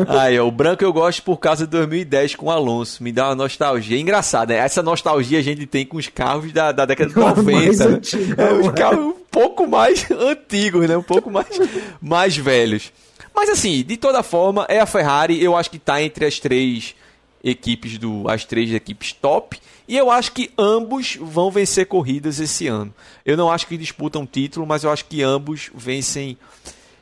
Aí, 0.08 0.38
ó, 0.38 0.48
o 0.48 0.52
branco 0.52 0.84
eu 0.84 0.92
gosto 0.92 1.24
por 1.24 1.38
causa 1.38 1.66
de 1.66 1.72
2010 1.72 2.36
com 2.36 2.48
o 2.48 2.52
Alonso. 2.52 3.02
Me 3.04 3.12
dá 3.12 3.30
uma 3.30 3.36
nostalgia. 3.36 4.00
Engraçado, 4.00 4.50
né? 4.50 4.58
Essa 4.58 4.84
nostalgia 4.84 5.40
a 5.40 5.42
gente 5.42 5.66
tem 5.66 5.86
com 5.86 5.98
os 5.98 6.08
carros 6.08 6.52
da, 6.52 6.72
da 6.72 6.86
década 6.86 7.10
de 7.10 7.16
90. 7.18 7.90
Né? 7.90 8.00
é, 8.38 8.54
os 8.54 8.72
carros 8.72 9.06
um 9.06 9.16
pouco 9.32 9.66
mais 9.66 10.10
antigos, 10.12 10.88
né? 10.88 10.98
Um 10.98 11.04
pouco 11.04 11.32
mais, 11.32 11.60
mais 12.02 12.36
velhos. 12.36 12.92
Mas 13.36 13.50
assim, 13.50 13.84
de 13.84 13.98
toda 13.98 14.24
forma, 14.24 14.66
é 14.70 14.80
a 14.80 14.86
Ferrari, 14.86 15.44
eu 15.44 15.56
acho 15.56 15.70
que 15.70 15.78
está 15.78 16.02
entre 16.02 16.26
as 16.26 16.40
três 16.40 16.96
equipes 17.44 18.00
do 18.00 18.28
as 18.28 18.44
três 18.44 18.74
equipes 18.74 19.12
top 19.14 19.60
e 19.88 19.96
eu 19.96 20.10
acho 20.10 20.32
que 20.32 20.52
ambos 20.58 21.16
vão 21.22 21.52
vencer 21.52 21.86
corridas 21.86 22.40
esse 22.40 22.66
ano. 22.68 22.92
Eu 23.24 23.38
não 23.38 23.52
acho 23.52 23.68
que 23.68 23.78
disputam 23.78 24.26
título, 24.26 24.66
mas 24.66 24.84
eu 24.84 24.92
acho 24.92 25.06
que 25.06 25.22
ambos 25.22 25.70
vencem 25.76 26.38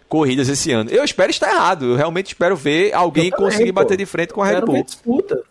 corridas 0.10 0.50
esse 0.50 0.72
ano. 0.72 0.90
Eu 0.90 1.04
espero 1.04 1.30
estar 1.30 1.50
errado, 1.50 1.86
eu 1.86 1.96
realmente 1.96 2.28
espero 2.28 2.56
ver 2.56 2.94
alguém 2.94 3.30
também, 3.30 3.46
conseguir 3.46 3.72
pô. 3.72 3.82
bater 3.82 3.98
de 3.98 4.06
frente 4.06 4.34
com 4.34 4.42
a 4.42 4.48
Red 4.48 4.62
Bull. 4.62 4.76
Ver 4.76 4.84
disputa. 4.84 5.44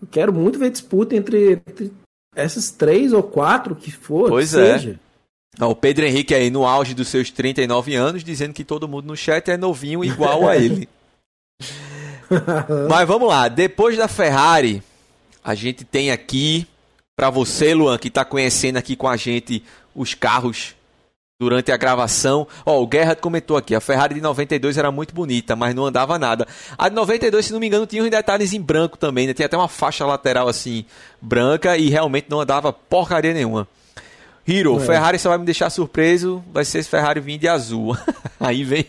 Eu 0.00 0.08
quero 0.10 0.32
muito 0.32 0.58
ver 0.58 0.70
disputa 0.70 1.14
entre, 1.14 1.62
entre 1.66 1.92
essas 2.34 2.70
três 2.70 3.12
ou 3.12 3.22
quatro 3.22 3.74
que 3.74 3.90
for. 3.90 4.28
Pois 4.30 4.52
que 4.54 4.60
é. 4.60 4.78
Seja. 4.78 5.00
O 5.60 5.74
Pedro 5.74 6.04
Henrique 6.04 6.34
aí 6.34 6.50
no 6.50 6.66
auge 6.66 6.94
dos 6.94 7.08
seus 7.08 7.30
39 7.30 7.94
anos, 7.94 8.24
dizendo 8.24 8.52
que 8.52 8.64
todo 8.64 8.88
mundo 8.88 9.06
no 9.06 9.16
chat 9.16 9.48
é 9.50 9.56
novinho 9.56 10.04
igual 10.04 10.48
a 10.48 10.56
ele. 10.56 10.88
Mas 12.88 13.06
vamos 13.06 13.28
lá, 13.28 13.48
depois 13.48 13.96
da 13.96 14.08
Ferrari, 14.08 14.82
a 15.42 15.54
gente 15.54 15.84
tem 15.84 16.10
aqui 16.10 16.66
para 17.16 17.30
você, 17.30 17.74
Luan, 17.74 17.98
que 17.98 18.08
está 18.08 18.24
conhecendo 18.24 18.76
aqui 18.76 18.96
com 18.96 19.08
a 19.08 19.16
gente 19.16 19.62
os 19.94 20.14
carros 20.14 20.74
durante 21.38 21.70
a 21.70 21.76
gravação. 21.76 22.46
Ó, 22.64 22.82
o 22.82 22.86
Guerra 22.86 23.14
comentou 23.14 23.56
aqui, 23.56 23.74
a 23.74 23.80
Ferrari 23.80 24.14
de 24.14 24.20
92 24.20 24.76
era 24.76 24.90
muito 24.90 25.14
bonita, 25.14 25.54
mas 25.54 25.74
não 25.74 25.86
andava 25.86 26.18
nada. 26.18 26.46
A 26.76 26.88
de 26.88 26.94
92, 26.94 27.46
se 27.46 27.52
não 27.52 27.60
me 27.60 27.66
engano, 27.66 27.86
tinha 27.86 28.02
uns 28.02 28.10
detalhes 28.10 28.52
em 28.52 28.60
branco 28.60 28.98
também, 28.98 29.26
né? 29.26 29.34
Tinha 29.34 29.46
até 29.46 29.56
uma 29.56 29.68
faixa 29.68 30.04
lateral 30.04 30.48
assim 30.48 30.84
branca 31.20 31.76
e 31.76 31.88
realmente 31.88 32.26
não 32.28 32.40
andava 32.40 32.72
porcaria 32.72 33.32
nenhuma. 33.32 33.68
Hiro, 34.46 34.76
é. 34.76 34.80
Ferrari 34.80 35.18
só 35.18 35.30
vai 35.30 35.38
me 35.38 35.44
deixar 35.44 35.70
surpreso, 35.70 36.44
vai 36.52 36.64
ser 36.64 36.78
esse 36.78 36.88
Ferrari 36.88 37.20
vir 37.20 37.38
de 37.38 37.48
azul. 37.48 37.96
Aí 38.38 38.62
vem. 38.62 38.84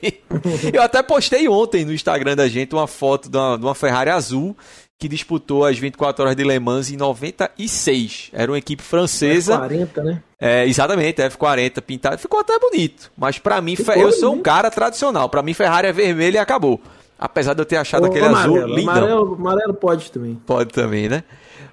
Eu 0.73 0.81
até 0.81 1.01
postei 1.01 1.47
ontem 1.47 1.85
no 1.85 1.93
Instagram 1.93 2.35
da 2.35 2.47
gente 2.47 2.75
uma 2.75 2.87
foto 2.87 3.29
de 3.29 3.37
uma, 3.37 3.57
de 3.57 3.63
uma 3.63 3.75
Ferrari 3.75 4.09
azul 4.09 4.55
que 4.97 5.07
disputou 5.07 5.65
as 5.65 5.77
24 5.77 6.23
horas 6.23 6.35
de 6.35 6.43
Le 6.43 6.59
Mans 6.59 6.91
em 6.91 6.97
96. 6.97 8.31
Era 8.33 8.51
uma 8.51 8.57
equipe 8.57 8.83
francesa. 8.83 9.59
F40, 9.59 10.03
né? 10.03 10.23
É, 10.39 10.65
exatamente, 10.67 11.21
F40 11.21 11.81
pintado. 11.81 12.17
Ficou 12.17 12.39
até 12.39 12.57
bonito. 12.59 13.11
Mas 13.17 13.39
para 13.39 13.61
mim, 13.61 13.75
Ficou 13.75 13.95
eu 13.95 14.11
sou 14.11 14.33
um 14.33 14.41
cara 14.41 14.69
tradicional. 14.69 15.29
Para 15.29 15.41
mim, 15.41 15.53
Ferrari 15.53 15.87
é 15.87 15.93
vermelho 15.93 16.35
e 16.35 16.37
acabou. 16.37 16.81
Apesar 17.17 17.53
de 17.53 17.61
eu 17.61 17.65
ter 17.65 17.77
achado 17.77 18.05
aquele 18.05 18.25
amarelo, 18.25 18.57
azul 18.57 18.75
lindo. 18.75 18.89
Amarelo, 18.89 19.35
amarelo 19.35 19.73
pode 19.73 20.11
também. 20.11 20.35
Pode 20.45 20.73
também, 20.73 21.07
né? 21.07 21.23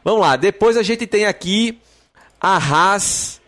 Vamos 0.05 0.21
lá. 0.21 0.37
Depois 0.37 0.77
a 0.77 0.83
gente 0.83 1.07
tem 1.07 1.27
aqui 1.27 1.79
a 2.41 2.57
Haas 2.57 3.42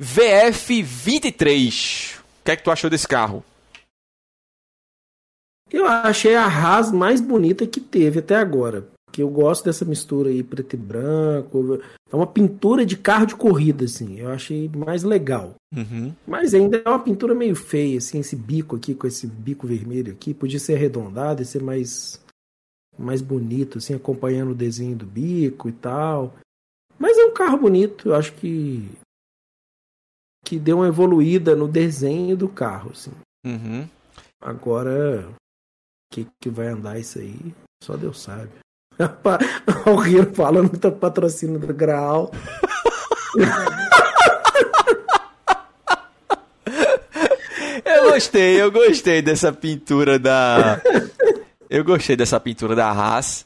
VF23. 0.00 2.18
O 2.18 2.22
que 2.44 2.50
é 2.50 2.56
que 2.56 2.62
tu 2.62 2.70
achou 2.70 2.90
desse 2.90 3.08
carro? 3.08 3.42
Eu 5.70 5.86
achei 5.86 6.34
a 6.34 6.46
Haas 6.46 6.92
mais 6.92 7.20
bonita 7.20 7.66
que 7.66 7.80
teve 7.80 8.20
até 8.20 8.36
agora. 8.36 8.88
Porque 9.06 9.22
eu 9.22 9.28
gosto 9.28 9.64
dessa 9.64 9.84
mistura 9.84 10.28
aí, 10.28 10.42
preto 10.42 10.74
e 10.74 10.76
branco. 10.76 11.80
É 12.10 12.14
uma 12.14 12.26
pintura 12.26 12.84
de 12.84 12.96
carro 12.96 13.26
de 13.26 13.34
corrida, 13.34 13.86
assim. 13.86 14.18
Eu 14.18 14.30
achei 14.30 14.68
mais 14.68 15.02
legal. 15.02 15.54
Uhum. 15.74 16.12
Mas 16.26 16.54
ainda 16.54 16.82
é 16.84 16.88
uma 16.88 17.02
pintura 17.02 17.34
meio 17.34 17.56
feia, 17.56 17.98
assim, 17.98 18.20
esse 18.20 18.36
bico 18.36 18.76
aqui, 18.76 18.94
com 18.94 19.06
esse 19.06 19.26
bico 19.26 19.66
vermelho 19.66 20.12
aqui. 20.12 20.34
Podia 20.34 20.60
ser 20.60 20.74
arredondado 20.74 21.40
e 21.40 21.46
ser 21.46 21.62
mais, 21.62 22.20
mais 22.98 23.22
bonito, 23.22 23.78
assim, 23.78 23.94
acompanhando 23.94 24.50
o 24.50 24.56
desenho 24.56 24.96
do 24.96 25.06
bico 25.06 25.68
e 25.68 25.72
tal. 25.72 26.34
Mas 26.98 27.16
é 27.16 27.24
um 27.24 27.32
carro 27.32 27.58
bonito. 27.58 28.10
Eu 28.10 28.14
acho 28.14 28.34
que 28.34 28.86
que 30.46 30.58
deu 30.60 30.78
uma 30.78 30.86
evoluída 30.86 31.56
no 31.56 31.66
desenho 31.66 32.36
do 32.36 32.48
carro, 32.48 32.92
assim. 32.92 33.10
Uhum. 33.44 33.88
Agora, 34.40 35.28
o 35.28 35.34
que, 36.14 36.26
que 36.40 36.48
vai 36.48 36.68
andar 36.68 36.98
isso 37.00 37.18
aí? 37.18 37.52
Só 37.82 37.96
Deus 37.96 38.22
sabe. 38.22 38.50
o 39.90 39.96
Rio 39.96 40.32
falando 40.32 40.70
que 40.70 40.78
tá 40.78 40.90
patrocínio 40.90 41.58
do 41.58 41.74
Graal. 41.74 42.30
gostei, 48.16 48.62
eu 48.62 48.70
gostei 48.70 49.20
dessa 49.20 49.52
pintura 49.52 50.18
da. 50.18 50.80
Eu 51.68 51.84
gostei 51.84 52.16
dessa 52.16 52.38
pintura 52.38 52.74
da 52.74 52.88
Haas. 52.88 53.44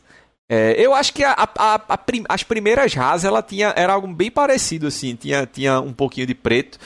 É, 0.53 0.75
eu 0.85 0.93
acho 0.93 1.15
que 1.15 1.23
a, 1.23 1.31
a, 1.31 1.77
a, 1.77 1.99
as 2.29 2.43
primeiras 2.43 2.97
Haas 2.97 3.25
ela 3.25 3.41
tinha, 3.41 3.73
era 3.77 3.93
algo 3.93 4.09
bem 4.09 4.33
parecido, 4.33 4.89
assim, 4.89 5.15
tinha, 5.15 5.47
tinha 5.47 5.81
um 5.81 5.93
pouquinho 5.93 6.27
de 6.27 6.35
preto. 6.35 6.77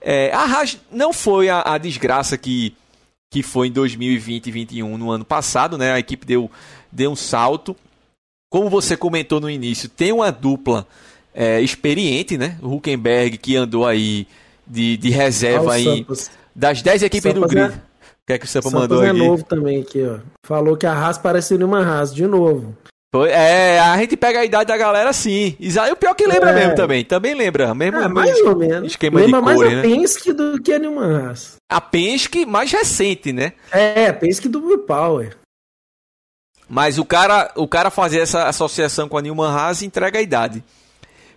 É, 0.00 0.32
a 0.32 0.44
Haas 0.44 0.78
não 0.92 1.12
foi 1.12 1.48
a, 1.48 1.76
desgraça 1.76 2.38
que, 2.38 2.72
que 3.28 3.42
foi 3.42 3.66
em 3.66 3.72
2020 3.72 4.46
e 4.46 4.52
2021 4.52 4.96
no 4.96 5.10
ano 5.10 5.24
passado, 5.24 5.76
né? 5.76 5.90
A 5.90 5.98
equipe 5.98 6.24
deu, 6.24 6.48
deu 6.92 7.10
um 7.10 7.16
salto. 7.16 7.74
Como 8.48 8.70
você 8.70 8.96
comentou 8.96 9.40
no 9.40 9.50
início, 9.50 9.88
tem 9.88 10.12
uma 10.12 10.30
dupla 10.30 10.86
é, 11.34 11.60
experiente, 11.60 12.38
né? 12.38 12.58
O 12.62 12.76
Huckenberg 12.76 13.38
que 13.38 13.56
andou 13.56 13.88
aí 13.88 14.24
de, 14.64 14.96
de 14.96 15.10
reserva 15.10 15.74
aí 15.74 16.06
das 16.54 16.80
10 16.80 17.02
equipes 17.02 17.34
do 17.34 17.40
grid. 17.48 17.72
É... 17.74 17.76
O 17.76 18.26
que 18.26 18.32
é 18.34 18.38
que 18.38 18.44
o 18.44 18.48
Sampa 18.48 18.70
mandou 18.70 19.02
é 19.02 19.10
aqui? 19.10 19.18
novo 19.18 19.44
também 19.44 19.80
aqui, 19.80 20.00
ó. 20.04 20.20
Falou 20.46 20.76
que 20.76 20.86
a 20.86 20.92
Haas 20.92 21.18
parece 21.18 21.54
uma 21.54 21.80
Haas, 21.80 22.14
de 22.14 22.24
novo. 22.28 22.76
É, 23.28 23.80
a 23.80 23.96
gente 23.98 24.16
pega 24.16 24.38
a 24.38 24.44
idade 24.44 24.66
da 24.66 24.76
galera 24.76 25.12
sim. 25.12 25.56
E 25.58 25.68
o 25.90 25.96
pior 25.96 26.14
que 26.14 26.26
lembra 26.26 26.50
é. 26.50 26.54
mesmo 26.54 26.74
também. 26.76 27.04
Também 27.04 27.34
lembra. 27.34 27.74
Mesmo, 27.74 27.98
é, 27.98 28.08
mais 28.08 28.38
ou 28.40 28.56
menos. 28.56 28.92
Esquema 28.92 29.18
lembra 29.18 29.40
de 29.40 29.44
mais 29.44 29.56
cores, 29.56 29.72
a 29.72 29.76
né? 29.76 29.82
Penske 29.82 30.32
do 30.32 30.62
que 30.62 30.72
a 30.72 30.78
Newman 30.78 31.16
Haas. 31.16 31.56
A 31.68 31.80
Penske 31.80 32.46
mais 32.46 32.70
recente, 32.70 33.32
né? 33.32 33.52
É, 33.72 34.06
a 34.06 34.14
Penske 34.14 34.48
do 34.48 34.64
Will 34.64 34.78
Power. 34.78 35.36
Mas 36.68 36.98
o 36.98 37.04
cara, 37.04 37.50
o 37.56 37.66
cara 37.66 37.90
fazer 37.90 38.20
essa 38.20 38.46
associação 38.46 39.08
com 39.08 39.18
a 39.18 39.22
Newman 39.22 39.50
Haas 39.50 39.82
entrega 39.82 40.20
a 40.20 40.22
idade. 40.22 40.62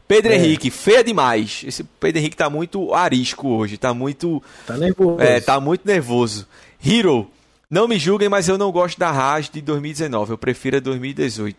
Pedro 0.07 0.31
é. 0.31 0.35
Henrique, 0.35 0.69
feia 0.69 1.03
demais. 1.03 1.63
Esse 1.65 1.83
Pedro 1.83 2.19
Henrique 2.19 2.37
tá 2.37 2.51
muito 2.51 2.93
arisco 2.93 3.47
hoje, 3.47 3.77
tá 3.79 3.95
muito. 3.95 4.43
Tá 4.67 4.77
nervoso. 4.77 5.19
É, 5.19 5.39
tá 5.39 5.59
muito 5.59 5.87
nervoso. 5.87 6.47
Hero, 6.85 7.27
não 7.73 7.87
me 7.87 7.97
julguem, 7.97 8.29
mas 8.29 8.47
eu 8.47 8.55
não 8.55 8.71
gosto 8.71 8.99
da 8.99 9.09
Haas 9.09 9.49
de 9.49 9.59
2019. 9.59 10.31
Eu 10.31 10.37
prefiro 10.37 10.77
a 10.77 10.79
2018. 10.79 11.57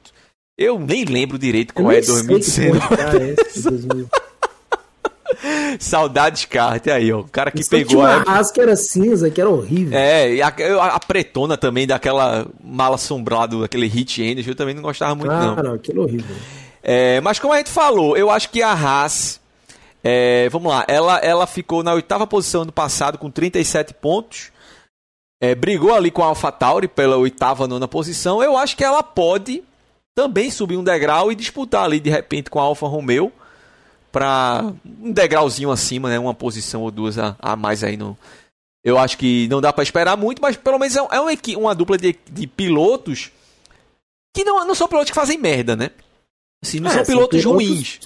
Eu 0.57 0.79
nem 0.79 1.05
lembro 1.05 1.37
direito 1.37 1.75
qual 1.75 1.91
é 1.91 2.01
2019. 2.01 4.07
Saudades 5.81 6.45
kart 6.45 6.87
aí, 6.87 7.13
ó. 7.13 7.21
O 7.21 7.25
cara 7.25 7.51
que 7.51 7.63
Isso 7.63 7.71
pegou 7.71 8.03
a. 8.03 8.23
Haas 8.23 8.53
que 8.53 8.61
era 8.61 8.77
cinza, 8.77 9.29
que 9.29 9.41
era 9.41 9.51
horrível. 9.51 9.99
É, 9.99 10.35
e 10.35 10.41
a, 10.41 10.47
a, 10.47 11.01
pretona 11.01 11.57
também, 11.57 11.85
daquela 11.85 12.47
mala 12.63 12.95
assombrada, 12.95 13.59
daquele 13.59 13.89
Hit 13.89 14.23
Energy, 14.23 14.49
eu 14.49 14.55
também 14.55 14.75
não 14.75 14.83
gostava 14.83 15.17
muito, 15.17 15.33
ah, 15.33 15.57
não. 15.57 15.63
não, 15.65 15.75
aquilo 15.75 16.03
é 16.03 16.05
horrível. 16.05 16.37
É, 16.81 17.21
mas 17.23 17.41
como 17.41 17.53
a 17.53 17.57
gente 17.57 17.71
falou, 17.71 18.17
eu 18.17 18.31
acho 18.31 18.51
que 18.51 18.63
a 18.63 18.71
Haas. 18.71 19.41
É, 20.05 20.49
vamos 20.51 20.71
lá, 20.71 20.85
ela, 20.87 21.19
ela 21.19 21.47
ficou 21.47 21.83
na 21.83 21.93
oitava 21.93 22.27
posição 22.27 22.65
do 22.65 22.73
passado 22.73 23.19
com 23.19 23.29
37 23.29 23.95
pontos. 23.95 24.54
É, 25.45 25.55
brigou 25.55 25.93
ali 25.93 26.11
com 26.11 26.23
a 26.23 26.27
AlphaTauri 26.27 26.89
pela 26.89 27.19
oitava, 27.19 27.69
nona 27.69 27.87
posição. 27.87 28.43
Eu 28.43 28.57
acho 28.57 28.75
que 28.75 28.83
ela 28.83 29.03
pode 29.03 29.63
também 30.15 30.51
subir 30.51 30.79
um 30.79 30.83
degrau 30.83 31.31
e 31.31 31.35
disputar 31.35 31.85
ali 31.85 32.01
de 32.01 32.09
repente 32.09 32.49
com 32.49 32.59
a 32.59 32.63
Alfa 32.63 32.87
Romeo 32.87 33.31
para 34.11 34.73
um 35.03 35.13
degrauzinho 35.13 35.71
acima, 35.71 36.09
né? 36.09 36.19
Uma 36.19 36.33
posição 36.33 36.81
ou 36.81 36.91
duas 36.91 37.19
a, 37.19 37.37
a 37.39 37.57
mais 37.57 37.85
aí 37.85 37.95
no. 37.95 38.17
Eu 38.83 38.99
acho 38.99 39.19
que 39.19 39.47
não 39.49 39.61
dá 39.61 39.71
para 39.71 39.83
esperar 39.83 40.17
muito, 40.17 40.41
mas 40.41 40.57
pelo 40.57 40.79
menos 40.79 40.97
é, 40.97 41.01
é 41.01 41.21
uma, 41.21 41.33
uma 41.59 41.75
dupla 41.75 41.99
de, 41.99 42.17
de 42.31 42.47
pilotos 42.47 43.31
que 44.35 44.45
não, 44.45 44.67
não 44.67 44.75
são 44.75 44.89
pilotos 44.89 45.11
que 45.11 45.15
fazem 45.15 45.37
merda, 45.37 45.77
né? 45.77 45.91
Assim, 46.65 46.81
não 46.81 46.91
é, 46.91 46.95
são, 46.95 47.05
pilotos 47.05 47.43
são 47.43 47.53
pilotos 47.53 47.69
ruins. 47.69 48.01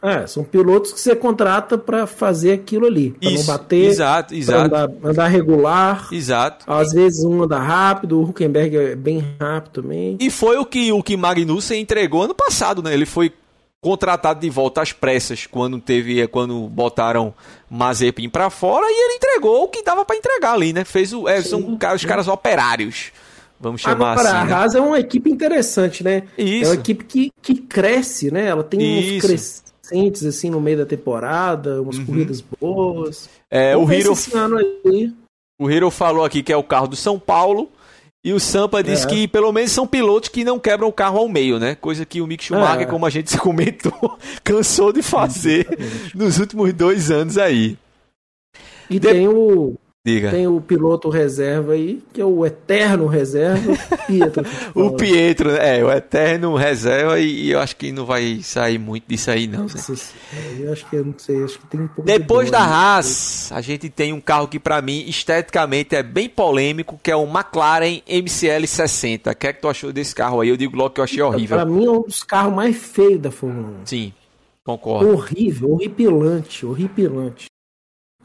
É, 0.00 0.26
são 0.28 0.44
pilotos 0.44 0.92
que 0.92 1.00
você 1.00 1.14
contrata 1.16 1.76
para 1.76 2.06
fazer 2.06 2.52
aquilo 2.52 2.86
ali. 2.86 3.10
Pra 3.10 3.30
Isso, 3.30 3.46
não 3.48 3.56
bater. 3.56 3.84
Exato, 3.84 4.32
exato. 4.34 4.66
Andar, 4.66 4.90
andar, 5.02 5.26
regular. 5.26 6.08
Exato. 6.12 6.64
Às 6.70 6.92
vezes 6.92 7.24
um 7.24 7.42
anda 7.42 7.58
rápido, 7.58 8.20
o 8.20 8.22
Huckenberg 8.22 8.76
é 8.76 8.94
bem 8.94 9.24
rápido 9.40 9.82
também. 9.82 10.16
E 10.20 10.30
foi 10.30 10.56
o 10.56 10.64
que 10.64 10.92
o 10.92 11.02
que 11.02 11.16
Magnussen 11.16 11.80
entregou 11.80 12.22
ano 12.22 12.34
passado, 12.34 12.80
né? 12.80 12.94
Ele 12.94 13.06
foi 13.06 13.32
contratado 13.80 14.40
de 14.40 14.50
volta 14.50 14.82
às 14.82 14.92
pressas 14.92 15.46
quando 15.46 15.80
teve 15.80 16.26
quando 16.28 16.68
botaram 16.68 17.32
Mazepin 17.70 18.28
para 18.28 18.50
fora 18.50 18.86
e 18.88 19.04
ele 19.04 19.14
entregou 19.14 19.64
o 19.64 19.68
que 19.68 19.82
dava 19.82 20.04
para 20.04 20.16
entregar 20.16 20.54
ali, 20.54 20.72
né? 20.72 20.84
Fez 20.84 21.12
o 21.12 21.28
é, 21.28 21.42
são 21.42 21.76
os 21.94 22.04
caras 22.04 22.28
operários. 22.28 23.10
Vamos 23.60 23.80
chamar 23.80 24.12
Agora, 24.12 24.28
assim. 24.28 24.38
A 24.38 24.44
né? 24.44 24.52
Haas 24.52 24.74
é 24.76 24.80
uma 24.80 25.00
equipe 25.00 25.28
interessante, 25.28 26.04
né? 26.04 26.22
Isso. 26.38 26.70
É 26.70 26.74
uma 26.74 26.80
equipe 26.80 27.04
que, 27.04 27.32
que 27.42 27.56
cresce, 27.56 28.30
né? 28.30 28.46
Ela 28.46 28.62
tem 28.62 29.16
Isso. 29.16 29.26
uns 29.26 29.62
crescentes 29.88 30.24
assim 30.24 30.50
no 30.50 30.60
meio 30.60 30.78
da 30.78 30.86
temporada, 30.86 31.80
umas 31.80 31.98
uhum. 31.98 32.06
corridas 32.06 32.44
boas. 32.60 33.28
É, 33.50 33.76
o 33.76 33.90
Hiro, 33.90 34.12
o 35.58 35.70
Hiro 35.70 35.90
falou 35.90 36.24
aqui 36.24 36.42
que 36.42 36.52
é 36.52 36.56
o 36.56 36.62
carro 36.62 36.88
do 36.88 36.96
São 36.96 37.18
Paulo. 37.18 37.70
E 38.24 38.32
o 38.32 38.40
Sampa 38.40 38.82
disse 38.82 39.06
é. 39.06 39.08
que 39.08 39.28
pelo 39.28 39.52
menos 39.52 39.70
são 39.70 39.86
pilotos 39.86 40.28
que 40.28 40.44
não 40.44 40.58
quebram 40.58 40.88
o 40.88 40.92
carro 40.92 41.18
ao 41.18 41.28
meio, 41.28 41.58
né? 41.58 41.76
Coisa 41.76 42.04
que 42.04 42.20
o 42.20 42.26
Mick 42.26 42.44
Schumacher, 42.44 42.82
é. 42.82 42.86
como 42.86 43.06
a 43.06 43.10
gente 43.10 43.34
comentou, 43.38 44.18
cansou 44.42 44.92
de 44.92 45.02
fazer 45.02 45.66
nos 46.14 46.38
últimos 46.38 46.72
dois 46.74 47.10
anos 47.12 47.38
aí. 47.38 47.78
E 48.90 48.98
de... 48.98 49.08
tem 49.08 49.28
o 49.28 49.76
Diga. 50.06 50.30
Tem 50.30 50.46
o 50.46 50.60
piloto 50.60 51.10
reserva 51.10 51.72
aí, 51.72 52.00
que 52.12 52.20
é 52.20 52.24
o 52.24 52.46
eterno 52.46 53.06
reserva, 53.06 53.76
Pietro. 54.06 54.46
o 54.74 54.92
Pietro, 54.92 55.50
é, 55.50 55.84
o 55.84 55.90
eterno 55.90 56.54
reserva, 56.54 57.18
e, 57.18 57.50
eu 57.50 57.58
acho 57.58 57.76
que 57.76 57.90
não 57.90 58.06
vai 58.06 58.40
sair 58.42 58.78
muito 58.78 59.04
disso 59.08 59.30
aí, 59.30 59.46
não. 59.46 59.64
Nossa, 59.64 59.92
né? 59.92 59.98
Eu 60.60 60.72
acho 60.72 60.88
que 60.88 60.96
eu 60.96 61.04
não 61.04 61.14
sei, 61.18 61.42
acho 61.42 61.58
que 61.58 61.66
tem 61.66 61.80
um 61.80 61.88
pouco 61.88 62.02
Depois 62.04 62.46
de 62.46 62.52
da 62.52 62.60
Haas, 62.60 63.50
a 63.52 63.60
gente 63.60 63.90
tem 63.90 64.12
um 64.12 64.20
carro 64.20 64.46
que 64.46 64.58
para 64.58 64.80
mim, 64.80 65.04
esteticamente, 65.06 65.96
é 65.96 66.02
bem 66.02 66.28
polêmico, 66.28 66.98
que 67.02 67.10
é 67.10 67.16
o 67.16 67.24
McLaren 67.24 68.00
MCL60. 68.08 69.32
O 69.32 69.36
que 69.36 69.46
é 69.48 69.52
que 69.52 69.60
tu 69.60 69.68
achou 69.68 69.92
desse 69.92 70.14
carro 70.14 70.40
aí? 70.40 70.48
Eu 70.48 70.56
digo 70.56 70.76
logo 70.76 70.90
que 70.90 71.00
eu 71.00 71.04
achei 71.04 71.20
horrível. 71.20 71.56
Para 71.56 71.66
mim 71.66 71.84
é 71.84 71.90
um 71.90 72.02
dos 72.02 72.22
carros 72.22 72.54
mais 72.54 72.76
feios 72.76 73.20
da 73.20 73.32
Fórmula 73.32 73.68
1. 73.82 73.86
Sim, 73.86 74.12
concordo. 74.64 75.10
Horrível, 75.10 75.72
horripilante, 75.72 76.64
horripilante. 76.64 77.48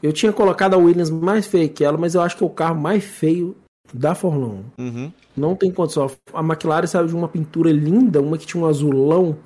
Eu 0.04 0.12
tinha 0.12 0.34
colocado 0.34 0.74
a 0.74 0.76
Williams 0.76 1.08
mais 1.08 1.46
feia 1.46 1.66
que 1.66 1.82
ela, 1.82 1.96
mas 1.96 2.14
eu 2.14 2.20
acho 2.20 2.36
que 2.36 2.44
é 2.44 2.46
o 2.46 2.50
carro 2.50 2.78
mais 2.78 3.02
feio 3.02 3.56
da 3.90 4.14
Fórmula 4.14 4.62
1. 4.78 4.82
Uhum. 4.82 5.12
Não 5.34 5.56
tem 5.56 5.72
condição. 5.72 6.10
A 6.34 6.40
McLaren 6.40 6.86
saiu 6.86 7.06
de 7.06 7.14
uma 7.14 7.26
pintura 7.26 7.72
linda, 7.72 8.20
uma 8.20 8.36
que 8.36 8.44
tinha 8.44 8.62
um 8.62 8.66
azulão 8.66 9.38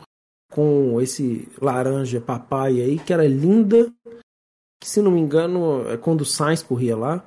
com 0.50 1.00
esse 1.00 1.46
laranja 1.62 2.20
papai 2.20 2.80
aí, 2.80 2.98
que 2.98 3.12
era 3.12 3.24
linda. 3.24 3.88
Que 4.82 4.90
se 4.90 5.00
não 5.00 5.12
me 5.12 5.20
engano, 5.20 5.88
é 5.88 5.96
quando 5.96 6.22
o 6.22 6.26
Sainz 6.26 6.60
corria 6.60 6.96
lá. 6.96 7.24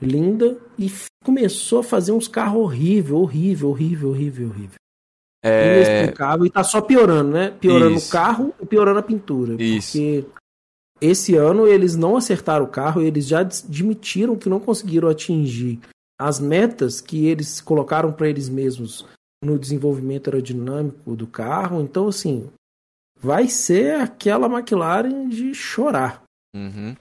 Linda. 0.00 0.56
E 0.78 0.90
começou 1.22 1.80
a 1.80 1.84
fazer 1.84 2.12
uns 2.12 2.28
carros 2.28 2.62
horrível, 2.62 3.18
horrível, 3.18 3.68
horrível, 3.68 4.08
horrível, 4.08 4.48
horrível. 4.48 4.80
É... 5.44 5.76
Inexplicável. 5.76 6.46
E 6.46 6.50
tá 6.50 6.64
só 6.64 6.80
piorando, 6.80 7.30
né? 7.30 7.50
Piorando 7.50 7.96
Isso. 7.96 8.08
o 8.08 8.10
carro 8.10 8.54
e 8.58 8.64
piorando 8.64 9.00
a 9.00 9.02
pintura. 9.02 9.62
Isso. 9.62 9.98
Porque 9.98 10.39
esse 11.00 11.34
ano 11.34 11.66
eles 11.66 11.96
não 11.96 12.16
acertaram 12.16 12.64
o 12.64 12.68
carro, 12.68 13.00
eles 13.00 13.26
já 13.26 13.40
admitiram 13.40 14.36
que 14.36 14.48
não 14.48 14.60
conseguiram 14.60 15.08
atingir 15.08 15.78
as 16.18 16.38
metas 16.38 17.00
que 17.00 17.26
eles 17.26 17.60
colocaram 17.60 18.12
para 18.12 18.28
eles 18.28 18.48
mesmos 18.48 19.06
no 19.42 19.58
desenvolvimento 19.58 20.28
aerodinâmico 20.28 21.16
do 21.16 21.26
carro. 21.26 21.80
Então, 21.80 22.08
assim, 22.08 22.50
vai 23.18 23.48
ser 23.48 23.94
aquela 24.00 24.46
McLaren 24.46 25.28
de 25.28 25.54
chorar. 25.54 26.22
Uhum. 26.54 26.94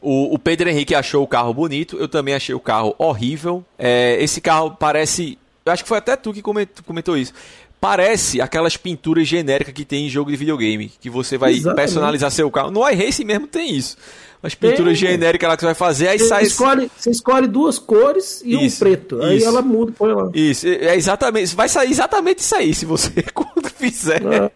O, 0.00 0.34
o, 0.34 0.38
Pedro 0.38 0.70
Henrique 0.70 0.94
achou 0.94 1.24
o 1.24 1.28
carro 1.28 1.52
bonito, 1.52 1.96
eu 1.96 2.08
também 2.08 2.34
achei 2.34 2.54
o 2.54 2.60
carro 2.60 2.94
horrível. 2.96 3.64
É, 3.76 4.16
esse 4.22 4.40
carro 4.40 4.76
parece. 4.78 5.36
Eu 5.66 5.72
acho 5.72 5.82
que 5.82 5.88
foi 5.88 5.98
até 5.98 6.16
tu 6.16 6.32
que 6.32 6.40
comentou, 6.40 6.82
comentou 6.84 7.16
isso 7.16 7.34
parece 7.80 8.40
aquelas 8.40 8.76
pinturas 8.76 9.26
genéricas 9.26 9.72
que 9.72 9.84
tem 9.84 10.06
em 10.06 10.10
jogo 10.10 10.30
de 10.30 10.36
videogame, 10.36 10.90
que 11.00 11.08
você 11.08 11.38
vai 11.38 11.52
Exatamente. 11.52 11.76
personalizar 11.76 12.30
seu 12.30 12.50
carro. 12.50 12.70
No 12.70 12.88
iRace 12.88 13.24
mesmo 13.24 13.46
tem 13.46 13.74
isso. 13.74 13.96
As 14.40 14.54
pinturas 14.54 14.98
tem, 14.98 15.10
genéricas 15.10 15.48
lá 15.48 15.56
que 15.56 15.62
você 15.62 15.66
vai 15.66 15.74
fazer, 15.74 16.08
aí 16.08 16.18
você 16.18 16.26
sai. 16.26 16.42
Escolhe, 16.44 16.90
você 16.96 17.10
escolhe 17.10 17.48
duas 17.48 17.78
cores 17.78 18.40
e 18.44 18.66
isso, 18.66 18.76
um 18.76 18.78
preto. 18.78 19.22
Aí 19.22 19.42
ela 19.42 19.60
muda, 19.62 19.92
põe 19.92 20.12
lá. 20.12 20.30
Isso, 20.32 20.66
é 20.68 20.94
exatamente. 20.96 21.56
Vai 21.56 21.68
sair 21.68 21.90
exatamente 21.90 22.38
isso 22.38 22.54
aí, 22.54 22.72
se 22.72 22.84
você 22.84 23.10
quando 23.34 23.68
fizer. 23.68 24.22
Ah. 24.24 24.50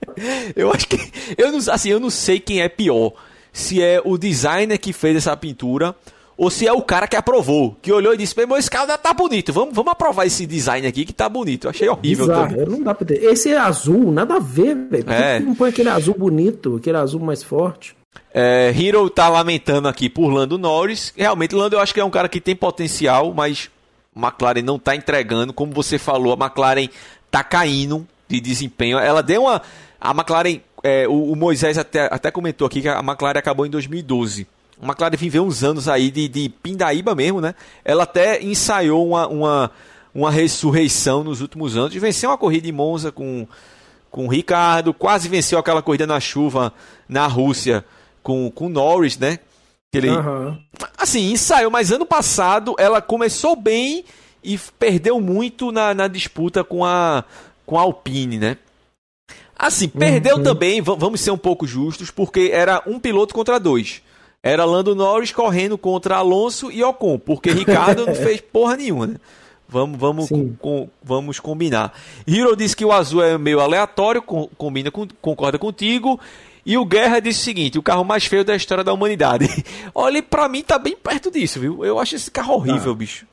Eu 0.55 0.73
acho 0.73 0.87
que. 0.87 0.99
Eu 1.37 1.51
não, 1.51 1.59
assim, 1.73 1.89
eu 1.91 1.99
não 1.99 2.11
sei 2.11 2.39
quem 2.39 2.61
é 2.61 2.69
pior. 2.69 3.13
Se 3.53 3.83
é 3.83 4.01
o 4.05 4.17
designer 4.17 4.79
que 4.79 4.93
fez 4.93 5.17
essa 5.17 5.37
pintura 5.37 5.95
ou 6.37 6.51
se 6.51 6.67
é 6.67 6.73
o 6.73 6.83
cara 6.83 7.07
que 7.07 7.17
aprovou, 7.17 7.77
que 7.81 7.93
olhou 7.93 8.15
e 8.15 8.17
disse: 8.17 8.35
Meu, 8.37 8.57
esse 8.57 8.71
carro 8.71 8.87
tá 8.99 9.13
bonito, 9.13 9.53
vamos, 9.53 9.75
vamos 9.75 9.93
aprovar 9.93 10.27
esse 10.27 10.47
design 10.47 10.87
aqui 10.87 11.05
que 11.05 11.13
tá 11.13 11.29
bonito. 11.29 11.67
Eu 11.67 11.71
achei 11.71 11.89
horrível 11.89 12.27
também. 12.27 12.67
Não 12.67 12.83
dá 12.83 12.95
pra 12.95 13.07
ter. 13.07 13.23
Esse 13.23 13.51
é 13.51 13.59
azul, 13.59 14.11
nada 14.11 14.37
a 14.37 14.41
ver, 14.41 14.75
velho. 14.75 15.05
Por 15.05 15.13
é. 15.13 15.41
não 15.41 15.55
põe 15.55 15.71
aquele 15.71 15.89
azul 15.89 16.15
bonito, 16.17 16.77
aquele 16.77 16.97
azul 16.97 17.21
mais 17.21 17.43
forte? 17.43 17.95
É, 18.35 18.73
Hero 18.77 19.09
tá 19.11 19.29
lamentando 19.29 19.89
aqui 19.89 20.09
por 20.09 20.29
Lando 20.31 20.57
Norris. 20.57 21.13
Realmente, 21.17 21.55
Lando 21.55 21.77
eu 21.77 21.81
acho 21.81 21.93
que 21.93 22.01
é 22.01 22.05
um 22.05 22.11
cara 22.11 22.29
que 22.29 22.41
tem 22.41 22.57
potencial, 22.57 23.33
mas 23.35 23.71
McLaren 24.17 24.63
não 24.63 24.79
tá 24.79 24.97
entregando. 24.97 25.53
Como 25.53 25.73
você 25.73 25.99
falou, 25.99 26.33
a 26.33 26.45
McLaren 26.45 26.89
tá 27.31 27.45
caindo 27.45 28.07
de 28.27 28.41
desempenho. 28.41 28.99
Ela 28.99 29.23
deu 29.23 29.43
uma. 29.43 29.61
A 30.01 30.11
McLaren, 30.11 30.61
é, 30.83 31.07
o, 31.07 31.33
o, 31.33 31.37
Moisés 31.37 31.79
até, 31.79 32.09
até 32.11 32.31
comentou 32.31 32.67
aqui 32.67 32.83
que 32.83 32.89
a 32.89 33.01
McLaren 33.01 33.39
acabou 33.39 33.65
em 33.67 33.71
2012 33.71 34.47
A 34.83 34.85
McLaren 34.85 35.17
viveu 35.17 35.45
uns 35.45 35.63
anos 35.63 35.89
aí 35.89 36.11
de, 36.11 36.27
de 36.29 36.49
pindaíba 36.49 37.15
mesmo, 37.15 37.41
né? 37.41 37.55
Ela 37.85 38.03
até 38.03 38.43
ensaiou 38.43 39.07
uma, 39.07 39.29
uma, 39.29 39.71
uma 40.13 40.31
ressurreição 40.31 41.23
nos 41.23 41.41
últimos 41.41 41.77
anos. 41.77 41.95
Venceu 41.95 42.31
uma 42.31 42.37
corrida 42.37 42.67
em 42.67 42.73
Monza 42.73 43.13
com, 43.13 43.47
com 44.11 44.27
o 44.27 44.29
Ricardo, 44.29 44.93
quase 44.93 45.29
venceu 45.29 45.57
aquela 45.57 45.83
corrida 45.83 46.05
na 46.05 46.19
chuva 46.19 46.73
na 47.09 47.29
Rússia 47.29 47.85
com 48.25 48.53
o 48.55 48.69
Norris, 48.69 49.17
né? 49.17 49.39
Ele, 49.95 50.11
uhum. 50.11 50.59
Assim, 50.99 51.33
ensaiou, 51.33 51.71
mas 51.71 51.93
ano 51.93 52.07
passado 52.07 52.75
ela 52.79 53.01
começou 53.01 53.55
bem 53.55 54.05
e 54.43 54.59
perdeu 54.79 55.21
muito 55.21 55.71
na, 55.71 55.95
na 55.95 56.09
disputa 56.09 56.65
com 56.65 56.85
a, 56.85 57.25
com 57.65 57.79
a 57.79 57.83
Alpine, 57.83 58.39
né? 58.39 58.57
Assim, 59.57 59.87
perdeu 59.87 60.39
uhum. 60.39 60.43
também, 60.43 60.81
vamos 60.81 61.21
ser 61.21 61.31
um 61.31 61.39
pouco 61.39 61.69
justos, 61.69 62.11
porque 62.11 62.51
era 62.53 62.83
um 62.85 62.99
piloto 62.99 63.33
contra 63.33 63.61
dois. 63.61 64.03
Era 64.43 64.65
Lando 64.65 64.95
Norris 64.95 65.31
correndo 65.31 65.79
contra 65.79 66.17
Alonso 66.17 66.71
e 66.71 66.83
Ocon, 66.83 67.19
porque 67.19 67.53
Ricardo 67.53 68.07
não 68.07 68.15
fez 68.17 68.41
porra 68.41 68.77
nenhuma, 68.77 69.07
né? 69.07 69.17
Vamos, 69.69 69.99
vamos, 69.99 70.29
com, 70.59 70.89
vamos 71.03 71.41
combinar. 71.41 71.95
Hiro 72.27 72.55
disse 72.55 72.77
que 72.77 72.85
o 72.85 72.93
azul 72.93 73.23
é 73.23 73.39
meio 73.39 73.59
aleatório, 73.59 74.21
com, 74.21 74.47
combina 74.59 74.91
com, 74.91 75.09
concorda 75.21 75.59
contigo. 75.59 76.21
E 76.65 76.77
o 76.77 76.85
Guerra 76.85 77.21
disse 77.21 77.41
o 77.41 77.45
seguinte: 77.45 77.79
o 77.79 77.83
carro 77.83 78.05
mais 78.05 78.27
feio 78.27 78.45
da 78.45 78.55
história 78.55 78.85
da 78.85 78.93
humanidade. 78.93 79.49
Olha, 79.95 80.23
pra 80.23 80.47
mim 80.47 80.63
tá 80.63 80.79
bem 80.79 80.95
perto 80.95 81.31
disso, 81.31 81.59
viu? 81.59 81.85
Eu 81.85 81.99
acho 81.99 82.17
esse 82.17 82.31
carro 82.31 82.55
horrível, 82.55 82.93
ah. 82.93 82.95
bicho. 82.95 83.27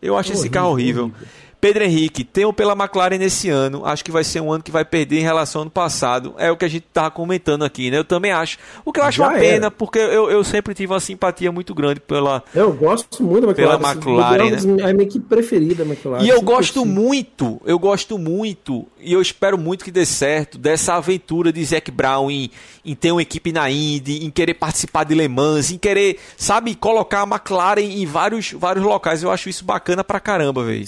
Eu 0.00 0.16
acho 0.16 0.28
horrível, 0.28 0.40
esse 0.40 0.50
carro 0.50 0.70
horrível. 0.70 1.04
horrível. 1.04 1.28
Pedro 1.60 1.84
Henrique, 1.84 2.24
tenho 2.24 2.52
pela 2.52 2.72
McLaren 2.72 3.18
nesse 3.18 3.50
ano. 3.50 3.84
Acho 3.84 4.04
que 4.04 4.10
vai 4.10 4.24
ser 4.24 4.40
um 4.40 4.50
ano 4.50 4.62
que 4.62 4.70
vai 4.70 4.84
perder 4.84 5.18
em 5.18 5.22
relação 5.22 5.60
ao 5.60 5.62
ano 5.64 5.70
passado. 5.70 6.34
É 6.38 6.50
o 6.50 6.56
que 6.56 6.64
a 6.64 6.68
gente 6.68 6.86
tava 6.92 7.10
comentando 7.10 7.64
aqui, 7.64 7.90
né? 7.90 7.98
Eu 7.98 8.04
também 8.04 8.32
acho. 8.32 8.58
O 8.84 8.92
que 8.92 9.00
eu 9.00 9.04
acho 9.04 9.18
Já 9.18 9.24
uma 9.28 9.32
era. 9.36 9.40
pena, 9.40 9.70
porque 9.70 9.98
eu, 9.98 10.30
eu 10.30 10.42
sempre 10.42 10.74
tive 10.74 10.92
uma 10.92 11.00
simpatia 11.00 11.52
muito 11.52 11.74
grande 11.74 12.00
pela. 12.00 12.42
Eu 12.54 12.72
gosto 12.72 13.22
muito 13.22 13.46
da 13.46 13.52
McLaren. 13.52 13.78
Pela 13.78 13.92
McLaren, 13.92 14.50
né? 14.50 14.82
É 14.82 14.90
a 14.90 14.94
minha 14.94 15.06
equipe 15.06 15.26
preferida, 15.26 15.82
McLaren. 15.82 16.22
E 16.24 16.28
eu 16.28 16.40
gosto 16.40 16.84
muito, 16.86 17.60
eu 17.66 17.78
gosto 17.78 18.18
muito, 18.18 18.86
e 18.98 19.12
eu 19.12 19.20
espero 19.20 19.58
muito 19.58 19.84
que 19.84 19.90
dê 19.90 20.06
certo, 20.06 20.56
dessa 20.56 20.94
aventura 20.94 21.52
de 21.52 21.62
Zac 21.64 21.90
Brown 21.90 22.30
em, 22.30 22.50
em 22.84 22.94
ter 22.94 23.12
uma 23.12 23.22
equipe 23.22 23.52
na 23.52 23.70
Indy, 23.70 24.24
em 24.24 24.30
querer 24.30 24.54
participar 24.54 25.04
de 25.04 25.14
Le 25.14 25.28
Mans, 25.28 25.70
em 25.70 25.78
querer, 25.78 26.18
sabe, 26.36 26.74
colocar 26.74 27.22
a 27.22 27.26
McLaren 27.26 27.82
em 27.82 28.06
vários, 28.06 28.52
vários 28.52 28.84
locais. 28.84 29.22
Eu 29.22 29.30
acho 29.30 29.48
isso 29.48 29.64
bacana 29.64 30.02
pra 30.02 30.18
caramba, 30.18 30.64
velho. 30.64 30.84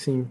Sim. 0.00 0.26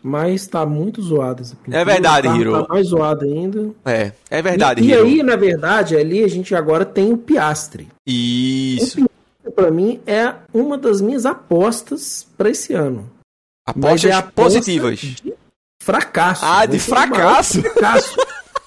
Mas 0.00 0.46
tá 0.46 0.64
muito 0.64 1.02
zoado 1.02 1.42
essa 1.42 1.56
pintura. 1.56 1.80
É 1.80 1.84
verdade, 1.84 2.28
Hiro. 2.28 2.52
Tá 2.52 2.72
mais 2.72 2.86
zoado 2.86 3.24
ainda. 3.24 3.74
É, 3.84 4.12
é 4.30 4.40
verdade, 4.40 4.80
E, 4.80 4.90
e 4.90 4.94
aí, 4.94 5.22
na 5.24 5.34
verdade, 5.34 5.96
ali 5.96 6.22
a 6.22 6.28
gente 6.28 6.54
agora 6.54 6.84
tem 6.84 7.12
o 7.12 7.18
Piastre. 7.18 7.88
Isso. 8.06 9.04
O 9.44 9.50
para 9.50 9.72
mim 9.72 10.00
é 10.06 10.32
uma 10.54 10.78
das 10.78 11.00
minhas 11.00 11.26
apostas 11.26 12.28
para 12.36 12.50
esse 12.50 12.72
ano. 12.72 13.10
Apostas 13.66 14.12
é 14.12 14.22
positivas. 14.22 15.00
De 15.00 15.34
fracasso. 15.82 16.44
Ah, 16.44 16.64
de 16.64 16.78
fracasso? 16.78 17.60
fracasso. 17.60 18.16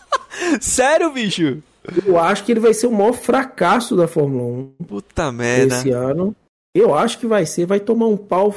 Sério, 0.60 1.10
bicho? 1.12 1.64
Eu 2.06 2.20
acho 2.20 2.44
que 2.44 2.52
ele 2.52 2.60
vai 2.60 2.74
ser 2.74 2.88
o 2.88 2.92
maior 2.92 3.14
fracasso 3.14 3.96
da 3.96 4.10
Fórmula 4.10 4.44
1. 4.80 4.86
Puta 4.86 5.32
merda. 5.32 5.78
Esse 5.78 5.92
ano. 5.92 6.36
Eu 6.76 6.94
acho 6.94 7.18
que 7.18 7.28
vai 7.28 7.46
ser, 7.46 7.66
vai 7.66 7.80
tomar 7.80 8.08
um 8.08 8.18
pau 8.18 8.54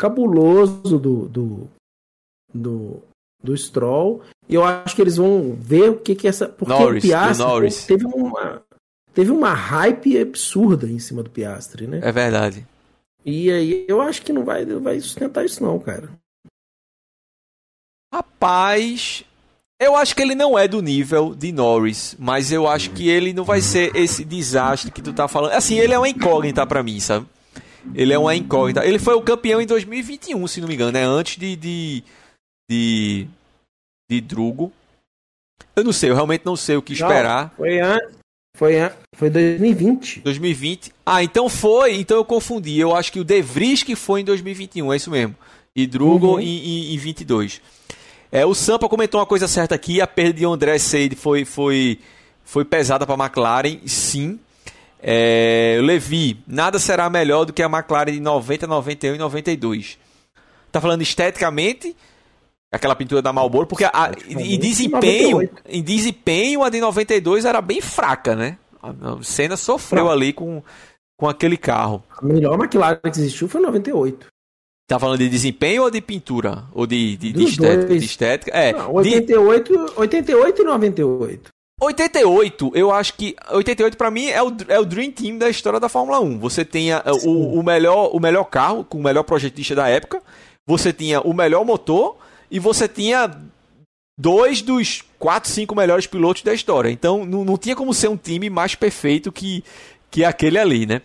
cabuloso 0.00 0.98
do, 0.98 1.28
do, 1.28 1.68
do, 2.54 3.02
do 3.42 3.56
Stroll. 3.56 4.22
E 4.48 4.54
eu 4.54 4.64
acho 4.64 4.96
que 4.96 5.02
eles 5.02 5.18
vão 5.18 5.52
ver 5.52 5.90
o 5.90 5.96
que 6.00 6.14
que 6.14 6.26
essa. 6.26 6.48
Porque 6.48 6.72
Norris, 6.72 7.04
o 7.04 7.06
Piastri 7.06 7.86
teve 7.86 8.06
uma, 8.06 8.62
teve 9.12 9.30
uma 9.30 9.52
hype 9.52 10.18
absurda 10.18 10.88
em 10.88 10.98
cima 10.98 11.22
do 11.22 11.28
Piastri, 11.28 11.86
né? 11.86 12.00
É 12.02 12.10
verdade. 12.10 12.66
E 13.24 13.50
aí 13.50 13.84
eu 13.86 14.00
acho 14.00 14.22
que 14.22 14.32
não 14.32 14.42
vai, 14.42 14.64
não 14.64 14.80
vai 14.80 14.98
sustentar 14.98 15.44
isso, 15.44 15.62
não, 15.62 15.78
cara. 15.78 16.08
Rapaz, 18.12 19.22
eu 19.78 19.94
acho 19.94 20.16
que 20.16 20.22
ele 20.22 20.34
não 20.34 20.58
é 20.58 20.66
do 20.66 20.80
nível 20.80 21.34
de 21.34 21.52
Norris, 21.52 22.16
mas 22.18 22.50
eu 22.50 22.66
acho 22.66 22.90
que 22.90 23.06
ele 23.08 23.34
não 23.34 23.44
vai 23.44 23.60
ser 23.60 23.94
esse 23.94 24.24
desastre 24.24 24.90
que 24.90 25.02
tu 25.02 25.12
tá 25.12 25.28
falando. 25.28 25.52
Assim, 25.52 25.78
ele 25.78 25.92
é 25.92 25.98
uma 25.98 26.08
incógnita 26.08 26.66
para 26.66 26.82
mim, 26.82 26.98
sabe? 26.98 27.26
Ele 27.94 28.12
é 28.12 28.18
uma 28.18 28.34
incógnita. 28.34 28.84
Ele 28.84 28.98
foi 28.98 29.14
o 29.14 29.22
campeão 29.22 29.60
em 29.60 29.66
2021, 29.66 30.46
se 30.46 30.60
não 30.60 30.68
me 30.68 30.74
engano, 30.74 30.92
né? 30.92 31.04
Antes 31.04 31.36
de, 31.36 31.56
de, 31.56 32.04
de, 32.70 33.26
de 34.10 34.20
Drugo. 34.20 34.72
Eu 35.74 35.84
não 35.84 35.92
sei, 35.92 36.10
eu 36.10 36.14
realmente 36.14 36.44
não 36.44 36.56
sei 36.56 36.76
o 36.76 36.82
que 36.82 36.92
esperar. 36.92 37.44
Não, 37.44 37.56
foi 37.56 37.80
antes. 37.80 38.20
Foi, 38.56 38.74
foi 39.14 39.30
2020. 39.30 40.20
2020. 40.20 40.92
Ah, 41.06 41.22
então 41.22 41.48
foi. 41.48 41.94
Então 41.96 42.16
eu 42.16 42.24
confundi. 42.24 42.78
Eu 42.78 42.94
acho 42.94 43.12
que 43.12 43.20
o 43.20 43.24
De 43.24 43.40
Vries 43.40 43.82
que 43.82 43.96
foi 43.96 44.20
em 44.20 44.24
2021, 44.24 44.92
é 44.92 44.96
isso 44.96 45.10
mesmo. 45.10 45.34
E 45.74 45.86
Drugo 45.86 46.34
uhum. 46.34 46.40
em, 46.40 46.90
em, 46.90 46.94
em 46.94 46.98
22. 46.98 47.62
É, 48.32 48.44
o 48.44 48.54
Sampa 48.54 48.88
comentou 48.88 49.18
uma 49.18 49.26
coisa 49.26 49.48
certa 49.48 49.74
aqui. 49.74 50.00
A 50.00 50.06
perda 50.06 50.34
de 50.34 50.44
André 50.44 50.78
Seid 50.78 51.16
foi, 51.16 51.44
foi, 51.44 51.98
foi 52.44 52.64
pesada 52.64 53.06
para 53.06 53.14
a 53.14 53.26
McLaren. 53.26 53.78
Sim. 53.86 54.38
É, 55.02 55.78
Levi, 55.82 56.42
nada 56.46 56.78
será 56.78 57.08
melhor 57.08 57.44
do 57.44 57.52
que 57.52 57.62
a 57.62 57.66
McLaren 57.66 58.12
de 58.12 58.20
90, 58.20 58.66
91 58.66 59.14
e 59.14 59.18
92. 59.18 59.98
Tá 60.70 60.80
falando 60.80 61.02
esteticamente, 61.02 61.96
aquela 62.70 62.94
pintura 62.94 63.22
da 63.22 63.32
Marlboro, 63.32 63.66
porque 63.66 63.84
a, 63.84 64.12
em 64.28 64.58
desempenho, 64.58 65.48
em 65.66 65.82
desempenho 65.82 66.62
a 66.62 66.68
de 66.68 66.80
92 66.80 67.44
era 67.44 67.60
bem 67.60 67.80
fraca, 67.80 68.36
né? 68.36 68.58
A 68.82 69.22
Senna 69.22 69.56
sofreu 69.56 70.04
Não. 70.04 70.12
ali 70.12 70.32
com, 70.32 70.62
com 71.18 71.28
aquele 71.28 71.56
carro. 71.56 72.02
A 72.16 72.24
melhor 72.24 72.58
McLaren 72.58 73.00
que 73.02 73.08
existiu 73.08 73.48
foi 73.48 73.60
98. 73.60 74.26
Tá 74.86 74.98
falando 74.98 75.18
de 75.18 75.28
desempenho 75.28 75.84
ou 75.84 75.90
de 75.90 76.00
pintura? 76.00 76.64
Ou 76.72 76.86
de, 76.86 77.16
de, 77.16 77.32
de 77.32 77.44
estética? 77.44 77.98
De 77.98 78.04
estética? 78.04 78.50
É, 78.50 78.72
Não, 78.72 78.92
88, 78.94 79.72
de... 79.72 80.00
88 80.00 80.62
e 80.62 80.64
98. 80.64 81.50
88, 81.80 82.72
eu 82.74 82.92
acho 82.92 83.14
que 83.14 83.34
88 83.50 83.96
para 83.96 84.10
mim 84.10 84.26
é 84.26 84.42
o, 84.42 84.54
é 84.68 84.78
o 84.78 84.84
Dream 84.84 85.10
Team 85.10 85.38
da 85.38 85.48
história 85.48 85.80
da 85.80 85.88
Fórmula 85.88 86.20
1. 86.20 86.38
Você 86.38 86.62
tinha 86.62 87.02
o, 87.24 87.58
o, 87.58 87.62
melhor, 87.62 88.10
o 88.14 88.20
melhor 88.20 88.44
carro, 88.44 88.84
com 88.84 88.98
o 88.98 89.02
melhor 89.02 89.22
projetista 89.22 89.74
da 89.74 89.88
época, 89.88 90.22
você 90.66 90.92
tinha 90.92 91.22
o 91.22 91.32
melhor 91.32 91.64
motor 91.64 92.16
e 92.50 92.58
você 92.58 92.86
tinha 92.86 93.30
dois 94.18 94.60
dos 94.60 95.02
quatro, 95.18 95.50
cinco 95.50 95.74
melhores 95.74 96.06
pilotos 96.06 96.42
da 96.42 96.52
história. 96.52 96.90
Então 96.90 97.24
não, 97.24 97.44
não 97.44 97.56
tinha 97.56 97.74
como 97.74 97.94
ser 97.94 98.08
um 98.08 98.16
time 98.16 98.50
mais 98.50 98.74
perfeito 98.74 99.32
que, 99.32 99.64
que 100.10 100.22
aquele 100.22 100.58
ali, 100.58 100.84
né? 100.84 101.00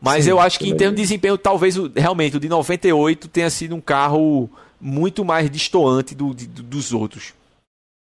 Mas 0.00 0.24
Sim, 0.24 0.30
eu 0.30 0.40
acho 0.40 0.58
que 0.58 0.68
em 0.68 0.76
termos 0.76 0.96
de 0.96 1.02
desempenho, 1.02 1.36
talvez 1.36 1.76
realmente 1.96 2.36
o 2.36 2.40
de 2.40 2.48
98 2.48 3.28
tenha 3.28 3.50
sido 3.50 3.74
um 3.74 3.80
carro 3.80 4.48
muito 4.80 5.24
mais 5.24 5.48
distoante 5.50 6.14
do, 6.14 6.34
do 6.34 6.62
dos 6.62 6.92
outros. 6.92 7.34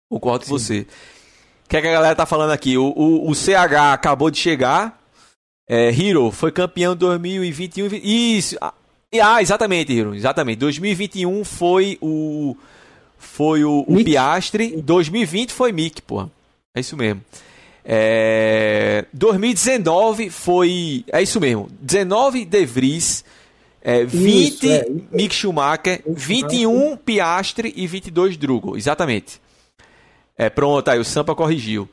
Concordo 0.10 0.46
com 0.46 0.52
você. 0.52 0.86
O 1.66 1.70
que, 1.70 1.78
é 1.78 1.82
que 1.82 1.88
a 1.88 1.92
galera 1.92 2.16
tá 2.16 2.26
falando 2.26 2.52
aqui? 2.52 2.78
O, 2.78 2.94
o, 2.96 3.30
o 3.30 3.34
CH 3.36 3.94
acabou 3.94 4.30
de 4.30 4.38
chegar. 4.38 5.02
É, 5.68 5.90
Hero 5.90 6.30
foi 6.32 6.52
campeão 6.52 6.96
2021. 6.96 7.88
Isso. 8.04 8.56
Ah, 8.62 8.74
ah, 9.22 9.42
exatamente, 9.42 9.92
Hero. 9.98 10.14
Exatamente. 10.14 10.60
2021 10.60 11.44
foi 11.44 11.98
o. 12.02 12.56
Foi 13.18 13.64
o, 13.64 13.84
o 13.88 14.04
Piastre. 14.04 14.80
2020 14.80 15.52
foi 15.52 15.72
Mick, 15.72 16.02
pô. 16.04 16.30
É 16.76 16.80
isso 16.80 16.96
mesmo. 16.96 17.22
É, 17.84 19.06
2019 19.12 20.30
foi. 20.30 21.04
É 21.12 21.22
isso 21.22 21.40
mesmo. 21.40 21.68
19 21.82 22.46
De 22.46 22.66
Vries. 22.66 23.26
É, 23.82 24.04
20 24.04 24.54
isso, 24.54 24.72
é. 24.72 24.86
Mick 25.12 25.34
Schumacher. 25.34 26.04
21 26.06 26.96
Piastre 26.98 27.74
e 27.76 27.88
22 27.88 28.38
Drugo. 28.38 28.78
Exatamente. 28.78 29.40
É, 30.38 30.50
pronto, 30.50 30.90
aí 30.90 31.00
o 31.00 31.06
Sampa 31.06 31.34
corrigiu. 31.34 31.90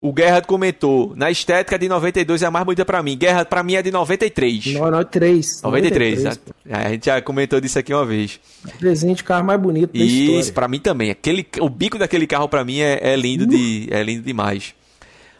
O 0.00 0.12
Guerra 0.12 0.40
comentou, 0.40 1.12
na 1.16 1.28
estética 1.28 1.76
de 1.76 1.88
92 1.88 2.44
é 2.44 2.46
a 2.46 2.50
mais 2.52 2.64
bonita 2.64 2.84
para 2.84 3.02
mim. 3.02 3.18
Guerra 3.18 3.44
para 3.44 3.64
mim 3.64 3.74
é 3.74 3.82
de 3.82 3.90
93. 3.90 4.74
93. 4.74 5.62
93. 5.62 6.24
93. 6.24 6.40
A, 6.70 6.90
gente 6.90 7.06
já 7.06 7.20
comentou 7.20 7.60
disso 7.60 7.80
aqui 7.80 7.92
uma 7.92 8.06
vez. 8.06 8.38
Presente 8.78 9.24
carro 9.24 9.44
mais 9.44 9.60
bonito 9.60 9.98
da 9.98 10.04
Isso, 10.04 10.52
para 10.52 10.68
mim 10.68 10.78
também. 10.78 11.10
Aquele, 11.10 11.44
o 11.60 11.68
bico 11.68 11.98
daquele 11.98 12.28
carro 12.28 12.48
para 12.48 12.64
mim 12.64 12.78
é, 12.78 13.12
é 13.12 13.16
lindo 13.16 13.42
uh. 13.42 13.48
de, 13.48 13.88
é 13.90 14.00
lindo 14.04 14.22
demais. 14.22 14.72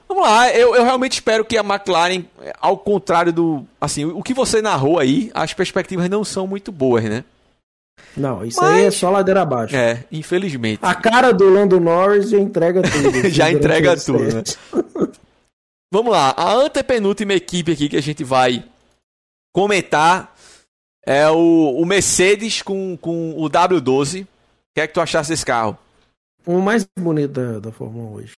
Vamos 0.09 0.25
lá, 0.25 0.51
eu, 0.51 0.75
eu 0.75 0.83
realmente 0.85 1.13
espero 1.13 1.45
que 1.45 1.57
a 1.57 1.61
McLaren, 1.61 2.25
ao 2.59 2.79
contrário 2.79 3.31
do, 3.31 3.65
assim, 3.79 4.07
o 4.07 4.23
que 4.23 4.33
você 4.33 4.63
narrou 4.63 4.99
aí, 4.99 5.31
as 5.35 5.53
perspectivas 5.53 6.09
não 6.09 6.25
são 6.25 6.47
muito 6.47 6.73
boas, 6.73 7.05
né? 7.05 7.25
Não, 8.17 8.45
isso 8.45 8.61
Mas... 8.61 8.71
aí 8.75 8.85
é 8.85 8.91
só 8.91 9.11
ladeira 9.11 9.43
abaixo. 9.43 9.77
É, 9.77 10.05
infelizmente. 10.11 10.81
A 10.83 10.95
cara 10.95 11.33
do 11.33 11.49
Lando 11.49 11.79
Norris 11.79 12.31
já 12.31 12.39
entrega 12.39 12.83
tudo. 12.83 13.29
já 13.31 13.51
entrega 13.51 13.97
tudo, 13.97 14.25
né? 14.25 14.43
Vamos 15.93 16.13
lá, 16.13 16.35
a 16.37 16.53
antepenúltima 16.53 17.33
equipe 17.33 17.73
aqui 17.73 17.89
que 17.89 17.97
a 17.97 18.03
gente 18.03 18.23
vai 18.23 18.63
comentar 19.55 20.37
é 21.07 21.29
o, 21.31 21.81
o 21.81 21.87
Mercedes 21.87 22.61
com, 22.61 22.97
com 22.99 23.33
o 23.33 23.49
W12. 23.49 24.25
O 24.25 24.27
que 24.75 24.81
é 24.83 24.87
que 24.87 24.93
tu 24.93 25.01
achaste 25.01 25.33
desse 25.33 25.47
carro? 25.47 25.79
O 26.45 26.61
mais 26.61 26.87
bonito 26.99 27.33
da, 27.33 27.59
da 27.59 27.73
Fórmula 27.73 28.11
1 28.11 28.15
hoje. 28.15 28.33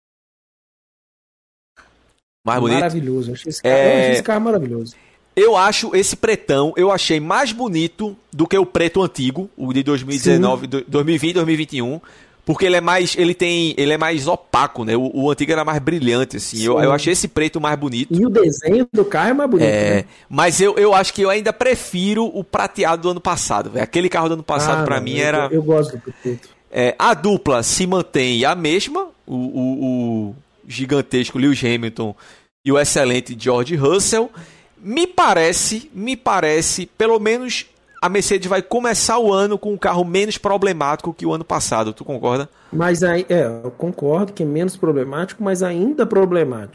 Mais 2.47 2.61
bonito. 2.61 2.77
Maravilhoso. 2.77 3.33
Achei 3.33 3.51
esse, 3.51 3.63
carro, 3.63 3.75
é... 3.75 4.13
esse 4.13 4.23
carro 4.23 4.41
maravilhoso. 4.41 4.95
Eu 5.35 5.57
acho 5.57 5.95
esse 5.95 6.17
pretão, 6.17 6.73
eu 6.77 6.91
achei 6.91 7.21
mais 7.21 7.53
bonito 7.53 8.17
do 8.33 8.47
que 8.47 8.59
o 8.59 8.67
preto 8.67 9.03
antigo, 9.03 9.49
o 9.57 9.73
de 9.73 9.83
2019, 9.83 10.69
Sim. 10.71 10.85
2020, 10.87 11.35
2021. 11.35 12.01
Porque 12.45 12.67
ele 12.67 12.77
é 12.77 12.81
mais. 12.81 13.17
Ele 13.17 13.33
tem. 13.33 13.75
Ele 13.77 13.93
é 13.93 13.99
mais 13.99 14.27
opaco, 14.27 14.85
né? 14.85 14.97
O, 14.97 15.11
o 15.15 15.31
antigo 15.31 15.53
era 15.53 15.65
mais 15.65 15.79
brilhante, 15.79 16.37
assim. 16.39 16.63
Eu, 16.65 16.81
eu 16.81 16.91
achei 16.91 17.13
esse 17.13 17.29
preto 17.29 17.61
mais 17.61 17.79
bonito. 17.79 18.13
E 18.13 18.27
o 18.27 18.29
desenho 18.29 18.89
do 18.93 19.05
carro 19.05 19.31
é 19.31 19.33
mais 19.35 19.51
bonito. 19.51 19.69
É. 19.69 19.95
Né? 19.95 20.05
Mas 20.29 20.61
eu, 20.61 20.77
eu 20.77 20.93
acho 20.93 21.15
que 21.15 21.23
eu 21.23 21.31
ainda 21.31 21.53
prefiro 21.53 22.25
o 22.25 22.43
prateado 22.43 23.03
do 23.03 23.11
ano 23.11 23.21
passado. 23.21 23.71
Véio. 23.71 23.85
Aquele 23.85 24.09
carro 24.09 24.29
do 24.29 24.35
ano 24.35 24.43
passado, 24.43 24.83
ah, 24.83 24.85
para 24.85 25.01
mim, 25.01 25.19
eu, 25.19 25.27
era. 25.27 25.49
Eu 25.53 25.63
gosto 25.63 25.97
do 25.97 26.13
preto. 26.21 26.49
É, 26.73 26.95
a 26.99 27.15
dupla 27.15 27.63
se 27.63 27.87
mantém 27.87 28.45
a 28.45 28.55
mesma. 28.55 29.09
O, 29.27 29.37
o, 29.37 29.85
o 30.31 30.37
gigantesco 30.67 31.39
Lewis 31.39 31.63
Hamilton 31.63 32.17
e 32.65 32.73
o 32.73 32.79
excelente 32.79 33.37
George 33.39 33.77
Russell. 33.77 34.29
Me 34.83 35.07
parece, 35.07 35.91
me 35.95 36.17
parece, 36.17 36.87
pelo 36.87 37.19
menos 37.19 37.67
a 38.03 38.09
Mercedes 38.09 38.49
vai 38.49 38.63
começar 38.63 39.19
o 39.19 39.33
ano 39.33 39.59
com 39.59 39.73
um 39.73 39.79
carro 39.79 40.05
menos 40.05 40.39
problemático 40.39 41.13
que 41.13 41.27
o 41.27 41.33
ano 41.33 41.45
passado. 41.45 41.93
Tu 41.93 42.05
concorda? 42.05 42.49
Mas 42.73 43.03
aí, 43.03 43.27
é, 43.29 43.45
eu 43.45 43.71
concordo 43.73 44.33
que 44.33 44.43
é 44.43 44.47
menos 44.47 44.77
problemático, 44.77 45.43
mas 45.43 45.63
ainda 45.63 46.07
problemático. 46.07 46.73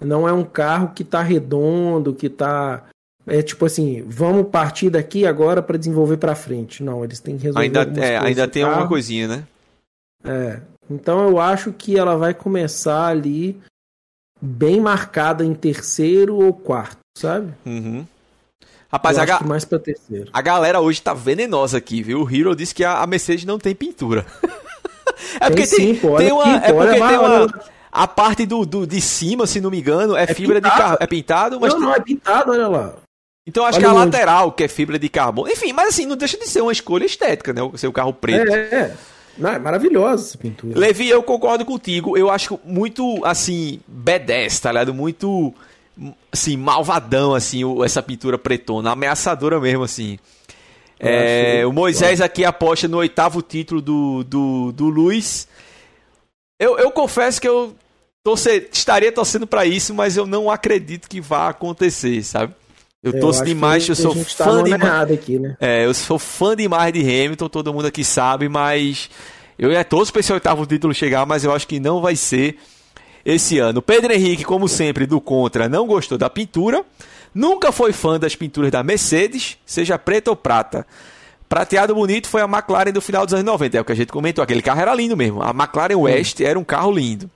Não 0.00 0.26
é 0.26 0.32
um 0.32 0.44
carro 0.44 0.92
que 0.94 1.04
tá 1.04 1.22
redondo, 1.22 2.14
que 2.14 2.30
tá 2.30 2.84
é 3.26 3.42
tipo 3.42 3.66
assim, 3.66 4.02
vamos 4.06 4.48
partir 4.48 4.90
daqui 4.90 5.26
agora 5.26 5.62
para 5.62 5.76
desenvolver 5.76 6.16
para 6.16 6.34
frente. 6.34 6.82
Não, 6.82 7.04
eles 7.04 7.20
têm 7.20 7.36
que 7.36 7.44
resolver 7.44 7.64
Ainda, 7.64 8.00
é, 8.00 8.16
ainda 8.16 8.48
tem 8.48 8.62
alguma 8.62 8.88
coisinha, 8.88 9.28
né? 9.28 9.46
É. 10.24 10.60
Então 10.90 11.28
eu 11.28 11.38
acho 11.38 11.72
que 11.72 11.98
ela 11.98 12.16
vai 12.16 12.34
começar 12.34 13.06
ali 13.06 13.60
bem 14.40 14.80
marcada 14.80 15.44
em 15.44 15.54
terceiro 15.54 16.36
ou 16.36 16.52
quarto, 16.52 16.99
sabe? 17.20 17.52
Uhum. 17.64 18.06
Rapaz, 18.90 19.18
a, 19.18 19.24
ga... 19.24 19.40
mais 19.44 19.64
pra 19.64 19.78
terceiro. 19.78 20.28
a 20.32 20.42
galera 20.42 20.80
hoje 20.80 21.00
tá 21.00 21.14
venenosa 21.14 21.78
aqui, 21.78 22.02
viu? 22.02 22.22
O 22.22 22.34
Hero 22.34 22.56
disse 22.56 22.74
que 22.74 22.84
a, 22.84 23.06
Mercedes 23.06 23.44
não 23.44 23.58
tem 23.58 23.74
pintura. 23.74 24.26
é 25.40 25.48
porque 25.48 25.66
tem, 25.66 25.94
sim, 25.94 26.00
tem, 26.16 26.32
uma. 26.32 26.56
Aqui, 26.56 26.66
é 26.66 26.72
porque 26.72 26.94
tem 26.94 27.18
uma. 27.18 27.70
A 27.92 28.06
parte 28.06 28.46
do, 28.46 28.64
do, 28.64 28.86
de 28.86 29.00
cima, 29.00 29.46
se 29.46 29.60
não 29.60 29.70
me 29.70 29.78
engano, 29.78 30.16
é, 30.16 30.24
é 30.24 30.26
fibra 30.34 30.56
pintado. 30.56 30.74
de 30.74 30.80
carro. 30.80 30.96
É 31.00 31.06
pintado, 31.06 31.60
mas. 31.60 31.72
Não, 31.72 31.80
não, 31.80 31.94
é 31.94 32.00
pintado, 32.00 32.50
olha 32.50 32.68
lá. 32.68 32.94
Então 33.46 33.64
acho 33.64 33.78
olha 33.78 33.88
que 33.88 33.94
é 33.94 33.96
a 33.96 34.04
lateral, 34.04 34.52
que 34.52 34.64
é 34.64 34.68
fibra 34.68 34.98
de 34.98 35.08
carbono. 35.08 35.48
Enfim, 35.48 35.72
mas 35.72 35.88
assim, 35.88 36.06
não 36.06 36.16
deixa 36.16 36.36
de 36.36 36.46
ser 36.46 36.60
uma 36.60 36.72
escolha 36.72 37.04
estética, 37.04 37.52
né? 37.52 37.62
O 37.62 37.76
seu 37.76 37.92
carro 37.92 38.12
preto. 38.12 38.52
É, 38.52 38.58
é. 38.58 38.96
Não, 39.38 39.50
é 39.50 39.58
maravilhosa 39.58 40.28
essa 40.28 40.38
pintura. 40.38 40.78
Levi, 40.78 41.08
eu 41.08 41.22
concordo 41.22 41.64
contigo. 41.64 42.16
Eu 42.16 42.30
acho 42.30 42.58
muito, 42.64 43.24
assim, 43.24 43.80
B10, 43.90 44.60
tá 44.60 44.72
ligado? 44.72 44.92
Muito 44.92 45.54
assim, 46.32 46.56
malvadão, 46.56 47.34
assim, 47.34 47.62
essa 47.84 48.02
pintura 48.02 48.38
pretona, 48.38 48.92
ameaçadora 48.92 49.60
mesmo, 49.60 49.84
assim. 49.84 50.18
É, 50.98 51.64
o 51.66 51.72
Moisés 51.72 52.20
aqui 52.20 52.44
aposta 52.44 52.86
no 52.86 52.98
oitavo 52.98 53.40
título 53.40 53.80
do, 53.80 54.22
do, 54.24 54.72
do 54.72 54.84
Luiz. 54.86 55.48
Eu, 56.58 56.78
eu 56.78 56.90
confesso 56.90 57.40
que 57.40 57.48
eu 57.48 57.74
torcer, 58.22 58.68
estaria 58.70 59.10
torcendo 59.10 59.46
para 59.46 59.64
isso, 59.64 59.94
mas 59.94 60.18
eu 60.18 60.26
não 60.26 60.50
acredito 60.50 61.08
que 61.08 61.20
vá 61.20 61.48
acontecer, 61.48 62.22
sabe? 62.22 62.54
Eu, 63.02 63.14
eu 63.14 63.20
torço 63.20 63.42
demais, 63.42 63.88
eu 63.88 63.96
sou 63.96 64.14
tá 64.14 64.44
fã 64.44 64.62
demais. 64.62 65.10
Aqui, 65.10 65.38
né? 65.38 65.56
É, 65.58 65.86
eu 65.86 65.94
sou 65.94 66.18
fã 66.18 66.54
demais 66.54 66.92
de 66.92 67.00
Hamilton, 67.00 67.48
todo 67.48 67.72
mundo 67.72 67.86
aqui 67.86 68.04
sabe, 68.04 68.46
mas 68.46 69.08
eu 69.58 69.72
ia 69.72 69.82
torço 69.82 70.12
para 70.12 70.20
esse 70.20 70.32
oitavo 70.32 70.66
título 70.66 70.92
chegar, 70.92 71.24
mas 71.24 71.44
eu 71.44 71.52
acho 71.52 71.66
que 71.66 71.80
não 71.80 72.02
vai 72.02 72.14
ser 72.14 72.58
esse 73.32 73.58
ano. 73.58 73.80
Pedro 73.80 74.12
Henrique, 74.12 74.44
como 74.44 74.68
sempre, 74.68 75.06
do 75.06 75.20
Contra, 75.20 75.68
não 75.68 75.86
gostou 75.86 76.18
da 76.18 76.28
pintura. 76.30 76.84
Nunca 77.34 77.70
foi 77.70 77.92
fã 77.92 78.18
das 78.18 78.34
pinturas 78.34 78.70
da 78.70 78.82
Mercedes, 78.82 79.56
seja 79.64 79.98
preta 79.98 80.30
ou 80.30 80.36
prata. 80.36 80.86
Prateado 81.48 81.94
bonito 81.94 82.28
foi 82.28 82.42
a 82.42 82.44
McLaren 82.44 82.92
do 82.92 83.00
final 83.00 83.24
dos 83.24 83.34
anos 83.34 83.44
90, 83.44 83.76
é 83.76 83.80
o 83.80 83.84
que 83.84 83.92
a 83.92 83.96
gente 83.96 84.12
comentou. 84.12 84.42
Aquele 84.42 84.62
carro 84.62 84.80
era 84.80 84.94
lindo 84.94 85.16
mesmo. 85.16 85.42
A 85.42 85.50
McLaren 85.50 85.96
West 85.96 86.40
era 86.40 86.58
um 86.58 86.64
carro 86.64 86.92
lindo. 86.92 87.30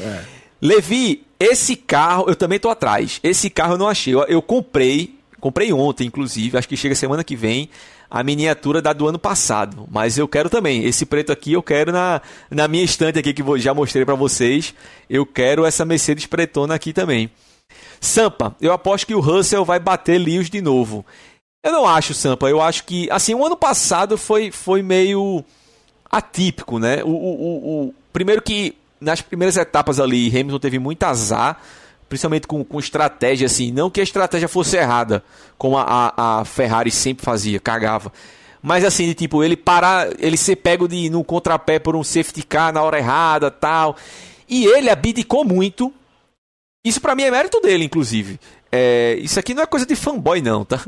É. 0.00 0.22
Levi, 0.60 1.24
esse 1.38 1.74
carro, 1.74 2.26
eu 2.28 2.36
também 2.36 2.58
tô 2.58 2.68
atrás. 2.68 3.20
Esse 3.22 3.48
carro 3.48 3.74
eu 3.74 3.78
não 3.78 3.88
achei. 3.88 4.14
Eu, 4.14 4.22
eu 4.24 4.42
comprei, 4.42 5.14
comprei 5.40 5.72
ontem, 5.72 6.06
inclusive, 6.06 6.58
acho 6.58 6.68
que 6.68 6.76
chega 6.76 6.94
semana 6.94 7.24
que 7.24 7.36
vem 7.36 7.70
a 8.10 8.22
miniatura 8.24 8.82
da 8.82 8.92
do 8.92 9.06
ano 9.06 9.18
passado. 9.18 9.86
Mas 9.90 10.18
eu 10.18 10.26
quero 10.26 10.50
também. 10.50 10.84
Esse 10.84 11.06
preto 11.06 11.30
aqui 11.30 11.52
eu 11.52 11.62
quero 11.62 11.92
na, 11.92 12.20
na 12.50 12.66
minha 12.66 12.82
estante 12.82 13.18
aqui 13.18 13.32
que 13.32 13.42
já 13.58 13.72
mostrei 13.72 14.04
para 14.04 14.14
vocês. 14.14 14.74
Eu 15.08 15.24
quero 15.24 15.64
essa 15.64 15.84
Mercedes 15.84 16.26
pretona 16.26 16.74
aqui 16.74 16.92
também. 16.92 17.30
Sampa, 18.00 18.56
eu 18.60 18.72
aposto 18.72 19.06
que 19.06 19.14
o 19.14 19.20
Russell 19.20 19.64
vai 19.64 19.78
bater 19.78 20.18
Lewis 20.18 20.50
de 20.50 20.60
novo. 20.60 21.04
Eu 21.62 21.72
não 21.72 21.86
acho, 21.86 22.14
Sampa. 22.14 22.48
Eu 22.48 22.60
acho 22.60 22.84
que, 22.84 23.08
assim, 23.10 23.34
o 23.34 23.44
ano 23.44 23.56
passado 23.56 24.18
foi, 24.18 24.50
foi 24.50 24.82
meio 24.82 25.44
atípico, 26.10 26.78
né? 26.78 27.04
O, 27.04 27.08
o, 27.08 27.12
o, 27.12 27.88
o 27.88 27.94
primeiro 28.12 28.42
que 28.42 28.74
nas 29.00 29.20
primeiras 29.20 29.56
etapas 29.56 30.00
ali, 30.00 30.28
Hamilton 30.28 30.58
teve 30.58 30.78
muito 30.78 31.02
azar 31.04 31.60
principalmente 32.10 32.46
com, 32.48 32.62
com 32.64 32.78
estratégia, 32.80 33.46
assim. 33.46 33.70
Não 33.70 33.88
que 33.88 34.00
a 34.00 34.02
estratégia 34.02 34.48
fosse 34.48 34.76
errada, 34.76 35.22
como 35.56 35.78
a, 35.78 35.84
a, 36.16 36.40
a 36.40 36.44
Ferrari 36.44 36.90
sempre 36.90 37.24
fazia, 37.24 37.60
cagava. 37.60 38.12
Mas 38.60 38.84
assim, 38.84 39.06
de, 39.06 39.14
tipo, 39.14 39.42
ele 39.42 39.56
parar, 39.56 40.08
ele 40.18 40.36
ser 40.36 40.56
pego 40.56 40.86
de, 40.86 41.08
no 41.08 41.24
contrapé 41.24 41.78
por 41.78 41.96
um 41.96 42.04
safety 42.04 42.42
car 42.42 42.72
na 42.72 42.82
hora 42.82 42.98
errada 42.98 43.50
tal. 43.50 43.96
E 44.48 44.66
ele 44.66 44.90
abdicou 44.90 45.44
muito. 45.44 45.94
Isso 46.84 47.00
para 47.00 47.14
mim 47.14 47.22
é 47.22 47.30
mérito 47.30 47.60
dele, 47.60 47.84
inclusive. 47.84 48.40
É, 48.72 49.16
isso 49.20 49.38
aqui 49.38 49.54
não 49.54 49.62
é 49.62 49.66
coisa 49.66 49.86
de 49.86 49.94
fanboy, 49.94 50.42
não, 50.42 50.64
tá? 50.64 50.80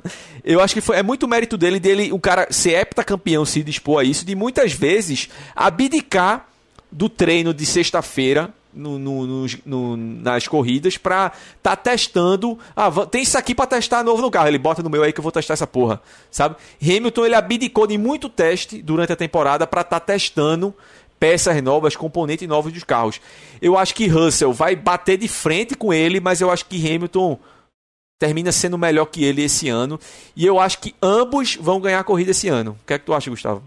Eu 0.44 0.60
acho 0.60 0.74
que 0.74 0.80
foi, 0.80 0.96
é 0.96 1.02
muito 1.02 1.28
mérito 1.28 1.56
dele, 1.56 1.78
dele, 1.78 2.12
um 2.12 2.18
cara 2.18 2.48
ser 2.50 2.72
heptacampeão, 2.72 3.44
se 3.44 3.62
dispor 3.62 4.00
a 4.00 4.04
isso, 4.04 4.24
de 4.24 4.34
muitas 4.34 4.72
vezes 4.72 5.28
abdicar 5.54 6.48
do 6.90 7.08
treino 7.08 7.54
de 7.54 7.64
sexta-feira 7.64 8.52
no, 8.72 8.98
no, 8.98 9.46
no, 9.64 9.96
nas 9.96 10.48
corridas 10.48 10.96
pra 10.96 11.32
tá 11.62 11.76
testando. 11.76 12.58
Ah, 12.74 12.90
tem 13.06 13.22
isso 13.22 13.36
aqui 13.36 13.54
para 13.54 13.66
testar 13.66 14.02
novo 14.02 14.22
no 14.22 14.30
carro. 14.30 14.48
Ele 14.48 14.58
bota 14.58 14.82
no 14.82 14.90
meu 14.90 15.02
aí 15.02 15.12
que 15.12 15.20
eu 15.20 15.22
vou 15.22 15.32
testar 15.32 15.54
essa 15.54 15.66
porra, 15.66 16.00
sabe? 16.30 16.56
Hamilton 16.80 17.26
ele 17.26 17.34
abdicou 17.34 17.86
de 17.86 17.98
muito 17.98 18.28
teste 18.28 18.82
durante 18.82 19.12
a 19.12 19.16
temporada 19.16 19.66
para 19.66 19.84
tá 19.84 20.00
testando 20.00 20.74
peças 21.18 21.62
novas, 21.62 21.94
componentes 21.94 22.48
novos 22.48 22.72
dos 22.72 22.82
carros. 22.82 23.20
Eu 23.60 23.78
acho 23.78 23.94
que 23.94 24.08
Russell 24.08 24.52
vai 24.52 24.74
bater 24.74 25.16
de 25.16 25.28
frente 25.28 25.76
com 25.76 25.92
ele, 25.92 26.18
mas 26.18 26.40
eu 26.40 26.50
acho 26.50 26.66
que 26.66 26.76
Hamilton 26.76 27.38
termina 28.18 28.52
sendo 28.52 28.78
melhor 28.78 29.06
que 29.06 29.24
ele 29.24 29.42
esse 29.42 29.68
ano. 29.68 30.00
E 30.34 30.46
eu 30.46 30.58
acho 30.58 30.78
que 30.78 30.94
ambos 31.00 31.56
vão 31.60 31.80
ganhar 31.80 32.00
a 32.00 32.04
corrida 32.04 32.32
esse 32.32 32.48
ano. 32.48 32.78
O 32.82 32.86
que 32.86 32.94
é 32.94 32.98
que 32.98 33.04
tu 33.04 33.14
acha, 33.14 33.30
Gustavo? 33.30 33.62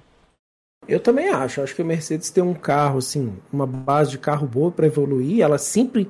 Eu 0.87 0.99
também 0.99 1.29
acho. 1.29 1.61
Acho 1.61 1.75
que 1.75 1.81
a 1.81 1.85
Mercedes 1.85 2.29
tem 2.29 2.43
um 2.43 2.53
carro, 2.53 2.99
assim, 2.99 3.35
uma 3.51 3.65
base 3.65 4.11
de 4.11 4.17
carro 4.17 4.47
boa 4.47 4.71
para 4.71 4.87
evoluir. 4.87 5.41
Ela 5.41 5.57
sempre 5.57 6.09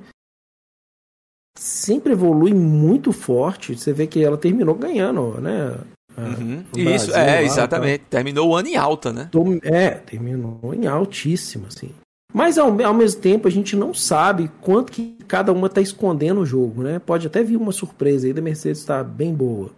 sempre 1.58 2.14
evolui 2.14 2.54
muito 2.54 3.12
forte. 3.12 3.78
Você 3.78 3.94
vê 3.94 4.08
que 4.08 4.24
ela 4.24 4.38
terminou 4.38 4.76
ganhando, 4.76 5.40
né? 5.40 5.78
Uhum. 6.18 6.64
Isso, 6.76 7.08
Brasil, 7.08 7.16
é, 7.16 7.36
lá, 7.36 7.44
exatamente. 7.44 8.00
Tá. 8.02 8.18
Terminou 8.18 8.50
o 8.50 8.56
ano 8.56 8.68
em 8.68 8.76
alta, 8.76 9.12
né? 9.12 9.30
É, 9.64 9.90
terminou 9.92 10.74
em 10.74 10.88
altíssimo, 10.88 11.68
assim. 11.68 11.92
Mas 12.34 12.58
ao, 12.58 12.82
ao 12.82 12.94
mesmo 12.94 13.22
tempo 13.22 13.48
a 13.48 13.52
gente 13.52 13.76
não 13.76 13.94
sabe 13.94 14.52
quanto 14.62 14.92
que 14.92 15.18
cada 15.28 15.54
uma 15.54 15.68
está 15.68 15.82
escondendo 15.82 16.42
o 16.42 16.46
jogo, 16.46 16.84
né? 16.84 17.00
Pode 17.00 17.28
até 17.28 17.44
vir 17.44 17.56
uma 17.56 17.72
surpresa 17.72 18.28
aí 18.28 18.34
da 18.34 18.42
Mercedes 18.42 18.82
estar 18.82 19.04
tá 19.04 19.10
bem 19.10 19.34
boa. 19.34 19.72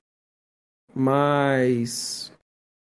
Mas 0.94 2.32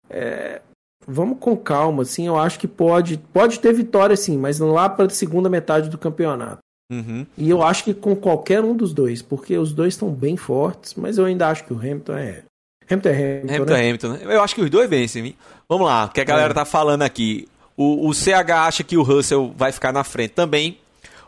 é, 0.09 0.63
vamos 1.07 1.39
com 1.39 1.57
calma, 1.57 2.03
assim, 2.03 2.27
eu 2.27 2.39
acho 2.39 2.59
que 2.59 2.67
pode, 2.67 3.19
pode 3.33 3.61
ter 3.61 3.73
vitória 3.73 4.17
sim, 4.17 4.37
mas 4.37 4.59
lá 4.59 4.89
para 4.89 5.07
a 5.07 5.11
segunda 5.11 5.49
metade 5.49 5.89
do 5.89 5.99
campeonato. 5.99 6.59
Uhum. 6.91 7.27
E 7.37 7.51
eu 7.51 7.63
acho 7.63 7.85
que 7.85 7.95
com 7.95 8.15
qualquer 8.15 8.63
um 8.63 8.77
dos 8.77 8.93
dois, 8.93 9.23
porque 9.23 9.57
os 9.57 9.73
dois 9.73 9.95
estão 9.95 10.11
bem 10.11 10.37
fortes, 10.37 10.95
mas 10.95 11.19
eu 11.19 11.25
ainda 11.25 11.49
acho 11.49 11.65
que 11.65 11.73
o 11.73 11.79
Hamilton 11.79 12.17
é. 12.17 12.43
Hamilton 12.89 13.09
é 13.09 13.13
Hamilton. 13.13 13.55
Hamilton 13.55 13.73
né? 13.73 13.79
é 13.79 13.89
Hamilton, 13.89 14.09
né? 14.09 14.21
Eu 14.23 14.43
acho 14.43 14.55
que 14.55 14.61
os 14.61 14.71
dois 14.71 14.89
vencem. 14.89 15.37
Vamos 15.69 15.87
lá, 15.87 16.05
o 16.05 16.09
que 16.11 16.21
a 16.21 16.25
galera 16.25 16.53
é. 16.53 16.55
tá 16.55 16.65
falando 16.65 17.03
aqui. 17.03 17.49
O, 17.77 18.09
o 18.09 18.15
CH 18.15 18.51
acha 18.51 18.85
que 18.85 18.97
o 18.97 19.03
Russell 19.03 19.53
vai 19.57 19.73
ficar 19.73 19.93
na 19.93 20.05
frente 20.05 20.31
também. 20.31 20.79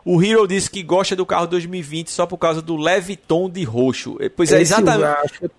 O 0.05 0.23
Hero 0.23 0.47
disse 0.47 0.69
que 0.69 0.81
gosta 0.81 1.15
do 1.15 1.25
carro 1.25 1.45
2020 1.47 2.09
só 2.09 2.25
por 2.25 2.37
causa 2.37 2.61
do 2.61 2.77
leve 2.77 3.15
tom 3.15 3.49
de 3.49 3.63
roxo. 3.63 4.17
Pois 4.35 4.51
é, 4.51 4.61
Esse 4.61 4.73
exatamente. 4.73 5.51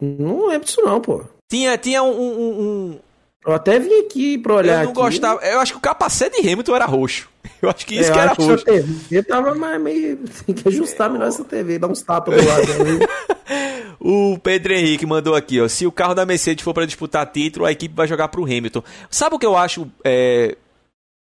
Não 0.00 0.50
é 0.50 0.58
disso 0.58 0.80
não, 0.82 1.00
pô. 1.00 1.24
Tinha, 1.50 1.76
tinha 1.76 2.02
um, 2.02 2.10
um, 2.10 2.98
eu 3.44 3.52
até 3.52 3.78
vim 3.78 4.00
aqui 4.00 4.38
pra 4.38 4.54
olhar. 4.54 4.78
Eu 4.80 4.84
não 4.84 4.92
aqui. 4.92 5.00
gostava. 5.00 5.44
Eu 5.44 5.60
acho 5.60 5.72
que 5.72 5.78
o 5.78 5.82
capacete 5.82 6.40
de 6.40 6.48
Hamilton 6.48 6.76
era 6.76 6.84
roxo. 6.84 7.28
Eu 7.60 7.70
acho 7.70 7.84
que 7.84 7.96
isso 7.96 8.10
é, 8.10 8.12
que 8.12 8.18
era 8.18 8.32
roxo. 8.32 8.64
Que 8.64 8.82
TV 8.82 9.22
tava 9.22 9.54
mais 9.54 9.80
meio. 9.80 10.18
Tem 10.46 10.54
que 10.54 10.68
ajustar 10.68 11.10
melhor 11.10 11.28
essa 11.28 11.44
TV, 11.44 11.78
dar 11.78 11.88
uns 11.88 12.02
tapas 12.02 12.40
do 12.40 12.48
lado 12.48 12.66
o 14.00 14.38
Pedro 14.38 14.72
Henrique 14.72 15.06
mandou 15.06 15.34
aqui, 15.34 15.60
ó. 15.60 15.68
Se 15.68 15.86
o 15.86 15.92
carro 15.92 16.14
da 16.14 16.24
Mercedes 16.24 16.64
for 16.64 16.72
para 16.72 16.86
disputar 16.86 17.26
título, 17.26 17.66
a 17.66 17.72
equipe 17.72 17.94
vai 17.94 18.06
jogar 18.06 18.28
pro 18.28 18.44
Hamilton. 18.44 18.82
Sabe 19.10 19.34
o 19.34 19.38
que 19.38 19.46
eu 19.46 19.56
acho, 19.56 19.88
é, 20.04 20.56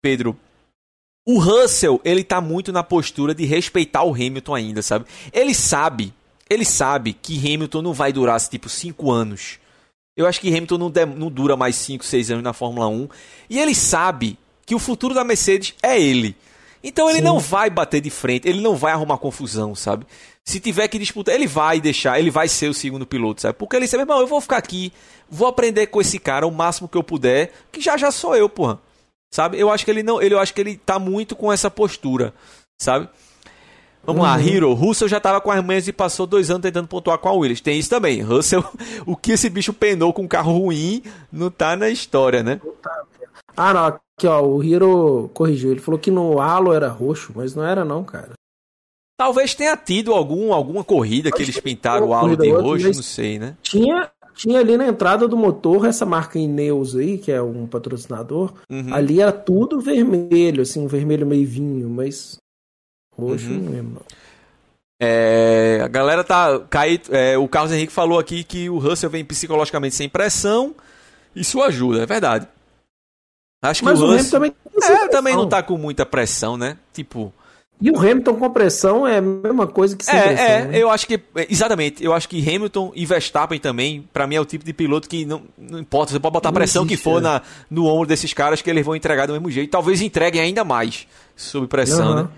Pedro? 0.01 0.38
O 1.28 1.39
Russell, 1.39 1.99
ele 2.05 2.24
tá 2.24 2.39
muito 2.39 2.72
na 2.72 2.84
postura 2.84 3.34
de 3.34 3.45
respeitar 3.45 4.03
o 4.03 4.13
Hamilton 4.13 4.55
ainda, 4.55 4.82
sabe? 4.82 5.05
Ele 5.34 5.55
sabe, 5.55 6.13
ele 6.49 6.63
sabe 6.63 7.13
que 7.13 7.38
Hamilton 7.38 7.82
não 7.82 7.93
vai 7.93 8.13
durar, 8.13 8.39
tipo, 8.41 8.70
5 8.70 9.11
anos. 9.11 9.59
Eu 10.16 10.26
acho 10.26 10.39
que 10.39 10.49
Hamilton 10.49 10.78
não, 10.78 10.89
de, 10.89 11.05
não 11.05 11.30
dura 11.30 11.57
mais 11.57 11.76
5, 11.76 12.05
6 12.05 12.32
anos 12.32 12.43
na 12.43 12.53
Fórmula 12.53 12.88
1. 12.88 13.09
E 13.49 13.59
ele 13.59 13.76
sabe 13.76 14.38
que 14.66 14.74
o 14.74 14.80
futuro 14.80 15.13
da 15.13 15.24
Mercedes 15.24 15.74
é 15.84 15.99
ele. 15.99 16.36
Então 16.84 17.09
ele 17.09 17.18
Sim. 17.18 17.26
não 17.26 17.39
vai 17.39 17.70
bater 17.70 17.99
de 17.99 18.11
frente, 18.11 18.47
ele 18.47 18.61
não 18.61 18.76
vai 18.76 18.91
arrumar 18.91 19.18
confusão, 19.18 19.74
sabe? 19.74 20.05
Se 20.43 20.59
tiver 20.59 20.88
que 20.88 20.99
disputar, 20.99 21.34
ele 21.34 21.47
vai 21.47 21.82
deixar, 21.82 22.20
ele 22.20 22.30
vai 22.30 22.47
ser 22.47 22.70
o 22.70 22.74
segundo 22.76 23.07
piloto, 23.07 23.41
sabe? 23.41 23.57
Porque 23.57 23.76
ele 23.76 23.88
sabe, 23.88 24.03
irmão, 24.03 24.20
eu 24.20 24.28
vou 24.28 24.39
ficar 24.39 24.57
aqui, 24.57 24.93
vou 25.28 25.47
aprender 25.47 25.88
com 25.88 25.99
esse 25.99 26.20
cara 26.20 26.45
o 26.45 26.51
máximo 26.51 26.88
que 26.88 26.95
eu 26.95 27.03
puder, 27.03 27.51
que 27.72 27.82
já 27.82 27.97
já 27.97 28.11
sou 28.11 28.36
eu, 28.36 28.47
porra. 28.47 28.80
Sabe? 29.32 29.59
Eu 29.59 29.72
acho 29.72 29.84
que 29.84 29.89
ele 29.89 30.03
não, 30.03 30.22
ele 30.22 30.36
eu 30.36 30.39
acho 30.39 30.53
que 30.53 30.61
ele 30.61 30.78
tá 30.78 30.99
muito 30.99 31.36
com 31.36 31.51
essa 31.51 31.72
postura, 31.72 32.34
sabe? 32.80 33.09
Vamos 34.06 34.22
uhum. 34.22 34.28
lá, 34.28 34.41
Hero. 34.41 34.74
Russell 34.74 35.08
já 35.08 35.20
tava 35.20 35.41
com 35.41 35.49
as 35.49 35.64
manhas 35.64 35.88
e 35.88 35.93
passou 35.93 36.28
dois 36.28 36.49
anos 36.49 36.62
tentando 36.62 36.88
pontuar 36.88 37.18
com 37.18 37.28
a 37.28 37.34
Williams. 37.34 37.62
Tem 37.62 37.80
isso 37.80 37.89
também. 37.89 38.22
Russell, 38.22 38.64
o 39.06 39.16
que 39.16 39.32
esse 39.32 39.49
bicho 39.49 39.74
penou 39.74 40.14
com 40.14 40.24
um 40.24 40.28
carro 40.28 40.58
ruim 40.58 41.01
não 41.32 41.49
tá 41.49 41.76
na 41.76 41.89
história, 41.89 42.43
né? 42.43 42.62
Ah, 43.58 43.74
não. 43.74 43.86
Aqui, 43.86 44.28
ó, 44.28 44.41
o 44.41 44.64
Hiro 44.64 45.30
corrigiu. 45.34 45.72
Ele 45.72 45.82
falou 45.82 45.99
que 45.99 46.12
no 46.12 46.39
halo 46.39 46.72
era 46.72 46.88
roxo, 46.88 47.34
mas 47.36 47.56
não 47.56 47.66
era 47.66 47.84
não, 47.84 48.03
cara. 48.03 48.34
Talvez 49.18 49.56
tenha 49.56 49.76
tido 49.78 50.14
algum, 50.14 50.53
alguma 50.53 50.84
corrida 50.84 51.32
que 51.32 51.41
eles 51.41 51.60
pintaram 51.60 52.10
o 52.10 52.14
halo 52.14 52.36
de 52.36 52.51
roxo, 52.51 52.88
não 52.88 52.93
sei, 52.93 53.39
né? 53.39 53.56
Tinha, 53.62 54.12
tinha 54.36 54.60
ali 54.60 54.78
na 54.78 54.88
entrada 54.88 55.28
do 55.28 55.38
motor 55.38 55.86
essa 55.86 56.06
marca 56.06 56.38
Ineos 56.38 56.95
aí, 56.95 57.18
que 57.18 57.32
é 57.32 57.41
um 57.41 57.66
patrocinador. 57.66 58.53
Uhum. 58.70 58.93
Ali 58.93 59.22
era 59.22 59.32
tudo 59.32 59.80
vermelho, 59.80 60.62
assim, 60.62 60.82
um 60.82 60.88
vermelho 60.88 61.26
meio 61.26 61.47
vinho, 61.47 61.89
mas 61.89 62.38
roxo 63.18 63.49
uhum. 63.49 63.70
mesmo. 63.70 64.01
É, 64.99 65.82
a 65.84 65.88
galera 65.88 66.24
tá. 66.24 66.59
Cai, 66.70 66.99
é, 67.09 67.38
o 67.38 67.47
Carlos 67.47 67.72
Henrique 67.72 67.91
falou 67.91 68.18
aqui 68.18 68.43
que 68.43 68.70
o 68.70 68.78
Russell 68.78 69.09
vem 69.09 69.26
psicologicamente 69.26 69.95
sem 69.95 70.07
pressão. 70.07 70.74
Isso 71.36 71.61
ajuda, 71.61 72.03
é 72.03 72.05
verdade. 72.05 72.47
Acho 73.61 73.82
que 73.82 73.86
Mas 73.86 74.01
o, 74.01 74.05
o 74.05 74.11
Russell 74.11 74.32
também, 74.32 74.53
é, 74.82 75.07
também 75.09 75.36
não 75.36 75.49
tá 75.49 75.61
com 75.61 75.78
muita 75.78 76.05
pressão, 76.05 76.55
né? 76.55 76.78
Tipo. 76.93 77.34
E 77.82 77.91
o 77.91 77.99
Hamilton 77.99 78.36
com 78.36 78.49
pressão 78.49 79.05
é 79.05 79.18
a 79.18 79.22
mesma 79.22 79.68
coisa 79.68 79.97
que 79.97 80.05
sem 80.05 80.18
é, 80.18 80.22
pressão. 80.22 80.45
É, 80.45 80.66
né? 80.68 80.78
eu 80.78 80.89
acho 80.89 81.05
que. 81.05 81.20
Exatamente. 81.49 82.01
Eu 82.01 82.13
acho 82.13 82.30
que 82.30 82.39
Hamilton 82.39 82.93
e 82.95 83.05
Verstappen 83.05 83.59
também, 83.59 84.07
para 84.13 84.26
mim, 84.26 84.36
é 84.36 84.39
o 84.39 84.45
tipo 84.45 84.63
de 84.63 84.72
piloto 84.72 85.09
que 85.09 85.26
não, 85.26 85.41
não 85.57 85.80
importa. 85.80 86.13
Você 86.13 86.20
pode 86.22 86.32
botar 86.32 86.49
a 86.49 86.53
pressão 86.53 86.84
existe, 86.84 86.97
que 86.97 87.03
for 87.03 87.20
é. 87.20 87.22
na, 87.22 87.41
no 87.70 87.86
ombro 87.86 88.07
desses 88.07 88.32
caras 88.32 88.61
que 88.61 88.70
eles 88.70 88.86
vão 88.86 88.95
entregar 88.95 89.26
do 89.26 89.34
mesmo 89.34 89.51
jeito. 89.51 89.70
Talvez 89.70 90.01
entreguem 90.01 90.39
ainda 90.39 90.63
mais 90.63 91.05
sob 91.36 91.68
pressão, 91.68 92.11
uhum. 92.11 92.24
né? 92.24 92.30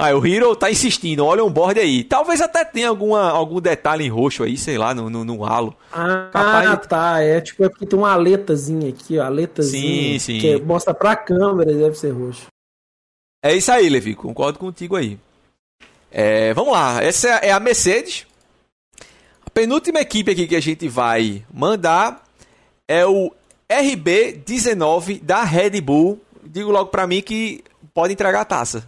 Ah, 0.00 0.14
o 0.14 0.24
Hero 0.24 0.54
tá 0.54 0.70
insistindo, 0.70 1.24
olha 1.26 1.44
um 1.44 1.50
board 1.50 1.80
aí. 1.80 2.04
Talvez 2.04 2.40
até 2.40 2.64
tenha 2.64 2.88
alguma, 2.88 3.30
algum 3.32 3.60
detalhe 3.60 4.04
em 4.04 4.08
roxo 4.08 4.44
aí, 4.44 4.56
sei 4.56 4.78
lá, 4.78 4.94
no, 4.94 5.10
no, 5.10 5.24
no 5.24 5.44
halo. 5.44 5.74
Ah, 5.92 6.30
Capaz 6.32 6.86
tá. 6.86 7.20
É 7.20 7.40
tipo, 7.40 7.64
é 7.64 7.68
porque 7.68 7.84
tem 7.84 7.98
uma 7.98 8.12
aletazinha 8.12 8.88
aqui, 8.90 9.18
ó. 9.18 9.24
Aletazinha. 9.24 10.12
Sim, 10.12 10.18
sim. 10.20 10.38
Que 10.38 10.56
mostra 10.62 10.94
pra 10.94 11.16
câmera, 11.16 11.74
deve 11.74 11.98
ser 11.98 12.12
roxo. 12.12 12.46
É 13.42 13.52
isso 13.56 13.72
aí, 13.72 13.88
Levi. 13.88 14.14
Concordo 14.14 14.60
contigo 14.60 14.94
aí. 14.94 15.18
É, 16.12 16.54
vamos 16.54 16.72
lá. 16.72 17.02
Essa 17.02 17.30
é 17.30 17.50
a 17.50 17.58
Mercedes. 17.58 18.24
A 19.44 19.50
penúltima 19.50 19.98
equipe 20.00 20.30
aqui 20.30 20.46
que 20.46 20.54
a 20.54 20.62
gente 20.62 20.86
vai 20.86 21.44
mandar 21.52 22.24
é 22.86 23.04
o 23.04 23.32
RB19 23.68 25.20
da 25.24 25.42
Red 25.42 25.80
Bull. 25.80 26.20
Digo 26.44 26.70
logo 26.70 26.88
pra 26.88 27.04
mim 27.04 27.20
que 27.20 27.64
pode 27.92 28.12
entregar 28.12 28.42
a 28.42 28.44
taça. 28.44 28.86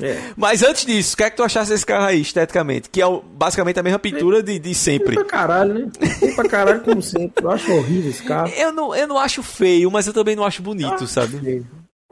É. 0.00 0.32
Mas 0.36 0.62
antes 0.62 0.84
disso, 0.84 1.14
o 1.14 1.16
que 1.16 1.24
é 1.24 1.30
que 1.30 1.36
tu 1.36 1.42
achaste 1.42 1.72
desse 1.72 1.86
carro 1.86 2.06
aí, 2.06 2.20
esteticamente? 2.20 2.90
Que 2.90 3.02
é 3.02 3.06
basicamente 3.32 3.78
a 3.78 3.82
mesma 3.82 3.98
pintura 3.98 4.42
de, 4.42 4.58
de 4.58 4.74
sempre. 4.74 5.14
Feio 5.14 5.24
pra 5.24 5.38
caralho, 5.38 5.74
né? 5.74 5.90
Feio 6.18 6.34
pra 6.34 6.48
caralho, 6.48 6.80
como 6.82 7.02
sempre. 7.02 7.44
Eu 7.44 7.50
acho 7.50 7.72
horrível 7.72 8.10
esse 8.10 8.22
carro. 8.22 8.52
Eu 8.56 8.72
não, 8.72 8.94
eu 8.94 9.06
não 9.06 9.18
acho 9.18 9.42
feio, 9.42 9.90
mas 9.90 10.06
eu 10.06 10.12
também 10.12 10.36
não 10.36 10.44
acho 10.44 10.62
bonito, 10.62 10.94
acho 10.94 11.06
sabe? 11.06 11.38
Feio. 11.38 11.66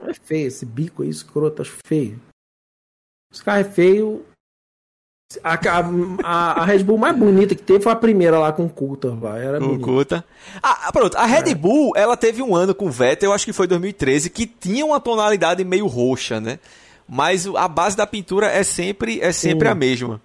É 0.07 0.13
feio, 0.13 0.47
esse 0.47 0.65
bico 0.65 1.03
aí 1.03 1.09
escroto, 1.09 1.61
acho 1.61 1.75
feio. 1.85 2.19
Esse 3.31 3.43
carro 3.43 3.59
é 3.59 3.63
feio. 3.63 4.25
A, 5.43 5.55
a, 6.23 6.61
a, 6.61 6.65
Red 6.65 6.83
Bull 6.83 6.99
mais 6.99 7.17
bonita 7.17 7.55
que 7.55 7.63
teve 7.63 7.83
foi 7.83 7.91
a 7.91 7.95
primeira 7.95 8.37
lá 8.37 8.53
com 8.53 8.65
o 8.65 8.69
Coulter, 8.69 9.11
vai. 9.11 9.43
Era 9.43 9.63
o 9.63 9.79
Coulter. 9.79 10.23
Ah, 10.61 10.91
pronto. 10.93 11.17
A 11.17 11.25
Red 11.25 11.49
é. 11.49 11.55
Bull, 11.55 11.93
ela 11.95 12.15
teve 12.15 12.41
um 12.41 12.55
ano 12.55 12.75
com 12.75 12.85
o 12.85 12.91
Vettel, 12.91 13.29
eu 13.29 13.33
acho 13.33 13.45
que 13.45 13.51
foi 13.51 13.67
2013, 13.67 14.29
que 14.29 14.45
tinha 14.45 14.85
uma 14.85 14.99
tonalidade 14.99 15.63
meio 15.63 15.87
roxa, 15.87 16.39
né? 16.39 16.59
Mas 17.07 17.47
a 17.47 17.67
base 17.67 17.95
da 17.95 18.07
pintura 18.07 18.47
é 18.47 18.63
sempre, 18.63 19.19
é 19.21 19.31
sempre 19.31 19.67
a 19.67 19.75
mesma. 19.75 20.21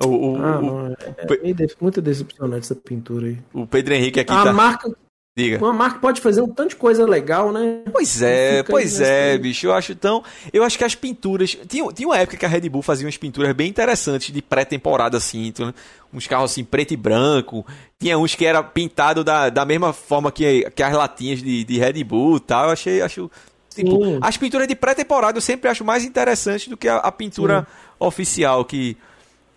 O, 0.00 0.06
o, 0.06 0.36
ah, 0.36 0.60
o, 0.60 0.86
é, 0.88 1.50
é 1.50 1.66
muito 1.80 2.00
decepcionante 2.00 2.64
essa 2.64 2.74
pintura 2.74 3.26
aí. 3.26 3.38
O 3.52 3.66
Pedro 3.66 3.94
Henrique 3.94 4.20
aqui 4.20 4.32
a 4.32 4.44
tá... 4.44 4.52
marca 4.52 4.90
Diga. 5.34 5.56
Uma 5.56 5.72
marca 5.72 5.98
pode 5.98 6.20
fazer 6.20 6.42
um 6.42 6.48
tanto 6.48 6.70
de 6.70 6.76
coisa 6.76 7.06
legal, 7.06 7.50
né? 7.50 7.80
Pois 7.90 8.20
é, 8.20 8.62
pois 8.64 9.00
é, 9.00 9.38
bicho. 9.38 9.66
Eu 9.66 9.72
acho 9.72 9.94
tão. 9.94 10.22
Eu 10.52 10.62
acho 10.62 10.76
que 10.76 10.84
as 10.84 10.94
pinturas. 10.94 11.56
Tinha, 11.66 11.90
tinha 11.90 12.06
uma 12.06 12.18
época 12.18 12.36
que 12.36 12.44
a 12.44 12.48
Red 12.48 12.68
Bull 12.68 12.82
fazia 12.82 13.06
umas 13.06 13.16
pinturas 13.16 13.50
bem 13.54 13.70
interessantes 13.70 14.30
de 14.30 14.42
pré-temporada, 14.42 15.16
assim. 15.16 15.46
Então, 15.46 15.72
uns 16.12 16.26
carros 16.26 16.50
assim, 16.50 16.62
preto 16.62 16.92
e 16.92 16.98
branco. 16.98 17.66
Tinha 17.98 18.18
uns 18.18 18.34
que 18.34 18.44
era 18.44 18.62
pintado 18.62 19.24
da, 19.24 19.48
da 19.48 19.64
mesma 19.64 19.94
forma 19.94 20.30
que, 20.30 20.70
que 20.72 20.82
as 20.82 20.92
latinhas 20.92 21.42
de, 21.42 21.64
de 21.64 21.78
Red 21.78 22.04
Bull 22.04 22.36
e 22.36 22.40
tal. 22.40 22.66
Eu 22.66 22.72
achei. 22.72 23.00
Acho, 23.00 23.30
tipo, 23.74 24.18
as 24.20 24.36
pinturas 24.36 24.68
de 24.68 24.74
pré-temporada 24.74 25.38
eu 25.38 25.42
sempre 25.42 25.68
acho 25.68 25.84
mais 25.84 26.04
interessantes 26.04 26.68
do 26.68 26.76
que 26.76 26.88
a, 26.88 26.96
a 26.96 27.12
pintura 27.12 27.60
Sim. 27.60 27.66
oficial 27.98 28.64
que 28.64 28.96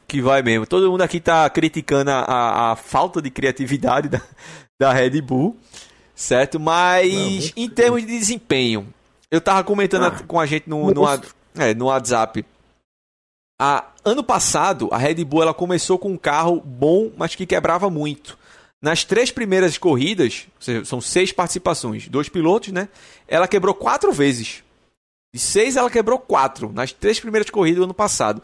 que 0.07 0.21
vai 0.21 0.41
mesmo. 0.41 0.65
Todo 0.65 0.89
mundo 0.89 1.01
aqui 1.01 1.19
tá 1.19 1.49
criticando 1.49 2.11
a, 2.11 2.19
a, 2.19 2.71
a 2.71 2.75
falta 2.75 3.21
de 3.21 3.29
criatividade 3.29 4.07
da, 4.09 4.21
da 4.79 4.93
Red 4.93 5.21
Bull, 5.21 5.57
certo? 6.13 6.59
Mas 6.59 7.53
Não, 7.55 7.63
em 7.63 7.69
termos 7.69 8.01
de 8.01 8.07
desempenho, 8.07 8.93
eu 9.31 9.41
tava 9.41 9.63
comentando 9.63 10.05
ah, 10.05 10.23
com 10.27 10.39
a 10.39 10.45
gente 10.45 10.69
no, 10.69 10.91
no, 10.91 11.03
é, 11.57 11.73
no 11.73 11.85
WhatsApp. 11.85 12.45
A, 13.59 13.85
ano 14.03 14.23
passado, 14.23 14.89
a 14.91 14.97
Red 14.97 15.23
Bull 15.23 15.41
ela 15.41 15.53
começou 15.53 15.97
com 15.97 16.11
um 16.11 16.17
carro 16.17 16.61
bom, 16.61 17.11
mas 17.17 17.35
que 17.35 17.45
quebrava 17.45 17.89
muito. 17.89 18.37
Nas 18.85 19.03
três 19.03 19.31
primeiras 19.31 19.79
corridas, 19.79 20.45
seja, 20.59 20.85
são 20.85 21.01
seis 21.01 21.31
participações, 21.31 22.07
dois 22.07 22.29
pilotos, 22.29 22.71
né? 22.71 22.87
Ela 23.27 23.47
quebrou 23.47 23.73
quatro 23.73 24.11
vezes. 24.11 24.63
De 25.33 25.39
seis, 25.39 25.75
ela 25.75 25.89
quebrou 25.89 26.19
quatro 26.19 26.71
nas 26.71 26.91
três 26.91 27.19
primeiras 27.19 27.49
corridas 27.49 27.79
do 27.79 27.85
ano 27.85 27.95
passado. 27.95 28.43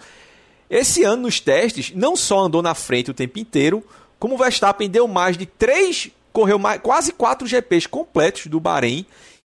Esse 0.68 1.04
ano, 1.04 1.22
nos 1.22 1.40
testes, 1.40 1.92
não 1.94 2.16
só 2.16 2.40
andou 2.40 2.64
na 2.64 2.74
frente 2.74 3.12
o 3.12 3.14
tempo 3.14 3.38
inteiro, 3.38 3.84
como 4.18 4.34
o 4.34 4.38
Verstappen 4.40 4.90
deu 4.90 5.08
mais 5.08 5.38
de 5.38 5.46
três 5.46 6.10
correu 6.34 6.58
mais, 6.58 6.82
quase 6.82 7.14
quatro 7.14 7.48
GPs 7.48 7.86
completos 7.86 8.48
do 8.48 8.60
Bahrein 8.60 9.06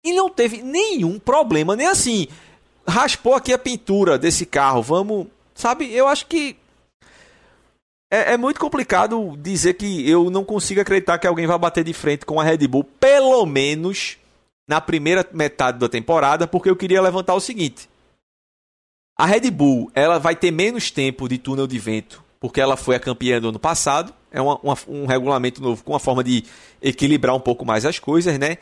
e 0.04 0.12
não 0.12 0.30
teve 0.30 0.62
nenhum 0.62 1.18
problema, 1.18 1.74
nem 1.74 1.88
assim. 1.88 2.28
Raspou 2.86 3.34
aqui 3.34 3.52
a 3.52 3.58
pintura 3.58 4.16
desse 4.16 4.46
carro, 4.46 4.84
vamos. 4.84 5.26
Sabe, 5.52 5.92
eu 5.92 6.06
acho 6.06 6.26
que. 6.28 6.54
É, 8.10 8.34
é, 8.34 8.36
muito 8.36 8.60
complicado 8.60 9.36
dizer 9.38 9.74
que 9.74 10.08
eu 10.08 10.30
não 10.30 10.44
consigo 10.44 10.80
acreditar 10.80 11.18
que 11.18 11.26
alguém 11.26 11.46
vai 11.46 11.58
bater 11.58 11.82
de 11.82 11.92
frente 11.92 12.24
com 12.24 12.40
a 12.40 12.44
Red 12.44 12.66
Bull, 12.68 12.84
pelo 12.84 13.44
menos 13.44 14.16
na 14.68 14.80
primeira 14.80 15.26
metade 15.32 15.78
da 15.78 15.88
temporada, 15.88 16.46
porque 16.46 16.70
eu 16.70 16.76
queria 16.76 17.02
levantar 17.02 17.34
o 17.34 17.40
seguinte. 17.40 17.88
A 19.18 19.26
Red 19.26 19.50
Bull 19.50 19.90
ela 19.94 20.18
vai 20.18 20.36
ter 20.36 20.50
menos 20.50 20.90
tempo 20.90 21.28
de 21.28 21.38
túnel 21.38 21.66
de 21.66 21.78
vento 21.78 22.26
porque 22.40 22.60
ela 22.60 22.76
foi 22.76 22.96
a 22.96 23.00
campeã 23.00 23.40
do 23.40 23.48
ano 23.48 23.58
passado. 23.58 24.12
É 24.30 24.40
uma, 24.40 24.58
uma, 24.62 24.76
um 24.88 25.06
regulamento 25.06 25.62
novo 25.62 25.82
com 25.82 25.94
a 25.94 26.00
forma 26.00 26.22
de 26.22 26.44
equilibrar 26.82 27.34
um 27.34 27.40
pouco 27.40 27.64
mais 27.64 27.84
as 27.84 27.98
coisas, 27.98 28.38
né? 28.38 28.58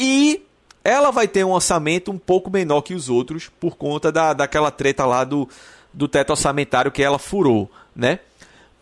E 0.00 0.42
ela 0.82 1.10
vai 1.10 1.28
ter 1.28 1.44
um 1.44 1.52
orçamento 1.52 2.10
um 2.10 2.18
pouco 2.18 2.50
menor 2.50 2.82
que 2.82 2.94
os 2.94 3.08
outros 3.08 3.50
por 3.60 3.76
conta 3.76 4.10
da, 4.10 4.32
daquela 4.32 4.70
treta 4.70 5.04
lá 5.04 5.24
do, 5.24 5.48
do 5.92 6.08
teto 6.08 6.30
orçamentário 6.30 6.90
que 6.90 7.02
ela 7.02 7.18
furou, 7.18 7.70
né? 7.94 8.20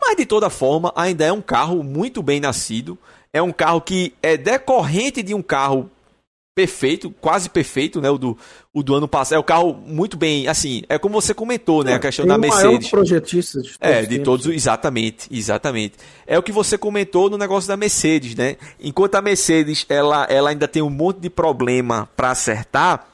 Mas 0.06 0.16
de 0.16 0.24
toda 0.24 0.48
forma, 0.48 0.92
ainda 0.94 1.24
é 1.24 1.32
um 1.32 1.42
carro 1.42 1.82
muito 1.82 2.22
bem 2.22 2.38
nascido. 2.38 2.96
É 3.32 3.42
um 3.42 3.52
carro 3.52 3.80
que 3.80 4.14
é 4.22 4.36
decorrente 4.36 5.20
de 5.20 5.34
um 5.34 5.42
carro 5.42 5.90
perfeito, 6.54 7.10
quase 7.20 7.50
perfeito, 7.50 8.00
né? 8.00 8.08
O 8.08 8.16
do, 8.16 8.38
o 8.72 8.84
do 8.84 8.94
ano 8.94 9.08
passado. 9.08 9.34
É 9.34 9.38
o 9.40 9.42
carro 9.42 9.74
muito 9.74 10.16
bem, 10.16 10.46
assim, 10.46 10.84
é 10.88 10.96
como 10.96 11.20
você 11.20 11.34
comentou, 11.34 11.82
né? 11.82 11.90
É, 11.90 11.94
a 11.96 11.98
questão 11.98 12.24
da 12.24 12.38
Mercedes. 12.38 12.88
projetista 12.88 13.60
de 13.60 13.76
todos 13.76 13.94
É, 13.96 14.06
de 14.06 14.18
todos, 14.20 14.46
exatamente, 14.46 15.28
exatamente. 15.28 15.94
É 16.24 16.38
o 16.38 16.42
que 16.42 16.52
você 16.52 16.78
comentou 16.78 17.28
no 17.28 17.36
negócio 17.36 17.66
da 17.66 17.76
Mercedes, 17.76 18.36
né? 18.36 18.56
Enquanto 18.80 19.16
a 19.16 19.20
Mercedes, 19.20 19.84
ela, 19.88 20.24
ela 20.30 20.50
ainda 20.50 20.68
tem 20.68 20.82
um 20.82 20.88
monte 20.88 21.18
de 21.18 21.28
problema 21.28 22.08
para 22.16 22.30
acertar, 22.30 23.08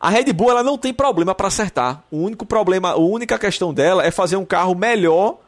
a 0.00 0.10
Red 0.10 0.32
Bull 0.32 0.50
ela 0.50 0.64
não 0.64 0.76
tem 0.76 0.92
problema 0.92 1.32
para 1.32 1.46
acertar. 1.46 2.02
O 2.10 2.18
único 2.18 2.44
problema, 2.44 2.90
a 2.90 2.96
única 2.96 3.38
questão 3.38 3.72
dela 3.72 4.04
é 4.04 4.10
fazer 4.10 4.36
um 4.36 4.44
carro 4.44 4.74
melhor 4.74 5.38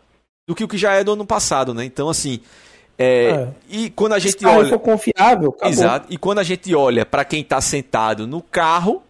do 0.47 0.55
que 0.55 0.64
o 0.64 0.68
que 0.68 0.78
já 0.78 0.94
é 0.94 1.05
do 1.05 1.12
ano 1.12 1.26
passado, 1.26 1.74
né? 1.74 1.84
Então, 1.84 2.09
assim, 2.09 2.40
é, 2.99 3.30
é. 3.30 3.55
E 3.68 3.90
quando 3.90 4.14
a 4.14 4.18
gente 4.18 4.44
olha. 4.47 4.78
confiável, 4.78 5.51
acabou. 5.51 5.68
Exato. 5.68 6.07
E 6.11 6.16
quando 6.16 6.38
a 6.38 6.42
gente 6.42 6.74
olha 6.74 7.05
para 7.05 7.24
quem 7.24 7.42
está 7.42 7.61
sentado 7.61 8.26
no 8.26 8.40
carro, 8.40 9.03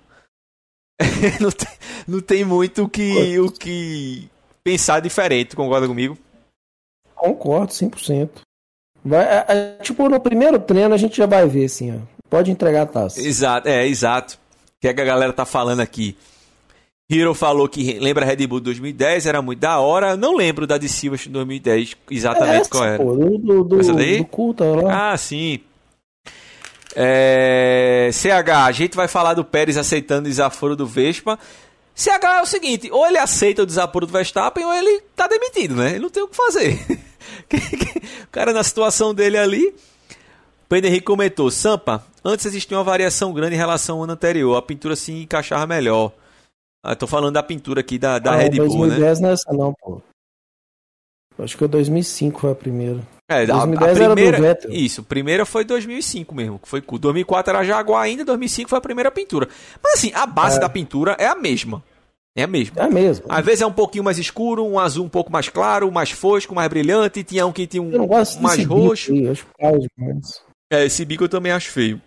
não, 1.41 1.51
tem, 1.51 1.69
não 2.09 2.21
tem 2.21 2.45
muito 2.45 2.85
o 2.85 2.89
que, 2.89 3.39
o 3.39 3.51
que 3.51 4.29
pensar 4.65 5.01
diferente, 5.01 5.55
concorda 5.55 5.87
comigo? 5.87 6.19
Concordo, 7.15 7.73
100%. 7.73 8.31
Vai, 9.05 9.25
é, 9.25 9.45
é, 9.49 9.77
tipo, 9.83 10.09
no 10.09 10.21
primeiro 10.21 10.59
treino 10.59 10.95
a 10.95 10.99
gente 10.99 11.17
já 11.17 11.27
vai 11.27 11.47
ver, 11.47 11.67
assim, 11.67 11.97
ó. 11.97 12.01
Pode 12.29 12.51
entregar 12.51 12.83
a 12.83 12.87
taça. 12.87 13.21
Exato, 13.21 13.69
é, 13.69 13.87
exato. 13.87 14.35
O 14.35 14.81
que, 14.81 14.89
é 14.89 14.95
que 14.95 15.01
a 15.01 15.05
galera 15.05 15.33
tá 15.33 15.45
falando 15.45 15.81
aqui? 15.81 16.17
Hero 17.09 17.35
falou 17.35 17.69
que 17.69 17.99
lembra 18.01 18.25
Red 18.25 18.47
Bull 18.49 18.59
2010, 18.59 19.27
era 19.27 19.41
muito 19.41 19.61
da 19.61 19.79
hora. 19.79 20.17
Não 20.17 20.37
lembro 20.37 20.67
da 20.67 20.77
de 20.77 20.89
Silva 20.89 21.17
de 21.17 21.29
2010 21.29 21.97
exatamente 22.11 22.63
essa, 22.63 22.71
qual 22.71 22.85
era. 22.85 23.03
Pô, 23.03 23.13
do, 23.13 23.39
do, 23.39 23.65
do, 23.65 23.79
do 23.79 24.25
culto 24.25 24.65
lá. 24.65 25.13
Ah, 25.13 25.17
sim. 25.17 25.61
É... 26.97 28.11
CH, 28.13 28.51
a 28.67 28.73
gente 28.73 28.97
vai 28.97 29.07
falar 29.07 29.35
do 29.35 29.45
Pérez 29.45 29.77
aceitando 29.77 30.27
o 30.27 30.31
desaforo 30.31 30.75
do 30.75 30.85
Vespa. 30.85 31.39
CH 31.95 32.25
é 32.39 32.43
o 32.43 32.47
seguinte, 32.47 32.91
ou 32.91 33.07
ele 33.07 33.19
aceita 33.19 33.63
o 33.63 33.67
desaforo 33.67 34.07
do 34.07 34.13
Verstappen 34.13 34.65
ou 34.65 34.75
ele 34.75 35.01
tá 35.15 35.29
demitido, 35.29 35.77
né? 35.77 35.91
Ele 35.91 36.01
não 36.01 36.11
tem 36.11 36.23
o 36.25 36.29
que 36.29 36.37
fazer. 36.37 36.85
o 38.25 38.31
cara 38.33 38.53
na 38.53 38.65
situação 38.65 39.15
dele 39.15 39.39
ali. 39.39 39.75
Pedro 40.69 40.89
Henrique 40.89 41.07
comentou, 41.07 41.49
Sampa, 41.53 42.05
antes 42.25 42.45
existia 42.45 42.77
uma 42.77 42.83
variação 42.83 43.33
grande 43.33 43.55
em 43.55 43.59
relação 43.59 43.99
ao 43.99 44.03
ano 44.03 44.15
anterior, 44.15 44.57
a 44.57 44.63
pintura 44.63 44.97
se 44.97 45.13
encaixava 45.13 45.65
melhor. 45.65 46.13
Ah, 46.89 46.95
tô 46.95 47.09
falando 47.09 47.35
da 47.35 47.43
pintura 47.43 47.81
aqui 47.81 47.99
da, 47.99 48.21
da 48.21 48.35
ah, 48.35 48.37
Red 48.37 48.51
Bull, 48.51 48.69
2010 48.69 49.19
né? 49.19 49.25
não 49.25 49.31
é 49.31 49.33
essa 49.33 49.53
não, 49.53 49.75
pô. 49.75 50.01
Acho 51.37 51.59
que 51.59 51.65
o 51.65 51.69
2005 51.69 52.41
foi 52.41 52.53
a 52.53 52.55
primeira. 52.55 53.01
É, 53.29 53.45
2010 53.45 53.51
a, 53.51 54.05
primeira, 54.05 54.37
era 54.37 54.37
do 54.37 54.43
Vettel. 54.43 54.71
Isso, 54.73 55.01
a 55.01 55.05
primeira 55.05 55.45
foi 55.45 55.65
2005 55.65 56.33
mesmo, 56.33 56.61
que 56.61 56.69
foi 56.69 56.81
2004 56.81 57.53
era 57.53 57.65
Jaguar 57.65 58.03
ainda, 58.03 58.25
2005 58.25 58.71
foi 58.71 58.79
a 58.79 58.81
primeira 58.81 59.11
pintura. 59.11 59.49
Mas 59.83 59.95
assim, 59.95 60.13
a 60.15 60.27
base 60.27 60.59
é. 60.59 60.61
da 60.61 60.69
pintura 60.69 61.17
é 61.19 61.27
a 61.27 61.35
mesma. 61.35 61.83
É 62.37 62.45
a 62.45 62.47
mesma. 62.47 62.81
É 62.81 62.85
a 62.85 62.89
mesma. 62.89 63.25
Às 63.29 63.45
vezes 63.45 63.63
é 63.63 63.67
um 63.67 63.73
pouquinho 63.73 64.05
mais 64.05 64.17
escuro, 64.17 64.65
um 64.65 64.79
azul 64.79 65.05
um 65.05 65.09
pouco 65.09 65.33
mais 65.33 65.49
claro, 65.49 65.91
mais 65.91 66.13
fosco, 66.13 66.55
mais 66.55 66.69
brilhante, 66.69 67.25
tinha 67.25 67.45
um 67.45 67.53
que 67.53 67.67
tinha 67.67 67.83
um 67.83 68.07
mais 68.41 68.65
roxo. 68.65 69.13
Bico, 69.13 69.33
acho 69.33 69.47
demais. 69.99 70.41
É, 70.73 70.85
esse 70.85 71.05
bico 71.05 71.25
eu 71.25 71.29
também 71.29 71.51
acho 71.51 71.73
feio. 71.73 72.01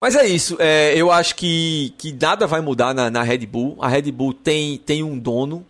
Mas 0.00 0.14
é 0.14 0.26
isso, 0.26 0.56
é, 0.60 0.92
eu 0.96 1.10
acho 1.10 1.34
que, 1.34 1.92
que 1.98 2.12
nada 2.12 2.46
vai 2.46 2.60
mudar 2.60 2.94
na, 2.94 3.10
na 3.10 3.22
Red 3.22 3.46
Bull. 3.46 3.76
A 3.80 3.88
Red 3.88 4.12
Bull 4.12 4.32
tem, 4.32 4.78
tem 4.78 5.02
um 5.02 5.18
dono, 5.18 5.66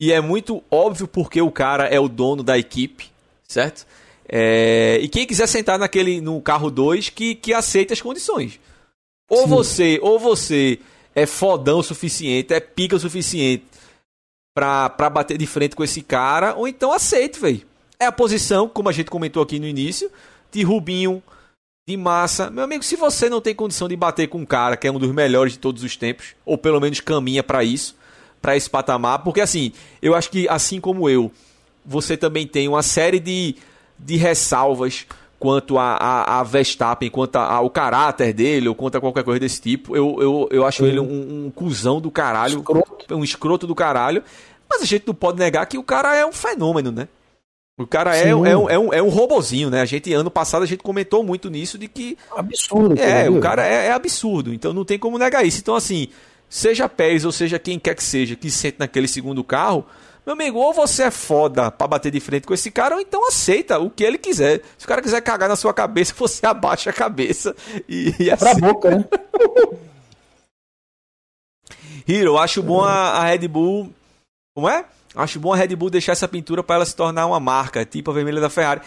e 0.00 0.12
é 0.12 0.20
muito 0.20 0.62
óbvio 0.70 1.06
porque 1.06 1.40
o 1.40 1.50
cara 1.50 1.86
é 1.86 2.00
o 2.00 2.08
dono 2.08 2.42
da 2.42 2.58
equipe 2.58 3.10
certo? 3.48 3.86
É, 4.28 4.98
e 5.00 5.08
quem 5.08 5.26
quiser 5.26 5.46
sentar 5.46 5.78
naquele 5.78 6.20
no 6.20 6.40
carro 6.40 6.70
2 6.70 7.08
que, 7.08 7.34
que 7.34 7.54
aceite 7.54 7.94
as 7.94 8.00
condições. 8.00 8.60
Ou 9.28 9.42
Sim. 9.42 9.48
você, 9.48 9.98
ou 10.02 10.18
você 10.18 10.78
é 11.14 11.24
fodão 11.24 11.78
o 11.78 11.82
suficiente, 11.82 12.52
é 12.52 12.60
pica 12.60 12.94
o 12.94 13.00
suficiente 13.00 13.64
pra, 14.54 14.90
pra 14.90 15.10
bater 15.10 15.38
de 15.38 15.46
frente 15.46 15.74
com 15.74 15.82
esse 15.82 16.02
cara, 16.02 16.54
ou 16.54 16.68
então 16.68 16.92
aceite, 16.92 17.40
velho. 17.40 17.66
É 17.98 18.04
a 18.04 18.12
posição, 18.12 18.68
como 18.68 18.88
a 18.88 18.92
gente 18.92 19.10
comentou 19.10 19.42
aqui 19.42 19.58
no 19.58 19.66
início, 19.66 20.10
de 20.52 20.62
Rubinho, 20.62 21.22
de 21.88 21.96
Massa. 21.96 22.50
Meu 22.50 22.64
amigo, 22.64 22.84
se 22.84 22.96
você 22.96 23.30
não 23.30 23.40
tem 23.40 23.54
condição 23.54 23.88
de 23.88 23.96
bater 23.96 24.28
com 24.28 24.36
um 24.40 24.44
cara 24.44 24.76
que 24.76 24.86
é 24.86 24.92
um 24.92 24.98
dos 24.98 25.10
melhores 25.10 25.54
de 25.54 25.58
todos 25.58 25.82
os 25.82 25.96
tempos, 25.96 26.34
ou 26.44 26.58
pelo 26.58 26.78
menos 26.78 27.00
caminha 27.00 27.42
para 27.42 27.64
isso, 27.64 27.96
para 28.42 28.54
esse 28.54 28.68
patamar, 28.68 29.20
porque 29.20 29.40
assim, 29.40 29.72
eu 30.02 30.14
acho 30.14 30.30
que 30.30 30.46
assim 30.50 30.82
como 30.82 31.08
eu, 31.08 31.32
você 31.86 32.14
também 32.14 32.46
tem 32.46 32.68
uma 32.68 32.82
série 32.82 33.18
de, 33.18 33.56
de 33.98 34.16
ressalvas 34.16 35.06
quanto 35.38 35.78
a, 35.78 35.94
a, 35.94 36.40
a 36.40 36.42
Verstappen, 36.42 37.08
quanto 37.08 37.36
ao 37.36 37.70
caráter 37.70 38.34
dele, 38.34 38.68
ou 38.68 38.74
quanto 38.74 38.98
a 38.98 39.00
qualquer 39.00 39.24
coisa 39.24 39.40
desse 39.40 39.62
tipo. 39.62 39.96
Eu, 39.96 40.18
eu, 40.20 40.48
eu 40.52 40.66
acho 40.66 40.84
ele 40.84 41.00
um, 41.00 41.46
um 41.46 41.50
cuzão 41.50 42.02
do 42.02 42.10
caralho, 42.10 42.58
escroto. 42.58 43.16
um 43.16 43.24
escroto 43.24 43.66
do 43.66 43.74
caralho. 43.74 44.22
Mas 44.68 44.82
a 44.82 44.84
gente 44.84 45.06
não 45.06 45.14
pode 45.14 45.38
negar 45.38 45.64
que 45.64 45.78
o 45.78 45.82
cara 45.82 46.14
é 46.14 46.26
um 46.26 46.32
fenômeno, 46.32 46.92
né? 46.92 47.08
O 47.78 47.86
cara 47.86 48.16
é, 48.16 48.30
é, 48.30 48.34
um, 48.34 48.44
é, 48.44 48.78
um, 48.78 48.92
é 48.92 49.00
um 49.00 49.08
robozinho, 49.08 49.70
né? 49.70 49.80
A 49.80 49.84
gente, 49.84 50.12
ano 50.12 50.30
passado, 50.30 50.64
a 50.64 50.66
gente 50.66 50.82
comentou 50.82 51.22
muito 51.22 51.48
nisso 51.48 51.78
de 51.78 51.86
que. 51.86 52.18
Absurdo. 52.36 53.00
É, 53.00 53.30
o 53.30 53.38
cara 53.38 53.64
é, 53.64 53.86
é, 53.86 53.92
absurdo. 53.92 54.52
Então 54.52 54.72
não 54.72 54.84
tem 54.84 54.98
como 54.98 55.16
negar 55.16 55.46
isso. 55.46 55.60
Então, 55.60 55.76
assim, 55.76 56.08
seja 56.48 56.88
Pérez 56.88 57.24
ou 57.24 57.30
seja 57.30 57.56
quem 57.56 57.78
quer 57.78 57.94
que 57.94 58.02
seja 58.02 58.34
que 58.34 58.50
sente 58.50 58.78
naquele 58.80 59.06
segundo 59.06 59.44
carro, 59.44 59.86
meu 60.26 60.34
amigo, 60.34 60.58
ou 60.58 60.74
você 60.74 61.04
é 61.04 61.10
foda 61.10 61.70
pra 61.70 61.86
bater 61.86 62.10
de 62.10 62.20
frente 62.20 62.46
com 62.46 62.52
esse 62.52 62.70
cara, 62.70 62.96
ou 62.96 63.00
então 63.00 63.26
aceita 63.28 63.78
o 63.78 63.88
que 63.88 64.02
ele 64.02 64.18
quiser. 64.18 64.60
Se 64.76 64.84
o 64.84 64.88
cara 64.88 65.00
quiser 65.00 65.20
cagar 65.22 65.48
na 65.48 65.56
sua 65.56 65.72
cabeça, 65.72 66.12
você 66.18 66.44
abaixa 66.46 66.90
a 66.90 66.92
cabeça 66.92 67.54
e, 67.88 68.12
e 68.18 68.36
Pra 68.36 68.50
assim. 68.50 68.60
boca, 68.60 68.90
né? 68.90 69.04
Hiro, 72.06 72.36
acho 72.38 72.62
bom 72.62 72.82
a, 72.82 72.92
a, 72.92 73.24
Red 73.24 73.46
Bull. 73.46 73.92
Como 74.54 74.68
é? 74.68 74.84
Acho 75.14 75.40
bom 75.40 75.52
a 75.52 75.56
Red 75.56 75.74
Bull 75.74 75.90
deixar 75.90 76.12
essa 76.12 76.28
pintura 76.28 76.62
para 76.62 76.76
ela 76.76 76.86
se 76.86 76.94
tornar 76.94 77.26
uma 77.26 77.40
marca, 77.40 77.84
tipo 77.84 78.10
a 78.10 78.14
vermelha 78.14 78.40
da 78.40 78.50
Ferrari. 78.50 78.82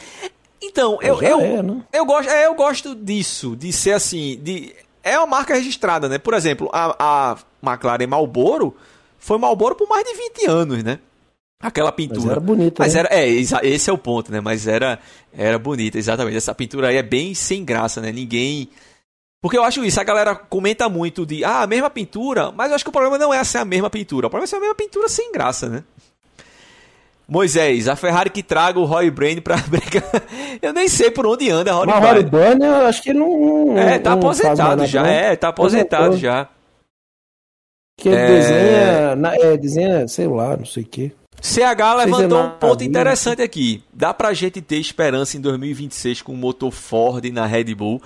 Então, 0.61 0.99
eu, 1.01 1.22
eu, 1.22 1.39
é, 1.39 1.63
né? 1.63 1.84
eu, 1.91 2.05
gosto, 2.05 2.30
é, 2.30 2.45
eu 2.45 2.53
gosto 2.53 2.95
disso, 2.95 3.55
de 3.55 3.74
ser 3.74 3.93
assim. 3.93 4.39
De, 4.41 4.74
é 5.03 5.17
uma 5.17 5.28
marca 5.28 5.55
registrada, 5.55 6.07
né? 6.07 6.19
Por 6.19 6.34
exemplo, 6.34 6.69
a, 6.72 6.95
a 6.99 7.38
McLaren 7.63 8.07
Marlboro 8.07 8.76
foi 9.17 9.38
Marlboro 9.38 9.76
por 9.76 9.89
mais 9.89 10.05
de 10.05 10.13
20 10.13 10.45
anos, 10.47 10.84
né? 10.84 10.99
Aquela 11.59 11.91
pintura. 11.91 12.22
Mas 12.22 12.32
era 12.32 12.39
bonita. 12.39 12.84
Mas 12.84 12.93
né? 12.93 12.99
era, 12.99 13.09
é, 13.13 13.28
esse 13.28 13.89
é 13.89 13.93
o 13.93 13.97
ponto, 13.97 14.32
né? 14.32 14.41
Mas 14.41 14.67
era, 14.67 14.99
era 15.32 15.59
bonita, 15.59 15.97
exatamente. 15.97 16.38
Essa 16.38 16.55
pintura 16.55 16.88
aí 16.89 16.97
é 16.97 17.03
bem 17.03 17.34
sem 17.34 17.63
graça, 17.63 18.01
né? 18.01 18.11
Ninguém. 18.11 18.69
Porque 19.41 19.57
eu 19.57 19.63
acho 19.63 19.84
isso, 19.84 19.99
a 19.99 20.03
galera 20.03 20.36
comenta 20.36 20.88
muito 20.88 21.26
de, 21.26 21.43
ah, 21.43 21.63
a 21.63 21.67
mesma 21.67 21.89
pintura, 21.89 22.51
mas 22.51 22.69
eu 22.69 22.76
acho 22.76 22.84
que 22.84 22.89
o 22.89 22.93
problema 22.93 23.17
não 23.17 23.34
é 23.34 23.43
ser 23.43 23.57
a 23.57 23.65
mesma 23.65 23.89
pintura, 23.89 24.28
o 24.28 24.30
problema 24.30 24.45
é 24.45 24.47
ser 24.47 24.57
a 24.57 24.59
mesma 24.59 24.76
pintura 24.76 25.09
sem 25.09 25.32
graça, 25.32 25.67
né? 25.67 25.84
Moisés, 27.32 27.88
a 27.88 27.95
Ferrari 27.95 28.29
que 28.29 28.43
traga 28.43 28.77
o 28.77 28.84
Roy 28.84 29.09
Brain 29.09 29.39
pra 29.39 29.55
brigar. 29.65 30.03
eu 30.61 30.73
nem 30.73 30.89
sei 30.89 31.09
por 31.09 31.25
onde 31.25 31.49
anda 31.49 31.71
a 31.71 31.75
Roy 31.75 31.86
Brain. 31.86 32.01
Roy 32.01 32.23
Brain, 32.23 32.57
eu 32.61 32.86
acho 32.86 33.01
que 33.01 33.11
ele 33.11 33.19
não. 33.19 33.77
É, 33.77 33.97
tá 33.97 34.11
aposentado 34.11 34.86
já, 34.86 35.07
é, 35.07 35.34
tá 35.38 35.47
aposentado 35.47 36.17
já. 36.17 36.49
Que 37.97 38.09
é... 38.09 38.27
desenha, 38.27 39.32
é, 39.39 39.57
desenha, 39.57 40.07
sei 40.09 40.27
lá, 40.27 40.57
não 40.57 40.65
sei 40.65 40.84
o 40.84 40.86
quê. 40.86 41.13
CH 41.41 41.95
levantou 41.99 42.43
um 42.43 42.49
ponto 42.49 42.84
interessante 42.84 43.41
aqui. 43.41 43.82
Dá 43.93 44.13
pra 44.13 44.34
gente 44.34 44.61
ter 44.61 44.75
esperança 44.75 45.38
em 45.38 45.39
2026 45.39 46.21
com 46.21 46.34
o 46.34 46.38
motor 46.38 46.71
Ford 46.71 47.23
na 47.32 47.45
Red 47.45 47.73
Bull. 47.73 48.01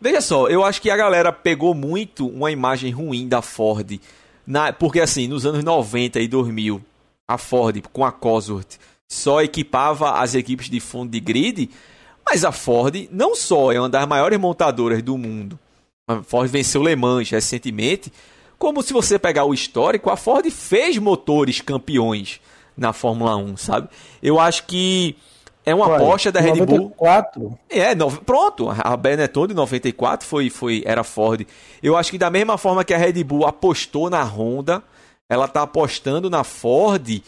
Veja 0.00 0.20
só, 0.20 0.46
eu 0.46 0.64
acho 0.64 0.80
que 0.80 0.88
a 0.88 0.96
galera 0.96 1.32
pegou 1.32 1.74
muito 1.74 2.28
uma 2.28 2.52
imagem 2.52 2.92
ruim 2.92 3.26
da 3.26 3.42
Ford. 3.42 3.98
Na, 4.46 4.72
porque 4.72 5.00
assim, 5.00 5.26
nos 5.26 5.44
anos 5.44 5.64
90 5.64 6.20
e 6.20 6.28
2000, 6.28 6.80
a 7.28 7.36
Ford 7.36 7.82
com 7.92 8.04
a 8.04 8.10
Cosworth 8.10 8.78
só 9.06 9.42
equipava 9.42 10.12
as 10.20 10.34
equipes 10.34 10.68
de 10.68 10.80
fundo 10.80 11.10
de 11.10 11.20
grid, 11.20 11.70
mas 12.24 12.44
a 12.44 12.52
Ford 12.52 13.08
não 13.10 13.34
só 13.34 13.70
é 13.72 13.78
uma 13.78 13.88
das 13.88 14.06
maiores 14.06 14.38
montadoras 14.38 15.02
do 15.02 15.16
mundo. 15.16 15.58
A 16.06 16.22
Ford 16.22 16.50
venceu 16.50 16.82
Le 16.82 16.96
Mans 16.96 17.30
recentemente, 17.30 18.12
como 18.58 18.82
se 18.82 18.92
você 18.92 19.18
pegar 19.18 19.44
o 19.44 19.54
histórico, 19.54 20.10
a 20.10 20.16
Ford 20.16 20.50
fez 20.50 20.98
motores 20.98 21.60
campeões 21.60 22.40
na 22.76 22.92
Fórmula 22.92 23.36
1, 23.36 23.56
sabe? 23.56 23.88
Eu 24.22 24.38
acho 24.38 24.64
que 24.64 25.16
é 25.64 25.74
uma 25.74 25.96
aposta 25.96 26.32
da 26.32 26.40
Red 26.40 26.54
94. 26.54 27.40
Bull. 27.40 27.58
É, 27.68 27.94
no, 27.94 28.10
pronto, 28.10 28.68
a 28.70 28.96
Benetton 28.96 29.46
de 29.46 29.54
94 29.54 30.26
foi, 30.26 30.50
foi, 30.50 30.82
era 30.86 31.04
Ford. 31.04 31.46
Eu 31.82 31.96
acho 31.96 32.10
que 32.10 32.18
da 32.18 32.30
mesma 32.30 32.56
forma 32.56 32.84
que 32.84 32.94
a 32.94 32.98
Red 32.98 33.22
Bull 33.24 33.46
apostou 33.46 34.08
na 34.08 34.22
Honda, 34.22 34.82
ela 35.28 35.44
está 35.44 35.62
apostando 35.62 36.30
na 36.30 36.42
Ford 36.42 37.22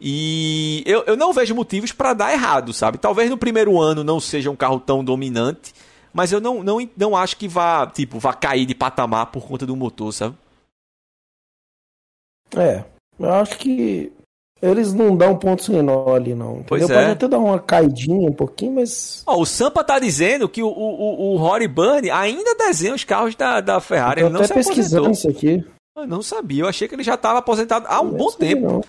e 0.00 0.82
eu, 0.84 1.04
eu 1.06 1.16
não 1.16 1.32
vejo 1.32 1.54
motivos 1.54 1.90
para 1.90 2.12
dar 2.12 2.32
errado, 2.32 2.72
sabe? 2.72 2.98
Talvez 2.98 3.30
no 3.30 3.38
primeiro 3.38 3.80
ano 3.80 4.04
não 4.04 4.20
seja 4.20 4.50
um 4.50 4.56
carro 4.56 4.78
tão 4.78 5.02
dominante, 5.02 5.72
mas 6.12 6.32
eu 6.32 6.40
não, 6.40 6.62
não, 6.62 6.78
não 6.96 7.16
acho 7.16 7.36
que 7.36 7.48
vá, 7.48 7.86
tipo, 7.86 8.18
vá 8.18 8.34
cair 8.34 8.66
de 8.66 8.74
patamar 8.74 9.26
por 9.26 9.46
conta 9.46 9.64
do 9.64 9.74
motor, 9.74 10.12
sabe? 10.12 10.36
É, 12.54 12.84
eu 13.18 13.32
acho 13.32 13.56
que 13.58 14.12
eles 14.60 14.92
não 14.92 15.16
dão 15.16 15.36
ponto 15.36 15.62
sem 15.62 15.82
nó 15.82 16.14
ali, 16.14 16.34
não. 16.34 16.62
Pois 16.66 16.88
é. 16.88 16.94
Pode 16.94 17.10
até 17.10 17.28
dar 17.28 17.38
uma 17.38 17.58
caidinha 17.58 18.28
um 18.28 18.32
pouquinho, 18.32 18.74
mas. 18.74 19.22
Oh, 19.26 19.40
o 19.40 19.46
Sampa 19.46 19.82
tá 19.82 19.98
dizendo 19.98 20.48
que 20.48 20.62
o, 20.62 20.68
o, 20.68 21.34
o 21.34 21.36
Rory 21.36 21.68
Bunny 21.68 22.10
ainda 22.10 22.54
desenha 22.54 22.94
os 22.94 23.04
carros 23.04 23.34
da, 23.34 23.60
da 23.60 23.80
Ferrari. 23.80 24.20
Eu 24.20 24.30
tô 24.30 24.42
até 24.42 24.54
pesquisando 24.54 25.10
isso 25.10 25.28
aqui. 25.28 25.64
Eu 25.96 26.06
não 26.06 26.22
sabia, 26.22 26.62
eu 26.62 26.68
achei 26.68 26.86
que 26.86 26.94
ele 26.94 27.02
já 27.02 27.16
tava 27.16 27.38
aposentado 27.38 27.86
há 27.88 28.00
um 28.00 28.10
não 28.10 28.18
bom 28.18 28.30
tempo. 28.32 28.66
Não. 28.66 28.84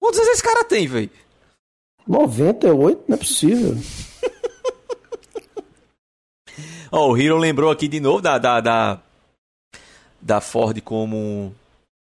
Quantos 0.00 0.18
anos 0.18 0.32
esse 0.32 0.42
cara 0.42 0.64
tem, 0.64 0.86
velho? 0.86 1.10
98? 2.06 3.04
Não 3.06 3.14
é 3.14 3.18
possível. 3.18 3.72
Ó, 6.90 7.08
oh, 7.08 7.12
o 7.12 7.18
Hero 7.18 7.36
lembrou 7.36 7.70
aqui 7.70 7.86
de 7.86 8.00
novo 8.00 8.22
da, 8.22 8.38
da, 8.38 8.60
da, 8.60 8.98
da 10.20 10.40
Ford 10.40 10.80
como 10.80 11.54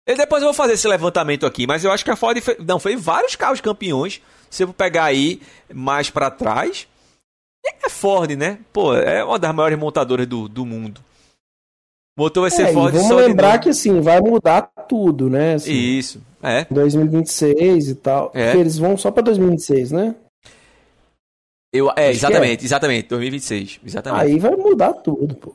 e 0.07 0.17
depois 0.17 0.43
eu 0.43 0.49
vou 0.49 0.55
fazer 0.55 0.73
esse 0.73 0.89
levantamento 0.89 1.47
aqui, 1.47 1.67
mas 1.67 1.85
eu 1.85 1.93
acho 1.93 2.05
que 2.05 2.11
a 2.11 2.17
Ford 2.17 2.41
fez, 2.41 2.59
não 2.59 2.81
foi 2.81 2.97
vários 2.97 3.37
carros 3.37 3.61
campeões. 3.61 4.21
Se 4.51 4.65
eu 4.65 4.73
pegar 4.73 5.05
aí 5.05 5.41
mais 5.73 6.11
para 6.11 6.31
trás, 6.31 6.89
é 7.65 7.89
Ford, 7.89 8.33
né? 8.33 8.59
Pô, 8.73 8.95
é 8.95 9.25
uma 9.25 9.39
das 9.39 9.55
maiores 9.55 9.79
montadoras 9.79 10.27
do, 10.27 10.49
do 10.49 10.67
mundo. 10.67 11.01
O 12.17 12.23
motor 12.23 12.43
vai 12.43 12.51
ser 12.51 12.67
É, 12.67 12.71
e 12.71 12.75
Ford 12.75 12.93
vamos 12.95 13.11
lembrar 13.17 13.59
que 13.59 13.69
assim, 13.71 14.01
vai 14.01 14.21
mudar 14.21 14.63
tudo, 14.89 15.31
né? 15.31 15.55
Assim, 15.55 15.73
Isso, 15.73 16.23
é. 16.43 16.67
2026 16.71 17.89
e 17.89 17.95
tal. 17.95 18.31
É. 18.35 18.55
Eles 18.57 18.77
vão 18.79 18.97
só 18.97 19.11
pra 19.11 19.23
2026, 19.23 19.93
né? 19.93 20.15
Eu, 21.73 21.91
é, 21.97 22.11
exatamente, 22.11 22.65
exatamente, 22.67 23.09
2026, 23.09 23.81
exatamente. 23.87 24.25
Aí 24.25 24.39
vai 24.39 24.55
mudar 24.55 24.93
tudo, 24.93 25.35
pô. 25.35 25.55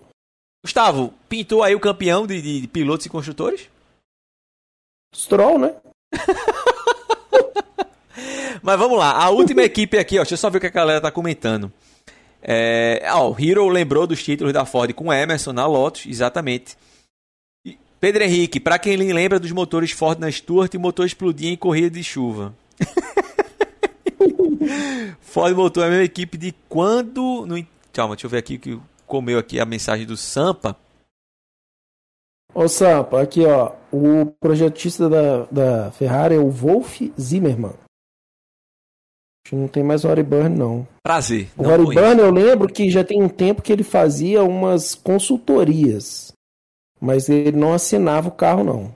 Gustavo, 0.65 1.13
pintou 1.29 1.61
aí 1.61 1.75
o 1.75 1.79
campeão 1.79 2.25
de, 2.25 2.41
de- 2.41 2.61
de 2.61 2.67
pilotos 2.67 3.05
e 3.05 3.09
construtores? 3.09 3.69
Stroll, 5.15 5.59
né? 5.59 5.75
Mas 8.63 8.79
vamos 8.79 8.97
lá, 8.97 9.11
a 9.11 9.29
última 9.29 9.61
equipe 9.63 9.97
aqui, 9.97 10.17
ó, 10.17 10.21
deixa 10.23 10.33
eu 10.33 10.37
só 10.39 10.49
ver 10.49 10.57
o 10.57 10.61
que 10.61 10.67
a 10.67 10.71
galera 10.71 10.99
tá 11.01 11.11
comentando. 11.11 11.71
É, 12.49 13.01
ó, 13.11 13.29
o 13.29 13.35
Hero 13.37 13.67
lembrou 13.67 14.07
dos 14.07 14.23
títulos 14.23 14.53
da 14.53 14.65
Ford 14.65 14.93
com 14.93 15.11
Emerson 15.11 15.51
na 15.51 15.67
Lotus, 15.67 16.05
exatamente. 16.05 16.77
E 17.65 17.77
Pedro 17.99 18.23
Henrique, 18.23 18.57
pra 18.57 18.79
quem 18.79 18.95
lembra 18.95 19.37
dos 19.37 19.51
motores 19.51 19.91
Ford 19.91 20.17
na 20.17 20.31
Stuart, 20.31 20.73
o 20.73 20.79
motor 20.79 21.05
explodia 21.05 21.51
em 21.51 21.57
corrida 21.57 21.89
de 21.89 22.03
chuva. 22.05 22.55
Ford 25.19 25.53
voltou 25.53 25.83
a 25.83 25.89
mesma 25.89 26.05
equipe 26.05 26.37
de 26.37 26.55
quando. 26.69 27.45
No, 27.45 27.61
calma, 27.91 28.15
deixa 28.15 28.27
eu 28.27 28.31
ver 28.31 28.37
aqui 28.37 28.57
que 28.57 28.79
comeu 29.05 29.37
aqui 29.37 29.59
a 29.59 29.65
mensagem 29.65 30.05
do 30.05 30.15
Sampa. 30.15 30.73
Ô 32.55 32.69
Sampa, 32.69 33.21
aqui 33.21 33.45
ó, 33.45 33.73
o 33.91 34.25
projetista 34.39 35.09
da, 35.09 35.43
da 35.51 35.91
Ferrari 35.91 36.35
é 36.35 36.39
o 36.39 36.49
Wolf 36.49 37.01
Zimmermann. 37.19 37.75
Não 39.55 39.67
tem 39.67 39.83
mais 39.83 40.03
o 40.03 40.07
Harry 40.07 40.23
Burn, 40.23 40.49
não. 40.57 40.87
Prazer. 41.03 41.49
O 41.57 41.63
não 41.63 41.69
Harry 41.69 41.83
conheço. 41.85 42.05
Burn 42.05 42.21
eu 42.21 42.31
lembro 42.31 42.67
que 42.67 42.89
já 42.89 43.03
tem 43.03 43.21
um 43.21 43.29
tempo 43.29 43.61
que 43.61 43.71
ele 43.71 43.83
fazia 43.83 44.43
umas 44.43 44.93
consultorias. 44.95 46.31
Mas 46.99 47.29
ele 47.29 47.55
não 47.57 47.73
assinava 47.73 48.27
o 48.27 48.31
carro, 48.31 48.63
não. 48.63 48.95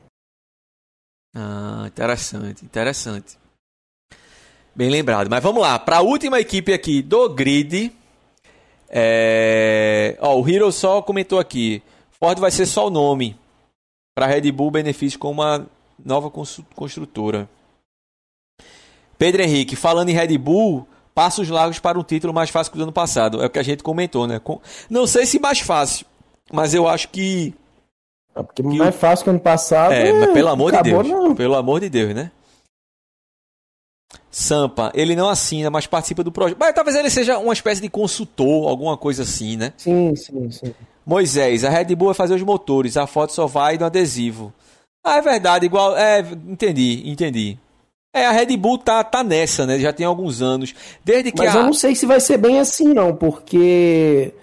Ah, 1.36 1.86
interessante, 1.88 2.66
interessante. 2.66 3.38
Bem 4.76 4.89
lembrado. 4.89 5.30
Mas 5.30 5.43
vamos 5.43 5.62
lá, 5.62 5.78
para 5.80 5.97
a 5.97 6.02
última 6.02 6.39
equipe 6.39 6.74
aqui 6.74 7.02
do 7.02 7.30
grid. 7.30 7.91
É... 8.89 10.18
Ó, 10.20 10.39
o 10.41 10.49
Hero 10.49 10.72
só 10.72 11.02
comentou 11.02 11.39
aqui. 11.39 11.82
Ford 12.20 12.39
vai 12.39 12.52
ser 12.52 12.66
só 12.66 12.88
o 12.88 12.91
nome. 12.91 13.38
Para 14.16 14.28
Red 14.28 14.52
Bull, 14.52 14.72
benefício 14.72 15.18
com 15.18 15.32
uma 15.32 15.66
nova 16.04 16.30
cons- 16.30 16.62
construtora. 16.76 17.49
Pedro 19.22 19.43
Henrique, 19.43 19.76
falando 19.76 20.09
em 20.09 20.13
Red 20.13 20.36
Bull, 20.39 20.88
passos 21.13 21.47
largos 21.47 21.78
para 21.78 21.99
um 21.99 22.03
título 22.03 22.34
mais 22.34 22.49
fácil 22.49 22.72
que 22.72 22.78
o 22.78 22.80
do 22.80 22.84
ano 22.86 22.91
passado. 22.91 23.39
É 23.43 23.45
o 23.45 23.49
que 23.51 23.59
a 23.59 23.63
gente 23.63 23.84
comentou, 23.84 24.26
né? 24.26 24.41
Não 24.89 25.05
sei 25.05 25.28
se 25.28 25.39
mais 25.39 25.59
fácil, 25.59 26.07
mas 26.51 26.74
eu 26.74 26.88
acho 26.88 27.07
que 27.09 27.53
Ah, 28.34 28.43
Porque 28.43 28.63
Que 28.63 28.67
mais 28.80 28.95
fácil 28.95 29.26
que 29.26 29.30
ano 29.30 29.39
passado. 29.39 29.91
é, 29.93 30.11
mas 30.11 30.32
pelo 30.34 30.47
amor 30.47 30.72
de 30.72 30.78
acabou, 30.80 31.03
Deus. 31.03 31.13
Não. 31.13 31.36
Pelo 31.36 31.55
amor 31.55 31.80
de 31.82 31.88
Deus, 31.88 32.15
né? 32.15 32.32
Sampa, 34.32 34.91
ele 34.95 35.15
não 35.15 35.30
assina, 35.30 35.69
mas 35.69 35.86
participa 35.86 36.24
do 36.24 36.32
projeto. 36.32 36.57
Mas 36.59 36.74
talvez 36.74 36.97
ele 36.97 37.11
seja 37.11 37.38
uma 37.38 37.53
espécie 37.53 37.80
de 37.80 37.89
consultor, 37.89 38.67
alguma 38.69 38.97
coisa 38.97 39.22
assim, 39.22 39.55
né? 39.55 39.72
Sim, 39.78 40.15
sim, 40.15 40.49
sim. 40.49 40.74
Moisés, 41.05 41.63
a 41.63 41.69
Red 41.69 41.93
Bull 41.95 42.07
vai 42.07 42.15
fazer 42.15 42.34
os 42.34 42.41
motores, 42.41 42.97
a 42.97 43.05
foto 43.05 43.34
só 43.34 43.45
vai 43.45 43.78
no 43.78 43.86
adesivo. 43.86 44.51
Ah, 45.05 45.17
é 45.17 45.22
verdade, 45.22 45.67
igual. 45.67 45.95
É, 45.95 46.22
entendi, 46.22 47.03
entendi. 47.05 47.59
É, 48.14 48.26
a 48.26 48.32
Red 48.32 48.57
Bull 48.57 48.78
tá, 48.78 49.03
tá 49.03 49.24
nessa, 49.24 49.66
né? 49.66 49.80
Já 49.80 49.93
tem 49.93 50.05
alguns 50.05 50.41
anos. 50.41 50.76
Desde 51.03 51.32
que 51.32 51.41
Mas 51.41 51.55
a. 51.55 51.59
eu 51.59 51.64
não 51.64 51.74
sei 51.74 51.95
se 51.95 52.05
vai 52.05 52.20
ser 52.20 52.38
bem 52.38 52.59
assim, 52.59 52.93
não, 52.93 53.16
porque 53.16 54.34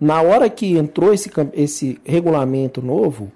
na 0.00 0.22
hora 0.22 0.48
que 0.48 0.76
entrou 0.76 1.12
esse, 1.12 1.30
esse 1.52 2.00
regulamento 2.04 2.80
novo, 2.80 3.30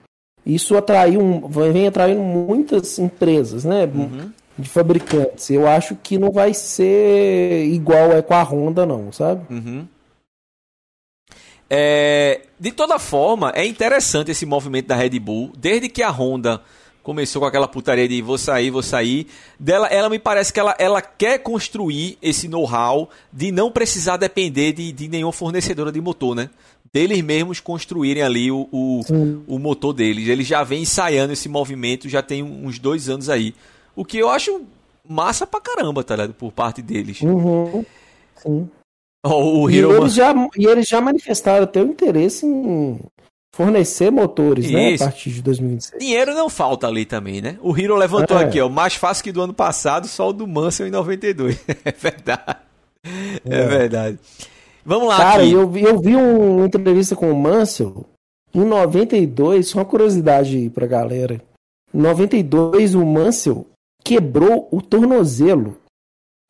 isso 0.47 0.77
atraiu, 0.77 1.47
vem 1.49 1.87
atraindo 1.87 2.23
muitas 2.23 2.99
empresas, 2.99 3.65
né? 3.65 3.85
Uhum. 3.85 4.33
De 4.59 4.69
fabricantes. 4.69 5.51
Eu 5.51 5.67
acho 5.67 5.97
que 5.97 6.17
não 6.17 6.31
vai 6.31 6.55
ser 6.55 7.67
igual 7.67 8.13
é 8.13 8.23
com 8.23 8.35
a 8.35 8.43
Honda, 8.43 8.87
não, 8.87 9.13
sabe? 9.13 9.43
Uhum. 9.53 9.87
É, 11.69 12.43
de 12.59 12.73
toda 12.73 12.99
forma, 12.99 13.53
é 13.55 13.67
interessante 13.67 14.31
esse 14.31 14.47
movimento 14.47 14.87
da 14.87 14.95
Red 14.95 15.19
Bull. 15.19 15.53
Desde 15.57 15.89
que 15.89 16.03
a 16.03 16.11
Honda 16.11 16.63
começou 17.05 17.43
com 17.43 17.47
aquela 17.47 17.69
putaria 17.69 18.09
de 18.09 18.21
vou 18.23 18.39
sair, 18.39 18.71
vou 18.71 18.83
sair, 18.83 19.29
dela, 19.61 19.87
ela 19.89 20.09
me 20.09 20.19
parece 20.19 20.53
que 20.53 20.59
ela, 20.59 20.75
ela 20.79 21.03
quer 21.03 21.39
construir 21.39 22.19
esse 22.21 22.49
know-how 22.49 23.11
de 23.31 23.53
não 23.53 23.71
precisar 23.71 24.17
depender 24.17 24.73
de, 24.73 24.91
de 24.91 25.07
nenhuma 25.07 25.33
fornecedora 25.33 25.93
de 25.93 26.01
motor, 26.01 26.35
né? 26.35 26.49
Deles 26.93 27.21
mesmos 27.23 27.61
construírem 27.61 28.23
ali 28.23 28.51
o, 28.51 28.69
o, 28.73 29.01
o 29.47 29.59
motor 29.59 29.93
deles. 29.93 30.29
Eles 30.29 30.47
já 30.47 30.65
vem 30.65 30.83
ensaiando 30.83 31.33
esse 31.33 31.49
movimento 31.49 32.09
já 32.09 32.23
tem 32.23 32.43
uns 32.43 32.79
dois 32.79 33.09
anos 33.09 33.29
aí. 33.29 33.55
O 33.95 34.05
que 34.05 34.17
eu 34.17 34.31
acho 34.31 34.63
massa 35.07 35.47
pra 35.47 35.61
caramba, 35.61 36.03
tá 36.03 36.17
ligado? 36.17 36.35
Por 36.35 36.53
parte 36.53 36.81
deles. 36.81 37.21
Uhum. 37.21 37.85
Sim. 38.37 38.71
Ó, 39.27 39.63
o 39.63 39.71
E 39.71 39.79
eles, 39.79 40.15
já, 40.15 40.35
e 40.57 40.67
eles 40.67 40.89
já 40.89 41.01
manifestaram 41.01 41.65
até 41.65 41.83
o 41.83 41.87
interesse 41.87 42.47
em 42.47 42.99
fornecer 43.57 44.11
motores, 44.11 44.71
né? 44.71 44.91
Isso. 44.93 45.05
A 45.05 45.07
partir 45.07 45.31
de 45.31 45.43
2026. 45.43 46.01
Dinheiro 46.01 46.35
não 46.35 46.49
falta 46.49 46.87
ali 46.89 47.05
também, 47.05 47.41
né? 47.41 47.57
O 47.63 47.77
Hiro 47.79 47.95
levantou 47.97 48.39
É. 48.39 48.45
aqui, 48.45 48.61
ó. 48.61 48.69
Mais 48.69 48.95
fácil 48.95 49.23
que 49.25 49.33
do 49.33 49.41
ano 49.43 49.55
passado, 49.55 50.09
só 50.09 50.29
o 50.31 50.33
do 50.33 50.47
Mansell 50.47 50.87
em 50.89 50.91
92. 50.91 51.59
é 51.85 51.93
verdade. 51.93 52.57
É, 53.49 53.57
É. 53.61 53.67
verdade. 53.67 54.19
Vamos 54.85 55.09
lá, 55.09 55.17
Cara, 55.17 55.43
aqui. 55.43 55.53
eu, 55.53 55.69
vi- 55.71 55.83
eu 55.83 55.99
vi 56.01 56.17
um- 56.17 56.57
uma 56.59 56.67
entrevista 56.67 57.15
com 57.15 57.31
o 57.31 57.37
Mansell 57.37 58.05
em 58.55 58.65
92, 58.65 59.69
só 59.69 59.79
uma 59.79 59.85
curiosidade 59.85 60.57
aí 60.57 60.69
pra 60.71 60.87
galera. 60.87 61.41
Em 61.93 61.99
92, 62.01 62.95
o 62.95 63.05
Mansell 63.07 63.67
quebrou 64.05 64.69
o 64.73 64.83
tornozelo 64.83 65.77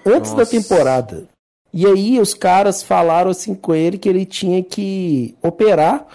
antes 0.06 0.32
da 0.32 0.38
Nossa. 0.38 0.50
temporada. 0.50 1.24
E 1.72 1.86
aí 1.86 2.18
os 2.20 2.34
caras 2.34 2.82
falaram 2.82 3.30
assim 3.30 3.54
com 3.54 3.74
ele 3.74 3.98
que 3.98 4.08
ele 4.08 4.24
tinha 4.24 4.62
que 4.62 5.34
operar, 5.42 6.06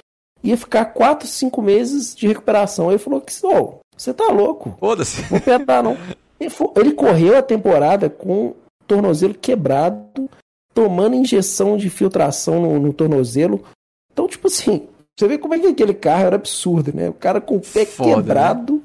ia 0.43 0.57
ficar 0.57 0.85
4, 0.85 1.27
5 1.27 1.61
meses 1.61 2.15
de 2.15 2.27
recuperação. 2.27 2.89
Ele 2.89 2.97
falou 2.99 3.21
que, 3.21 3.33
"Ô, 3.45 3.79
você 3.95 4.13
tá 4.13 4.27
louco, 4.31 4.75
Foda-se. 4.79 5.25
não 5.29 5.37
operar 5.37 5.83
não. 5.83 5.97
Ele, 6.39 6.93
correu 6.93 7.37
a 7.37 7.41
temporada 7.41 8.09
com 8.09 8.47
o 8.47 8.55
tornozelo 8.87 9.33
quebrado, 9.33 10.29
tomando 10.73 11.15
injeção 11.15 11.75
de 11.75 11.89
filtração 11.89 12.61
no, 12.61 12.79
no 12.79 12.93
tornozelo. 12.93 13.61
Então, 14.09 14.25
tipo 14.25 14.47
assim, 14.47 14.87
você 15.17 15.27
vê 15.27 15.37
como 15.37 15.53
é 15.53 15.59
que 15.59 15.67
aquele 15.67 15.93
carro 15.93 16.27
era 16.27 16.35
absurdo, 16.37 16.93
né? 16.95 17.09
O 17.09 17.13
cara 17.13 17.41
com 17.41 17.57
o 17.57 17.59
pé 17.59 17.85
Foda, 17.85 18.09
né? 18.09 18.15
quebrado. 18.15 18.81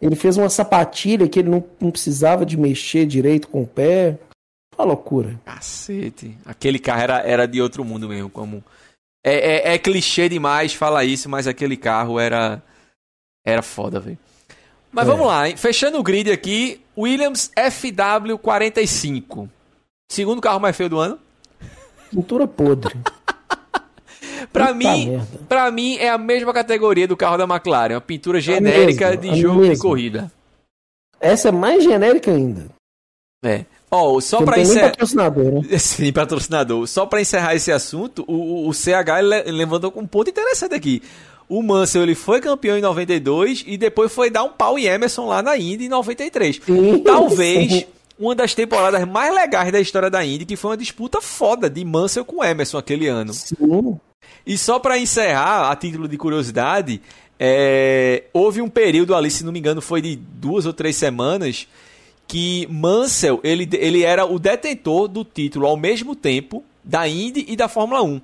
Ele 0.00 0.14
fez 0.14 0.36
uma 0.36 0.48
sapatilha 0.48 1.28
que 1.28 1.40
ele 1.40 1.48
não, 1.48 1.64
não 1.80 1.90
precisava 1.90 2.46
de 2.46 2.56
mexer 2.56 3.04
direito 3.04 3.48
com 3.48 3.62
o 3.62 3.66
pé. 3.66 4.16
Uma 4.78 4.84
loucura. 4.84 5.40
Cacete. 5.44 6.38
Aquele 6.44 6.78
carro 6.78 7.00
era, 7.02 7.18
era 7.20 7.48
de 7.48 7.60
outro 7.60 7.84
mundo 7.84 8.08
mesmo. 8.08 8.30
Como... 8.30 8.62
É, 9.26 9.70
é, 9.70 9.74
é 9.74 9.78
clichê 9.78 10.28
demais 10.28 10.72
falar 10.72 11.04
isso, 11.04 11.28
mas 11.28 11.46
aquele 11.48 11.76
carro 11.76 12.20
era. 12.20 12.62
Era 13.44 13.60
foda, 13.62 13.98
velho. 14.00 14.18
Mas 14.92 15.06
É. 15.06 15.10
vamos 15.10 15.26
lá, 15.26 15.48
hein? 15.48 15.56
Fechando 15.56 15.98
o 15.98 16.02
grid 16.02 16.30
aqui, 16.30 16.80
Williams 16.96 17.50
FW45. 17.56 19.48
Segundo 20.10 20.40
carro 20.40 20.60
mais 20.60 20.76
feio 20.76 20.88
do 20.90 20.98
ano. 20.98 21.18
Pintura 22.10 22.46
podre. 22.46 22.94
Pra 24.52 24.72
mim, 24.74 25.08
merda. 25.10 25.38
pra 25.48 25.70
mim 25.70 25.96
é 25.96 26.08
a 26.10 26.18
mesma 26.18 26.52
categoria 26.52 27.08
do 27.08 27.16
carro 27.16 27.36
da 27.38 27.44
McLaren, 27.44 27.94
uma 27.94 28.00
pintura 28.02 28.38
genérica 28.40 29.06
mesma, 29.10 29.22
de 29.22 29.30
a 29.30 29.34
jogo 29.34 29.62
de 29.62 29.68
mesma. 29.70 29.82
corrida. 29.82 30.32
Essa 31.18 31.48
é 31.48 31.52
mais 31.52 31.82
genérica 31.82 32.30
ainda. 32.30 32.66
É. 33.44 33.64
Ó, 33.96 34.20
só 34.20 34.42
pra 34.42 34.54
tem 34.54 34.62
nem 34.64 34.72
encerrar. 34.72 34.90
patrocinador, 34.90 35.52
né? 35.52 35.62
Sim, 35.78 36.12
patrocinador. 36.12 36.86
Só 36.86 37.06
pra 37.06 37.20
encerrar 37.20 37.54
esse 37.54 37.70
assunto, 37.72 38.24
o, 38.28 38.68
o- 38.68 38.72
CH 38.74 39.20
le- 39.22 39.50
levantou 39.52 39.90
com 39.90 40.00
um 40.00 40.06
ponto 40.06 40.30
interessante 40.30 40.74
aqui. 40.74 41.02
O 41.48 41.62
Mansell 41.62 42.02
ele 42.02 42.14
foi 42.16 42.40
campeão 42.40 42.76
em 42.76 42.80
92 42.80 43.64
e 43.66 43.76
depois 43.78 44.12
foi 44.12 44.30
dar 44.30 44.42
um 44.42 44.50
pau 44.50 44.78
em 44.78 44.84
Emerson 44.86 45.26
lá 45.26 45.42
na 45.42 45.56
Indy 45.56 45.84
em 45.86 45.88
93. 45.88 46.60
Sim, 46.64 46.98
Talvez 47.04 47.86
uma 48.18 48.34
das 48.34 48.52
temporadas 48.54 49.06
mais 49.06 49.32
legais 49.34 49.70
da 49.70 49.78
história 49.80 50.10
da 50.10 50.24
Indy, 50.24 50.44
que 50.44 50.56
foi 50.56 50.70
uma 50.72 50.76
disputa 50.76 51.20
foda 51.20 51.70
de 51.70 51.84
Mansell 51.84 52.24
com 52.24 52.42
Emerson 52.42 52.78
aquele 52.78 53.06
ano. 53.06 53.32
Sim. 53.32 53.96
E 54.44 54.58
só 54.58 54.78
pra 54.80 54.98
encerrar, 54.98 55.70
a 55.70 55.76
título 55.76 56.08
de 56.08 56.16
curiosidade, 56.16 57.00
é, 57.38 58.24
houve 58.32 58.60
um 58.60 58.68
período 58.68 59.14
ali, 59.14 59.30
se 59.30 59.44
não 59.44 59.52
me 59.52 59.58
engano, 59.58 59.80
foi 59.80 60.00
de 60.02 60.16
duas 60.16 60.66
ou 60.66 60.72
três 60.72 60.96
semanas, 60.96 61.68
que 62.26 62.66
Mansell 62.70 63.40
ele, 63.44 63.68
ele 63.72 64.02
era 64.02 64.24
o 64.24 64.38
detentor 64.38 65.08
do 65.08 65.24
título 65.24 65.66
ao 65.66 65.76
mesmo 65.76 66.14
tempo 66.14 66.64
da 66.82 67.08
Indy 67.08 67.44
e 67.48 67.56
da 67.56 67.68
Fórmula 67.68 68.02
1. 68.02 68.20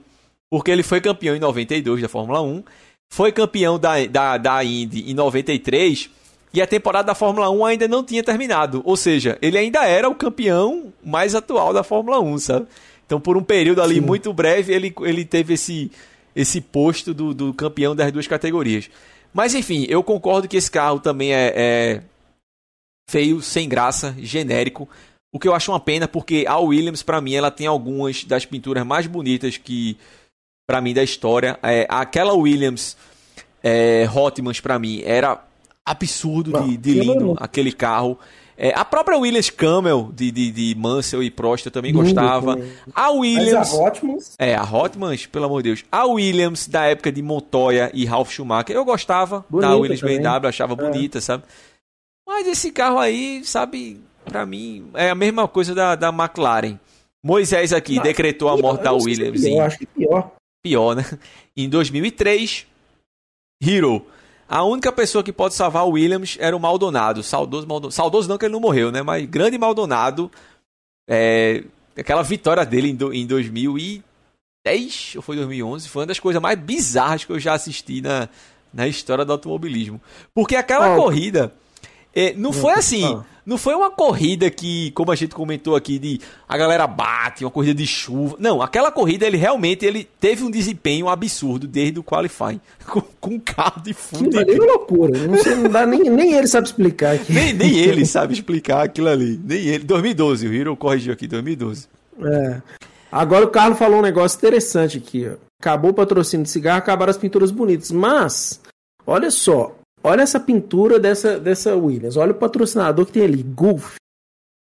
Porque 0.51 0.71
ele 0.71 0.83
foi 0.83 1.01
campeão 1.01 1.35
em 1.35 1.41
92 1.41 2.03
da 2.03 2.09
Fórmula 2.09 2.43
1, 2.43 2.63
foi 3.11 3.33
campeão 3.33 3.79
da, 3.79 4.05
da, 4.07 4.37
da 4.37 4.65
Indy 4.65 5.11
em 5.11 5.15
93 5.15 6.11
e 6.55 6.61
a 6.61 6.67
temporada 6.67 7.07
da 7.07 7.15
Fórmula 7.15 7.51
1 7.51 7.65
ainda 7.65 7.89
não 7.89 8.05
tinha 8.05 8.23
terminado. 8.23 8.83
Ou 8.85 8.97
seja, 8.97 9.39
ele 9.41 9.57
ainda 9.57 9.87
era 9.87 10.09
o 10.09 10.15
campeão 10.15 10.93
mais 11.03 11.35
atual 11.35 11.73
da 11.73 11.83
Fórmula 11.83 12.21
1, 12.21 12.39
sabe? 12.39 12.67
Então, 13.07 13.21
por 13.21 13.37
um 13.37 13.43
período 13.43 13.83
ali 13.83 13.97
Sim. 13.97 14.01
muito 14.01 14.33
breve, 14.33 14.73
ele, 14.73 14.95
ele 15.01 15.25
teve 15.25 15.55
esse, 15.55 15.91
esse 16.37 16.61
posto 16.61 17.15
do, 17.15 17.33
do 17.33 17.55
campeão 17.55 17.97
das 17.97 18.13
duas 18.13 18.27
categorias. 18.27 18.91
Mas 19.33 19.55
enfim, 19.55 19.87
eu 19.89 20.03
concordo 20.03 20.47
que 20.47 20.57
esse 20.57 20.71
carro 20.71 20.99
também 20.99 21.33
é, 21.33 21.53
é 21.55 22.03
feio, 23.09 23.41
sem 23.41 23.69
graça, 23.69 24.15
genérico. 24.19 24.89
O 25.33 25.39
que 25.39 25.49
eu 25.49 25.55
acho 25.55 25.73
uma 25.73 25.81
pena, 25.81 26.07
porque 26.07 26.45
a 26.47 26.59
Williams, 26.59 27.03
para 27.03 27.21
mim, 27.21 27.35
ela 27.35 27.51
tem 27.51 27.67
algumas 27.67 28.25
das 28.25 28.45
pinturas 28.45 28.85
mais 28.85 29.07
bonitas 29.07 29.57
que, 29.57 29.97
para 30.67 30.81
mim, 30.81 30.93
da 30.93 31.03
história. 31.03 31.59
É, 31.63 31.87
aquela 31.89 32.35
Williams 32.35 32.97
é, 33.63 34.09
Hotmans, 34.15 34.61
para 34.61 34.79
mim, 34.79 35.03
era 35.05 35.43
absurdo 35.85 36.61
de, 36.63 36.77
de 36.77 37.01
lindo, 37.01 37.35
aquele 37.39 37.73
carro. 37.73 38.19
É, 38.57 38.73
a 38.77 38.85
própria 38.85 39.17
Williams 39.19 39.51
Camel 39.51 40.11
de, 40.15 40.31
de, 40.31 40.51
de 40.51 40.75
Mansell 40.79 41.23
e 41.23 41.31
Prost 41.31 41.67
eu 41.67 41.73
também 41.73 41.93
gostava. 41.93 42.55
Também. 42.55 42.73
A 42.95 43.11
Williams. 43.11 43.71
Mas 43.71 43.75
a 43.75 43.83
Hotmans? 43.83 44.35
É, 44.39 44.55
a 44.55 44.63
Hotmans, 44.63 45.27
pelo 45.27 45.47
amor 45.47 45.63
de 45.63 45.71
Deus. 45.71 45.85
A 45.91 46.07
Williams 46.07 46.69
da 46.69 46.85
época 46.85 47.11
de 47.11 47.23
Montoya 47.23 47.91
e 47.95 48.05
Ralph 48.05 48.31
Schumacher, 48.31 48.77
eu 48.77 48.85
gostava 48.85 49.45
bonita 49.49 49.69
da 49.69 49.77
Williams 49.77 50.01
também. 50.01 50.21
BMW, 50.21 50.47
achava 50.47 50.75
é. 50.75 50.77
bonita, 50.77 51.21
sabe? 51.21 51.45
Mas 52.27 52.47
esse 52.47 52.71
carro 52.71 52.99
aí, 52.99 53.45
sabe, 53.45 54.01
para 54.25 54.47
mim, 54.47 54.91
é 54.95 55.11
a 55.11 55.15
mesma 55.15 55.47
coisa 55.49 55.75
da, 55.75 55.95
da 55.95 56.09
McLaren. 56.09 56.79
Moisés 57.23 57.73
aqui 57.73 57.97
Não, 57.97 58.03
decretou 58.03 58.49
a 58.49 58.57
morte 58.57 58.83
da 58.83 58.93
Williams. 58.93 59.45
eu 59.45 59.61
acho 59.61 59.79
que 59.79 59.87
pior. 59.87 60.33
Pior, 60.63 60.97
né? 60.97 61.05
Em 61.57 61.69
2003, 61.69 62.67
Hero 63.63 64.07
a 64.53 64.63
única 64.65 64.93
pessoa 64.93 65.25
que 65.25 65.33
pode 65.33 65.55
salvar 65.55 65.87
o 65.87 65.93
Williams 65.93 66.37
era 66.39 66.55
o 66.55 66.61
Maldonado. 66.61 67.23
Saudoso 67.23 67.67
Maldonado. 67.67 67.95
Saudoso 67.95 68.29
não 68.29 68.37
que 68.37 68.45
ele 68.45 68.53
não 68.53 68.61
morreu, 68.61 68.93
né? 68.93 69.01
Mas 69.01 69.25
grande 69.25 69.57
Maldonado. 69.57 70.31
É, 71.09 71.65
aquela 71.97 72.23
vitória 72.23 72.63
dele 72.67 72.91
em, 72.91 72.95
do, 72.95 73.15
em 73.15 73.27
2010 73.27 75.15
ou 75.17 75.23
foi 75.23 75.37
2011 75.37 75.89
foi 75.89 76.03
uma 76.03 76.07
das 76.07 76.21
coisas 76.21 76.43
mais 76.43 76.59
bizarras 76.59 77.25
que 77.25 77.33
eu 77.33 77.41
já 77.41 77.55
assisti 77.55 78.03
na, 78.03 78.29
na 78.75 78.87
história 78.87 79.25
do 79.25 79.33
automobilismo. 79.33 79.99
Porque 80.35 80.55
aquela 80.55 80.93
oh. 80.93 81.03
corrida 81.03 81.51
é, 81.51 81.51
não 82.37 82.53
foi 82.53 82.73
assim. 82.73 83.21
Não 83.45 83.59
foi 83.59 83.75
uma 83.75 83.91
corrida 83.91 84.49
que, 84.51 84.93
como 84.93 85.11
a 85.11 85.17
gente 85.17 85.35
comentou 85.35 85.75
aqui, 85.75 85.99
de 85.99 86.21
a 86.49 86.57
galera 86.57 86.87
bate, 86.87 87.45
uma 87.45 87.51
corrida 87.51 87.75
de 87.75 87.87
chuva. 87.87 88.37
Não, 88.39 88.63
aquela 88.63 88.93
corrida 88.93 89.27
ele 89.27 89.37
realmente 89.37 89.85
ele 89.85 90.09
teve 90.21 90.45
um 90.45 90.51
desempenho 90.51 91.09
absurdo 91.09 91.67
desde 91.67 91.99
o 91.99 92.05
qualifying. 92.05 92.61
Com, 92.87 93.03
com 93.21 93.31
um 93.31 93.41
carro 93.41 93.83
de 93.83 93.95
fundo. 93.95 94.39
Aquilo 94.39 94.63
ali 94.63 94.71
é 94.71 94.73
loucura. 94.73 95.27
Não, 95.27 95.39
sei, 95.39 95.55
não 95.57 95.71
dá, 95.71 95.87
nem, 95.87 96.03
nem 96.03 96.35
ele 96.35 96.47
sabe 96.47 96.67
explicar. 96.67 97.19
Nem, 97.29 97.53
nem 97.53 97.79
ele 97.79 98.05
sabe 98.07 98.33
explicar 98.33 98.83
aquilo 98.83 99.09
ali. 99.09 99.41
Nem 99.43 99.59
ele. 99.59 99.85
2012, 99.85 100.47
o 100.47 100.55
Hero 100.55 100.77
corrigiu 100.77 101.13
aqui, 101.13 101.27
2012. 101.27 101.89
É. 102.21 102.61
Agora 103.11 103.45
o 103.45 103.49
Carlos 103.49 103.79
falou 103.79 103.99
um 103.99 104.03
negócio 104.03 104.37
interessante 104.37 104.99
aqui. 104.99 105.29
Ó. 105.29 105.35
Acabou 105.61 105.91
o 105.91 105.95
patrocínio 105.95 106.45
de 106.45 106.51
cigarro, 106.51 106.79
acabaram 106.79 107.11
as 107.11 107.17
pinturas 107.17 107.51
bonitas. 107.51 107.91
Mas, 107.93 108.61
olha 109.07 109.31
só, 109.31 109.77
Olha 110.05 110.23
essa 110.23 110.41
pintura 110.41 110.99
dessa, 110.99 111.39
dessa 111.39 111.77
Williams. 111.77 112.17
Olha 112.17 112.33
o 112.33 112.37
patrocinador 112.37 113.07
que 113.07 113.13
tem 113.13 113.23
ali, 113.23 113.43
Gulf. 113.43 113.97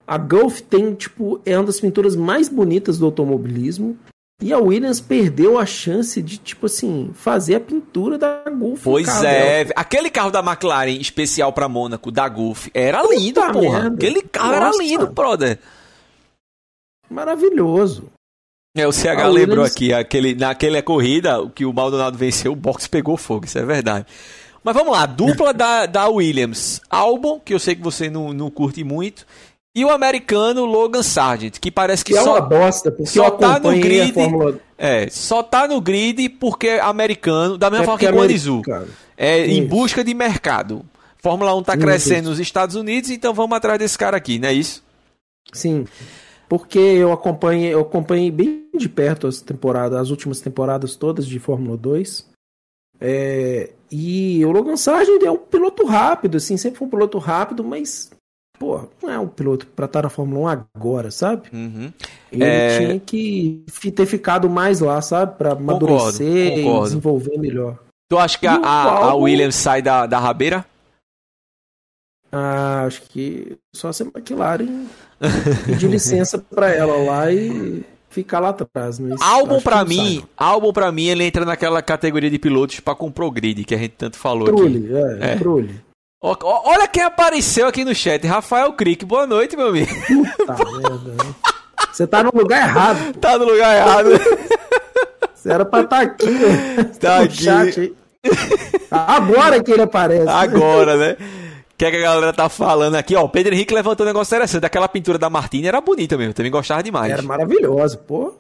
A 0.07 0.19
Gulf 0.19 0.61
tem, 0.63 0.93
tipo, 0.95 1.41
é 1.47 1.57
uma 1.57 1.67
das 1.67 1.81
pinturas 1.81 2.17
mais 2.17 2.49
bonitas 2.49 2.99
do 2.99 3.07
automobilismo. 3.07 3.97
E 4.43 4.53
a 4.53 4.59
Williams 4.59 5.01
perdeu 5.01 5.59
a 5.59 5.67
chance 5.67 6.21
de, 6.23 6.39
tipo 6.39 6.67
assim, 6.67 7.11
fazer 7.15 7.57
a 7.57 7.61
pintura 7.61 8.17
da 8.17 8.43
Gulf. 8.51 8.83
Pois 8.83 9.23
é. 9.23 9.65
Dela. 9.65 9.75
Aquele 9.77 10.11
carro 10.11 10.31
da 10.31 10.41
McLaren 10.41 10.99
especial 10.99 11.53
para 11.53 11.69
Mônaco, 11.69 12.11
da 12.11 12.27
Gulf, 12.27 12.69
era 12.73 13.03
Puta 13.03 13.15
lindo, 13.15 13.41
porra. 13.53 13.83
Merda. 13.83 13.95
Aquele 13.95 14.23
carro 14.23 14.55
Nossa. 14.55 14.67
era 14.67 14.77
lindo, 14.79 15.07
brother. 15.09 15.59
Maravilhoso. 17.09 18.05
É, 18.75 18.87
o 18.87 18.93
CH 18.93 19.07
a 19.07 19.27
lembrou 19.27 19.65
Williams... 19.65 19.73
aqui, 19.73 19.93
aquele, 19.93 20.35
naquela 20.35 20.81
corrida 20.81 21.47
que 21.55 21.65
o 21.65 21.73
Maldonado 21.73 22.17
venceu, 22.17 22.53
o 22.53 22.57
box 22.57 22.87
pegou 22.87 23.17
fogo, 23.17 23.45
isso 23.45 23.59
é 23.59 23.65
verdade. 23.65 24.07
Mas 24.63 24.75
vamos 24.75 24.93
lá, 24.93 25.07
dupla 25.07 25.55
da, 25.55 25.87
da 25.87 26.09
Williams. 26.09 26.81
Albon, 26.91 27.41
que 27.41 27.55
eu 27.55 27.59
sei 27.59 27.75
que 27.75 27.83
você 27.83 28.11
não, 28.11 28.33
não 28.33 28.51
curte 28.51 28.85
muito. 28.85 29.27
E 29.75 29.85
o 29.85 29.91
americano 29.91 30.65
Logan 30.65 31.03
Sargent, 31.03 31.59
que 31.59 31.71
parece 31.71 32.05
que, 32.05 32.13
que 32.13 32.21
só, 32.21 32.37
é 32.37 32.41
uma 32.41 32.49
bosta, 32.49 32.91
porque 32.91 33.07
só 33.07 33.31
tá 33.31 33.61
no 33.61 33.71
grid. 33.71 34.13
Fórmula... 34.13 34.59
É, 34.77 35.09
só 35.09 35.43
tá 35.43 35.69
no 35.69 35.81
grid 35.81 36.29
porque 36.29 36.67
é 36.67 36.81
americano, 36.81 37.57
da 37.57 37.71
mesma 37.71 37.85
é 37.85 37.87
forma 37.87 37.99
que 37.99 38.07
o 38.07 38.13
Guanizu. 38.13 38.63
É 39.17 39.47
Isso. 39.47 39.61
em 39.61 39.67
busca 39.67 40.03
de 40.03 40.13
mercado. 40.13 40.85
Fórmula 41.19 41.55
1 41.55 41.63
tá 41.63 41.77
crescendo 41.77 42.31
nos 42.31 42.41
Estados 42.41 42.75
Unidos, 42.75 43.11
então 43.11 43.35
vamos 43.35 43.57
atrás 43.57 43.79
desse 43.79 43.97
cara 43.97 44.17
aqui, 44.17 44.39
não 44.39 44.49
é 44.49 44.55
isso? 44.55 44.83
Sim. 45.53 45.85
Porque 46.49 46.79
eu 46.79 47.13
acompanhei, 47.13 47.75
eu 47.75 47.81
acompanhei 47.81 48.31
bem 48.31 48.67
de 48.75 48.89
perto 48.89 49.27
as 49.27 49.41
temporadas, 49.41 50.01
as 50.01 50.11
últimas 50.11 50.41
temporadas 50.41 50.97
todas 50.97 51.27
de 51.27 51.39
Fórmula 51.39 51.77
2. 51.77 52.27
É, 52.99 53.71
e 53.91 54.45
o 54.45 54.53
Logan 54.53 54.77
Sargent 54.77 55.23
é 55.23 55.31
um 55.31 55.37
piloto 55.37 55.85
rápido, 55.85 56.37
assim, 56.37 56.57
sempre 56.57 56.79
foi 56.79 56.87
um 56.87 56.91
piloto 56.91 57.19
rápido, 57.19 57.65
mas, 57.65 58.11
pô, 58.59 58.83
não 59.03 59.11
é 59.11 59.19
um 59.19 59.27
piloto 59.27 59.67
pra 59.67 59.87
estar 59.87 60.03
na 60.03 60.09
Fórmula 60.09 60.41
1 60.41 60.67
agora, 60.77 61.11
sabe? 61.11 61.49
Uhum. 61.53 61.93
Ele 62.31 62.45
é... 62.45 62.79
tinha 62.79 63.01
que 63.01 63.65
ter 63.95 64.07
ficado 64.07 64.49
mais 64.49 64.81
lá, 64.81 65.03
sabe? 65.03 65.37
Pra 65.37 65.53
amadurecer 65.53 66.55
concordo, 66.55 66.79
e 66.79 66.83
desenvolver 66.85 67.39
melhor. 67.39 67.79
Tu 68.09 68.19
acha 68.19 68.39
que 68.39 68.47
a, 68.47 68.55
a, 68.55 69.11
a, 69.11 69.15
Williams 69.15 69.57
sai 69.57 69.83
da, 69.83 70.07
da 70.07 70.19
rabeira? 70.19 70.65
Ah, 72.33 72.85
acho 72.87 73.03
que 73.03 73.59
só 73.75 73.93
se 73.93 74.05
a 74.05 74.07
McLaren 74.07 74.87
pedir 75.67 75.89
licença 75.89 76.39
pra 76.39 76.71
ela 76.71 76.97
lá 76.97 77.33
e 77.33 77.85
ficar 78.11 78.41
lá 78.41 78.51
atrás. 78.51 78.99
Mas 78.99 79.21
álbum 79.23 79.61
para 79.61 79.85
mim, 79.85 80.23
álbum 80.37 80.73
para 80.73 80.93
mim 80.93 81.07
ele 81.07 81.25
entra 81.25 81.45
naquela 81.45 81.81
categoria 81.81 82.29
de 82.29 82.39
pilotos 82.39 82.81
para 82.81 82.95
comprar 82.95 83.25
o 83.25 83.31
grid 83.31 83.65
que 83.65 83.75
a 83.75 83.79
gente 83.79 83.95
tanto 83.97 84.19
falou 84.19 84.45
Trulli, 84.45 84.85
aqui. 84.85 85.25
É, 85.25 85.33
é. 85.33 85.37
Trulli. 85.37 85.81
Olha 86.23 86.87
quem 86.87 87.03
apareceu 87.03 87.67
aqui 87.67 87.83
no 87.83 87.95
chat, 87.95 88.27
Rafael 88.27 88.75
Crick. 88.75 89.07
Boa 89.07 89.27
noite, 89.27 89.57
meu 89.57 89.69
amigo. 89.69 89.91
Puta 90.07 90.57
merda. 90.77 91.35
Você 91.91 92.07
tá 92.07 92.23
no 92.23 92.31
lugar 92.35 92.69
errado. 92.69 93.15
Tá 93.15 93.39
no 93.39 93.47
lugar 93.47 93.75
errado. 93.75 94.11
Você 95.35 95.51
era 95.51 95.65
pra 95.65 95.81
estar 95.81 95.97
tá 95.97 96.03
aqui, 96.03 96.27
Tá 97.01 97.21
aqui. 97.21 97.43
Chat, 97.43 97.95
Agora 98.91 99.63
que 99.63 99.73
ele 99.73 99.83
aparece. 99.83 100.29
Agora, 100.29 100.97
né? 100.97 101.17
Que, 101.81 101.87
é 101.87 101.91
que 101.91 101.97
a 101.97 102.01
galera 102.01 102.33
tá 102.35 102.47
falando 102.51 102.95
aqui? 102.95 103.17
Ó, 103.17 103.25
o 103.25 103.29
Pedro 103.31 103.55
Henrique 103.55 103.73
levantou 103.73 104.05
um 104.05 104.09
negócio 104.09 104.35
interessante. 104.35 104.67
Aquela 104.67 104.87
pintura 104.87 105.17
da 105.17 105.31
Martini 105.31 105.67
era 105.67 105.81
bonita 105.81 106.15
mesmo. 106.19 106.35
Também 106.35 106.53
gostava 106.53 106.83
demais. 106.83 107.11
Era 107.11 107.23
maravilhosa, 107.23 107.97
pô. 107.97 108.35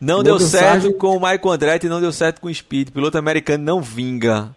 Não 0.00 0.22
deu 0.22 0.38
certo 0.38 0.94
com 0.94 1.16
o 1.16 1.20
Michael 1.20 1.50
Andretti 1.50 1.88
não 1.88 2.00
deu 2.00 2.12
certo 2.12 2.40
com 2.40 2.46
o 2.46 2.54
Speed. 2.54 2.90
Piloto 2.90 3.18
americano 3.18 3.64
não 3.64 3.82
vinga. 3.82 4.54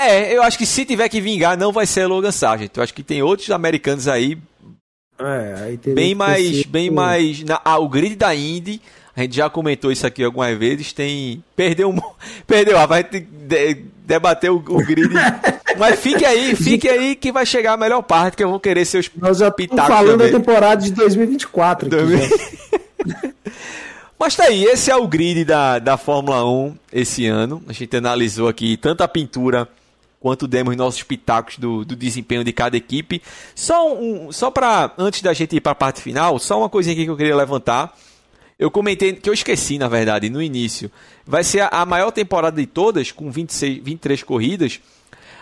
É, 0.00 0.36
eu 0.36 0.42
acho 0.42 0.58
que 0.58 0.66
se 0.66 0.84
tiver 0.84 1.08
que 1.08 1.20
vingar, 1.20 1.56
não 1.56 1.70
vai 1.70 1.86
ser 1.86 2.06
Logan 2.06 2.32
Sargent. 2.32 2.76
Eu 2.76 2.82
acho 2.82 2.92
que 2.92 3.04
tem 3.04 3.22
outros 3.22 3.50
americanos 3.52 4.08
aí. 4.08 4.36
É, 5.20 5.54
aí 5.62 5.76
bem 5.76 6.16
mais. 6.16 6.64
Bem 6.64 6.90
mais. 6.90 7.44
Na, 7.44 7.60
ah, 7.64 7.78
o 7.78 7.88
grid 7.88 8.16
da 8.16 8.34
Indy. 8.34 8.82
A 9.14 9.22
gente 9.22 9.36
já 9.36 9.48
comentou 9.48 9.92
isso 9.92 10.06
aqui 10.06 10.24
algumas 10.24 10.56
vezes. 10.58 10.92
Tem. 10.92 11.44
Perdeu. 11.54 11.94
Perdeu. 12.44 12.76
Ah, 12.76 12.86
vai 12.86 13.04
debater 14.04 14.50
o, 14.50 14.56
o 14.56 14.84
grid. 14.84 15.10
Mas 15.78 16.00
fique 16.00 16.24
aí, 16.24 16.54
fique 16.56 16.88
aí 16.88 17.14
que 17.14 17.30
vai 17.30 17.46
chegar 17.46 17.74
a 17.74 17.76
melhor 17.76 18.02
parte, 18.02 18.36
que 18.36 18.44
eu 18.44 18.50
vou 18.50 18.60
querer 18.60 18.84
seus 18.84 19.10
Nós 19.16 19.38
já 19.38 19.48
estamos 19.48 19.86
falando 19.86 20.18
também. 20.18 20.32
da 20.32 20.38
temporada 20.38 20.82
de 20.82 20.92
2024. 20.92 21.88
Aqui, 21.88 23.34
Mas 24.18 24.34
tá 24.34 24.44
aí, 24.44 24.64
esse 24.64 24.90
é 24.90 24.96
o 24.96 25.06
grid 25.06 25.44
da, 25.44 25.78
da 25.78 25.96
Fórmula 25.96 26.44
1 26.44 26.76
esse 26.92 27.26
ano. 27.26 27.62
A 27.68 27.72
gente 27.72 27.96
analisou 27.96 28.48
aqui 28.48 28.76
tanto 28.76 29.02
a 29.02 29.08
pintura 29.08 29.68
quanto 30.18 30.48
demos 30.48 30.74
nossos 30.76 31.04
pitacos 31.04 31.56
do, 31.58 31.84
do 31.84 31.94
desempenho 31.94 32.42
de 32.42 32.52
cada 32.52 32.76
equipe. 32.76 33.22
Só, 33.54 33.94
um, 33.94 34.32
só 34.32 34.50
para, 34.50 34.92
antes 34.98 35.22
da 35.22 35.32
gente 35.32 35.54
ir 35.54 35.60
para 35.60 35.72
a 35.72 35.76
parte 35.76 36.02
final, 36.02 36.38
só 36.40 36.58
uma 36.58 36.68
coisinha 36.68 36.94
aqui 36.94 37.04
que 37.04 37.10
eu 37.10 37.16
queria 37.16 37.36
levantar. 37.36 37.96
Eu 38.58 38.72
comentei 38.72 39.12
que 39.12 39.30
eu 39.30 39.34
esqueci, 39.34 39.78
na 39.78 39.86
verdade, 39.86 40.28
no 40.28 40.42
início. 40.42 40.90
Vai 41.24 41.44
ser 41.44 41.60
a, 41.60 41.68
a 41.68 41.86
maior 41.86 42.10
temporada 42.10 42.60
de 42.60 42.66
todas, 42.66 43.12
com 43.12 43.30
26, 43.30 43.84
23 43.84 44.22
corridas. 44.24 44.80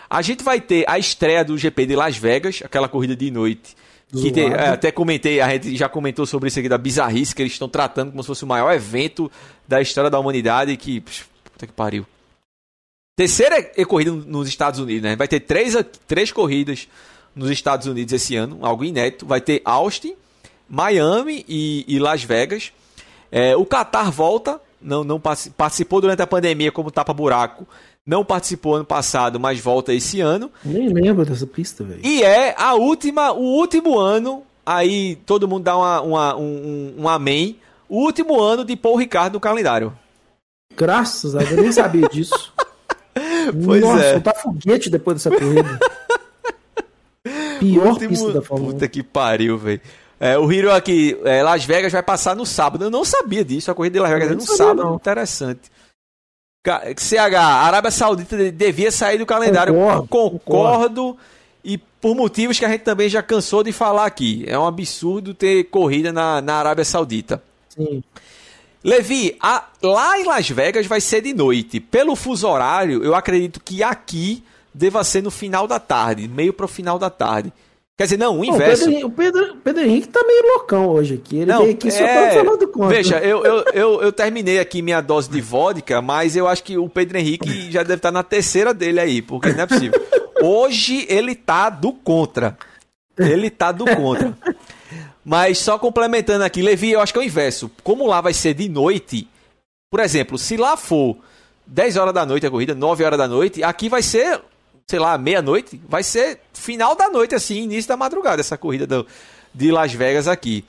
A 0.09 0.21
gente 0.21 0.43
vai 0.43 0.61
ter 0.61 0.85
a 0.87 0.97
estreia 0.97 1.43
do 1.43 1.57
GP 1.57 1.85
de 1.85 1.95
Las 1.95 2.17
Vegas, 2.17 2.61
aquela 2.63 2.87
corrida 2.87 3.15
de 3.15 3.29
noite. 3.29 3.75
Que 4.11 4.31
tem, 4.31 4.47
é, 4.53 4.69
até 4.69 4.89
comentei, 4.89 5.41
a 5.41 5.49
gente 5.49 5.75
já 5.75 5.89
comentou 5.89 6.25
sobre 6.25 6.47
isso 6.47 6.57
aqui 6.57 6.69
da 6.69 6.77
bizarrice 6.77 7.35
que 7.35 7.41
eles 7.41 7.51
estão 7.51 7.67
tratando 7.67 8.11
como 8.11 8.23
se 8.23 8.27
fosse 8.27 8.45
o 8.45 8.47
maior 8.47 8.71
evento 8.71 9.29
da 9.67 9.81
história 9.81 10.09
da 10.09 10.17
humanidade. 10.17 10.77
Que. 10.77 11.01
Puta 11.01 11.67
que 11.67 11.73
pariu. 11.73 12.05
Terceira 13.17 13.61
corrida 13.85 14.11
nos 14.11 14.47
Estados 14.47 14.79
Unidos, 14.79 15.01
né? 15.01 15.15
Vai 15.15 15.27
ter 15.27 15.41
três, 15.41 15.75
três 16.07 16.31
corridas 16.31 16.87
nos 17.35 17.49
Estados 17.49 17.85
Unidos 17.85 18.13
esse 18.13 18.35
ano, 18.35 18.59
algo 18.61 18.85
inédito. 18.85 19.25
Vai 19.25 19.41
ter 19.41 19.61
Austin, 19.65 20.15
Miami 20.69 21.43
e, 21.47 21.83
e 21.87 21.99
Las 21.99 22.23
Vegas. 22.23 22.71
É, 23.29 23.57
o 23.57 23.65
Qatar 23.65 24.09
volta, 24.09 24.61
não, 24.81 25.03
não 25.03 25.19
participou 25.19 25.99
durante 25.99 26.21
a 26.21 26.27
pandemia 26.27 26.71
como 26.71 26.91
tapa-buraco 26.91 27.67
não 28.07 28.23
participou 28.23 28.75
ano 28.75 28.85
passado, 28.85 29.37
mas 29.39 29.59
volta 29.59 29.93
esse 29.93 30.21
ano. 30.21 30.49
Nem 30.63 30.87
lembro 30.87 31.25
dessa 31.25 31.45
pista, 31.45 31.83
velho. 31.83 31.99
E 32.03 32.23
é 32.23 32.55
a 32.57 32.73
última, 32.73 33.33
o 33.33 33.41
último 33.43 33.99
ano, 33.99 34.43
aí 34.65 35.17
todo 35.25 35.47
mundo 35.47 35.63
dá 35.65 35.75
uma, 35.77 36.01
uma 36.01 36.35
um, 36.37 36.93
um 36.99 37.09
amém, 37.09 37.57
o 37.89 37.97
último 37.97 38.39
ano 38.41 38.63
de 38.63 38.75
Paul 38.77 38.95
Ricardo 38.95 39.33
no 39.33 39.39
calendário. 39.41 39.93
Graças 40.75 41.35
a 41.35 41.39
Deus, 41.39 41.51
eu 41.51 41.61
nem 41.63 41.71
sabia 41.73 42.07
disso. 42.09 42.53
Pois 43.65 43.81
Nossa, 43.81 44.03
é. 44.03 44.11
soltar 44.13 44.35
foguete 44.35 44.89
depois 44.89 45.17
dessa 45.21 45.29
corrida. 45.37 45.79
Pior 47.59 47.87
Último- 47.87 48.09
pista 48.09 48.31
da 48.33 48.41
Fórmula 48.41 48.69
1. 48.71 48.73
Puta 48.73 48.87
que 48.87 49.03
pariu, 49.03 49.57
velho. 49.57 49.81
É, 50.19 50.37
o 50.37 50.51
Hiro 50.51 50.71
aqui, 50.71 51.17
é, 51.25 51.43
Las 51.43 51.63
Vegas 51.65 51.91
vai 51.91 52.01
passar 52.01 52.35
no 52.35 52.45
sábado. 52.45 52.83
Eu 52.85 52.89
não 52.91 53.03
sabia 53.05 53.43
disso. 53.43 53.69
A 53.69 53.75
corrida 53.75 53.93
de 53.93 53.99
Las 53.99 54.11
Vegas 54.11 54.31
é 54.31 54.35
no 54.35 54.41
sábado. 54.41 54.83
não. 54.83 54.95
Interessante. 54.95 55.71
CH, 56.97 57.33
a 57.35 57.43
Arábia 57.45 57.91
Saudita 57.91 58.35
de- 58.37 58.51
devia 58.51 58.91
sair 58.91 59.17
do 59.17 59.25
calendário. 59.25 59.73
Concordo, 59.73 60.39
Concordo. 60.39 61.17
E 61.63 61.77
por 61.77 62.15
motivos 62.15 62.57
que 62.57 62.65
a 62.65 62.69
gente 62.69 62.81
também 62.81 63.09
já 63.09 63.21
cansou 63.21 63.63
de 63.63 63.71
falar 63.71 64.05
aqui. 64.05 64.45
É 64.47 64.57
um 64.57 64.65
absurdo 64.65 65.33
ter 65.33 65.65
corrida 65.65 66.11
na, 66.13 66.41
na 66.41 66.55
Arábia 66.55 66.85
Saudita. 66.85 67.41
Sim. 67.69 68.03
Levi, 68.83 69.35
a- 69.41 69.65
lá 69.81 70.19
em 70.19 70.23
Las 70.23 70.49
Vegas 70.49 70.85
vai 70.85 71.01
ser 71.01 71.21
de 71.21 71.33
noite. 71.33 71.79
Pelo 71.79 72.15
fuso 72.15 72.47
horário, 72.47 73.03
eu 73.03 73.13
acredito 73.15 73.59
que 73.63 73.83
aqui 73.83 74.43
deva 74.73 75.03
ser 75.03 75.23
no 75.23 75.31
final 75.31 75.67
da 75.67 75.79
tarde, 75.79 76.27
meio 76.27 76.53
pro 76.53 76.67
final 76.67 76.97
da 76.99 77.09
tarde. 77.09 77.51
Quer 77.97 78.03
dizer, 78.03 78.17
não, 78.17 78.39
o 78.39 78.45
Pô, 78.45 78.51
o 78.51 78.55
inverso. 78.55 78.85
Pedro, 78.85 79.07
o 79.07 79.11
Pedro, 79.11 79.55
Pedro 79.63 79.83
Henrique 79.83 80.07
tá 80.09 80.23
meio 80.23 80.43
loucão 80.53 80.87
hoje 80.87 81.15
aqui. 81.15 81.37
Ele 81.37 81.51
Não, 81.51 81.63
veio 81.63 81.73
aqui 81.73 81.89
só 81.89 82.03
é, 82.03 82.29
pra 82.29 82.43
falar 82.43 82.55
do 82.57 82.67
contra. 82.67 82.95
Veja, 82.95 83.17
eu, 83.17 83.43
eu, 83.43 83.65
eu, 83.73 84.01
eu 84.03 84.11
terminei 84.11 84.59
aqui 84.59 84.83
minha 84.83 85.01
dose 85.01 85.27
de 85.27 85.41
vodka, 85.41 85.99
mas 85.99 86.35
eu 86.35 86.47
acho 86.47 86.63
que 86.63 86.77
o 86.77 86.87
Pedro 86.87 87.17
Henrique 87.17 87.71
já 87.71 87.81
deve 87.81 87.95
estar 87.95 88.11
na 88.11 88.21
terceira 88.21 88.71
dele 88.71 88.99
aí, 88.99 89.21
porque 89.21 89.51
não 89.51 89.63
é 89.63 89.65
possível. 89.65 89.99
Hoje 90.43 91.07
ele 91.09 91.33
tá 91.33 91.71
do 91.71 91.91
contra. 91.91 92.55
Ele 93.17 93.49
tá 93.49 93.71
do 93.71 93.85
contra. 93.85 94.37
Mas 95.25 95.57
só 95.57 95.79
complementando 95.79 96.43
aqui, 96.43 96.61
Levi, 96.61 96.91
eu 96.91 97.01
acho 97.01 97.11
que 97.11 97.17
é 97.17 97.21
o 97.23 97.25
inverso. 97.25 97.69
Como 97.83 98.05
lá 98.05 98.21
vai 98.21 98.33
ser 98.33 98.53
de 98.53 98.69
noite, 98.69 99.27
por 99.89 99.99
exemplo, 99.99 100.37
se 100.37 100.55
lá 100.55 100.77
for 100.77 101.17
10 101.65 101.97
horas 101.97 102.13
da 102.13 102.25
noite 102.27 102.45
a 102.45 102.51
corrida, 102.51 102.75
9 102.75 103.03
horas 103.03 103.17
da 103.17 103.27
noite, 103.27 103.63
aqui 103.63 103.89
vai 103.89 104.03
ser, 104.03 104.39
sei 104.89 104.99
lá, 104.99 105.17
meia-noite, 105.17 105.81
vai 105.87 106.01
ser 106.01 106.39
final 106.53 106.95
da 106.95 107.09
noite, 107.09 107.35
assim, 107.35 107.63
início 107.63 107.89
da 107.89 107.97
madrugada, 107.97 108.39
essa 108.39 108.57
corrida 108.57 108.87
do, 108.87 109.05
de 109.53 109.69
Las 109.69 109.91
Vegas 109.91 110.27
aqui. 110.27 110.63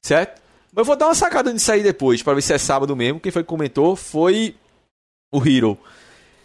Certo? 0.00 0.40
Eu 0.74 0.84
vou 0.84 0.96
dar 0.96 1.06
uma 1.06 1.14
sacada 1.14 1.52
nisso 1.52 1.70
aí 1.70 1.82
depois, 1.82 2.22
para 2.22 2.34
ver 2.34 2.42
se 2.42 2.52
é 2.52 2.58
sábado 2.58 2.94
mesmo. 2.94 3.20
Quem 3.20 3.32
foi 3.32 3.42
que 3.42 3.48
comentou 3.48 3.96
foi 3.96 4.54
o 5.32 5.46
Hero. 5.46 5.76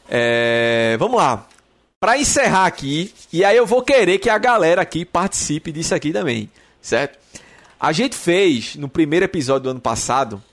É, 0.09 0.97
vamos 0.97 1.17
lá. 1.17 1.47
Para 1.99 2.17
encerrar 2.17 2.65
aqui, 2.65 3.13
e 3.31 3.43
aí 3.43 3.57
eu 3.57 3.65
vou 3.65 3.83
querer 3.83 4.17
que 4.17 4.29
a 4.29 4.37
galera 4.37 4.81
aqui 4.81 5.05
participe 5.05 5.71
disso 5.71 5.93
aqui 5.93 6.11
também, 6.11 6.49
certo? 6.81 7.17
A 7.79 7.91
gente 7.91 8.15
fez 8.15 8.75
no 8.75 8.89
primeiro 8.89 9.25
episódio 9.25 9.63
do 9.63 9.69
ano 9.69 9.79
passado 9.79 10.43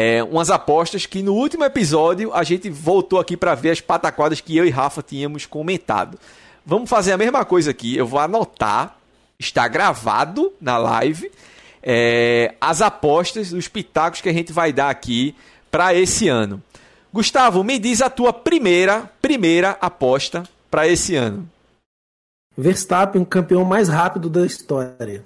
é, 0.00 0.22
umas 0.22 0.48
apostas 0.48 1.06
que 1.06 1.24
no 1.24 1.34
último 1.34 1.64
episódio 1.64 2.32
a 2.32 2.44
gente 2.44 2.70
voltou 2.70 3.18
aqui 3.18 3.36
para 3.36 3.56
ver 3.56 3.70
as 3.70 3.80
pataquadas 3.80 4.40
que 4.40 4.56
eu 4.56 4.64
e 4.64 4.70
Rafa 4.70 5.02
tínhamos 5.02 5.44
comentado. 5.44 6.16
Vamos 6.64 6.88
fazer 6.88 7.10
a 7.10 7.16
mesma 7.16 7.44
coisa 7.44 7.72
aqui. 7.72 7.96
Eu 7.96 8.06
vou 8.06 8.20
anotar, 8.20 8.96
está 9.36 9.66
gravado 9.66 10.52
na 10.60 10.78
live, 10.78 11.28
é, 11.82 12.54
as 12.60 12.80
apostas, 12.80 13.52
os 13.52 13.66
pitacos 13.66 14.20
que 14.20 14.28
a 14.28 14.32
gente 14.32 14.52
vai 14.52 14.72
dar 14.72 14.88
aqui 14.88 15.34
para 15.68 15.92
esse 15.92 16.28
ano. 16.28 16.62
Gustavo, 17.12 17.64
me 17.64 17.76
diz 17.76 18.00
a 18.00 18.08
tua 18.08 18.32
primeira, 18.32 19.10
primeira 19.20 19.76
aposta 19.80 20.44
para 20.70 20.86
esse 20.86 21.16
ano. 21.16 21.50
Verstappen, 22.56 23.24
campeão 23.24 23.64
mais 23.64 23.88
rápido 23.88 24.30
da 24.30 24.46
história. 24.46 25.24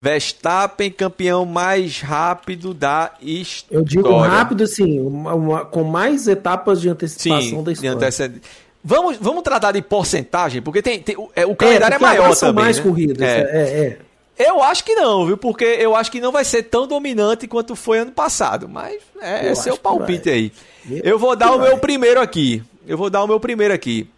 Verstappen, 0.00 0.90
campeão 0.92 1.44
mais 1.44 2.00
rápido 2.00 2.72
da 2.72 3.12
história. 3.20 3.80
Eu 3.80 3.84
digo 3.84 4.16
rápido, 4.18 4.62
assim, 4.62 5.00
uma- 5.00 5.34
uma- 5.34 5.64
com 5.64 5.82
mais 5.82 6.28
etapas 6.28 6.80
de 6.80 6.88
antecipação 6.88 7.40
Sim, 7.58 7.62
da 7.64 7.72
história. 7.72 7.96
antecedente. 7.96 8.42
Vamos, 8.84 9.16
vamos 9.20 9.42
tratar 9.42 9.72
de 9.72 9.82
porcentagem, 9.82 10.62
porque 10.62 10.80
tem, 10.80 11.00
tem- 11.00 11.16
o, 11.16 11.28
é, 11.34 11.44
o 11.44 11.54
calendário 11.56 11.94
é, 11.94 11.96
agora 11.96 12.12
maior 12.20 12.34
são 12.34 12.50
também. 12.50 12.64
mais 12.64 12.76
né? 12.76 12.82
corridas. 12.84 13.20
É. 13.20 13.40
É, 13.40 13.98
é. 14.38 14.48
Eu 14.48 14.62
acho 14.62 14.84
que 14.84 14.94
não, 14.94 15.26
viu? 15.26 15.36
Porque 15.36 15.64
eu 15.64 15.96
acho 15.96 16.12
que 16.12 16.20
não 16.20 16.30
vai 16.30 16.44
ser 16.44 16.62
tão 16.62 16.86
dominante 16.86 17.48
quanto 17.48 17.74
foi 17.74 17.98
ano 17.98 18.12
passado. 18.12 18.68
Mas 18.68 19.02
é, 19.20 19.48
Eu 19.48 19.50
é 19.50 19.54
seu 19.56 19.76
palpite 19.76 20.30
aí. 20.30 20.52
Eu 20.88 21.02
Eu 21.02 21.18
vou 21.18 21.34
dar 21.34 21.50
o 21.52 21.58
meu 21.58 21.76
primeiro 21.78 22.20
aqui. 22.20 22.62
Eu 22.86 22.96
vou 22.96 23.10
dar 23.10 23.24
o 23.24 23.26
meu 23.26 23.40
primeiro 23.40 23.74
aqui. 23.74 24.08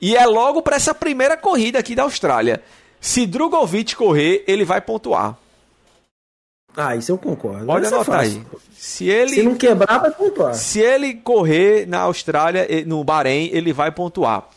E 0.00 0.16
é 0.16 0.26
logo 0.26 0.62
para 0.62 0.74
essa 0.74 0.92
primeira 0.92 1.36
corrida 1.36 1.78
aqui 1.78 1.94
da 1.94 2.02
Austrália. 2.02 2.60
Se 3.02 3.26
Drogovic 3.26 3.96
correr, 3.96 4.44
ele 4.46 4.64
vai 4.64 4.80
pontuar. 4.80 5.36
Ah, 6.76 6.94
isso 6.94 7.10
eu 7.10 7.18
concordo. 7.18 7.66
Pode 7.66 7.84
é 7.84 7.88
anotar 7.88 8.20
fácil. 8.20 8.46
aí. 8.52 8.60
Se 8.72 9.08
ele 9.08 9.34
Se 9.34 9.42
não 9.42 9.56
quebrar, 9.56 9.98
vai 9.98 10.10
pontuar. 10.12 10.54
Se 10.54 10.78
ele 10.78 11.14
correr 11.14 11.84
na 11.86 12.02
Austrália, 12.02 12.66
no 12.86 13.02
Bahrein, 13.02 13.50
ele 13.52 13.72
vai 13.72 13.90
pontuar. 13.90 14.48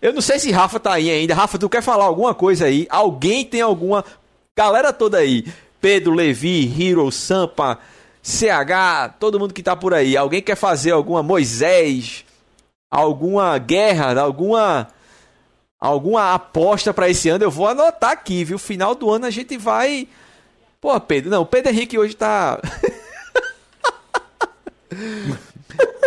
Eu 0.00 0.12
não 0.12 0.20
sei 0.20 0.38
se 0.38 0.52
Rafa 0.52 0.78
tá 0.78 0.92
aí 0.92 1.10
ainda. 1.10 1.34
Rafa, 1.34 1.58
tu 1.58 1.68
quer 1.68 1.82
falar 1.82 2.04
alguma 2.04 2.32
coisa 2.32 2.66
aí? 2.66 2.86
Alguém 2.88 3.44
tem 3.44 3.60
alguma. 3.60 4.04
Galera 4.56 4.92
toda 4.92 5.18
aí. 5.18 5.44
Pedro, 5.80 6.14
Levi, 6.14 6.72
Hero, 6.80 7.10
Sampa, 7.10 7.80
CH, 8.22 9.16
todo 9.18 9.40
mundo 9.40 9.52
que 9.52 9.62
tá 9.62 9.74
por 9.74 9.92
aí. 9.92 10.16
Alguém 10.16 10.40
quer 10.40 10.56
fazer 10.56 10.92
alguma 10.92 11.20
Moisés? 11.20 12.24
Alguma 12.88 13.58
guerra? 13.58 14.18
Alguma. 14.20 14.86
Alguma 15.80 16.34
aposta 16.34 16.92
pra 16.92 17.08
esse 17.08 17.28
ano? 17.28 17.44
Eu 17.44 17.50
vou 17.50 17.68
anotar 17.68 18.10
aqui, 18.10 18.44
viu? 18.44 18.58
Final 18.58 18.94
do 18.94 19.10
ano 19.10 19.26
a 19.26 19.30
gente 19.30 19.56
vai. 19.56 20.08
Pô, 20.80 20.98
Pedro. 21.00 21.30
Não, 21.30 21.42
o 21.42 21.46
Pedro 21.46 21.70
Henrique 21.70 21.98
hoje 21.98 22.16
tá. 22.16 22.60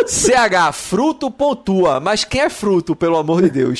CH, 0.05 0.73
fruto 0.73 1.31
pontua. 1.31 1.99
Mas 1.99 2.25
quem 2.25 2.41
é 2.41 2.49
fruto, 2.49 2.95
pelo 2.95 3.17
amor 3.17 3.41
de 3.41 3.49
Deus? 3.49 3.79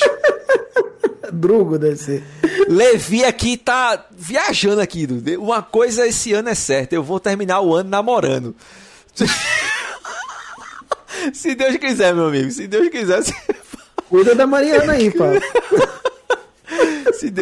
Drugo 1.32 1.78
deve 1.78 1.96
ser. 1.96 2.24
Levi 2.68 3.24
aqui 3.24 3.56
tá 3.56 4.06
viajando 4.10 4.80
aqui. 4.80 5.06
Dudu. 5.06 5.42
Uma 5.42 5.62
coisa 5.62 6.06
esse 6.06 6.32
ano 6.32 6.48
é 6.48 6.54
certa. 6.54 6.94
Eu 6.94 7.02
vou 7.02 7.20
terminar 7.20 7.60
o 7.60 7.74
ano 7.74 7.90
namorando. 7.90 8.56
Se 11.32 11.54
Deus 11.54 11.76
quiser, 11.76 12.14
meu 12.14 12.26
amigo. 12.26 12.50
Se 12.50 12.66
Deus 12.66 12.88
quiser. 12.88 13.22
Se... 13.22 13.34
Cuida 14.12 14.34
da 14.34 14.46
Mariana 14.46 14.92
aí, 14.92 15.10
pá. 15.10 15.24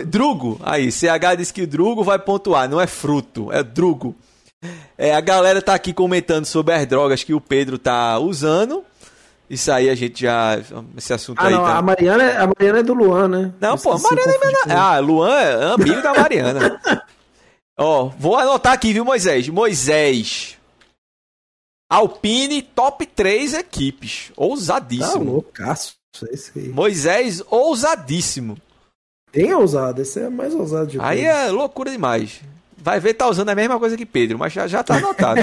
Drugo. 0.07 0.61
Aí, 0.63 0.93
CH 0.93 1.35
disse 1.37 1.53
que 1.53 1.63
o 1.63 1.67
Drugo 1.67 2.05
vai 2.05 2.17
pontuar. 2.17 2.69
Não 2.69 2.81
é 2.81 2.87
fruto, 2.87 3.51
é 3.51 3.61
Drugo. 3.63 4.15
É, 4.97 5.13
a 5.13 5.21
galera 5.21 5.61
tá 5.61 5.75
aqui 5.75 5.93
comentando 5.93 6.45
sobre 6.45 6.73
as 6.75 6.87
drogas 6.87 7.25
que 7.25 7.35
o 7.35 7.41
Pedro 7.41 7.77
tá 7.77 8.17
usando. 8.21 8.85
Isso 9.49 9.73
aí 9.73 9.91
a 9.91 9.97
gente 9.97 10.23
já. 10.23 10.61
Esse 10.97 11.13
assunto 11.13 11.41
Ah, 11.41 11.49
aí 11.49 11.55
não, 11.55 11.65
tá. 11.65 11.79
a 11.79 11.83
Mariana, 11.83 12.23
é- 12.23 12.37
a 12.37 12.47
Mariana 12.47 12.79
é 12.79 12.83
do 12.85 12.95
Luan, 12.95 13.27
né? 13.27 13.53
Não, 13.61 13.71
Eu 13.71 13.79
pô, 13.79 13.93
a 13.95 13.99
Mariana 13.99 14.33
é 14.33 14.47
minha... 14.47 14.79
Ah, 14.81 14.99
Luan 15.01 15.41
é 15.41 15.73
amigo 15.73 16.03
da 16.03 16.15
Mariana. 16.15 16.81
Ó, 17.77 18.05
vou 18.17 18.37
anotar 18.37 18.75
aqui, 18.75 18.93
viu, 18.93 19.05
Moisés? 19.05 19.49
Moisés. 19.49 20.57
Alpine, 21.91 22.63
top 22.63 23.05
3 23.07 23.55
equipes. 23.55 24.29
Tá 24.29 24.35
Ousadíssimo. 24.37 25.33
loucaço. 25.33 25.95
Esse 26.31 26.59
aí. 26.59 26.69
Moisés, 26.69 27.43
ousadíssimo. 27.49 28.57
Bem 29.33 29.55
ousado, 29.55 30.03
esse 30.03 30.21
é 30.21 30.29
mais 30.29 30.55
ousado 30.55 30.89
de 30.89 31.01
Aí 31.01 31.23
todos. 31.25 31.31
é 31.33 31.51
loucura 31.51 31.91
demais. 31.91 32.41
Vai 32.77 32.99
ver, 32.99 33.15
tá 33.15 33.29
usando 33.29 33.51
a 33.51 33.55
mesma 33.55 33.79
coisa 33.79 33.97
que 33.97 34.05
Pedro, 34.05 34.39
mas 34.39 34.53
já, 34.53 34.67
já 34.67 34.83
tá 34.83 34.97
anotado. 34.97 35.41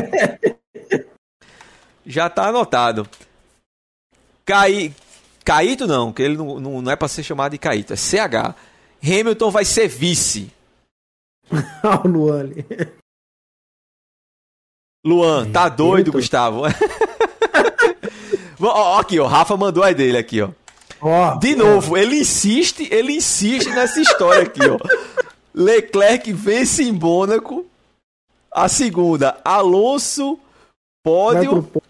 já 2.05 2.29
tá 2.29 2.47
anotado. 2.47 3.07
Cai... 4.45 4.93
Caíto 5.45 5.87
não, 5.87 6.11
que 6.11 6.21
ele 6.21 6.35
não, 6.35 6.59
não, 6.59 6.81
não 6.81 6.91
é 6.91 6.95
pra 6.97 7.07
ser 7.07 7.23
chamado 7.23 7.53
de 7.53 7.57
Caíto, 7.57 7.93
é 7.93 7.95
CH. 7.95 8.53
Hamilton 9.01 9.49
vai 9.49 9.63
ser 9.63 9.87
vice. 9.87 10.51
O 12.03 12.07
Luan 12.07 12.39
ali. 12.41 12.65
Luan, 15.05 15.49
tá 15.49 15.69
doido, 15.69 16.09
Hamilton. 16.09 16.11
Gustavo? 16.11 16.61
Ó, 18.59 18.99
aqui, 18.99 19.19
ó, 19.19 19.27
Rafa 19.27 19.55
mandou 19.57 19.83
a 19.83 19.91
dele 19.91 20.17
aqui, 20.17 20.41
ó. 20.41 20.49
Ó, 20.99 21.35
De 21.35 21.55
novo, 21.55 21.95
ele 21.95 22.19
insiste, 22.19 22.87
ele 22.91 23.13
insiste 23.17 23.69
nessa 23.69 23.99
história 24.01 24.43
aqui, 24.43 24.61
ó. 24.67 24.77
Leclerc 25.53 26.31
vence 26.33 26.83
em 26.83 26.91
Mônaco. 26.91 27.65
A 28.51 28.67
segunda, 28.67 29.37
Alonso, 29.45 30.39
pódio, 31.03 31.61
pó- 31.63 31.81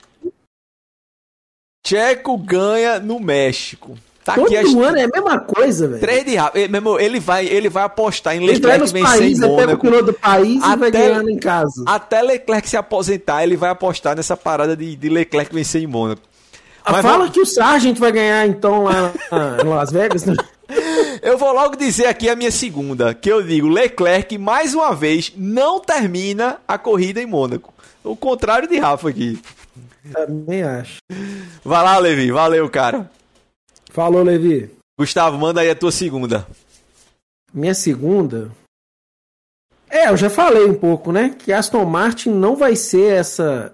Checo 1.85 2.38
ganha 2.38 2.99
no 2.99 3.19
México. 3.19 3.98
Tá 4.26 4.35
Todo 4.35 4.48
aqui 4.48 4.57
as 4.57 4.73
ano 4.73 4.98
é 4.98 5.03
a 5.03 5.07
mesma 5.07 5.39
coisa, 5.39 5.88
velho. 5.88 6.02
três 6.02 6.26
de 6.26 6.35
Rafa. 6.35 6.60
Ele, 6.60 6.81
meu 6.81 6.99
ele 6.99 7.18
vai, 7.18 7.45
ele 7.45 7.69
vai 7.69 7.84
apostar 7.84 8.35
em 8.35 8.45
Leclerc 8.45 8.80
vencer 8.81 8.99
em 8.99 9.03
países, 9.03 9.41
ele 9.41 9.56
pega 9.56 9.73
o 9.73 9.85
Mônaco. 9.85 10.03
do 10.03 10.14
país 10.14 10.57
e 10.57 10.76
vai 10.76 10.89
Até- 10.89 10.91
ganhando 10.91 11.30
em 11.30 11.38
casa. 11.39 11.84
Até 11.85 12.22
Leclerc 12.22 12.68
se 12.68 12.76
aposentar, 12.76 13.44
ele 13.44 13.56
vai 13.56 13.69
apostar 13.69 14.18
nessa 14.18 14.35
parada 14.35 14.76
de, 14.76 14.98
de 14.98 15.07
Leclerc 15.07 15.53
vencer 15.56 15.81
em 15.81 15.88
Mônaco. 15.88 16.22
Ah, 16.88 16.91
Mas 16.93 17.01
Fala 17.01 17.18
vamos- 17.18 17.31
que 17.34 17.41
o 17.41 17.45
Sargent 17.45 17.97
vai 17.99 18.11
ganhar 18.14 18.47
então 18.47 18.84
lá 18.85 19.11
em 19.64 19.68
Las 19.68 19.91
Vegas, 19.91 20.23
né? 20.26 20.34
Eu 21.22 21.38
vou 21.38 21.51
logo 21.51 21.76
dizer 21.76 22.05
aqui 22.05 22.30
a 22.30 22.35
minha 22.35 22.51
segunda, 22.51 23.14
que 23.14 23.30
eu 23.31 23.41
digo, 23.41 23.68
Leclerc 23.68 24.38
mais 24.38 24.73
uma 24.73 24.93
vez 24.95 25.34
não 25.35 25.80
termina 25.80 26.59
a 26.68 26.77
corrida 26.77 27.22
em 27.22 27.26
Mônaco. 27.26 27.73
O 28.03 28.15
contrário 28.15 28.68
de 28.68 28.77
Rafa 28.77 29.09
aqui. 29.09 29.41
Também 30.14 30.64
acho. 30.64 30.97
Vai 31.64 31.84
lá, 31.84 31.97
Levi. 31.97 32.31
Valeu, 32.31 32.69
cara. 32.69 33.09
Falou, 33.91 34.22
Levi. 34.23 34.69
Gustavo, 34.97 35.38
manda 35.38 35.61
aí 35.61 35.69
a 35.69 35.76
tua 35.76 35.91
segunda. 35.91 36.47
Minha 37.53 37.73
segunda. 37.73 38.51
É, 39.89 40.09
eu 40.09 40.18
já 40.18 40.30
falei 40.30 40.65
um 40.65 40.76
pouco, 40.76 41.11
né? 41.11 41.35
Que 41.38 41.51
Aston 41.51 41.84
Martin 41.85 42.30
não 42.30 42.55
vai 42.55 42.76
ser 42.76 43.14
essa 43.14 43.73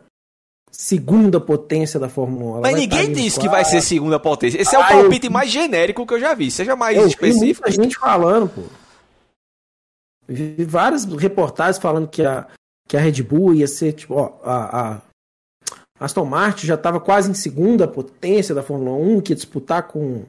segunda 0.76 1.40
potência 1.40 2.00
da 2.00 2.10
Fórmula 2.10 2.46
1. 2.46 2.50
Ela 2.54 2.62
Mas 2.62 2.76
ninguém 2.76 3.00
ali 3.02 3.14
disse 3.14 3.40
que 3.40 3.48
vai 3.48 3.64
ser 3.64 3.80
segunda 3.82 4.20
potência. 4.20 4.60
Esse 4.60 4.76
é 4.76 4.80
o 4.80 4.82
Ah, 4.82 4.88
palpite 4.88 5.28
eu- 5.28 5.32
mais 5.32 5.50
genérico 5.52 6.06
que 6.06 6.14
eu 6.16 6.20
já 6.20 6.34
vi. 6.34 6.50
Seja 6.50 6.76
mais 6.76 6.98
Eu 6.98 7.04
vi 7.04 7.10
específico. 7.10 7.68
muita 7.68 7.84
gente 7.84 7.98
falando, 7.98 8.50
pô. 8.50 8.62
Vi 10.28 10.64
várias 10.66 11.06
reportagens 11.06 11.78
falando 11.78 12.08
que 12.08 12.26
a, 12.26 12.48
que 12.88 12.96
a 12.98 13.00
Red 13.00 13.22
Bull 13.24 13.54
ia 13.54 13.68
ser, 13.68 13.94
tipo, 13.94 14.16
ó, 14.16 14.34
a, 14.44 14.94
a 14.94 15.02
Aston 16.00 16.26
Martin 16.26 16.66
já 16.66 16.76
estava 16.76 17.00
quase 17.00 17.30
em 17.30 17.34
segunda 17.34 17.88
potência 17.88 18.56
da 18.56 18.64
Fórmula 18.64 18.92
1, 18.98 19.22
que 19.22 19.32
ia 19.34 19.36
disputar 19.36 19.84
com, 19.88 20.24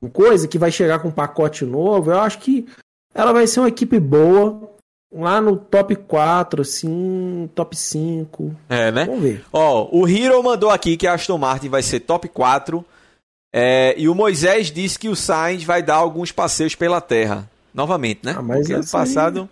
com 0.00 0.10
coisa, 0.10 0.48
que 0.48 0.58
vai 0.58 0.72
chegar 0.72 0.98
com 1.00 1.08
um 1.08 1.12
pacote 1.12 1.64
novo. 1.64 2.10
Eu 2.10 2.18
acho 2.20 2.38
que 2.38 2.66
ela 3.14 3.32
vai 3.32 3.46
ser 3.46 3.60
uma 3.60 3.68
equipe 3.68 4.00
boa, 4.00 4.70
lá 5.12 5.40
no 5.40 5.56
top 5.56 5.96
4, 5.96 6.62
assim, 6.62 7.50
top 7.54 7.76
5. 7.76 8.54
É, 8.68 8.90
né? 8.92 9.04
Vamos 9.06 9.22
ver. 9.22 9.44
Ó, 9.52 9.88
o 9.90 10.08
Hero 10.08 10.42
mandou 10.42 10.70
aqui 10.70 10.96
que 10.96 11.06
a 11.06 11.14
Aston 11.14 11.38
Martin 11.38 11.68
vai 11.68 11.82
ser 11.82 12.00
top 12.00 12.28
4. 12.28 12.84
é, 13.52 13.94
e 13.98 14.08
o 14.08 14.14
Moisés 14.14 14.70
disse 14.70 14.98
que 14.98 15.08
o 15.08 15.16
Sainz 15.16 15.64
vai 15.64 15.82
dar 15.82 15.96
alguns 15.96 16.30
passeios 16.32 16.74
pela 16.74 17.00
terra. 17.00 17.50
Novamente, 17.74 18.20
né? 18.24 18.34
Ah, 18.36 18.42
mas 18.42 18.60
Porque 18.60 18.74
aí- 18.74 18.86
passado. 18.88 19.48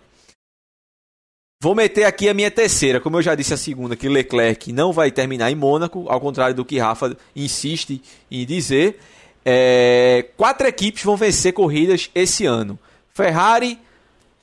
Vou 1.61 1.75
meter 1.75 2.05
aqui 2.05 2.29
a 2.29 2.33
minha 2.33 2.49
terceira. 2.49 3.01
Como 3.01 3.17
eu 3.17 3.21
já 3.21 3.35
disse 3.35 3.53
a 3.53 3.57
segunda, 3.57 3.95
que 3.95 4.07
Leclerc 4.07 4.71
não 4.71 4.93
vai 4.93 5.11
terminar 5.11 5.51
em 5.51 5.55
Mônaco, 5.55 6.05
ao 6.07 6.21
contrário 6.21 6.55
do 6.55 6.63
que 6.63 6.79
Rafa 6.79 7.17
insiste 7.35 8.01
em 8.31 8.45
dizer. 8.45 8.97
É, 9.43 10.25
quatro 10.37 10.67
equipes 10.67 11.03
vão 11.03 11.17
vencer 11.17 11.51
corridas 11.53 12.09
esse 12.15 12.45
ano: 12.45 12.79
Ferrari, 13.13 13.77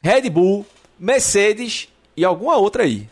Red 0.02 0.28
Bull, 0.28 0.66
Mercedes 0.98 1.88
e 2.16 2.24
alguma 2.24 2.56
outra 2.56 2.84
aí. 2.84 3.08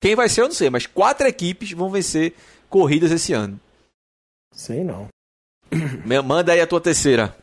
Quem 0.00 0.14
vai 0.14 0.28
ser 0.28 0.42
eu 0.42 0.46
não 0.46 0.54
sei, 0.54 0.70
mas 0.70 0.86
quatro 0.86 1.26
equipes 1.26 1.72
vão 1.72 1.90
vencer 1.90 2.34
corridas 2.68 3.10
esse 3.10 3.32
ano. 3.32 3.58
Sei 4.52 4.84
não. 4.84 5.08
Manda 6.24 6.52
aí 6.52 6.60
a 6.60 6.66
tua 6.66 6.80
terceira. 6.80 7.36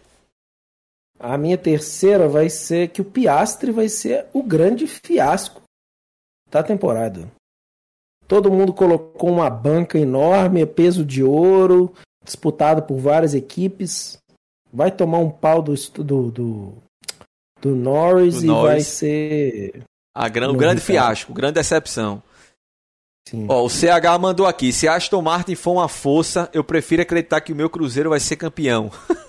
A 1.19 1.37
minha 1.37 1.57
terceira 1.57 2.27
vai 2.27 2.49
ser 2.49 2.89
que 2.89 3.01
o 3.01 3.05
Piastre 3.05 3.71
vai 3.71 3.87
ser 3.87 4.25
o 4.33 4.43
grande 4.43 4.87
fiasco 4.87 5.61
da 6.49 6.61
temporada. 6.61 7.31
Todo 8.27 8.51
mundo 8.51 8.73
colocou 8.73 9.29
uma 9.29 9.49
banca 9.49 9.97
enorme, 9.97 10.65
peso 10.65 11.05
de 11.05 11.23
ouro, 11.23 11.93
disputado 12.23 12.83
por 12.83 12.97
várias 12.97 13.33
equipes. 13.33 14.17
Vai 14.71 14.91
tomar 14.91 15.19
um 15.19 15.29
pau 15.29 15.61
do 15.61 15.73
do, 15.75 16.31
do, 16.31 16.73
do 17.63 17.75
Norris 17.75 18.35
Do 18.35 18.43
e 18.43 18.47
Norris. 18.47 18.71
vai 18.71 18.79
ser. 18.81 19.83
A 20.15 20.27
gran- 20.29 20.49
o 20.51 20.55
grande 20.55 20.81
fiasco, 20.81 21.33
grande 21.33 21.53
decepção. 21.53 22.21
Sim. 23.27 23.45
Ó, 23.49 23.63
o 23.63 23.69
CH 23.69 24.19
mandou 24.19 24.45
aqui: 24.45 24.71
se 24.73 24.87
a 24.87 24.95
Aston 24.95 25.21
Martin 25.21 25.55
for 25.55 25.71
uma 25.71 25.87
força, 25.87 26.49
eu 26.53 26.63
prefiro 26.63 27.01
acreditar 27.01 27.39
que 27.41 27.53
o 27.53 27.55
meu 27.55 27.69
Cruzeiro 27.69 28.09
vai 28.09 28.19
ser 28.19 28.35
campeão. 28.35 28.91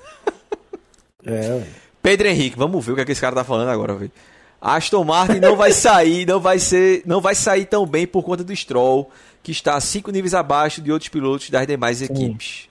É. 1.27 1.63
Pedro 2.03 2.29
Henrique, 2.29 2.55
vamos 2.55 2.85
ver 2.85 2.93
o 2.93 2.95
que, 2.97 3.01
é 3.01 3.05
que 3.07 3.13
esse 3.13 3.21
cara 3.21 3.35
tá 3.35 3.43
falando 3.43 3.71
agora, 3.71 3.95
velho. 3.95 4.13
A 4.61 4.77
Aston 4.77 5.03
Martin 5.05 5.41
não 5.41 5.57
vai 5.57 5.73
sair, 5.73 6.27
não 6.27 6.39
vai 6.39 6.59
ser, 6.59 7.03
não 7.07 7.19
vai 7.21 7.35
sair 7.35 7.65
tão 7.65 7.87
bem 7.87 8.07
por 8.07 8.23
conta 8.23 8.45
do 8.45 8.55
Stroll, 8.55 9.11
que 9.43 9.51
está 9.51 9.81
cinco 9.81 10.11
níveis 10.11 10.35
abaixo 10.35 10.83
de 10.83 10.93
outros 10.93 11.09
pilotos 11.09 11.49
das 11.49 11.67
demais 11.67 12.03
equipes. 12.03 12.69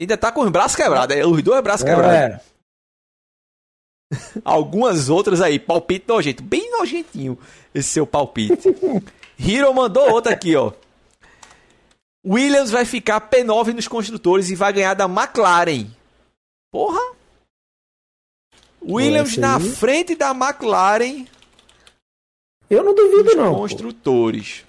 Ainda 0.00 0.16
tá 0.16 0.30
com 0.30 0.42
os 0.42 0.50
braços 0.50 0.76
quebrados, 0.76 1.16
é, 1.16 1.26
os 1.26 1.42
dois 1.42 1.60
braços 1.60 1.84
quebrados. 1.84 2.38
É, 4.12 4.16
Algumas 4.44 5.08
outras 5.08 5.40
aí, 5.40 5.58
palpite 5.58 6.06
nojento, 6.08 6.42
bem 6.42 6.70
nojentinho 6.70 7.38
esse 7.74 7.88
seu 7.88 8.06
palpite. 8.06 8.68
Hero 9.38 9.72
mandou 9.72 10.10
outra 10.10 10.32
aqui, 10.32 10.56
ó. 10.56 10.72
Williams 12.26 12.70
vai 12.70 12.84
ficar 12.84 13.30
P9 13.30 13.74
nos 13.74 13.86
construtores 13.86 14.50
e 14.50 14.54
vai 14.54 14.72
ganhar 14.72 14.94
da 14.94 15.04
McLaren. 15.04 15.86
Porra! 16.72 17.00
Williams 18.82 19.32
essa 19.32 19.40
na 19.40 19.60
frente 19.60 20.14
da 20.14 20.30
McLaren 20.30 21.26
eu 22.70 22.84
não 22.84 22.94
duvido, 22.94 23.34
não. 23.34 23.54
pô. 23.54 23.60
construtores. 23.60 24.64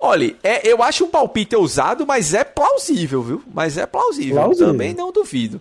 Olha, 0.00 0.36
é, 0.42 0.66
eu 0.70 0.82
acho 0.82 1.04
um 1.04 1.10
palpite 1.10 1.56
ousado, 1.56 2.06
mas 2.06 2.34
é 2.34 2.44
plausível, 2.44 3.22
viu? 3.22 3.42
Mas 3.52 3.76
é 3.76 3.86
plausível. 3.86 4.36
Plausível. 4.36 4.68
Também 4.68 4.94
não 4.94 5.12
duvido. 5.12 5.60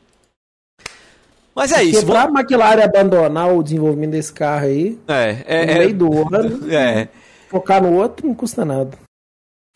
Mas 1.57 1.71
é 1.71 1.83
isso. 1.83 2.05
pra 2.05 2.25
vamos- 2.27 2.39
McLaren 2.39 2.83
abandonar 2.83 3.51
o 3.53 3.63
desenvolvimento 3.63 4.11
desse 4.11 4.31
carro 4.31 4.65
aí, 4.65 4.99
É, 5.07 5.33
no 5.33 5.39
é, 5.47 5.71
é, 5.71 5.79
meio 5.79 5.93
do 5.97 6.35
ano, 6.35 6.69
é. 6.73 7.09
focar 7.49 7.81
no 7.81 7.93
outro 7.95 8.27
não 8.27 8.35
custa 8.35 8.63
nada. 8.63 8.97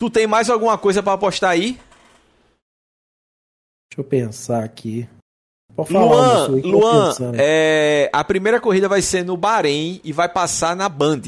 Tu 0.00 0.08
tem 0.10 0.26
mais 0.26 0.48
alguma 0.48 0.78
coisa 0.78 1.02
pra 1.02 1.12
apostar 1.14 1.50
aí? 1.50 1.72
Deixa 3.90 3.98
eu 3.98 4.04
pensar 4.04 4.62
aqui. 4.64 5.08
Pode 5.74 5.90
falar, 5.92 6.46
Luan, 6.48 6.60
Luan, 6.64 7.12
é, 7.38 8.10
a 8.12 8.22
primeira 8.22 8.60
corrida 8.60 8.88
vai 8.88 9.00
ser 9.02 9.24
no 9.24 9.36
Bahrein 9.36 10.00
e 10.04 10.12
vai 10.12 10.28
passar 10.28 10.76
na 10.76 10.88
Band. 10.88 11.22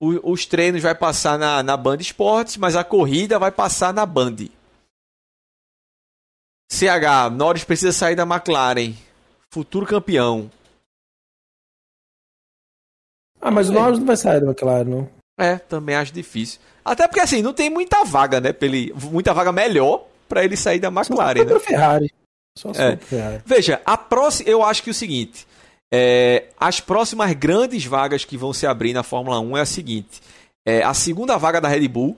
O- 0.00 0.32
os 0.32 0.44
treinos 0.46 0.82
vai 0.82 0.94
passar 0.96 1.38
na, 1.38 1.62
na 1.62 1.76
Band 1.76 1.96
Esportes, 1.98 2.56
mas 2.56 2.74
a 2.76 2.82
corrida 2.82 3.38
vai 3.38 3.52
passar 3.52 3.94
na 3.94 4.04
Band. 4.04 4.36
CH, 6.70 7.30
Norris 7.32 7.64
precisa 7.64 7.92
sair 7.92 8.16
da 8.16 8.22
McLaren. 8.24 8.94
Futuro 9.52 9.84
campeão. 9.84 10.50
Ah, 13.40 13.50
mas 13.50 13.68
o 13.68 13.72
Norris 13.72 13.98
não 13.98 14.06
vai 14.06 14.16
sair 14.16 14.40
da 14.40 14.46
McLaren, 14.46 14.84
não. 14.84 15.10
É, 15.38 15.56
também 15.58 15.94
acho 15.94 16.12
difícil. 16.12 16.60
Até 16.84 17.06
porque 17.06 17.20
assim, 17.20 17.42
não 17.42 17.52
tem 17.52 17.68
muita 17.68 18.04
vaga, 18.04 18.40
né? 18.40 18.52
Pra 18.52 18.66
ele, 18.66 18.92
muita 19.10 19.34
vaga 19.34 19.52
melhor 19.52 20.06
pra 20.28 20.44
ele 20.44 20.56
sair 20.56 20.78
da 20.78 20.88
Só 20.90 21.00
McLaren, 21.00 21.46
for 21.46 21.54
né? 21.54 21.60
Ferrari. 21.60 22.14
Só 22.56 22.70
É. 22.70 22.96
Ferrari. 22.96 23.42
Veja, 23.44 23.80
a 23.84 23.98
próxima, 23.98 24.48
eu 24.48 24.62
acho 24.62 24.82
que 24.82 24.90
é 24.90 24.92
o 24.92 24.94
seguinte: 24.94 25.46
é, 25.92 26.46
as 26.58 26.80
próximas 26.80 27.32
grandes 27.34 27.84
vagas 27.84 28.24
que 28.24 28.38
vão 28.38 28.52
se 28.52 28.66
abrir 28.66 28.94
na 28.94 29.02
Fórmula 29.02 29.38
1 29.40 29.56
é 29.56 29.60
a 29.60 29.66
seguinte: 29.66 30.22
é, 30.66 30.82
a 30.82 30.94
segunda 30.94 31.36
vaga 31.36 31.60
da 31.60 31.68
Red 31.68 31.88
Bull, 31.88 32.16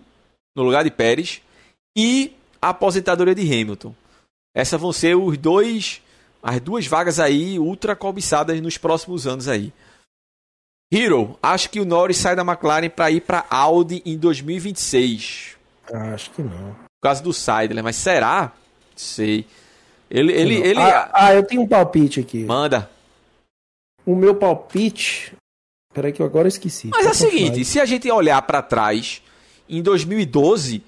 no 0.56 0.62
lugar 0.62 0.84
de 0.84 0.90
Pérez, 0.90 1.40
e 1.96 2.32
a 2.62 2.68
aposentadoria 2.68 3.34
de 3.34 3.42
Hamilton. 3.42 3.94
Essas 4.54 4.80
vão 4.80 4.92
ser 4.92 5.16
os 5.16 5.36
dois, 5.36 6.00
as 6.44 6.60
duas 6.60 6.86
vagas 6.86 7.18
aí 7.18 7.58
ultra 7.58 7.96
cobiçadas 7.96 8.60
nos 8.60 8.76
próximos 8.76 9.26
anos 9.26 9.48
aí. 9.48 9.72
Hero, 10.92 11.38
acho 11.42 11.70
que 11.70 11.80
o 11.80 11.84
Norris 11.86 12.18
sai 12.18 12.36
da 12.36 12.42
McLaren 12.42 12.90
para 12.90 13.10
ir 13.10 13.22
para 13.22 13.46
Audi 13.48 14.02
em 14.04 14.18
2026. 14.18 15.56
Ah, 15.90 16.12
acho 16.12 16.30
que 16.32 16.42
não. 16.42 16.72
Por 16.74 17.02
causa 17.02 17.22
do 17.22 17.32
Seidler, 17.32 17.82
mas 17.82 17.96
será? 17.96 18.52
Sei. 18.94 19.46
Ele, 20.10 20.32
ele, 20.32 20.54
ele 20.56 20.80
Ah, 20.80 21.10
ah, 21.14 21.34
eu 21.34 21.42
tenho 21.42 21.62
um 21.62 21.66
palpite 21.66 22.20
aqui. 22.20 22.44
manda. 22.44 22.90
O 24.04 24.14
meu 24.14 24.34
palpite. 24.34 25.32
Peraí, 25.94 26.12
que 26.12 26.20
eu 26.20 26.26
agora 26.26 26.46
esqueci. 26.46 26.88
Mas 26.88 27.06
é 27.06 27.10
o 27.10 27.14
seguinte, 27.14 27.64
se 27.64 27.80
a 27.80 27.86
gente 27.86 28.10
olhar 28.10 28.40
pra 28.42 28.60
trás, 28.60 29.22
em 29.66 29.82
2012, 29.82 30.82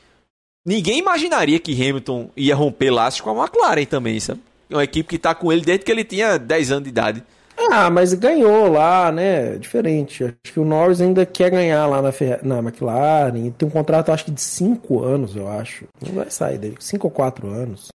ninguém 0.67 0.99
imaginaria 0.99 1.59
que 1.59 1.73
Hamilton 1.73 2.31
ia 2.37 2.55
romper 2.55 2.91
laços 2.91 3.23
com 3.23 3.31
a 3.31 3.45
McLaren 3.45 3.87
também, 3.87 4.21
sabe? 4.21 4.41
É 4.71 4.75
uma 4.75 4.85
equipe 4.85 5.09
que 5.09 5.19
tá 5.19 5.35
com 5.35 5.53
ele 5.53 5.63
desde 5.63 5.85
que 5.85 5.91
ele 5.93 6.05
tinha 6.05 6.39
10 6.39 6.71
anos 6.73 6.85
de 6.85 6.89
idade. 6.91 7.23
Ah, 7.71 7.89
mas 7.89 8.13
ganhou 8.13 8.69
lá, 8.71 9.11
né? 9.11 9.57
Diferente. 9.57 10.25
Acho 10.25 10.35
que 10.53 10.61
o 10.61 10.65
Norris 10.65 11.01
ainda 11.01 11.25
quer 11.25 11.51
ganhar 11.51 11.87
lá 11.87 12.03
na, 12.03 12.11
na 12.43 12.59
McLaren. 12.59 13.51
Tem 13.51 13.67
um 13.67 13.71
contrato, 13.71 14.13
acho 14.13 14.27
que 14.27 14.31
de 14.31 14.41
5 14.43 15.03
anos, 15.03 15.35
eu 15.35 15.49
acho. 15.49 15.87
Não 16.05 16.13
vai 16.15 16.31
sair 16.31 16.59
dele. 16.59 16.77
5 16.79 17.07
ou 17.07 17.11
4 17.11 17.49
anos. 17.49 17.89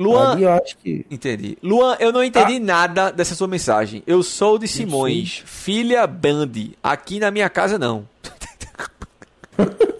Luan, 0.00 0.32
Ali 0.32 0.44
eu 0.44 0.52
acho 0.52 0.76
que. 0.78 1.04
entendi. 1.10 1.58
Luan, 1.62 1.96
eu 1.98 2.12
não 2.12 2.22
entendi 2.22 2.56
Ah. 2.56 2.60
nada 2.60 3.10
dessa 3.10 3.34
sua 3.34 3.48
mensagem. 3.48 4.02
Eu 4.06 4.22
sou 4.22 4.56
de 4.56 4.68
Simões, 4.68 5.42
filha 5.44 6.06
Band. 6.06 6.48
Aqui 6.82 7.18
na 7.18 7.30
minha 7.32 7.50
casa 7.50 7.78
não. 7.78 8.08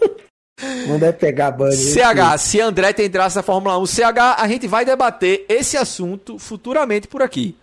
Não 0.89 0.99
deve 0.99 1.19
pegar 1.19 1.49
a 1.49 1.51
Band. 1.53 1.73
CH, 1.73 2.39
se 2.39 2.61
André 2.61 2.93
tem 2.93 3.09
traço 3.09 3.37
na 3.37 3.43
Fórmula 3.43 3.79
1, 3.79 3.87
CH, 3.87 4.37
a 4.39 4.49
gente 4.49 4.67
vai 4.67 4.85
debater 4.85 5.45
esse 5.49 5.77
assunto 5.77 6.39
futuramente 6.39 7.07
por 7.07 7.23
aqui. 7.23 7.57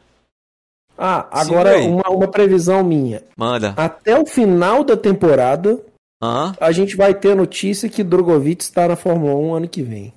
Ah, 0.97 1.27
agora 1.31 1.77
uma, 1.79 2.09
uma 2.09 2.27
previsão 2.27 2.83
minha. 2.83 3.21
Manda. 3.35 3.73
Até 3.75 4.17
o 4.17 4.25
final 4.25 4.83
da 4.83 4.95
temporada, 4.95 5.83
Hã? 6.23 6.55
a 6.59 6.71
gente 6.71 6.95
vai 6.95 7.13
ter 7.13 7.35
notícia 7.35 7.89
que 7.89 8.03
Drogovic 8.03 8.63
está 8.63 8.87
na 8.87 8.95
Fórmula 8.95 9.35
1 9.35 9.53
ano 9.55 9.67
que 9.67 9.83
vem. 9.83 10.13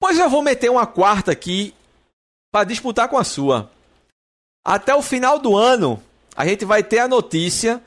Pois 0.00 0.18
eu 0.18 0.28
vou 0.28 0.42
meter 0.42 0.70
uma 0.70 0.86
quarta 0.86 1.30
aqui 1.30 1.72
para 2.52 2.64
disputar 2.64 3.08
com 3.08 3.16
a 3.16 3.22
sua. 3.22 3.70
Até 4.64 4.94
o 4.94 5.02
final 5.02 5.38
do 5.38 5.56
ano, 5.56 6.02
a 6.34 6.44
gente 6.46 6.64
vai 6.64 6.82
ter 6.82 6.98
a 6.98 7.08
notícia 7.08 7.80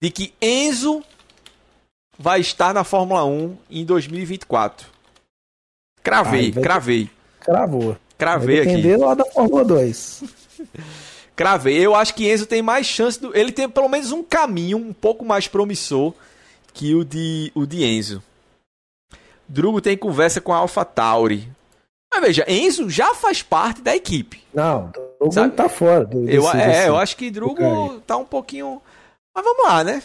de 0.00 0.10
que 0.10 0.34
Enzo 0.40 1.02
vai 2.18 2.40
estar 2.40 2.72
na 2.72 2.84
Fórmula 2.84 3.24
1 3.24 3.56
em 3.70 3.84
2024. 3.84 4.86
Cravei, 6.02 6.52
Ai, 6.54 6.62
cravei. 6.62 7.10
Cravou. 7.40 7.96
Cravei 8.16 8.64
vai 8.64 8.74
aqui. 8.74 8.96
lá 8.96 9.14
da 9.14 9.24
Fórmula 9.24 9.64
2. 9.64 10.24
Cravei. 11.36 11.78
Eu 11.78 11.94
acho 11.94 12.14
que 12.14 12.30
Enzo 12.30 12.46
tem 12.46 12.62
mais 12.62 12.86
chance. 12.86 13.20
Do... 13.20 13.36
Ele 13.36 13.50
tem 13.50 13.68
pelo 13.68 13.88
menos 13.88 14.12
um 14.12 14.22
caminho 14.22 14.78
um 14.78 14.92
pouco 14.92 15.24
mais 15.24 15.48
promissor 15.48 16.14
que 16.72 16.94
o 16.94 17.04
de, 17.04 17.50
o 17.54 17.66
de 17.66 17.84
Enzo. 17.84 18.22
Drugo 19.48 19.80
tem 19.80 19.96
conversa 19.96 20.40
com 20.40 20.52
a 20.52 20.58
Alpha 20.58 20.84
Tauri. 20.84 21.48
Mas 22.12 22.22
veja, 22.22 22.44
Enzo 22.48 22.88
já 22.88 23.14
faz 23.14 23.42
parte 23.42 23.82
da 23.82 23.96
equipe. 23.96 24.42
Não, 24.54 24.92
Drugo 25.20 25.50
tá 25.50 25.68
fora. 25.68 26.04
Do, 26.04 26.28
eu, 26.28 26.42
desse, 26.42 26.56
é, 26.56 26.66
desse, 26.66 26.88
eu 26.88 26.96
acho 26.96 27.16
que 27.16 27.30
Drugo 27.30 28.00
tá 28.06 28.16
um 28.16 28.24
pouquinho. 28.24 28.80
Mas 29.34 29.44
vamos 29.44 29.64
lá, 29.64 29.82
né? 29.82 30.02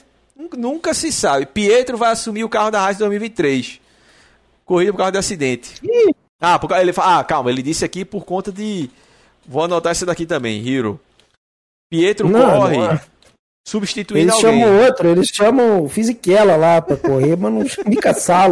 Nunca 0.58 0.94
se 0.94 1.12
sabe. 1.12 1.46
Pietro 1.46 1.98
vai 1.98 2.12
assumir 2.12 2.46
o 2.46 2.50
carro 2.50 2.72
da 2.72 2.80
Haas 2.82 2.98
2023. 2.98 3.82
Corrida 4.64 4.92
por 4.94 4.98
causa 4.98 5.12
de 5.12 5.18
acidente. 5.18 5.74
Ih. 5.84 6.14
Ah, 6.40 6.58
porque 6.58 6.74
ele 6.76 6.94
ah, 6.98 7.24
calma, 7.24 7.50
ele 7.52 7.62
disse 7.62 7.84
aqui 7.84 8.06
por 8.06 8.24
conta 8.24 8.52
de. 8.52 8.90
Vou 9.46 9.64
anotar 9.64 9.92
isso 9.92 10.06
daqui 10.06 10.26
também, 10.26 10.62
Hiro. 10.62 11.00
Pietro 11.90 12.30
Não, 12.30 12.40
corre 12.40 12.78
não 12.78 12.92
é. 12.92 13.02
substituindo 13.68 14.32
Eles 14.32 14.36
alguém. 14.36 14.62
chamam 14.62 14.86
outro, 14.86 15.10
eles 15.10 15.28
chamam 15.30 15.84
o 15.84 15.90
Fisichella 15.90 16.56
lá 16.56 16.82
pra 16.82 16.96
correr, 16.96 17.36
mas 17.36 17.52
não 17.52 17.68
chamam 17.68 17.94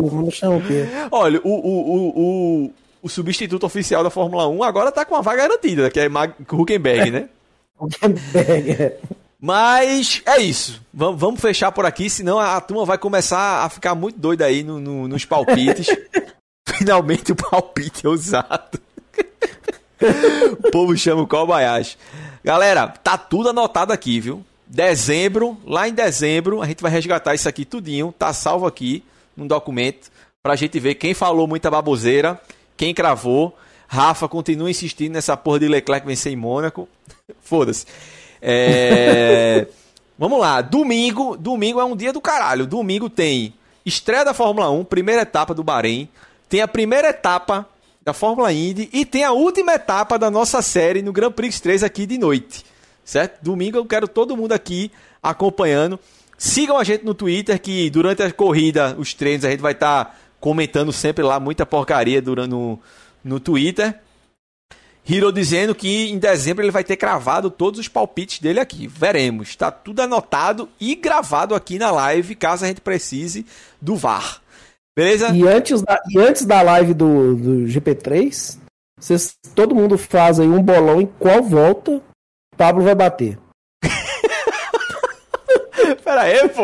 mas 0.01 0.13
não 0.13 0.31
chamam 0.31 0.57
o 0.57 0.65
quê? 0.65 0.87
Olha, 1.11 1.39
o, 1.43 1.49
o, 1.49 1.93
o, 1.93 2.65
o, 2.65 2.73
o 3.03 3.09
substituto 3.09 3.63
oficial 3.63 4.03
da 4.03 4.09
Fórmula 4.09 4.47
1 4.47 4.63
agora 4.63 4.91
tá 4.91 5.05
com 5.05 5.13
uma 5.13 5.21
vaga 5.21 5.43
garantida, 5.43 5.91
que 5.91 5.99
é 5.99 6.09
Mag 6.09 6.33
Huckenberg, 6.51 7.11
né? 7.11 7.29
O 7.79 7.87
Kemberg, 7.87 8.71
é. 8.71 8.97
Mas 9.39 10.21
é 10.25 10.39
isso. 10.39 10.81
Vamos, 10.93 11.19
vamos 11.19 11.39
fechar 11.41 11.71
por 11.71 11.85
aqui, 11.85 12.09
senão 12.09 12.39
a, 12.39 12.55
a 12.55 12.61
turma 12.61 12.85
vai 12.85 12.97
começar 12.97 13.63
a 13.63 13.69
ficar 13.69 13.93
muito 13.93 14.19
doida 14.19 14.45
aí 14.45 14.63
no, 14.63 14.79
no- 14.79 15.07
nos 15.07 15.25
palpites. 15.25 15.87
Finalmente 16.67 17.31
o 17.31 17.35
palpite 17.35 18.05
é 18.05 18.09
usado. 18.09 18.79
o 20.63 20.71
povo 20.71 20.97
chama 20.97 21.21
o 21.21 21.27
Kobayashi. 21.27 21.97
Galera, 22.43 22.87
tá 22.87 23.17
tudo 23.17 23.49
anotado 23.49 23.93
aqui, 23.93 24.19
viu? 24.19 24.43
Dezembro, 24.65 25.57
lá 25.65 25.87
em 25.87 25.93
dezembro, 25.93 26.61
a 26.61 26.65
gente 26.67 26.81
vai 26.81 26.91
resgatar 26.91 27.33
isso 27.35 27.47
aqui 27.47 27.63
tudinho. 27.63 28.13
Tá 28.17 28.33
salvo 28.33 28.65
aqui 28.65 29.03
num 29.35 29.47
documento 29.47 30.09
pra 30.43 30.55
gente 30.55 30.79
ver 30.79 30.95
quem 30.95 31.13
falou 31.13 31.47
muita 31.47 31.69
baboseira, 31.71 32.39
quem 32.75 32.93
cravou. 32.93 33.57
Rafa 33.87 34.27
continua 34.27 34.69
insistindo 34.69 35.13
nessa 35.13 35.37
porra 35.37 35.59
de 35.59 35.67
Leclerc 35.67 36.05
vencer 36.05 36.33
em 36.33 36.35
Mônaco. 36.35 36.89
Foda-se. 37.41 37.85
É... 38.41 39.67
Vamos 40.19 40.39
lá, 40.39 40.61
domingo, 40.61 41.37
domingo 41.37 41.79
é 41.79 41.85
um 41.85 41.95
dia 41.95 42.11
do 42.11 42.19
caralho. 42.19 42.65
Domingo 42.65 43.09
tem 43.09 43.53
estreia 43.85 44.25
da 44.25 44.33
Fórmula 44.33 44.69
1, 44.71 44.83
primeira 44.83 45.21
etapa 45.21 45.53
do 45.53 45.63
Bahrein, 45.63 46.09
tem 46.49 46.61
a 46.61 46.67
primeira 46.67 47.09
etapa 47.09 47.67
da 48.03 48.13
Fórmula 48.13 48.51
Indy 48.51 48.89
e 48.91 49.05
tem 49.05 49.23
a 49.23 49.31
última 49.31 49.73
etapa 49.73 50.17
da 50.17 50.31
nossa 50.31 50.61
série 50.61 51.01
no 51.01 51.11
Grand 51.11 51.31
Prix 51.31 51.59
3 51.59 51.83
aqui 51.83 52.05
de 52.05 52.17
noite. 52.17 52.65
Certo? 53.03 53.43
Domingo 53.43 53.77
eu 53.77 53.85
quero 53.85 54.07
todo 54.07 54.35
mundo 54.35 54.53
aqui 54.53 54.91
acompanhando. 55.21 55.99
Sigam 56.37 56.77
a 56.77 56.83
gente 56.83 57.05
no 57.05 57.13
Twitter 57.13 57.59
que 57.61 57.89
durante 57.89 58.23
a 58.23 58.31
corrida, 58.31 58.95
os 58.97 59.13
treinos, 59.13 59.45
a 59.45 59.49
gente 59.49 59.59
vai 59.59 59.73
estar 59.73 60.17
comentando 60.39 60.91
sempre 60.91 61.23
lá 61.23 61.39
muita 61.39 61.65
porcaria 61.65 62.21
durante 62.21 62.49
no, 62.49 62.79
no 63.23 63.39
Twitter. 63.39 63.99
Hiro 65.09 65.31
dizendo 65.31 65.73
que 65.73 66.11
em 66.11 66.17
dezembro 66.17 66.63
ele 66.63 66.71
vai 66.71 66.83
ter 66.83 66.97
cravado 66.97 67.49
todos 67.49 67.79
os 67.79 67.87
palpites 67.87 68.39
dele 68.39 68.59
aqui. 68.59 68.87
Veremos. 68.87 69.49
Está 69.49 69.71
tudo 69.71 70.01
anotado 70.01 70.67
e 70.79 70.95
gravado 70.95 71.55
aqui 71.55 71.79
na 71.79 71.91
live, 71.91 72.35
caso 72.35 72.65
a 72.65 72.67
gente 72.67 72.81
precise 72.81 73.45
do 73.81 73.95
VAR. 73.95 74.41
Beleza? 74.95 75.29
E 75.29 75.47
antes 75.47 75.81
da, 75.81 75.99
e 76.09 76.19
antes 76.19 76.45
da 76.45 76.61
live 76.61 76.93
do, 76.93 77.35
do 77.35 77.51
GP3, 77.67 78.57
vocês, 78.99 79.35
todo 79.55 79.75
mundo 79.75 79.97
faz 79.97 80.39
aí 80.39 80.47
um 80.47 80.61
bolão 80.61 80.99
em 80.99 81.05
qual 81.05 81.41
volta 81.41 81.91
o 81.91 82.03
Pablo 82.57 82.83
vai 82.83 82.95
bater. 82.95 83.37
Pera 86.03 86.23
aí, 86.23 86.49
pô. 86.49 86.63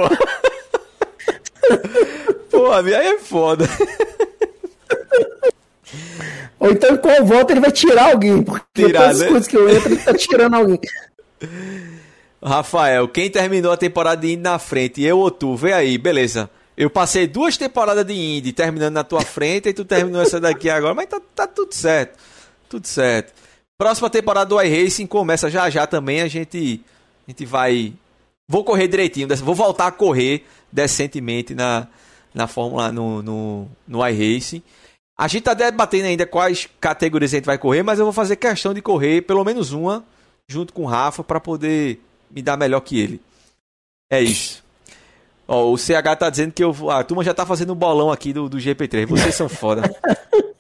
pô, 2.52 2.72
aí 2.72 2.94
é 2.94 3.20
foda. 3.20 3.66
Ou 6.64 6.72
então 6.72 6.96
em 6.96 6.98
qual 6.98 7.26
volta 7.26 7.52
ele 7.52 7.60
vai 7.60 7.74
tirar 7.74 8.12
alguém, 8.12 8.42
porque 8.42 8.86
Tirar, 8.86 9.02
todas 9.02 9.16
as 9.16 9.20
né? 9.20 9.28
coisas 9.28 9.48
que 9.48 9.58
eu 9.58 9.70
entro, 9.70 9.92
ele 9.92 10.02
tá 10.02 10.14
tirando 10.14 10.54
alguém. 10.54 10.80
Rafael, 12.42 13.06
quem 13.10 13.30
terminou 13.30 13.74
a 13.74 13.78
temporada 13.78 14.22
de 14.22 14.32
Indy 14.32 14.42
na 14.42 14.58
frente, 14.58 15.02
eu 15.02 15.20
ou 15.20 15.30
tu? 15.30 15.58
Vê 15.58 15.74
aí, 15.74 15.98
beleza. 15.98 16.50
Eu 16.78 16.90
passei 16.90 17.28
duas 17.28 17.58
temporadas 17.58 18.06
de 18.06 18.14
Indy 18.14 18.54
terminando 18.54 18.94
na 18.94 19.04
tua 19.04 19.22
frente 19.22 19.68
e 19.68 19.74
tu 19.74 19.84
terminou 19.84 20.22
essa 20.22 20.40
daqui 20.40 20.70
agora, 20.70 20.94
mas 20.94 21.08
tá, 21.08 21.22
tá 21.36 21.46
tudo 21.46 21.74
certo. 21.74 22.18
Tudo 22.70 22.88
certo. 22.88 23.34
Próxima 23.78 24.10
temporada 24.10 24.46
do 24.46 24.62
iRacing 24.62 25.06
começa 25.06 25.50
já 25.50 25.70
já 25.70 25.86
também, 25.86 26.22
a 26.22 26.30
gente 26.30 26.80
a 27.28 27.32
gente 27.32 27.46
vai 27.46 27.94
vou 28.48 28.64
correr 28.64 28.88
direitinho, 28.88 29.28
vou 29.38 29.54
voltar 29.54 29.88
a 29.88 29.92
correr 29.92 30.46
decentemente 30.72 31.54
na 31.54 31.88
na 32.34 32.48
Fórmula 32.48 32.90
no 32.90 33.22
no, 33.22 33.68
no 33.86 34.08
iRacing. 34.08 34.64
A 35.18 35.28
gente 35.28 35.44
tá 35.44 35.54
debatendo 35.54 36.08
ainda 36.08 36.26
quais 36.26 36.68
categorias 36.80 37.34
a 37.34 37.38
gente 37.38 37.46
vai 37.46 37.58
correr, 37.58 37.84
mas 37.84 38.00
eu 38.00 38.06
vou 38.06 38.14
fazer 38.14 38.36
questão 38.36 38.74
de 38.74 38.82
correr 38.82 39.22
pelo 39.22 39.44
menos 39.44 39.72
uma 39.72 40.04
junto 40.48 40.74
com 40.74 40.84
o 40.84 40.88
Rafa 40.88 41.24
para 41.24 41.40
poder 41.40 42.00
me 42.32 42.42
dar 42.42 42.58
melhor 42.58 42.80
que 42.82 43.00
ele. 43.00 43.22
É 44.12 44.22
isso. 44.22 44.64
Ó, 45.48 45.72
o 45.72 45.78
CH 45.78 46.16
tá 46.18 46.30
dizendo 46.30 46.52
que 46.52 46.64
eu 46.64 46.72
vou. 46.72 46.90
A 46.90 47.04
turma 47.04 47.24
já 47.24 47.34
tá 47.34 47.46
fazendo 47.46 47.74
um 47.74 47.76
bolão 47.76 48.12
aqui 48.12 48.34
do, 48.34 48.48
do 48.50 48.58
GP3. 48.58 49.06
Vocês 49.06 49.36
são 49.36 49.50
foda. 49.50 49.84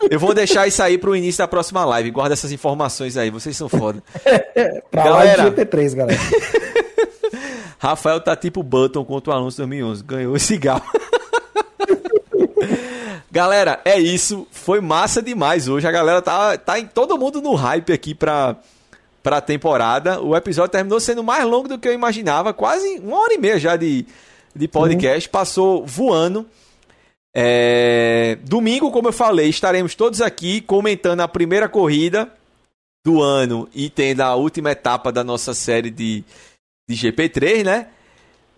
Eu 0.10 0.20
vou 0.20 0.34
deixar 0.34 0.68
isso 0.68 0.84
aí 0.84 0.98
pro 0.98 1.16
início 1.16 1.40
da 1.40 1.48
próxima 1.48 1.86
live. 1.86 2.12
Guarda 2.12 2.34
essas 2.34 2.52
informações 2.52 3.16
aí. 3.18 3.30
Vocês 3.30 3.56
são 3.56 3.70
foda. 3.70 4.04
Pra 4.92 5.04
Galera. 5.04 5.44
lá 5.46 5.50
de 5.50 5.56
GP3, 5.56 5.96
galera. 5.96 6.20
Rafael 7.80 8.20
tá 8.20 8.36
tipo 8.36 8.62
Button 8.62 9.04
contra 9.04 9.32
o 9.32 9.36
Alonso 9.36 9.58
2011. 9.58 10.04
Ganhou 10.04 10.36
esse 10.36 10.58
galo. 10.58 10.84
galera, 13.34 13.82
é 13.84 14.00
isso. 14.00 14.48
Foi 14.52 14.80
massa 14.80 15.20
demais 15.20 15.68
hoje. 15.68 15.88
A 15.88 15.92
galera 15.92 16.22
tá, 16.22 16.56
tá 16.56 16.80
em 16.80 16.86
todo 16.86 17.18
mundo 17.18 17.42
no 17.42 17.56
hype 17.56 17.92
aqui 17.92 18.14
pra, 18.14 18.56
pra 19.24 19.42
temporada. 19.42 20.22
O 20.22 20.36
episódio 20.36 20.72
terminou 20.72 21.00
sendo 21.00 21.24
mais 21.24 21.44
longo 21.44 21.68
do 21.68 21.80
que 21.80 21.88
eu 21.88 21.94
imaginava. 21.94 22.54
Quase 22.54 23.00
uma 23.00 23.18
hora 23.18 23.34
e 23.34 23.40
meia 23.40 23.60
já 23.60 23.76
de, 23.76 24.06
de 24.56 24.68
podcast. 24.68 25.28
Passou 25.28 25.84
voando. 25.84 26.46
É, 27.36 28.38
Domingo, 28.44 28.92
como 28.92 29.08
eu 29.08 29.14
falei, 29.14 29.50
estaremos 29.50 29.96
todos 29.96 30.22
aqui 30.22 30.62
comentando 30.62 31.22
a 31.22 31.28
primeira 31.28 31.68
corrida 31.68 32.32
do 33.04 33.20
ano 33.20 33.68
e 33.74 33.90
tendo 33.90 34.22
a 34.22 34.36
última 34.36 34.72
etapa 34.72 35.12
da 35.12 35.24
nossa 35.24 35.56
série 35.56 35.90
de, 35.90 36.24
de 36.88 36.96
GP3, 36.96 37.66
né? 37.66 37.88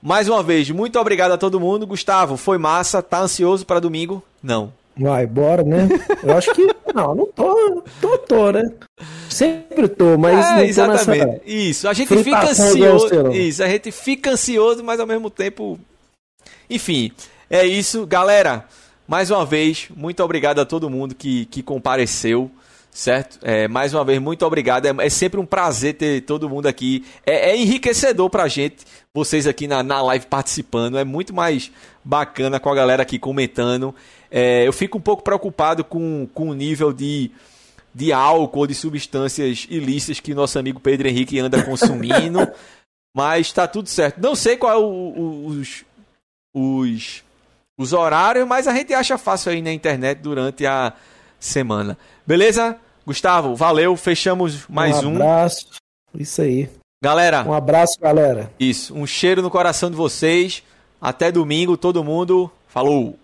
Mais 0.06 0.30
uma 0.30 0.44
vez, 0.44 0.69
muito 0.69 0.99
obrigado 0.99 1.32
a 1.32 1.38
todo 1.38 1.60
mundo. 1.60 1.88
Gustavo, 1.88 2.38
foi 2.38 2.60
massa. 2.60 3.02
Tá 3.02 3.22
ansioso 3.22 3.65
para 3.65 3.80
domingo? 3.80 4.22
Não. 4.41 4.72
Vai, 4.95 5.26
bora, 5.26 5.64
né? 5.64 5.90
Eu 6.22 6.38
acho 6.38 6.53
que. 6.53 6.76
Não, 6.94 7.15
não 7.15 7.26
tô. 7.26 7.82
Tô, 7.99 8.18
tô, 8.19 8.52
né? 8.52 8.61
Sempre 9.27 9.88
tô, 9.88 10.15
mas 10.15 10.36
não 10.36 10.53
é, 10.53 10.57
tô 10.57 10.64
exatamente. 10.64 11.26
nessa. 11.26 11.41
Isso. 11.44 11.88
A 11.88 11.94
gente 11.94 12.23
fica 12.23 12.44
ansioso. 12.52 13.32
Isso. 13.32 13.64
A 13.64 13.68
gente 13.68 13.91
fica 13.91 14.30
ansioso, 14.30 14.84
mas 14.84 14.99
ao 14.99 15.07
mesmo 15.07 15.32
tempo. 15.32 15.80
Enfim, 16.69 17.11
é 17.49 17.65
isso, 17.65 18.06
galera. 18.06 18.64
Mais 19.07 19.32
uma 19.32 19.44
vez, 19.44 19.88
muito 19.95 20.23
obrigado 20.23 20.60
a 20.60 20.65
todo 20.65 20.88
mundo 20.88 21.15
que, 21.15 21.45
que 21.48 21.64
compareceu, 21.64 22.52
certo? 22.96 23.38
É, 23.42 23.68
mais 23.68 23.94
uma 23.94 24.06
vez, 24.06 24.20
muito 24.22 24.46
obrigado. 24.46 24.86
É, 24.86 25.06
é 25.06 25.10
sempre 25.10 25.38
um 25.40 25.46
prazer 25.46 25.96
ter 25.96 26.22
todo 26.22 26.50
mundo 26.50 26.66
aqui. 26.68 27.06
É, 27.26 27.52
é 27.52 27.58
enriquecedor 27.58 28.30
pra 28.30 28.48
gente, 28.48 28.86
vocês 29.14 29.46
aqui 29.46 29.68
na, 29.68 29.84
na 29.84 30.02
live 30.02 30.26
participando. 30.28 30.98
É 30.98 31.04
muito 31.04 31.34
mais 31.34 31.70
bacana 32.04 32.58
com 32.60 32.70
a 32.70 32.76
galera 32.76 33.04
aqui 33.04 33.20
comentando. 33.20 33.94
É, 34.32 34.66
eu 34.66 34.72
fico 34.72 34.98
um 34.98 35.02
pouco 35.02 35.22
preocupado 35.24 35.84
com, 35.84 36.26
com 36.34 36.50
o 36.50 36.54
nível 36.54 36.94
de, 36.94 37.30
de 37.94 38.14
álcool, 38.14 38.66
de 38.66 38.74
substâncias 38.74 39.68
ilícitas 39.70 40.22
que 40.22 40.34
nosso 40.34 40.58
amigo 40.58 40.80
Pedro 40.80 41.08
Henrique 41.10 41.38
anda 41.38 41.62
consumindo. 41.64 42.40
mas 43.14 43.52
tá 43.52 43.68
tudo 43.68 43.90
certo. 43.90 44.22
Não 44.22 44.36
sei 44.36 44.56
qual 44.56 44.72
é 44.74 44.78
o- 44.78 44.82
o- 44.88 45.48
os, 45.48 45.84
os, 46.54 47.24
os 47.78 47.92
horários, 47.94 48.48
mas 48.48 48.68
a 48.70 48.74
gente 48.74 48.94
acha 48.94 49.18
fácil 49.18 49.52
aí 49.52 49.62
na 49.62 49.72
internet 49.74 50.20
durante 50.20 50.66
a 50.66 50.94
semana. 51.40 51.98
Beleza? 52.26 52.77
Gustavo, 53.06 53.56
valeu. 53.56 53.95
Fechamos 53.95 54.65
mais 54.68 55.03
um. 55.03 55.11
Um 55.14 55.15
abraço. 55.15 55.68
Isso 56.18 56.41
aí. 56.41 56.69
Galera, 57.03 57.43
Um 57.43 57.53
abraço, 57.53 57.99
galera. 57.99 58.49
isso. 58.60 58.95
Um 58.95 59.06
cheiro 59.06 59.41
no 59.41 59.52
coração 59.52 59.91
de 59.91 59.95
vocês. 59.95 60.64
Até 60.99 61.31
domingo, 61.31 61.77
todo 61.77 62.03
mundo. 62.03 62.49
Falou! 62.68 63.18